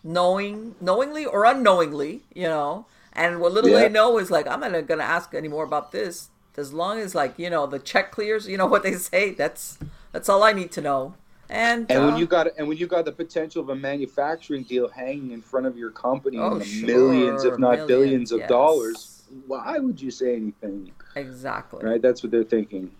knowing 0.02 0.74
knowingly 0.80 1.24
or 1.24 1.44
unknowingly, 1.44 2.22
you 2.34 2.44
know. 2.48 2.86
And 3.12 3.40
what 3.40 3.52
little 3.52 3.70
Yeah. 3.70 3.80
they 3.80 3.88
know 3.88 4.18
is 4.18 4.30
like, 4.30 4.46
I'm 4.46 4.60
not 4.60 4.86
gonna 4.86 5.02
ask 5.04 5.32
any 5.34 5.48
more 5.48 5.64
about 5.64 5.90
this. 5.92 6.28
As 6.56 6.72
long 6.72 6.98
as 6.98 7.14
like 7.14 7.38
you 7.38 7.48
know 7.50 7.66
the 7.66 7.78
check 7.78 8.10
clears, 8.10 8.46
you 8.48 8.56
know 8.56 8.66
what 8.66 8.82
they 8.82 8.94
say. 9.10 9.30
That's 9.30 9.78
that's 10.12 10.28
all 10.28 10.42
I 10.42 10.52
need 10.52 10.72
to 10.72 10.80
know. 10.80 11.14
And 11.48 11.90
And 11.90 12.02
uh, 12.02 12.06
when 12.06 12.16
you 12.18 12.26
got 12.26 12.48
and 12.58 12.66
when 12.68 12.76
you 12.76 12.86
got 12.86 13.04
the 13.04 13.12
potential 13.12 13.62
of 13.62 13.68
a 13.68 13.76
manufacturing 13.76 14.64
deal 14.64 14.88
hanging 14.88 15.30
in 15.30 15.40
front 15.42 15.66
of 15.66 15.76
your 15.76 15.90
company 15.90 16.38
Oh, 16.38 16.60
sure, 16.60 16.86
millions, 16.86 17.44
if 17.44 17.58
not 17.58 17.70
millions, 17.70 17.86
billions 17.88 18.32
of 18.32 18.40
yes. 18.40 18.48
dollars, 18.48 19.22
why 19.46 19.78
would 19.78 20.00
you 20.00 20.10
say 20.10 20.34
anything? 20.36 20.90
exactly 21.14 21.84
Right? 21.84 22.02
That's 22.02 22.22
what 22.22 22.30
they're 22.32 22.44
thinking. 22.44 22.90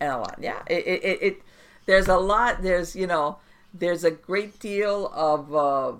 and 0.00 0.12
a 0.12 0.18
lot. 0.18 0.36
Yeah, 0.40 0.62
it, 0.66 0.86
it, 0.86 1.04
it, 1.04 1.22
it 1.22 1.42
there's 1.86 2.08
a 2.08 2.16
lot. 2.18 2.62
There's 2.62 2.94
you 2.94 3.06
know 3.06 3.38
there's 3.74 4.04
a 4.04 4.10
great 4.10 4.58
deal 4.60 5.10
of 5.14 5.54
uh, 5.54 5.92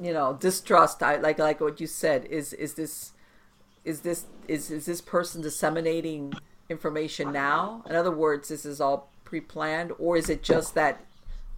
you 0.00 0.12
know 0.12 0.34
distrust. 0.40 1.02
I 1.02 1.16
like 1.16 1.38
like 1.38 1.60
what 1.60 1.80
you 1.80 1.86
said. 1.86 2.24
Is 2.26 2.52
is 2.52 2.74
this 2.74 3.12
is 3.84 4.00
this 4.00 4.26
is 4.48 4.70
is 4.70 4.86
this 4.86 5.00
person 5.00 5.42
disseminating 5.42 6.32
information 6.70 7.32
now? 7.32 7.82
In 7.88 7.94
other 7.96 8.10
words, 8.12 8.48
this 8.48 8.64
is 8.64 8.80
all 8.80 9.11
pre-planned, 9.36 9.92
or 9.98 10.14
is 10.18 10.28
it 10.28 10.42
just 10.42 10.74
that, 10.74 11.00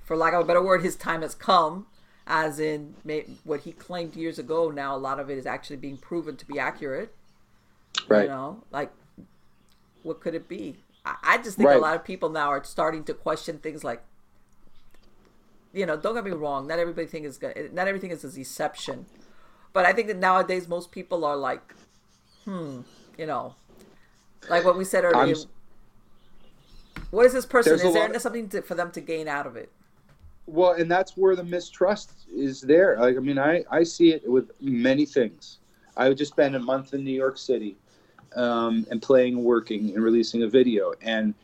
for 0.05 0.17
lack 0.17 0.33
of 0.33 0.41
a 0.43 0.45
better 0.45 0.63
word, 0.63 0.81
his 0.83 0.95
time 0.95 1.23
has 1.23 1.35
come? 1.35 1.87
As 2.25 2.61
in, 2.61 2.95
may, 3.05 3.27
what 3.43 3.61
he 3.63 3.73
claimed 3.73 4.15
years 4.15 4.39
ago. 4.39 4.71
Now 4.71 4.95
a 4.95 4.97
lot 4.97 5.19
of 5.19 5.29
it 5.29 5.37
is 5.37 5.45
actually 5.45 5.77
being 5.77 5.97
proven 5.97 6.37
to 6.37 6.47
be 6.47 6.57
accurate. 6.59 7.13
Right. 8.09 8.23
You 8.23 8.29
know, 8.29 8.63
like 8.71 8.93
what 10.05 10.21
could 10.21 10.35
it 10.37 10.49
be? 10.49 10.77
I, 11.05 11.17
I 11.25 11.39
just 11.39 11.57
think 11.57 11.69
Right. 11.69 11.77
a 11.77 11.81
lot 11.81 11.97
of 11.97 12.05
people 12.05 12.29
now 12.31 12.49
are 12.49 12.63
starting 12.63 13.03
to 13.05 13.13
question 13.15 13.59
things 13.59 13.83
like, 13.83 14.03
you 15.73 15.85
know, 15.85 15.97
don't 15.97 16.15
get 16.15 16.25
me 16.25 16.31
wrong. 16.31 16.67
Not 16.69 16.79
everybody 16.79 17.09
think 17.09 17.27
is 17.27 17.37
good. 17.37 17.75
Not 17.75 17.89
everything 17.89 18.11
is 18.13 18.23
a 18.25 18.31
deception, 18.31 19.07
but 19.73 19.85
I 19.85 19.93
think 19.93 20.07
that 20.09 20.17
nowadays 20.19 20.69
most 20.69 20.93
people 20.93 21.25
are 21.25 21.37
like, 21.37 21.75
hmm, 22.45 22.83
you 23.19 23.27
know, 23.27 23.57
like 24.49 24.65
what 24.65 24.79
we 24.79 24.85
said 24.85 25.05
I'm 25.05 25.15
earlier. 25.17 25.35
s- 25.35 25.47
What 27.15 27.27
is 27.27 27.33
this 27.33 27.47
person? 27.47 27.79
There's 27.79 27.85
Is 27.85 27.95
there 27.95 28.19
something 28.19 28.49
to, 28.49 28.63
for 28.63 28.75
them 28.75 28.91
to 28.91 29.01
gain 29.01 29.29
out 29.29 29.47
of 29.47 29.55
it? 29.55 29.71
Well, 30.47 30.73
and 30.73 30.91
that's 30.91 31.17
where 31.17 31.37
the 31.37 31.45
mistrust 31.45 32.11
is 32.35 32.61
there. 32.61 32.99
Like, 32.99 33.17
I 33.17 33.21
mean, 33.21 33.39
I, 33.39 33.63
I 33.71 33.85
see 33.85 34.13
it 34.13 34.29
with 34.29 34.51
many 34.61 35.07
things. 35.07 35.59
I 35.97 36.09
would 36.09 36.19
just 36.19 36.33
spent 36.33 36.57
a 36.57 36.59
month 36.59 36.93
in 36.93 37.05
New 37.05 37.15
York 37.15 37.39
City 37.39 37.77
um, 38.35 38.85
and 38.91 39.01
playing, 39.01 39.45
working, 39.45 39.95
and 39.95 40.03
releasing 40.03 40.43
a 40.43 40.49
video. 40.49 40.93
And 41.03 41.35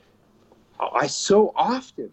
I 0.81 1.07
so 1.07 1.53
often 1.55 2.11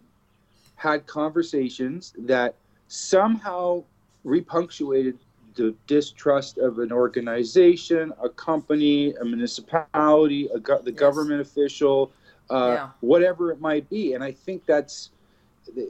had 0.76 1.08
conversations 1.08 2.14
that 2.16 2.54
somehow 2.86 3.82
repunctuated 4.24 5.16
the 5.56 5.74
distrust 5.88 6.58
of 6.58 6.78
an 6.78 6.92
organization, 6.92 8.12
a 8.22 8.28
company, 8.28 9.14
a 9.14 9.24
municipality, 9.24 10.46
a 10.54 10.60
go- 10.60 10.80
the 10.80 10.92
Yes. 10.92 11.00
government 11.00 11.40
official, 11.40 12.12
uh, 12.50 12.72
Yeah. 12.74 12.88
whatever 13.00 13.52
it 13.52 13.60
might 13.60 13.88
be. 13.88 14.14
And 14.14 14.22
I 14.24 14.32
think 14.32 14.64
that's 14.66 15.10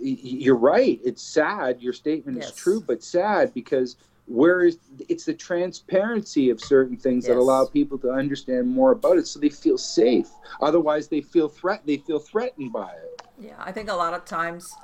you're 0.02 0.56
right. 0.56 1.00
It's 1.04 1.22
sad. 1.22 1.80
Your 1.80 1.92
statement 1.92 2.38
Yes. 2.38 2.48
is 2.50 2.54
true, 2.54 2.80
but 2.80 3.02
sad 3.02 3.54
because 3.54 3.96
where 4.26 4.62
is 4.64 4.78
it's 5.08 5.24
the 5.24 5.34
transparency 5.34 6.50
of 6.50 6.60
certain 6.60 6.96
things 6.96 7.26
that 7.26 7.36
allow 7.36 7.64
people 7.64 7.96
to 7.98 8.10
understand 8.10 8.68
more 8.68 8.92
about 8.92 9.16
it, 9.18 9.26
so 9.26 9.38
they 9.38 9.48
feel 9.48 9.78
safe. 9.78 10.28
Otherwise, 10.60 11.08
they 11.08 11.20
feel 11.20 11.48
threat. 11.48 11.82
They 11.86 11.98
feel 11.98 12.18
threatened 12.18 12.72
by 12.72 12.90
it. 12.92 13.22
Yeah, 13.40 13.54
I 13.58 13.72
think 13.72 13.88
a 13.88 13.94
lot 13.94 14.12
of 14.14 14.24
times 14.24 14.74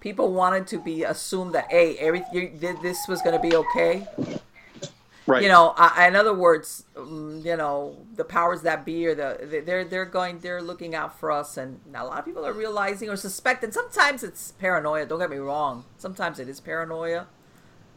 people 0.00 0.32
wanted 0.32 0.66
to 0.66 0.78
be 0.78 1.04
assumed 1.04 1.54
that 1.54 1.70
hey, 1.70 1.96
every 1.98 2.24
you, 2.32 2.50
this 2.82 3.06
was 3.08 3.22
going 3.22 3.40
to 3.40 3.48
be 3.48 3.54
okay. 3.56 4.06
Right. 5.30 5.42
you 5.42 5.48
know 5.48 5.74
I, 5.76 6.08
in 6.08 6.16
other 6.16 6.34
words 6.34 6.84
um, 6.96 7.42
you 7.44 7.56
know 7.56 7.96
the 8.14 8.24
powers 8.24 8.62
that 8.62 8.84
be 8.84 9.06
or 9.06 9.14
the 9.14 9.62
they're 9.64 9.84
they're 9.84 10.04
going 10.04 10.40
they're 10.40 10.62
looking 10.62 10.94
out 10.94 11.18
for 11.18 11.30
us. 11.30 11.56
And 11.56 11.80
a 11.94 12.04
lot 12.04 12.18
of 12.18 12.24
people 12.24 12.44
are 12.46 12.52
realizing 12.52 13.08
or 13.08 13.16
suspecting 13.16 13.72
sometimes 13.72 14.22
it's 14.22 14.52
paranoia 14.52 15.06
don't 15.06 15.18
get 15.18 15.30
me 15.30 15.38
wrong. 15.38 15.84
Sometimes 15.96 16.38
it 16.38 16.48
is 16.48 16.60
paranoia 16.60 17.26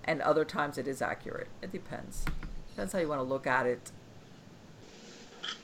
and 0.05 0.21
other 0.21 0.45
times 0.45 0.77
it 0.77 0.87
is 0.87 1.01
accurate. 1.01 1.47
It 1.61 1.71
depends. 1.71 2.25
Depends 2.69 2.93
how 2.93 2.99
you 2.99 3.07
want 3.07 3.19
to 3.19 3.23
look 3.23 3.47
at 3.47 3.65
it. 3.65 3.91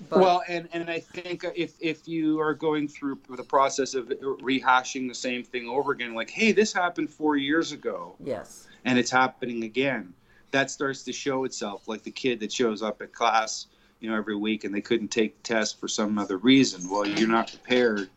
But 0.10 0.20
well, 0.20 0.44
and, 0.48 0.68
and 0.72 0.90
I 0.90 1.00
think 1.00 1.44
if 1.56 1.74
if 1.80 2.08
you 2.08 2.40
are 2.40 2.54
going 2.54 2.88
through 2.88 3.20
the 3.30 3.44
process 3.44 3.94
of 3.94 4.08
rehashing 4.08 5.08
the 5.08 5.16
same 5.16 5.44
thing 5.44 5.68
over 5.68 5.92
again, 5.92 6.14
like, 6.14 6.30
hey, 6.30 6.52
this 6.52 6.74
happened 6.74 7.10
four 7.10 7.36
years 7.36 7.72
ago, 7.72 8.16
yes. 8.24 8.68
And 8.86 8.98
it's 8.98 9.12
happening 9.12 9.64
again, 9.64 10.14
that 10.52 10.72
starts 10.72 11.04
to 11.04 11.14
show 11.14 11.44
itself. 11.44 11.88
Like 11.88 12.04
the 12.04 12.12
kid 12.12 12.40
that 12.42 12.52
shows 12.52 12.82
up 12.82 13.02
at 13.02 13.14
class, 13.14 13.68
you 14.00 14.10
know, 14.10 14.16
every 14.16 14.36
week, 14.36 14.64
and 14.64 14.74
they 14.74 14.82
couldn't 14.82 15.10
take 15.10 15.36
the 15.38 15.44
test 15.44 15.80
for 15.80 15.88
some 15.88 16.18
other 16.18 16.38
reason. 16.38 16.90
Well, 16.90 17.06
you're 17.06 17.28
not 17.28 17.50
prepared. 17.50 18.10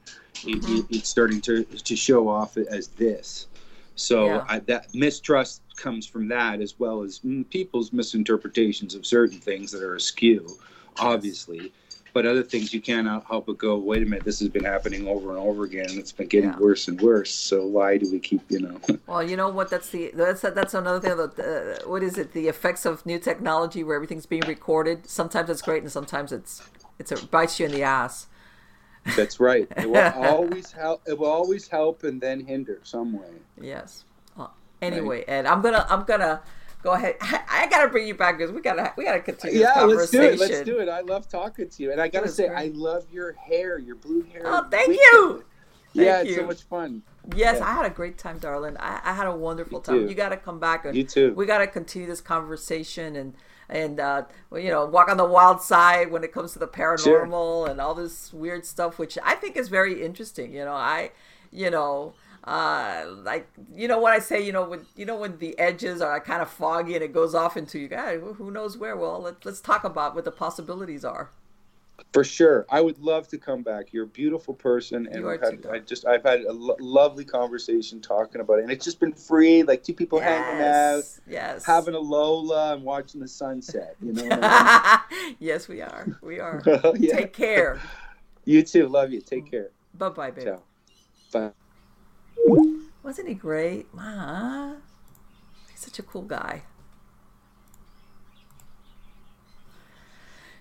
It, 0.45 0.65
it, 0.65 0.87
it's 0.91 1.09
starting 1.09 1.41
to 1.43 1.65
to 1.65 1.97
show 1.97 2.29
off 2.29 2.57
as 2.57 2.89
this. 2.89 3.47
So 3.95 4.27
Yeah. 4.27 4.45
I, 4.49 4.59
that 4.61 4.95
mistrust 4.95 5.63
comes 5.77 6.07
from 6.07 6.29
that, 6.29 6.61
as 6.61 6.79
well 6.79 7.03
as 7.03 7.21
mm, 7.21 7.49
people's 7.51 7.93
misinterpretations 7.93 8.95
of 8.95 9.05
certain 9.05 9.39
things 9.39 9.71
that 9.73 9.83
are 9.83 9.95
askew, 9.97 10.47
obviously. 10.99 11.73
But 12.13 12.27
other 12.27 12.43
things 12.43 12.75
you 12.75 12.81
can't 12.83 13.07
help 13.27 13.47
but 13.47 13.57
go, 13.57 13.79
wait 13.79 14.03
a 14.03 14.07
minute, 14.07 14.25
this 14.25 14.39
has 14.41 14.49
been 14.49 14.65
happening 14.65 15.09
over 15.09 15.31
and 15.31 15.39
over 15.39 15.65
again. 15.65 15.87
and 15.89 15.99
It's 15.99 16.13
been 16.13 16.27
getting 16.29 16.51
Yeah. 16.51 16.59
worse 16.59 16.89
and 16.89 17.01
worse. 17.01 17.33
So 17.35 17.67
why 17.67 17.97
do 17.97 18.11
we 18.13 18.19
keep, 18.19 18.43
you 18.51 18.61
know? 18.61 18.79
Well, 19.07 19.23
you 19.23 19.37
know 19.37 19.49
what? 19.49 19.71
That's 19.71 19.89
the 19.91 20.11
that's 20.15 20.43
that's 20.43 20.75
another 20.75 21.01
thing. 21.01 21.17
That, 21.17 21.39
uh, 21.85 21.89
what 21.89 22.03
is 22.03 22.19
it? 22.19 22.33
The 22.33 22.49
effects 22.49 22.85
of 22.85 23.05
new 23.07 23.19
technology, 23.19 23.83
where 23.85 23.97
everything's 23.97 24.27
being 24.27 24.43
recorded. 24.47 25.07
Sometimes 25.09 25.49
it's 25.51 25.63
great, 25.63 25.83
and 25.83 25.91
sometimes 25.93 26.33
it's 26.33 26.63
it's 26.99 27.13
it 27.13 27.31
bites 27.31 27.59
you 27.59 27.67
in 27.67 27.73
the 27.73 27.83
ass. 27.83 28.27
That's 29.17 29.41
right. 29.41 29.67
It 29.77 29.89
will 29.91 30.13
always 30.17 30.71
help. 30.73 31.03
It 31.07 31.19
will 31.19 31.27
always 31.31 31.67
help 31.69 32.05
and 32.05 32.21
then 32.21 32.41
hinder 32.41 32.79
some 32.85 33.13
way. 33.19 33.33
Yes. 33.61 34.05
Uh, 34.39 34.47
anyway, 34.81 35.25
Ed, 35.27 35.47
I'm 35.47 35.61
gonna 35.63 35.87
I'm 35.91 36.05
gonna 36.05 36.41
go 36.83 36.93
ahead. 36.93 37.17
I, 37.21 37.41
I 37.49 37.67
gotta 37.69 37.89
bring 37.89 38.07
you 38.07 38.15
back 38.15 38.39
because 38.39 38.53
we 38.53 38.61
gotta 38.61 38.93
we 38.97 39.05
gotta 39.05 39.21
continue 39.21 39.59
this 39.59 39.69
Yeah, 39.75 39.83
let's 39.85 40.11
do 40.11 40.19
conversation. 40.19 40.47
it. 40.47 40.53
Let's 40.53 40.65
do 40.67 40.79
it. 40.81 40.89
I 40.89 41.01
love 41.01 41.29
talking 41.29 41.69
to 41.69 41.83
you, 41.83 41.93
and 41.93 42.01
I 42.01 42.09
gotta 42.09 42.29
say, 42.29 42.49
great. 42.49 42.59
I 42.59 42.71
love 42.75 43.05
your 43.13 43.33
hair, 43.33 43.79
your 43.79 43.97
blue 43.97 44.23
hair. 44.23 44.43
Oh, 44.45 44.67
thank 44.71 44.89
Wicked. 44.89 45.01
you. 45.03 45.45
yeah, 45.93 46.17
Thank 46.19 46.29
it's 46.29 46.39
so 46.39 46.47
much 46.47 46.63
fun. 46.65 47.03
Yes, 47.37 47.57
Yeah. 47.59 47.67
I 47.69 47.73
had 47.75 47.87
a 47.87 47.91
great 47.91 48.19
time, 48.19 48.39
darling. 48.39 48.77
I, 48.81 49.01
I 49.05 49.13
had 49.13 49.27
a 49.29 49.35
wonderful 49.37 49.79
You 49.79 49.85
time. 49.85 49.95
too. 50.01 50.09
You 50.09 50.15
got 50.15 50.31
to 50.31 50.37
come 50.37 50.59
back 50.59 50.85
and 50.85 50.97
You 50.97 51.05
too. 51.05 51.33
we 51.35 51.47
got 51.47 51.59
to 51.59 51.67
continue 51.69 52.09
this 52.09 52.21
conversation 52.21 53.15
and 53.17 53.35
and 53.69 54.01
uh, 54.01 54.25
you 54.55 54.69
know 54.71 54.85
walk 54.87 55.09
on 55.09 55.17
the 55.17 55.25
wild 55.25 55.63
side 55.63 56.11
when 56.11 56.25
it 56.25 56.33
comes 56.33 56.53
to 56.55 56.59
the 56.59 56.67
paranormal 56.67 57.71
and 57.71 57.81
all 57.81 57.95
this 57.95 58.33
weird 58.33 58.67
stuff, 58.67 58.99
which 58.99 59.17
I 59.23 59.35
think 59.35 59.57
is 59.57 59.69
very 59.69 60.03
interesting. 60.03 60.53
You 60.53 60.65
know, 60.65 60.73
I 60.75 61.13
you 61.51 61.71
know. 61.71 62.15
Uh, 62.45 63.05
like 63.23 63.49
you 63.73 63.87
know 63.87 63.99
what 63.99 64.13
I 64.13 64.19
say, 64.19 64.45
you 64.45 64.53
know 64.53 64.65
when 64.69 64.85
you 64.97 65.05
know 65.07 65.17
when 65.17 65.39
the 65.39 65.57
edges 65.59 66.01
are 66.01 66.19
kind 66.21 66.43
of 66.43 66.51
foggy 66.51 66.95
and 66.95 67.03
it 67.05 67.13
goes 67.13 67.35
off 67.35 67.57
into 67.57 67.79
you 67.79 67.87
guys, 67.89 68.21
who 68.37 68.51
knows 68.51 68.77
where? 68.77 68.97
Well, 68.97 69.21
let's 69.21 69.45
let's 69.45 69.61
talk 69.61 69.85
about 69.85 70.15
what 70.17 70.25
the 70.25 70.33
possibilities 70.33 71.05
are. 71.05 71.31
For 72.13 72.25
sure, 72.25 72.67
I 72.69 72.81
would 72.81 72.99
love 72.99 73.29
to 73.29 73.39
come 73.39 73.63
back. 73.63 73.93
You're 73.93 74.05
a 74.05 74.09
beautiful 74.09 74.55
person, 74.55 75.07
and 75.07 75.21
You 75.21 75.29
are 75.29 75.33
we've 75.33 75.41
had, 75.41 75.67
I 75.73 75.79
just 75.79 76.05
I've 76.05 76.25
had 76.25 76.41
a 76.41 76.53
lo- 76.53 76.77
lovely 76.81 77.25
conversation 77.25 78.01
talking 78.01 78.41
about 78.41 78.59
it, 78.59 78.63
and 78.63 78.73
it's 78.73 78.85
just 78.85 78.99
been 78.99 79.13
free, 79.13 79.63
like 79.63 79.85
two 79.85 79.95
people 79.95 80.19
hanging 80.19 80.61
out, 80.63 80.97
Yes, 80.97 81.21
yes. 81.29 81.65
having 81.65 81.95
a 81.95 82.01
Lola, 82.01 82.75
and 82.75 82.83
watching 82.83 83.21
the 83.21 83.29
sunset. 83.29 83.95
You 84.03 84.15
know. 84.15 84.29
I 84.43 85.01
yes, 85.39 85.69
we 85.69 85.81
are. 85.81 86.19
We 86.23 86.41
are. 86.41 86.61
mean? 86.67 86.81
yeah. 86.99 87.15
Take 87.17 87.33
care. 87.35 87.81
You 88.45 88.63
too. 88.65 88.89
Love 88.89 89.13
you. 89.13 89.21
Take 89.21 89.49
care. 89.49 89.71
Bye 89.95 90.09
bye, 90.09 90.31
baby. 90.33 90.51
Ciao. 90.51 90.63
Bye. 91.33 91.53
Wasn't 93.03 93.29
he 93.29 93.35
great? 93.35 93.93
Ma. 93.93 94.75
He's 95.71 95.81
such 95.81 95.99
a 95.99 96.03
cool 96.03 96.23
guy. 96.23 96.63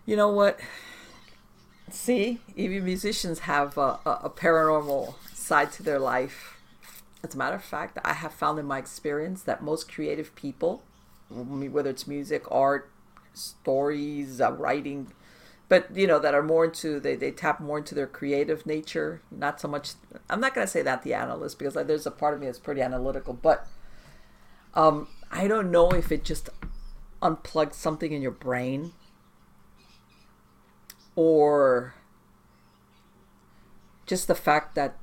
You 0.05 0.15
know 0.15 0.29
what? 0.29 0.59
See, 1.89 2.39
even 2.55 2.85
musicians 2.85 3.39
have 3.39 3.77
a, 3.77 3.99
a, 4.05 4.19
a 4.23 4.29
paranormal 4.29 5.15
side 5.33 5.71
to 5.73 5.83
their 5.83 5.99
life. 5.99 6.57
As 7.23 7.35
a 7.35 7.37
matter 7.37 7.55
of 7.55 7.63
fact, 7.63 7.99
I 8.03 8.13
have 8.13 8.33
found 8.33 8.57
in 8.57 8.65
my 8.65 8.79
experience 8.79 9.43
that 9.43 9.61
most 9.61 9.91
creative 9.91 10.33
people, 10.35 10.83
whether 11.29 11.89
it's 11.89 12.07
music, 12.07 12.43
art, 12.49 12.89
stories, 13.33 14.41
uh, 14.41 14.51
writing, 14.53 15.13
but 15.72 15.95
you 15.95 16.06
know 16.06 16.19
that 16.19 16.34
are 16.34 16.43
more 16.43 16.65
into 16.65 16.99
they, 16.99 17.15
they 17.15 17.31
tap 17.31 17.61
more 17.61 17.77
into 17.77 17.95
their 17.95 18.06
creative 18.06 18.65
nature. 18.65 19.22
Not 19.31 19.61
so 19.61 19.69
much 19.69 19.93
i'm 20.30 20.41
not 20.41 20.53
going 20.53 20.68
to 20.68 20.72
say 20.72 20.81
that 20.81 21.03
the 21.03 21.14
analyst 21.14 21.57
because 21.57 21.76
there's 21.76 22.06
a 22.06 22.11
part 22.11 22.34
of 22.34 22.41
me 22.41 22.45
that's 22.45 22.60
pretty 22.60 22.81
analytical 22.81 23.34
but 23.34 23.65
um, 24.73 25.07
i 25.31 25.48
don't 25.48 25.72
know 25.72 25.89
if 25.91 26.11
it 26.11 26.26
just 26.26 26.49
unplugs 27.22 27.76
something 27.76 28.11
in 28.11 28.22
your 28.22 28.31
brain 28.31 28.91
or 31.15 31.95
just 34.06 34.27
the 34.27 34.35
fact 34.35 34.76
that 34.76 34.98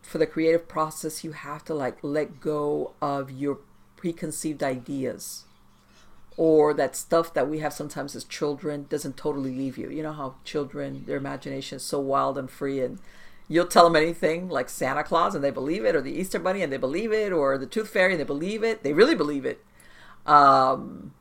for 0.00 0.18
the 0.18 0.26
creative 0.28 0.68
process 0.68 1.24
you 1.24 1.32
have 1.32 1.64
to 1.64 1.74
like 1.74 1.98
let 2.02 2.38
go 2.40 2.94
of 3.02 3.32
your 3.32 3.58
preconceived 3.96 4.62
ideas 4.62 5.45
or 6.36 6.74
that 6.74 6.94
stuff 6.94 7.32
that 7.34 7.48
we 7.48 7.60
have 7.60 7.72
sometimes 7.72 8.14
as 8.14 8.24
children 8.24 8.86
doesn't 8.88 9.16
totally 9.16 9.54
leave 9.54 9.78
you. 9.78 9.88
You 9.90 10.02
know 10.02 10.12
how 10.12 10.34
children, 10.44 11.04
their 11.06 11.16
imagination 11.16 11.76
is 11.76 11.82
so 11.82 11.98
wild 11.98 12.36
and 12.36 12.50
free, 12.50 12.80
and 12.80 12.98
you'll 13.48 13.66
tell 13.66 13.84
them 13.84 13.96
anything 13.96 14.48
like 14.48 14.68
Santa 14.68 15.02
Claus 15.02 15.34
and 15.34 15.42
they 15.42 15.50
believe 15.50 15.84
it, 15.84 15.96
or 15.96 16.02
the 16.02 16.12
Easter 16.12 16.38
Bunny 16.38 16.62
and 16.62 16.72
they 16.72 16.76
believe 16.76 17.12
it, 17.12 17.32
or 17.32 17.56
the 17.56 17.66
Tooth 17.66 17.88
Fairy 17.88 18.12
and 18.12 18.20
they 18.20 18.24
believe 18.24 18.62
it. 18.62 18.82
They 18.82 18.92
really 18.92 19.14
believe 19.14 19.46
it. 19.46 19.64
Um, 20.26 21.12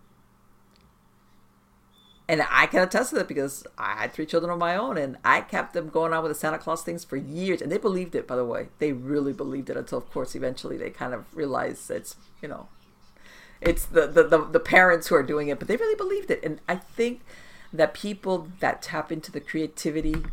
and 2.28 2.44
I 2.50 2.66
can 2.66 2.82
attest 2.82 3.12
to 3.12 3.18
that 3.18 3.28
because 3.28 3.66
I 3.78 3.94
had 3.94 4.14
three 4.14 4.26
children 4.26 4.52
of 4.52 4.58
my 4.58 4.76
own 4.76 4.98
and 4.98 5.18
I 5.24 5.42
kept 5.42 5.74
them 5.74 5.90
going 5.90 6.12
on 6.12 6.24
with 6.24 6.32
the 6.32 6.38
Santa 6.38 6.58
Claus 6.58 6.82
things 6.82 7.04
for 7.06 7.18
years. 7.18 7.62
And 7.62 7.72
they 7.72 7.78
believed 7.78 8.16
it, 8.16 8.28
by 8.28 8.36
the 8.36 8.44
way. 8.44 8.70
They 8.80 8.94
really 8.94 9.32
believed 9.32 9.70
it 9.70 9.78
until, 9.78 10.00
of 10.00 10.12
course, 10.12 10.34
eventually 10.36 10.76
they 10.76 10.90
kind 10.90 11.14
of 11.14 11.34
realized 11.36 11.90
it's, 11.92 12.16
you 12.42 12.48
know, 12.48 12.68
it's 13.66 13.86
the, 13.86 14.08
the, 14.08 14.24
the, 14.24 14.46
the 14.46 14.60
parents 14.60 15.08
who 15.08 15.16
are 15.16 15.24
doing 15.24 15.48
it, 15.48 15.60
but 15.60 15.68
they 15.68 15.76
really 15.76 15.96
believed 15.96 16.30
it. 16.30 16.44
And 16.44 16.62
I 16.70 16.76
think 16.76 17.22
that 17.74 17.94
people 17.94 18.48
that 18.60 18.82
tap 18.82 19.12
into 19.12 19.32
the 19.32 19.42
creativity, 19.42 20.24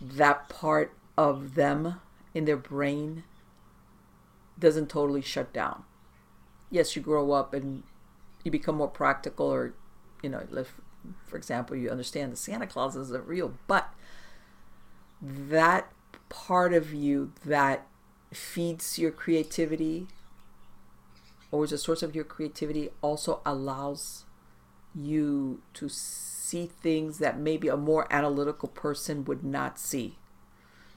that 0.00 0.48
part 0.48 0.92
of 1.16 1.54
them 1.54 2.00
in 2.32 2.46
their 2.46 2.56
brain 2.56 3.24
doesn't 4.58 4.88
totally 4.88 5.20
shut 5.20 5.52
down. 5.52 5.84
Yes, 6.70 6.96
you 6.96 7.02
grow 7.02 7.32
up 7.32 7.52
and 7.54 7.82
you 8.42 8.50
become 8.50 8.76
more 8.76 8.88
practical, 8.88 9.46
or, 9.46 9.74
you 10.22 10.28
know, 10.28 10.42
for 11.26 11.36
example, 11.36 11.76
you 11.76 11.90
understand 11.90 12.32
that 12.32 12.36
Santa 12.36 12.66
Claus 12.66 12.96
isn't 12.96 13.26
real, 13.26 13.54
but 13.66 13.92
that 15.22 15.92
part 16.28 16.72
of 16.72 16.92
you 16.92 17.32
that 17.44 17.86
feeds 18.32 18.98
your 18.98 19.10
creativity 19.10 20.08
or 21.54 21.62
is 21.62 21.70
a 21.70 21.78
source 21.78 22.02
of 22.02 22.16
your 22.16 22.24
creativity 22.24 22.90
also 23.00 23.40
allows 23.46 24.24
you 24.92 25.62
to 25.72 25.88
see 25.88 26.66
things 26.66 27.18
that 27.18 27.38
maybe 27.38 27.68
a 27.68 27.76
more 27.76 28.12
analytical 28.12 28.68
person 28.68 29.24
would 29.24 29.44
not 29.44 29.78
see. 29.78 30.18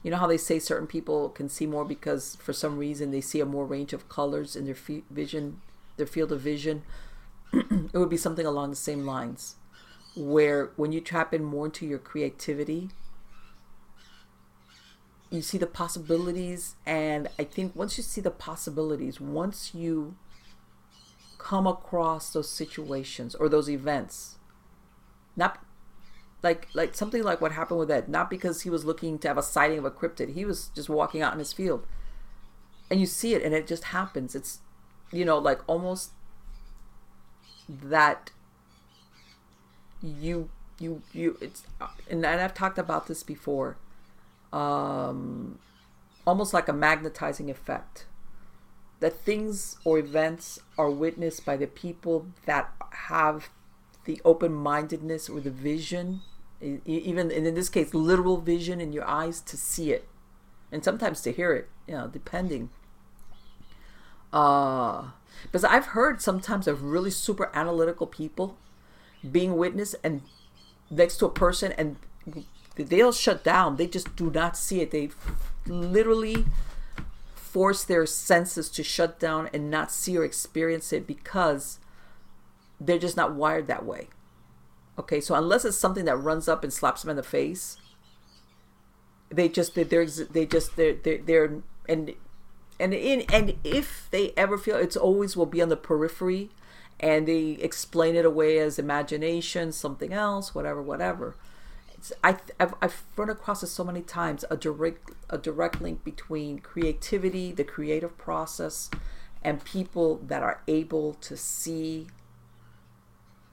You 0.02 0.10
know 0.10 0.16
how 0.16 0.26
they 0.26 0.36
say 0.36 0.58
certain 0.58 0.88
people 0.88 1.28
can 1.28 1.48
see 1.48 1.64
more 1.64 1.84
because 1.84 2.34
for 2.40 2.52
some 2.52 2.76
reason 2.76 3.12
they 3.12 3.20
see 3.20 3.38
a 3.38 3.46
more 3.46 3.66
range 3.66 3.92
of 3.92 4.08
colors 4.08 4.56
in 4.56 4.64
their 4.64 4.76
vision, 5.08 5.60
their 5.96 6.06
field 6.06 6.32
of 6.32 6.40
vision. 6.40 6.82
it 7.52 7.92
would 7.94 8.10
be 8.10 8.16
something 8.16 8.46
along 8.46 8.70
the 8.70 8.76
same 8.76 9.06
lines 9.06 9.54
where 10.16 10.72
when 10.74 10.90
you 10.90 11.00
tap 11.00 11.32
in 11.32 11.44
more 11.44 11.66
into 11.66 11.86
your 11.86 12.00
creativity, 12.00 12.90
you 15.30 15.40
see 15.40 15.58
the 15.58 15.68
possibilities 15.68 16.74
and 16.84 17.28
I 17.38 17.44
think 17.44 17.76
once 17.76 17.96
you 17.96 18.02
see 18.02 18.20
the 18.20 18.32
possibilities, 18.32 19.20
once 19.20 19.72
you 19.72 20.16
come 21.38 21.66
across 21.66 22.32
those 22.32 22.50
situations 22.50 23.34
or 23.34 23.48
those 23.48 23.70
events. 23.70 24.38
Not 25.36 25.64
like 26.42 26.68
like 26.74 26.94
something 26.94 27.22
like 27.22 27.40
what 27.40 27.52
happened 27.52 27.80
with 27.80 27.90
Ed. 27.90 28.08
Not 28.08 28.28
because 28.28 28.62
he 28.62 28.70
was 28.70 28.84
looking 28.84 29.18
to 29.20 29.28
have 29.28 29.38
a 29.38 29.42
sighting 29.42 29.78
of 29.78 29.84
a 29.84 29.90
cryptid. 29.90 30.34
He 30.34 30.44
was 30.44 30.68
just 30.74 30.88
walking 30.88 31.22
out 31.22 31.32
in 31.32 31.38
his 31.38 31.52
field. 31.52 31.86
And 32.90 33.00
you 33.00 33.06
see 33.06 33.34
it 33.34 33.42
and 33.42 33.54
it 33.54 33.66
just 33.66 33.84
happens. 33.84 34.34
It's 34.34 34.60
you 35.12 35.24
know 35.24 35.38
like 35.38 35.60
almost 35.68 36.10
that 37.68 38.30
you 40.02 40.50
you 40.78 41.02
you 41.12 41.36
it's 41.40 41.62
and, 42.10 42.24
and 42.24 42.40
I've 42.40 42.54
talked 42.54 42.78
about 42.78 43.06
this 43.06 43.22
before 43.22 43.76
um 44.52 45.58
almost 46.26 46.54
like 46.54 46.68
a 46.68 46.72
magnetizing 46.72 47.50
effect 47.50 48.06
that 49.00 49.20
things 49.20 49.76
or 49.84 49.98
events 49.98 50.58
are 50.76 50.90
witnessed 50.90 51.44
by 51.44 51.56
the 51.56 51.66
people 51.66 52.26
that 52.46 52.72
have 53.08 53.48
the 54.04 54.20
open 54.24 54.52
mindedness 54.52 55.28
or 55.28 55.40
the 55.40 55.50
vision, 55.50 56.20
even 56.60 57.30
and 57.30 57.46
in 57.46 57.54
this 57.54 57.68
case, 57.68 57.94
literal 57.94 58.38
vision 58.40 58.80
in 58.80 58.92
your 58.92 59.06
eyes 59.06 59.40
to 59.40 59.56
see 59.56 59.92
it, 59.92 60.08
and 60.72 60.82
sometimes 60.82 61.20
to 61.20 61.32
hear 61.32 61.52
it, 61.52 61.68
you 61.86 61.94
know, 61.94 62.08
depending. 62.08 62.70
Uh, 64.32 65.10
because 65.44 65.64
I've 65.64 65.86
heard 65.86 66.20
sometimes 66.20 66.66
of 66.66 66.82
really 66.82 67.10
super 67.10 67.50
analytical 67.54 68.06
people 68.06 68.56
being 69.30 69.56
witnessed 69.56 69.96
and 70.02 70.22
next 70.90 71.18
to 71.18 71.26
a 71.26 71.30
person 71.30 71.72
and 71.72 71.96
they'll 72.76 73.12
shut 73.12 73.44
down. 73.44 73.76
They 73.76 73.86
just 73.86 74.14
do 74.16 74.30
not 74.30 74.56
see 74.56 74.80
it. 74.80 74.90
They 74.90 75.10
literally 75.66 76.44
force 77.52 77.84
their 77.84 78.06
senses 78.06 78.68
to 78.70 78.82
shut 78.82 79.18
down 79.18 79.48
and 79.52 79.70
not 79.70 79.90
see 79.90 80.16
or 80.16 80.24
experience 80.24 80.92
it 80.92 81.06
because 81.06 81.78
they're 82.80 82.98
just 82.98 83.16
not 83.16 83.34
wired 83.34 83.66
that 83.66 83.84
way. 83.84 84.08
Okay, 84.98 85.20
so 85.20 85.34
unless 85.34 85.64
it's 85.64 85.78
something 85.78 86.04
that 86.04 86.16
runs 86.16 86.48
up 86.48 86.62
and 86.62 86.72
slaps 86.72 87.02
them 87.02 87.10
in 87.10 87.16
the 87.16 87.22
face, 87.22 87.78
they 89.30 89.48
just 89.48 89.74
they're, 89.74 89.84
they 89.84 90.46
just 90.46 90.76
they're 90.76 90.94
they're, 90.94 91.18
they're 91.18 91.62
and 91.88 92.14
and 92.80 92.94
in 92.94 93.22
and 93.32 93.54
if 93.64 94.08
they 94.10 94.32
ever 94.36 94.58
feel 94.58 94.76
it's 94.76 94.96
always 94.96 95.36
will 95.36 95.46
be 95.46 95.62
on 95.62 95.68
the 95.68 95.76
periphery 95.76 96.50
and 97.00 97.28
they 97.28 97.50
explain 97.60 98.16
it 98.16 98.24
away 98.24 98.58
as 98.58 98.78
imagination 98.78 99.72
something 99.72 100.12
else 100.12 100.54
whatever 100.54 100.80
whatever 100.80 101.34
I, 102.22 102.36
I've, 102.60 102.74
I've 102.80 103.02
run 103.16 103.30
across 103.30 103.62
it 103.62 103.68
so 103.68 103.84
many 103.84 104.02
times 104.02 104.44
a 104.50 104.56
direct 104.56 105.10
a 105.30 105.38
direct 105.38 105.80
link 105.80 106.04
between 106.04 106.60
creativity, 106.60 107.52
the 107.52 107.64
creative 107.64 108.16
process, 108.16 108.90
and 109.42 109.64
people 109.64 110.16
that 110.26 110.42
are 110.42 110.62
able 110.68 111.14
to 111.14 111.36
see 111.36 112.06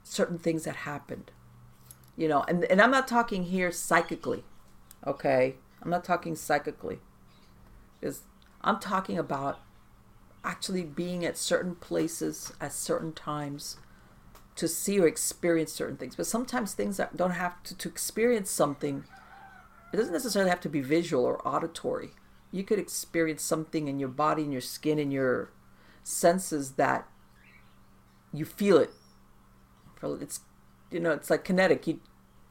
certain 0.04 0.38
things 0.38 0.64
that 0.64 0.78
happened. 0.78 1.32
You 2.16 2.30
know, 2.30 2.46
and, 2.48 2.64
and 2.66 2.82
I'm 2.82 2.92
not 2.92 3.08
talking 3.08 3.44
here 3.44 3.72
psychically, 3.72 4.46
okay? 5.06 5.56
I'm 5.82 5.90
not 5.90 6.06
talking 6.06 6.36
psychically. 6.36 7.00
Because 8.00 8.22
I'm 8.62 8.80
talking 8.80 9.18
about 9.18 9.60
actually 10.44 10.84
being 10.84 11.26
at 11.26 11.38
certain 11.38 11.76
places 11.76 12.54
at 12.62 12.72
certain 12.72 13.12
times 13.12 13.78
to 14.56 14.68
see 14.68 15.00
or 15.00 15.08
experience 15.08 15.74
certain 15.74 15.98
things. 15.98 16.16
But 16.16 16.28
sometimes 16.28 16.74
things 16.74 16.98
that 16.98 17.18
don't 17.18 17.32
have 17.32 17.62
to, 17.64 17.78
to 17.78 17.90
experience 17.90 18.50
something, 18.50 19.04
it 19.94 19.98
doesn't 19.98 20.14
necessarily 20.14 20.50
have 20.50 20.62
to 20.62 20.70
be 20.70 20.82
visual 20.82 21.26
or 21.26 21.46
auditory. 21.48 22.12
You 22.52 22.64
could 22.64 22.80
experience 22.80 23.44
something 23.44 23.88
in 23.88 24.00
your 24.00 24.10
body, 24.10 24.44
in 24.44 24.52
your 24.52 24.62
skin, 24.62 24.98
in 24.98 25.12
your 25.12 25.52
senses 26.04 26.74
that 26.74 27.08
you 28.32 28.46
feel 28.46 28.78
it. 28.78 28.92
It's 30.04 30.42
you 30.92 31.00
know 31.00 31.12
it's 31.12 31.30
like 31.30 31.44
kinetic. 31.44 31.88
You 31.88 32.00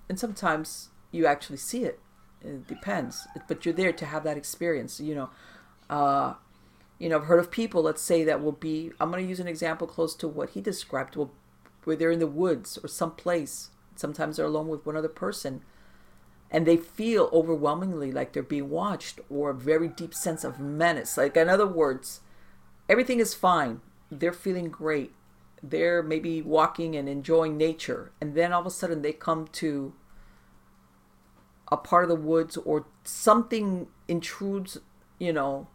and 0.09 0.19
sometimes 0.19 0.91
you 1.13 1.25
actually 1.25 1.59
see 1.59 1.85
it. 1.85 2.01
It 2.43 2.67
depends, 2.67 3.27
but 3.49 3.65
you're 3.65 3.75
there 3.75 3.93
to 3.93 4.05
have 4.05 4.25
that 4.25 4.37
experience. 4.37 5.01
You 5.01 5.15
know, 5.15 5.31
uh, 5.89 6.35
you 6.99 7.09
know, 7.09 7.17
I've 7.17 7.25
heard 7.25 7.39
of 7.39 7.51
people. 7.51 7.83
Let's 7.83 8.03
say 8.03 8.25
that 8.25 8.43
will 8.43 8.53
be. 8.53 8.91
I'm 9.01 9.11
going 9.11 9.23
to 9.23 9.29
use 9.29 9.41
an 9.41 9.49
example 9.49 9.87
close 9.87 10.15
to 10.17 10.29
what 10.29 10.51
he 10.51 10.61
described. 10.61 11.17
Will 11.17 11.33
where 11.87 11.97
they're 11.97 12.11
in 12.11 12.19
the 12.19 12.27
woods 12.27 12.79
or 12.83 12.89
someplace. 12.89 13.71
Sometimes 13.97 14.37
they're 14.37 14.47
alone 14.47 14.69
with 14.69 14.85
one 14.85 14.97
other 14.97 15.09
person 15.09 15.63
and 16.55 16.67
they 16.67 16.77
feel 16.77 17.31
overwhelmingly 17.33 18.13
like 18.13 18.33
they're 18.33 18.43
being 18.43 18.71
watched 18.71 19.19
or 19.29 19.51
a 19.51 19.55
very 19.55 19.89
deep 19.89 20.15
sense 20.15 20.45
of 20.45 20.61
menace. 20.61 21.17
Like, 21.17 21.37
in 21.37 21.49
other 21.49 21.67
words, 21.67 22.21
everything 22.89 23.19
is 23.19 23.35
fine. 23.35 23.81
They're 24.09 24.33
feeling 24.33 24.69
great. 24.69 25.13
They're 25.63 26.01
maybe 26.01 26.43
walking 26.43 26.95
and 26.95 27.09
enjoying 27.09 27.57
nature. 27.57 28.13
And 28.21 28.37
then 28.37 28.53
all 28.53 28.61
of 28.61 28.67
a 28.67 28.71
sudden 28.71 29.03
they 29.03 29.13
come 29.13 29.49
to 29.55 29.95
a 31.73 31.77
part 31.77 32.05
of 32.05 32.09
the 32.09 32.15
woods 32.15 32.57
or 32.59 32.87
something 33.03 33.89
intrudes, 34.07 34.79
you 35.19 35.33
know, 35.33 35.67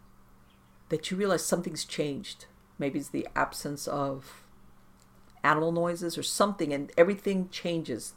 that 0.88 1.12
you 1.12 1.18
realize 1.18 1.44
something's 1.44 1.84
changed. 1.84 2.46
Maybe 2.78 3.00
it's 3.00 3.10
the 3.10 3.28
absence 3.36 3.86
of 3.86 4.46
animal 5.44 5.72
noises 5.72 6.18
or 6.18 6.24
something, 6.24 6.74
and 6.74 6.92
everything 6.98 7.50
changes. 7.50 8.14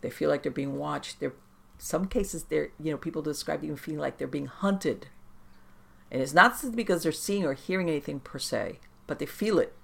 They 0.00 0.10
feel 0.10 0.28
like 0.28 0.42
they're 0.42 0.52
being 0.52 0.78
watched. 0.78 1.20
They're 1.20 1.34
some 1.78 2.06
cases 2.06 2.44
they're 2.44 2.70
you 2.80 2.92
know 2.92 2.96
people 2.96 3.22
describe 3.22 3.64
even 3.64 3.76
feeling 3.76 4.00
like 4.00 4.18
they're 4.18 4.28
being 4.28 4.46
hunted, 4.46 5.08
and 6.10 6.22
it's 6.22 6.34
not 6.34 6.54
because 6.74 7.02
they're 7.02 7.12
seeing 7.12 7.44
or 7.44 7.54
hearing 7.54 7.88
anything 7.88 8.20
per 8.20 8.38
se, 8.38 8.78
but 9.06 9.18
they 9.18 9.26
feel 9.26 9.58
it. 9.58 9.74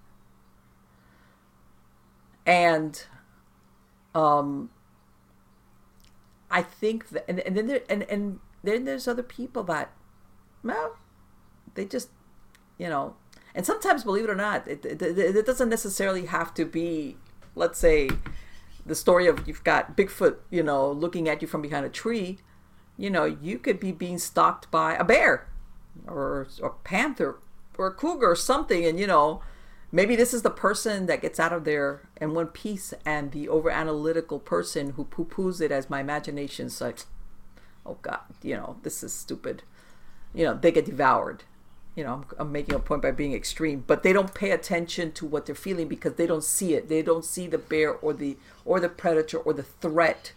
And 2.46 3.04
um, 4.14 4.70
I 6.50 6.62
think 6.62 7.10
that, 7.10 7.28
and, 7.28 7.40
and 7.40 7.56
then 7.56 7.66
there, 7.66 7.82
and, 7.90 8.04
and 8.04 8.40
then 8.62 8.84
there's 8.84 9.06
other 9.06 9.22
people 9.22 9.62
that, 9.64 9.92
well, 10.64 10.96
they 11.74 11.84
just, 11.84 12.08
you 12.78 12.88
know, 12.88 13.16
and 13.54 13.64
sometimes, 13.66 14.04
believe 14.04 14.24
it 14.24 14.30
or 14.30 14.34
not, 14.34 14.66
it, 14.68 14.84
it, 14.84 15.02
it 15.02 15.46
doesn't 15.46 15.68
necessarily 15.68 16.26
have 16.26 16.54
to 16.54 16.64
be, 16.64 17.16
let's 17.54 17.78
say, 17.78 18.10
the 18.86 18.94
story 18.94 19.26
of 19.26 19.46
you've 19.46 19.64
got 19.64 19.96
Bigfoot, 19.96 20.36
you 20.50 20.62
know, 20.62 20.90
looking 20.90 21.28
at 21.28 21.42
you 21.42 21.48
from 21.48 21.62
behind 21.62 21.84
a 21.84 21.90
tree. 21.90 22.38
You 22.96 23.10
know, 23.10 23.24
you 23.24 23.58
could 23.58 23.78
be 23.78 23.92
being 23.92 24.18
stalked 24.18 24.70
by 24.70 24.94
a 24.94 25.04
bear 25.04 25.48
or, 26.06 26.48
or 26.60 26.76
panther 26.84 27.38
or 27.76 27.86
a 27.86 27.94
cougar 27.94 28.30
or 28.30 28.36
something, 28.36 28.84
and 28.84 28.98
you 28.98 29.06
know, 29.06 29.40
maybe 29.92 30.16
this 30.16 30.34
is 30.34 30.42
the 30.42 30.50
person 30.50 31.06
that 31.06 31.22
gets 31.22 31.38
out 31.38 31.52
of 31.52 31.64
there 31.64 32.08
in 32.20 32.34
one 32.34 32.48
piece, 32.48 32.92
and 33.04 33.30
the 33.32 33.48
over 33.48 33.70
analytical 33.70 34.40
person 34.40 34.90
who 34.90 35.04
poo 35.04 35.24
poos 35.24 35.60
it 35.60 35.70
as 35.70 35.88
my 35.88 36.00
imagination's 36.00 36.80
like, 36.80 37.00
oh 37.86 37.98
God, 38.02 38.20
you 38.42 38.54
know, 38.54 38.76
this 38.82 39.02
is 39.04 39.12
stupid. 39.12 39.62
You 40.34 40.44
know, 40.44 40.54
they 40.54 40.72
get 40.72 40.86
devoured. 40.86 41.44
You 41.98 42.04
know, 42.04 42.12
I'm, 42.12 42.24
I'm 42.38 42.52
making 42.52 42.76
a 42.76 42.78
point 42.78 43.02
by 43.02 43.10
being 43.10 43.32
extreme, 43.32 43.82
but 43.84 44.04
they 44.04 44.12
don't 44.12 44.32
pay 44.32 44.52
attention 44.52 45.10
to 45.14 45.26
what 45.26 45.46
they're 45.46 45.56
feeling 45.56 45.88
because 45.88 46.14
they 46.14 46.28
don't 46.28 46.44
see 46.44 46.74
it. 46.74 46.88
They 46.88 47.02
don't 47.02 47.24
see 47.24 47.48
the 47.48 47.58
bear 47.58 47.92
or 47.92 48.12
the 48.12 48.36
or 48.64 48.78
the 48.78 48.88
predator 48.88 49.38
or 49.38 49.52
the 49.52 49.64
threat. 49.64 50.32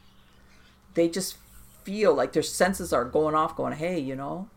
They 0.96 1.08
just 1.08 1.38
feel 1.84 2.16
like 2.16 2.34
their 2.34 2.42
senses 2.42 2.92
are 2.92 3.06
going 3.06 3.36
off, 3.36 3.56
going, 3.56 3.74
"Hey, 3.74 4.00
you 4.00 4.16
know, 4.16 4.50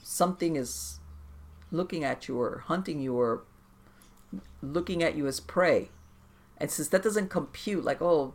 something 0.00 0.54
is 0.54 1.00
looking 1.72 2.04
at 2.04 2.28
you 2.28 2.40
or 2.40 2.62
hunting 2.66 3.00
you 3.00 3.18
or 3.18 3.42
looking 4.62 5.02
at 5.02 5.16
you 5.16 5.26
as 5.26 5.40
prey. 5.40 5.90
And 6.58 6.70
since 6.70 6.86
that 6.90 7.02
doesn't 7.02 7.28
compute, 7.28 7.84
like, 7.84 8.00
oh, 8.00 8.34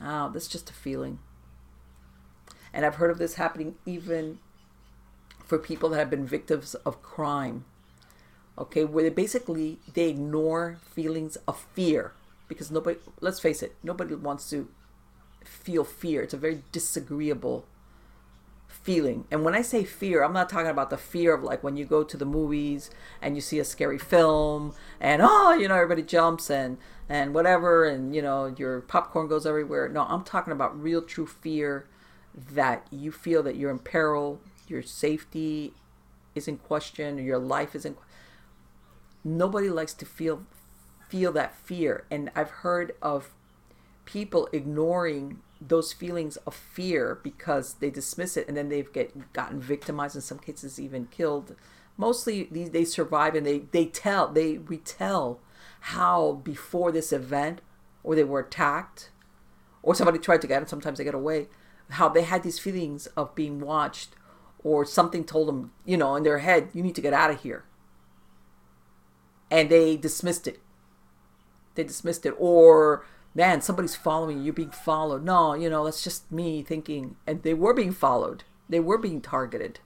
oh, 0.00 0.30
that's 0.30 0.48
just 0.48 0.70
a 0.70 0.72
feeling. 0.72 1.18
And 2.72 2.86
I've 2.86 2.94
heard 2.94 3.10
of 3.10 3.18
this 3.18 3.34
happening 3.34 3.74
even 3.84 4.38
for 5.48 5.58
people 5.58 5.88
that 5.88 5.98
have 5.98 6.10
been 6.10 6.26
victims 6.26 6.74
of 6.76 7.02
crime. 7.02 7.64
Okay, 8.58 8.84
where 8.84 9.04
they 9.04 9.10
basically 9.10 9.78
they 9.94 10.08
ignore 10.08 10.78
feelings 10.82 11.36
of 11.48 11.66
fear 11.74 12.12
because 12.48 12.70
nobody 12.70 12.98
let's 13.20 13.40
face 13.40 13.62
it, 13.62 13.74
nobody 13.82 14.14
wants 14.14 14.50
to 14.50 14.68
feel 15.44 15.84
fear. 15.84 16.22
It's 16.22 16.34
a 16.34 16.38
very 16.38 16.62
disagreeable 16.70 17.64
feeling. 18.68 19.24
And 19.30 19.44
when 19.44 19.54
I 19.54 19.62
say 19.62 19.84
fear, 19.84 20.22
I'm 20.22 20.32
not 20.32 20.50
talking 20.50 20.70
about 20.70 20.90
the 20.90 20.98
fear 20.98 21.34
of 21.34 21.42
like 21.42 21.64
when 21.64 21.76
you 21.76 21.84
go 21.84 22.04
to 22.04 22.16
the 22.16 22.26
movies 22.26 22.90
and 23.22 23.34
you 23.34 23.40
see 23.40 23.58
a 23.58 23.64
scary 23.64 23.98
film 23.98 24.74
and 25.00 25.22
oh, 25.24 25.54
you 25.54 25.68
know, 25.68 25.74
everybody 25.74 26.02
jumps 26.02 26.50
and 26.50 26.76
and 27.08 27.34
whatever 27.34 27.84
and 27.84 28.14
you 28.14 28.20
know, 28.20 28.54
your 28.58 28.82
popcorn 28.82 29.28
goes 29.28 29.46
everywhere. 29.46 29.88
No, 29.88 30.02
I'm 30.02 30.24
talking 30.24 30.52
about 30.52 30.80
real 30.80 31.00
true 31.00 31.26
fear 31.26 31.86
that 32.34 32.86
you 32.90 33.10
feel 33.10 33.42
that 33.42 33.56
you're 33.56 33.70
in 33.70 33.78
peril, 33.78 34.40
your 34.70 34.82
safety 34.82 35.72
is 36.34 36.48
in 36.48 36.58
question, 36.58 37.18
your 37.18 37.38
life 37.38 37.74
is 37.74 37.84
in 37.84 37.96
Nobody 39.24 39.68
likes 39.68 39.94
to 39.94 40.06
feel 40.06 40.44
feel 41.08 41.32
that 41.32 41.56
fear. 41.56 42.04
And 42.10 42.30
I've 42.34 42.50
heard 42.50 42.94
of 43.02 43.34
people 44.04 44.48
ignoring 44.52 45.40
those 45.60 45.92
feelings 45.92 46.36
of 46.38 46.54
fear 46.54 47.18
because 47.22 47.74
they 47.74 47.90
dismiss 47.90 48.36
it 48.36 48.46
and 48.46 48.56
then 48.56 48.68
they've 48.68 48.92
get 48.92 49.32
gotten 49.32 49.60
victimized 49.60 50.14
in 50.14 50.22
some 50.22 50.38
cases 50.38 50.78
even 50.78 51.06
killed. 51.06 51.56
Mostly 51.96 52.48
these 52.50 52.70
they 52.70 52.84
survive 52.84 53.34
and 53.34 53.46
they 53.46 53.60
they 53.70 53.86
tell 53.86 54.28
they 54.28 54.58
retell 54.58 55.40
how 55.80 56.40
before 56.44 56.92
this 56.92 57.12
event 57.12 57.60
or 58.02 58.14
they 58.14 58.24
were 58.24 58.40
attacked 58.40 59.10
or 59.82 59.94
somebody 59.94 60.18
tried 60.18 60.40
to 60.40 60.46
get 60.46 60.60
them 60.60 60.68
sometimes 60.68 60.98
they 60.98 61.04
get 61.04 61.14
away 61.14 61.48
how 61.90 62.08
they 62.08 62.22
had 62.22 62.42
these 62.42 62.58
feelings 62.58 63.06
of 63.08 63.34
being 63.34 63.60
watched 63.60 64.10
or 64.68 64.84
something 64.84 65.24
told 65.24 65.48
them 65.48 65.72
you 65.84 65.96
know 65.96 66.16
in 66.16 66.22
their 66.22 66.38
head 66.38 66.68
you 66.72 66.82
need 66.82 66.94
to 66.94 67.00
get 67.00 67.12
out 67.12 67.30
of 67.30 67.42
here 67.42 67.64
and 69.50 69.70
they 69.70 69.96
dismissed 69.96 70.46
it 70.46 70.60
they 71.74 71.84
dismissed 71.84 72.26
it 72.26 72.34
or 72.38 73.04
man, 73.38 73.60
somebody's 73.60 73.94
following 73.94 74.38
you, 74.38 74.44
you're 74.44 74.52
being 74.52 74.70
followed. 74.70 75.22
No, 75.22 75.54
you 75.54 75.70
know, 75.70 75.84
that's 75.84 76.02
just 76.02 76.30
me 76.30 76.62
thinking. 76.62 77.16
And 77.24 77.42
they 77.44 77.54
were 77.54 77.72
being 77.72 77.92
followed, 77.92 78.44
they 78.68 78.80
were 78.80 78.98
being 78.98 79.20
targeted. 79.20 79.78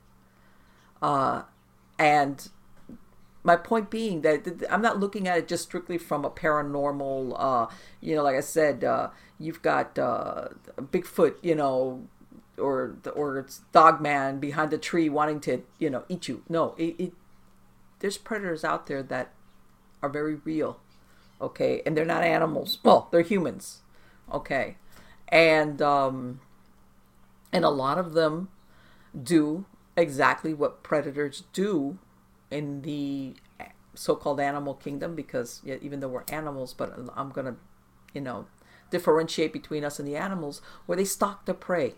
Uh, 1.02 1.42
and 1.98 2.48
my 3.44 3.56
point 3.56 3.90
being 3.90 4.22
that 4.22 4.64
I'm 4.70 4.80
not 4.80 5.00
looking 5.00 5.28
at 5.28 5.36
it 5.36 5.48
just 5.48 5.64
strictly 5.64 5.98
from 5.98 6.24
a 6.24 6.30
paranormal, 6.30 7.34
uh, 7.36 7.66
you 8.00 8.14
know, 8.14 8.22
like 8.22 8.36
I 8.36 8.40
said, 8.40 8.84
uh, 8.84 9.10
you've 9.38 9.60
got 9.60 9.98
uh, 9.98 10.48
Bigfoot, 10.78 11.34
you 11.42 11.54
know, 11.54 12.06
or 12.62 12.96
or 13.14 13.38
it's 13.38 13.60
Dogman 13.72 14.40
behind 14.40 14.70
the 14.70 14.78
tree 14.78 15.08
wanting 15.08 15.40
to, 15.40 15.62
you 15.78 15.90
know, 15.90 16.04
eat 16.08 16.28
you. 16.28 16.42
No, 16.48 16.74
it, 16.78 16.94
it 16.98 17.12
there's 18.00 18.18
predators 18.18 18.64
out 18.64 18.86
there 18.86 19.02
that 19.02 19.32
are 20.02 20.08
very 20.08 20.36
real 20.36 20.80
okay? 21.40 21.82
And 21.84 21.96
they're 21.96 22.04
not 22.04 22.22
animals. 22.22 22.78
Well 22.82 23.08
they're 23.10 23.22
humans 23.22 23.82
okay? 24.32 24.76
And 25.28 25.82
um 25.82 26.40
and 27.52 27.64
a 27.64 27.70
lot 27.70 27.98
of 27.98 28.14
them 28.14 28.48
do 29.20 29.66
exactly 29.96 30.54
what 30.54 30.82
predators 30.82 31.44
do 31.52 31.98
in 32.50 32.82
the 32.82 33.34
so-called 33.94 34.40
animal 34.40 34.74
kingdom 34.74 35.14
because 35.14 35.60
yeah, 35.64 35.76
even 35.82 36.00
though 36.00 36.08
we're 36.08 36.24
animals 36.28 36.72
but 36.72 36.98
i'm 37.14 37.30
gonna 37.30 37.56
you 38.14 38.20
know 38.20 38.46
differentiate 38.90 39.52
between 39.52 39.84
us 39.84 39.98
and 39.98 40.08
the 40.08 40.16
animals 40.16 40.62
where 40.86 40.96
they 40.96 41.04
stalk 41.04 41.44
the 41.44 41.54
prey 41.54 41.94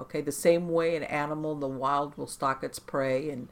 okay 0.00 0.20
the 0.20 0.32
same 0.32 0.68
way 0.68 0.96
an 0.96 1.04
animal 1.04 1.52
in 1.52 1.60
the 1.60 1.68
wild 1.68 2.16
will 2.16 2.26
stalk 2.26 2.64
its 2.64 2.78
prey 2.78 3.30
and 3.30 3.48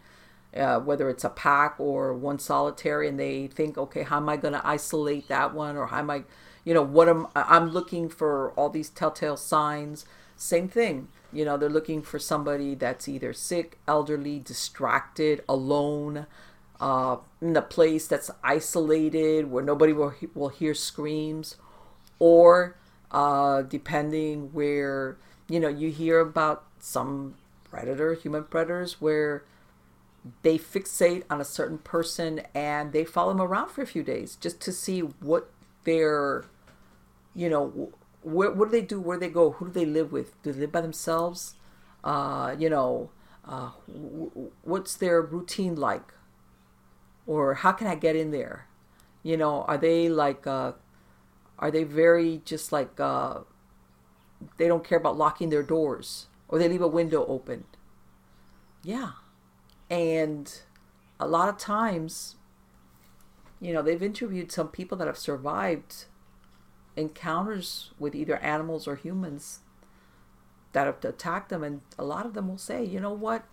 uh, 0.56 0.80
whether 0.80 1.10
it's 1.10 1.24
a 1.24 1.30
pack 1.30 1.74
or 1.78 2.14
one 2.14 2.38
solitary, 2.38 3.08
and 3.08 3.18
they 3.18 3.46
think, 3.48 3.76
okay, 3.76 4.02
how 4.02 4.16
am 4.16 4.28
I 4.28 4.36
going 4.36 4.54
to 4.54 4.66
isolate 4.66 5.28
that 5.28 5.54
one, 5.54 5.76
or 5.76 5.86
how 5.88 5.98
am 5.98 6.10
I, 6.10 6.22
you 6.64 6.74
know, 6.74 6.82
what 6.82 7.08
am 7.08 7.26
I'm 7.34 7.68
looking 7.68 8.08
for 8.08 8.52
all 8.52 8.70
these 8.70 8.88
telltale 8.88 9.36
signs. 9.36 10.06
Same 10.36 10.68
thing, 10.68 11.08
you 11.32 11.44
know, 11.44 11.56
they're 11.56 11.68
looking 11.68 12.00
for 12.00 12.18
somebody 12.18 12.74
that's 12.74 13.08
either 13.08 13.32
sick, 13.32 13.78
elderly, 13.86 14.38
distracted, 14.38 15.42
alone, 15.48 16.26
uh, 16.80 17.16
in 17.42 17.56
a 17.56 17.62
place 17.62 18.06
that's 18.06 18.30
isolated 18.42 19.50
where 19.50 19.64
nobody 19.64 19.92
will 19.92 20.14
will 20.34 20.48
hear 20.48 20.74
screams, 20.74 21.56
or 22.18 22.76
uh, 23.10 23.62
depending 23.62 24.52
where 24.52 25.18
you 25.48 25.60
know 25.60 25.68
you 25.68 25.90
hear 25.90 26.20
about 26.20 26.64
some 26.78 27.34
predator, 27.64 28.14
human 28.14 28.44
predators, 28.44 29.00
where 29.00 29.44
they 30.42 30.58
fixate 30.58 31.22
on 31.30 31.40
a 31.40 31.44
certain 31.44 31.78
person 31.78 32.42
and 32.54 32.92
they 32.92 33.04
follow 33.04 33.32
them 33.32 33.40
around 33.40 33.70
for 33.70 33.82
a 33.82 33.86
few 33.86 34.02
days 34.02 34.36
just 34.36 34.60
to 34.60 34.72
see 34.72 35.00
what 35.00 35.50
their 35.84 36.44
you 37.34 37.48
know 37.48 37.92
what 38.22 38.58
do 38.58 38.66
they 38.66 38.82
do? 38.82 39.00
Where 39.00 39.16
they 39.16 39.28
go? 39.28 39.52
Who 39.52 39.66
do 39.66 39.72
they 39.72 39.86
live 39.86 40.12
with? 40.12 40.40
Do 40.42 40.52
they 40.52 40.60
live 40.60 40.72
by 40.72 40.80
themselves? 40.80 41.54
Uh, 42.04 42.54
you 42.58 42.68
know 42.68 43.10
uh, 43.46 43.70
what's 44.62 44.96
their 44.96 45.22
routine 45.22 45.76
like? 45.76 46.12
Or 47.26 47.54
how 47.54 47.72
can 47.72 47.86
i 47.86 47.94
get 47.94 48.16
in 48.16 48.30
there? 48.30 48.66
You 49.22 49.36
know 49.36 49.62
are 49.62 49.78
they 49.78 50.08
like 50.08 50.46
uh, 50.46 50.72
are 51.58 51.70
they 51.70 51.84
very 51.84 52.42
just 52.44 52.72
like 52.72 52.98
uh, 53.00 53.40
they 54.56 54.68
don't 54.68 54.84
care 54.84 54.98
about 54.98 55.16
locking 55.16 55.50
their 55.50 55.62
doors 55.62 56.26
or 56.48 56.58
they 56.58 56.68
leave 56.68 56.82
a 56.82 56.88
window 56.88 57.26
open 57.26 57.64
yeah 58.82 59.12
and 59.90 60.60
a 61.20 61.26
lot 61.26 61.48
of 61.48 61.58
times, 61.58 62.36
you 63.60 63.72
know, 63.72 63.82
they've 63.82 64.02
interviewed 64.02 64.52
some 64.52 64.68
people 64.68 64.96
that 64.98 65.06
have 65.06 65.18
survived 65.18 66.04
encounters 66.96 67.90
with 67.98 68.14
either 68.14 68.36
animals 68.38 68.86
or 68.86 68.96
humans 68.96 69.60
that 70.72 70.86
have 70.86 71.04
attacked 71.04 71.48
them. 71.48 71.64
And 71.64 71.80
a 71.98 72.04
lot 72.04 72.26
of 72.26 72.34
them 72.34 72.48
will 72.48 72.58
say, 72.58 72.84
you 72.84 73.00
know 73.00 73.12
what? 73.12 73.44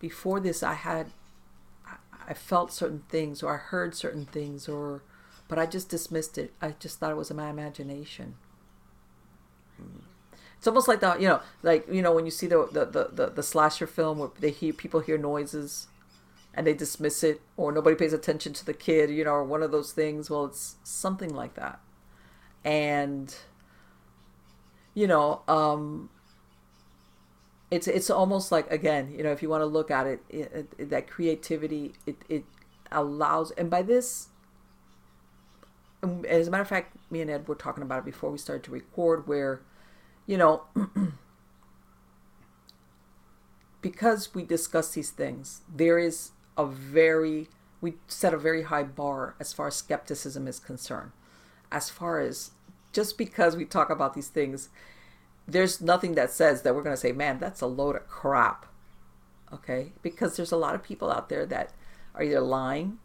Before 0.00 0.40
this, 0.40 0.62
I 0.62 0.74
had, 0.74 1.12
I 2.26 2.34
felt 2.34 2.72
certain 2.72 3.04
things 3.08 3.42
or 3.42 3.54
I 3.54 3.58
heard 3.58 3.94
certain 3.94 4.26
things 4.26 4.68
or, 4.68 5.02
but 5.48 5.58
I 5.58 5.66
just 5.66 5.88
dismissed 5.88 6.38
it. 6.38 6.52
I 6.60 6.74
just 6.78 6.98
thought 6.98 7.12
it 7.12 7.16
was 7.16 7.32
my 7.32 7.50
imagination. 7.50 8.36
It's 10.58 10.66
almost 10.66 10.88
like 10.88 11.00
the 11.00 11.16
you 11.18 11.28
know 11.28 11.40
like 11.62 11.86
you 11.90 12.02
know 12.02 12.12
when 12.12 12.24
you 12.24 12.30
see 12.30 12.46
the 12.46 12.68
the 12.70 12.84
the, 12.84 13.08
the, 13.12 13.26
the 13.30 13.42
slasher 13.42 13.86
film 13.86 14.18
where 14.18 14.30
they 14.38 14.50
hear 14.50 14.72
people 14.72 15.00
hear 15.00 15.18
noises 15.18 15.88
and 16.54 16.66
they 16.66 16.74
dismiss 16.74 17.24
it 17.24 17.40
or 17.56 17.72
nobody 17.72 17.96
pays 17.96 18.12
attention 18.12 18.52
to 18.52 18.64
the 18.64 18.74
kid 18.74 19.10
you 19.10 19.24
know 19.24 19.32
or 19.32 19.44
one 19.44 19.62
of 19.62 19.72
those 19.72 19.92
things. 19.92 20.30
Well 20.30 20.46
it's 20.46 20.76
something 20.84 21.34
like 21.34 21.54
that. 21.54 21.80
And 22.64 23.34
you 24.94 25.06
know 25.06 25.42
um 25.48 26.10
it's 27.70 27.88
it's 27.88 28.10
almost 28.10 28.52
like 28.52 28.70
again 28.70 29.12
you 29.16 29.22
know 29.24 29.32
if 29.32 29.42
you 29.42 29.48
want 29.48 29.62
to 29.62 29.66
look 29.66 29.90
at 29.90 30.06
it, 30.06 30.20
it, 30.28 30.72
it 30.78 30.90
that 30.90 31.08
creativity 31.08 31.94
it, 32.06 32.16
it 32.28 32.44
allows 32.92 33.50
and 33.52 33.70
by 33.70 33.82
this 33.82 34.28
as 36.28 36.48
a 36.48 36.50
matter 36.50 36.62
of 36.62 36.68
fact, 36.68 36.96
me 37.10 37.20
and 37.20 37.30
Ed 37.30 37.46
were 37.46 37.54
talking 37.54 37.82
about 37.82 38.00
it 38.00 38.04
before 38.04 38.30
we 38.30 38.38
started 38.38 38.64
to 38.64 38.70
record, 38.70 39.26
where, 39.26 39.60
you 40.32 40.38
know, 40.38 40.62
because 43.82 44.34
we 44.34 44.44
discuss 44.44 44.94
these 44.94 45.10
things, 45.10 45.60
there 45.68 45.98
is 45.98 46.30
a 46.56 46.64
very, 46.64 47.48
we 47.82 47.96
set 48.08 48.32
a 48.32 48.38
very 48.38 48.62
high 48.62 48.82
bar 48.82 49.34
as 49.38 49.52
far 49.52 49.66
as 49.66 49.74
skepticism 49.74 50.48
is 50.48 50.58
concerned. 50.58 51.12
As 51.70 51.90
far 51.90 52.18
as 52.18 52.52
just 52.94 53.18
because 53.18 53.56
we 53.56 53.66
talk 53.66 53.90
about 53.90 54.14
these 54.14 54.28
things, 54.28 54.70
there's 55.46 55.82
nothing 55.82 56.14
that 56.14 56.30
says 56.30 56.62
that 56.62 56.74
we're 56.74 56.82
going 56.82 56.96
to 56.96 57.00
say, 57.00 57.12
man, 57.12 57.38
that's 57.38 57.60
a 57.60 57.66
load 57.66 57.96
of 57.96 58.08
crap. 58.08 58.64
Okay? 59.52 59.92
Because 60.00 60.36
there's 60.36 60.50
a 60.50 60.56
lot 60.56 60.74
of 60.74 60.82
people 60.82 61.12
out 61.12 61.28
there 61.28 61.44
that 61.44 61.74
are 62.14 62.22
either 62.22 62.40
lying, 62.40 62.96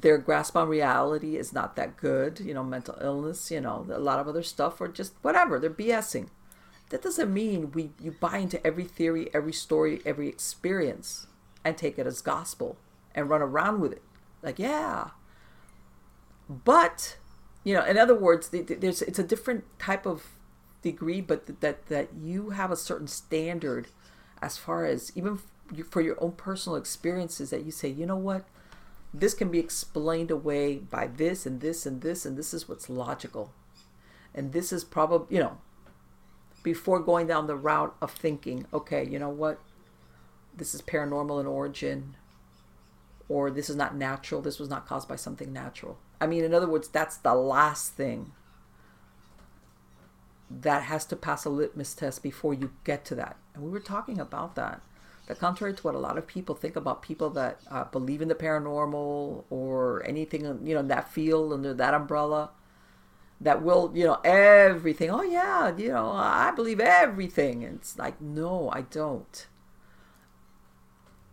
their 0.00 0.18
grasp 0.18 0.56
on 0.56 0.68
reality 0.68 1.36
is 1.36 1.52
not 1.52 1.76
that 1.76 1.96
good, 1.96 2.40
you 2.40 2.54
know, 2.54 2.64
mental 2.64 2.96
illness, 3.00 3.50
you 3.50 3.60
know, 3.60 3.86
a 3.90 3.98
lot 3.98 4.18
of 4.18 4.28
other 4.28 4.42
stuff, 4.42 4.80
or 4.80 4.88
just 4.88 5.14
whatever, 5.22 5.58
they're 5.58 5.70
BSing 5.70 6.28
that 6.90 7.02
doesn't 7.02 7.32
mean 7.32 7.72
we 7.72 7.90
you 8.00 8.12
buy 8.12 8.38
into 8.38 8.64
every 8.66 8.84
theory, 8.84 9.28
every 9.34 9.52
story, 9.52 10.00
every 10.04 10.28
experience 10.28 11.26
and 11.64 11.76
take 11.76 11.98
it 11.98 12.06
as 12.06 12.20
gospel 12.20 12.76
and 13.14 13.28
run 13.28 13.42
around 13.42 13.80
with 13.80 13.92
it. 13.92 14.02
Like, 14.42 14.58
yeah. 14.58 15.10
But, 16.48 17.16
you 17.64 17.74
know, 17.74 17.84
in 17.84 17.96
other 17.96 18.14
words, 18.14 18.50
there's 18.50 19.02
it's 19.02 19.18
a 19.18 19.24
different 19.24 19.64
type 19.78 20.06
of 20.06 20.24
degree, 20.82 21.20
but 21.20 21.60
that 21.60 21.86
that 21.86 22.10
you 22.20 22.50
have 22.50 22.70
a 22.70 22.76
certain 22.76 23.08
standard 23.08 23.88
as 24.42 24.58
far 24.58 24.84
as 24.84 25.10
even 25.16 25.40
for 25.90 26.02
your 26.02 26.22
own 26.22 26.32
personal 26.32 26.76
experiences 26.76 27.50
that 27.50 27.64
you 27.64 27.70
say, 27.70 27.88
you 27.88 28.04
know 28.04 28.16
what, 28.16 28.44
this 29.14 29.32
can 29.32 29.50
be 29.50 29.60
explained 29.60 30.30
away 30.30 30.76
by 30.76 31.06
this 31.06 31.46
and 31.46 31.60
this 31.60 31.86
and 31.86 32.02
this 32.02 32.26
and 32.26 32.36
this 32.36 32.52
is 32.52 32.68
what's 32.68 32.90
logical, 32.90 33.52
and 34.34 34.52
this 34.52 34.72
is 34.72 34.84
probably 34.84 35.34
you 35.36 35.40
know 35.40 35.58
before 36.64 36.98
going 36.98 37.26
down 37.26 37.46
the 37.46 37.56
route 37.56 37.94
of 38.02 38.10
thinking, 38.10 38.66
okay, 38.72 39.06
you 39.06 39.18
know 39.18 39.28
what? 39.28 39.60
This 40.56 40.74
is 40.74 40.82
paranormal 40.82 41.40
in 41.40 41.46
origin, 41.46 42.16
or 43.28 43.50
this 43.50 43.70
is 43.70 43.76
not 43.76 43.94
natural. 43.94 44.40
This 44.40 44.58
was 44.58 44.68
not 44.68 44.86
caused 44.86 45.08
by 45.08 45.16
something 45.16 45.52
natural. 45.52 45.98
I 46.20 46.26
mean, 46.26 46.42
in 46.42 46.54
other 46.54 46.68
words, 46.68 46.88
that's 46.88 47.18
the 47.18 47.34
last 47.34 47.94
thing 47.94 48.32
that 50.50 50.84
has 50.84 51.04
to 51.06 51.16
pass 51.16 51.44
a 51.44 51.50
litmus 51.50 51.94
test 51.94 52.22
before 52.22 52.54
you 52.54 52.72
get 52.84 53.04
to 53.06 53.14
that. 53.16 53.36
And 53.54 53.62
we 53.62 53.70
were 53.70 53.80
talking 53.80 54.18
about 54.18 54.54
that. 54.56 54.80
That 55.26 55.38
contrary 55.38 55.72
to 55.72 55.82
what 55.82 55.94
a 55.94 55.98
lot 55.98 56.18
of 56.18 56.26
people 56.26 56.54
think 56.54 56.76
about 56.76 57.00
people 57.00 57.30
that 57.30 57.60
uh, 57.70 57.84
believe 57.84 58.20
in 58.20 58.28
the 58.28 58.34
paranormal 58.34 59.44
or 59.48 60.04
anything, 60.06 60.42
you 60.42 60.74
know, 60.74 60.80
in 60.80 60.88
that 60.88 61.10
field 61.10 61.52
under 61.52 61.72
that 61.72 61.94
umbrella, 61.94 62.50
that 63.40 63.62
will, 63.62 63.90
you 63.94 64.04
know, 64.04 64.20
everything. 64.22 65.10
Oh 65.10 65.22
yeah, 65.22 65.74
you 65.76 65.88
know, 65.88 66.10
I 66.12 66.52
believe 66.54 66.78
everything. 66.78 67.64
And 67.64 67.76
it's 67.76 67.98
like, 67.98 68.20
no, 68.20 68.70
I 68.70 68.82
don't. 68.82 69.46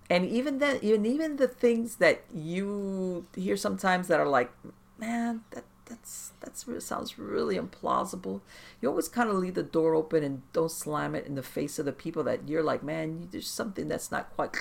And 0.10 0.26
even 0.26 0.60
then, 0.60 0.80
even 0.82 1.06
even 1.06 1.36
the 1.38 1.48
things 1.48 1.98
that 1.98 2.24
you 2.34 3.28
hear 3.36 3.56
sometimes 3.56 4.08
that 4.08 4.20
are 4.20 4.28
like, 4.28 4.52
man, 4.98 5.42
that 5.52 5.64
that's 5.92 6.32
that's 6.40 6.66
sounds 6.86 7.20
really 7.20 7.58
implausible. 7.58 8.42
You 8.80 8.90
always 8.90 9.10
kind 9.10 9.30
of 9.30 9.36
leave 9.36 9.56
the 9.56 9.64
door 9.64 9.94
open 9.94 10.24
and 10.24 10.42
don't 10.54 10.72
slam 10.72 11.16
it 11.16 11.28
in 11.28 11.36
the 11.36 11.44
face 11.44 11.78
of 11.78 11.86
the 11.86 11.92
people 11.92 12.24
that 12.24 12.48
you're 12.48 12.64
like, 12.64 12.82
man, 12.82 13.28
there's 13.32 13.50
something 13.50 13.88
that's 13.90 14.12
not 14.12 14.34
quite, 14.36 14.56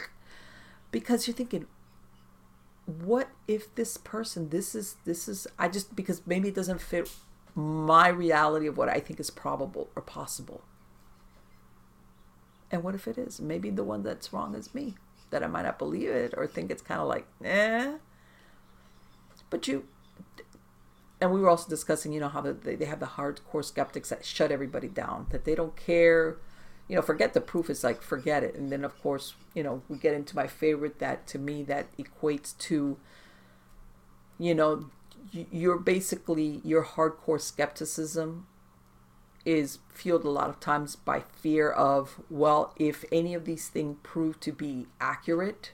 because 0.90 1.26
you're 1.26 1.36
thinking, 1.36 1.66
what 2.84 3.28
if 3.46 3.72
this 3.76 3.96
person, 3.96 4.48
this 4.48 4.74
is 4.74 4.96
this 5.04 5.28
is 5.28 5.46
I 5.58 5.68
just 5.68 5.94
because 5.94 6.22
maybe 6.26 6.48
it 6.48 6.54
doesn't 6.54 6.80
fit 6.80 7.10
my 7.54 8.08
reality 8.08 8.66
of 8.66 8.76
what 8.76 8.88
I 8.88 8.98
think 8.98 9.20
is 9.20 9.30
probable 9.30 9.88
or 9.94 10.02
possible. 10.02 10.62
And 12.72 12.82
what 12.82 12.94
if 12.94 13.08
it 13.08 13.18
is? 13.18 13.40
Maybe 13.40 13.70
the 13.70 13.84
one 13.84 14.02
that's 14.02 14.32
wrong 14.32 14.54
is 14.54 14.74
me, 14.74 14.94
that 15.30 15.42
I 15.42 15.46
might 15.46 15.62
not 15.62 15.78
believe 15.78 16.08
it 16.08 16.34
or 16.36 16.46
think 16.46 16.70
it's 16.70 16.82
kind 16.82 17.00
of 17.00 17.08
like, 17.08 17.26
eh. 17.44 17.98
But 19.48 19.66
you, 19.66 19.84
and 21.20 21.32
we 21.32 21.40
were 21.40 21.50
also 21.50 21.68
discussing, 21.68 22.12
you 22.12 22.20
know, 22.20 22.28
how 22.28 22.40
they, 22.40 22.76
they 22.76 22.86
have 22.86 23.00
the 23.00 23.06
hardcore 23.06 23.64
skeptics 23.64 24.08
that 24.08 24.24
shut 24.24 24.50
everybody 24.50 24.88
down, 24.88 25.26
that 25.30 25.44
they 25.44 25.54
don't 25.54 25.76
care, 25.76 26.38
you 26.88 26.96
know, 26.96 27.02
forget 27.02 27.34
the 27.34 27.40
proof. 27.40 27.68
It's 27.68 27.84
like, 27.84 28.02
forget 28.02 28.42
it. 28.42 28.54
And 28.54 28.72
then, 28.72 28.84
of 28.84 29.00
course, 29.02 29.34
you 29.54 29.62
know, 29.62 29.82
we 29.88 29.98
get 29.98 30.14
into 30.14 30.34
my 30.34 30.46
favorite 30.46 30.98
that 30.98 31.26
to 31.28 31.38
me 31.38 31.62
that 31.64 31.94
equates 31.98 32.56
to, 32.58 32.96
you 34.38 34.54
know, 34.54 34.86
you're 35.32 35.78
basically 35.78 36.60
your 36.64 36.84
hardcore 36.84 37.40
skepticism 37.40 38.46
is 39.44 39.78
fueled 39.88 40.24
a 40.24 40.30
lot 40.30 40.48
of 40.48 40.60
times 40.60 40.96
by 40.96 41.20
fear 41.20 41.70
of 41.70 42.20
well 42.28 42.74
if 42.76 43.04
any 43.12 43.34
of 43.34 43.44
these 43.44 43.68
things 43.68 43.96
prove 44.02 44.38
to 44.40 44.52
be 44.52 44.86
accurate 45.00 45.72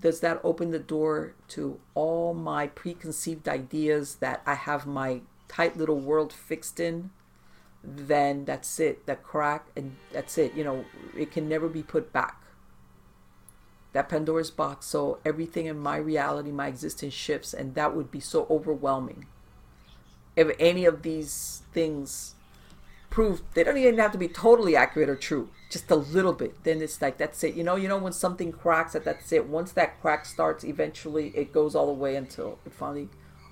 does 0.00 0.20
that 0.20 0.40
open 0.42 0.70
the 0.70 0.78
door 0.78 1.34
to 1.48 1.78
all 1.94 2.34
my 2.34 2.66
preconceived 2.66 3.48
ideas 3.48 4.16
that 4.16 4.42
i 4.44 4.54
have 4.54 4.86
my 4.86 5.20
tight 5.48 5.76
little 5.76 5.98
world 5.98 6.32
fixed 6.32 6.80
in 6.80 7.10
then 7.84 8.44
that's 8.44 8.80
it 8.80 9.06
that 9.06 9.22
crack 9.22 9.66
and 9.76 9.94
that's 10.12 10.36
it 10.36 10.54
you 10.54 10.64
know 10.64 10.84
it 11.16 11.30
can 11.30 11.48
never 11.48 11.68
be 11.68 11.82
put 11.82 12.12
back 12.12 12.42
that 13.92 14.08
Pandora's 14.08 14.50
box 14.50 14.86
so 14.86 15.18
everything 15.24 15.66
in 15.66 15.78
my 15.78 15.96
reality, 15.96 16.50
my 16.50 16.66
existence 16.66 17.14
shifts, 17.14 17.52
and 17.52 17.74
that 17.74 17.94
would 17.94 18.10
be 18.10 18.20
so 18.20 18.46
overwhelming. 18.50 19.26
If 20.34 20.54
any 20.58 20.86
of 20.86 21.02
these 21.02 21.62
things 21.72 22.34
prove 23.12 23.42
they 23.52 23.62
don't 23.62 23.76
even 23.76 23.98
have 23.98 24.10
to 24.10 24.18
be 24.18 24.26
totally 24.26 24.74
accurate 24.74 25.10
or 25.10 25.14
true, 25.14 25.50
just 25.68 25.90
a 25.90 25.94
little 25.94 26.32
bit, 26.32 26.64
then 26.64 26.80
it's 26.80 27.02
like 27.02 27.18
that's 27.18 27.44
it. 27.44 27.54
You 27.54 27.62
know, 27.62 27.76
you 27.76 27.86
know 27.86 27.98
when 27.98 28.14
something 28.14 28.50
cracks 28.50 28.94
that 28.94 29.04
that's 29.04 29.30
it. 29.32 29.46
Once 29.46 29.72
that 29.72 30.00
crack 30.00 30.24
starts, 30.24 30.64
eventually 30.64 31.28
it 31.36 31.52
goes 31.52 31.74
all 31.74 31.86
the 31.86 31.92
way 31.92 32.16
until 32.16 32.58
it 32.64 32.72
finally 32.72 33.10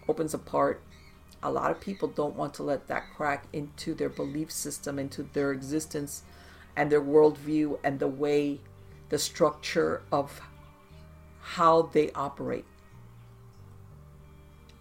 opens 0.09 0.32
apart. 0.32 0.82
A 1.43 1.53
lot 1.53 1.70
of 1.70 1.78
people 1.78 2.09
don't 2.09 2.37
want 2.37 2.55
to 2.55 2.62
let 2.62 2.89
that 2.89 3.05
crack 3.15 3.45
into 3.53 3.95
their 3.95 4.09
belief 4.09 4.51
system, 4.51 4.99
into 4.99 5.24
their 5.35 5.53
existence 5.53 6.23
and 6.74 6.91
their 6.91 7.03
worldview 7.03 7.78
and 7.85 7.99
the 7.99 8.09
way 8.09 8.61
the 9.11 9.19
structure 9.19 10.03
of 10.11 10.41
how 11.41 11.82
they 11.82 12.11
operate. 12.12 12.65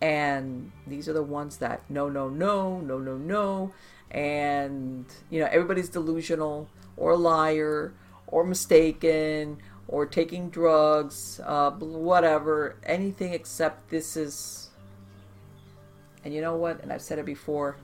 And 0.01 0.71
these 0.87 1.09
are 1.09 1.13
the 1.13 1.23
ones 1.23 1.57
that 1.57 1.83
no, 1.89 2.07
no, 2.07 2.29
no, 2.29 2.79
no, 2.79 2.97
no, 2.97 3.17
no. 3.17 3.73
And, 4.11 5.05
you 5.29 5.39
know, 5.39 5.47
everybody's 5.51 5.89
delusional 5.89 6.67
or 6.97 7.11
a 7.11 7.17
liar 7.17 7.93
or 8.27 8.43
mistaken 8.43 9.57
or 9.87 10.05
taking 10.05 10.49
drugs, 10.49 11.39
uh, 11.45 11.71
whatever, 11.71 12.75
anything 12.83 13.33
except 13.33 13.89
this 13.89 14.17
is. 14.17 14.69
And 16.23 16.33
you 16.33 16.41
know 16.41 16.55
what? 16.55 16.81
And 16.81 16.91
I've 16.91 17.01
said 17.01 17.19
it 17.19 17.25
before 17.25 17.77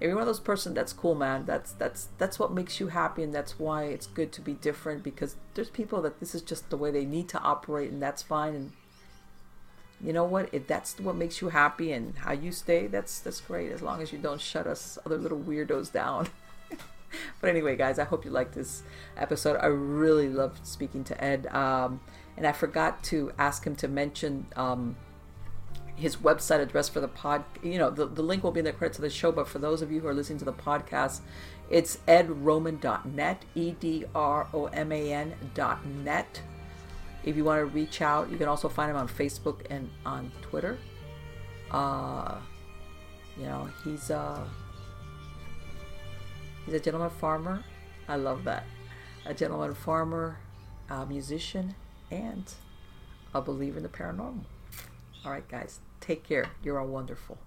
if 0.00 0.06
you're 0.06 0.14
one 0.14 0.22
of 0.22 0.26
those 0.26 0.40
person 0.40 0.74
that's 0.74 0.92
cool 0.92 1.14
man 1.14 1.44
that's 1.44 1.72
that's 1.72 2.08
that's 2.18 2.38
what 2.38 2.52
makes 2.52 2.78
you 2.78 2.88
happy 2.88 3.22
and 3.22 3.34
that's 3.34 3.58
why 3.58 3.84
it's 3.84 4.06
good 4.06 4.30
to 4.32 4.40
be 4.40 4.52
different 4.54 5.02
because 5.02 5.36
there's 5.54 5.70
people 5.70 6.00
that 6.02 6.20
this 6.20 6.34
is 6.34 6.42
just 6.42 6.70
the 6.70 6.76
way 6.76 6.90
they 6.90 7.04
need 7.04 7.28
to 7.28 7.38
operate 7.40 7.90
and 7.90 8.00
that's 8.00 8.22
fine 8.22 8.54
and 8.54 8.72
you 10.02 10.12
know 10.12 10.24
what 10.24 10.48
if 10.52 10.66
that's 10.66 10.98
what 11.00 11.16
makes 11.16 11.40
you 11.40 11.48
happy 11.48 11.92
and 11.92 12.16
how 12.18 12.32
you 12.32 12.52
stay 12.52 12.86
that's 12.86 13.18
that's 13.20 13.40
great 13.40 13.72
as 13.72 13.82
long 13.82 14.00
as 14.00 14.12
you 14.12 14.18
don't 14.18 14.40
shut 14.40 14.66
us 14.66 14.98
other 15.04 15.18
little 15.18 15.38
weirdos 15.38 15.90
down 15.92 16.28
but 17.40 17.50
anyway 17.50 17.74
guys 17.74 17.98
i 17.98 18.04
hope 18.04 18.24
you 18.24 18.30
like 18.30 18.52
this 18.52 18.82
episode 19.16 19.56
i 19.56 19.66
really 19.66 20.28
loved 20.28 20.64
speaking 20.66 21.02
to 21.02 21.22
ed 21.22 21.46
um, 21.48 22.00
and 22.36 22.46
i 22.46 22.52
forgot 22.52 23.02
to 23.02 23.32
ask 23.38 23.64
him 23.64 23.74
to 23.74 23.88
mention 23.88 24.46
um, 24.54 24.96
his 25.98 26.16
website 26.16 26.60
address 26.60 26.88
for 26.88 27.00
the 27.00 27.08
pod. 27.08 27.44
You 27.62 27.78
know, 27.78 27.90
the, 27.90 28.06
the 28.06 28.22
link 28.22 28.44
will 28.44 28.52
be 28.52 28.60
in 28.60 28.64
the 28.64 28.72
credits 28.72 28.98
of 28.98 29.02
the 29.02 29.10
show, 29.10 29.32
but 29.32 29.48
for 29.48 29.58
those 29.58 29.82
of 29.82 29.90
you 29.90 30.00
who 30.00 30.06
are 30.06 30.14
listening 30.14 30.38
to 30.38 30.44
the 30.44 30.52
podcast, 30.52 31.20
it's 31.68 31.98
edroman.net, 32.06 33.44
E 33.54 33.72
D 33.72 34.04
R 34.14 34.48
O 34.54 34.66
M 34.66 34.92
A 34.92 35.12
N.net. 35.12 36.42
If 37.24 37.36
you 37.36 37.44
want 37.44 37.60
to 37.60 37.66
reach 37.66 38.00
out, 38.00 38.30
you 38.30 38.38
can 38.38 38.48
also 38.48 38.68
find 38.68 38.90
him 38.90 38.96
on 38.96 39.08
Facebook 39.08 39.60
and 39.70 39.90
on 40.06 40.30
Twitter. 40.42 40.78
Uh, 41.70 42.36
you 43.36 43.44
know, 43.44 43.68
he's 43.84 44.10
uh, 44.10 44.46
he's 46.64 46.74
a 46.74 46.80
gentleman 46.80 47.10
farmer. 47.10 47.62
I 48.08 48.16
love 48.16 48.44
that. 48.44 48.64
A 49.26 49.34
gentleman 49.34 49.74
farmer, 49.74 50.38
a 50.88 51.04
musician, 51.04 51.74
and 52.10 52.50
a 53.34 53.42
believer 53.42 53.76
in 53.76 53.82
the 53.82 53.88
paranormal. 53.88 54.44
All 55.24 55.32
right, 55.32 55.46
guys. 55.48 55.80
Take 56.00 56.24
care. 56.24 56.46
You're 56.62 56.78
all 56.78 56.86
wonderful. 56.86 57.38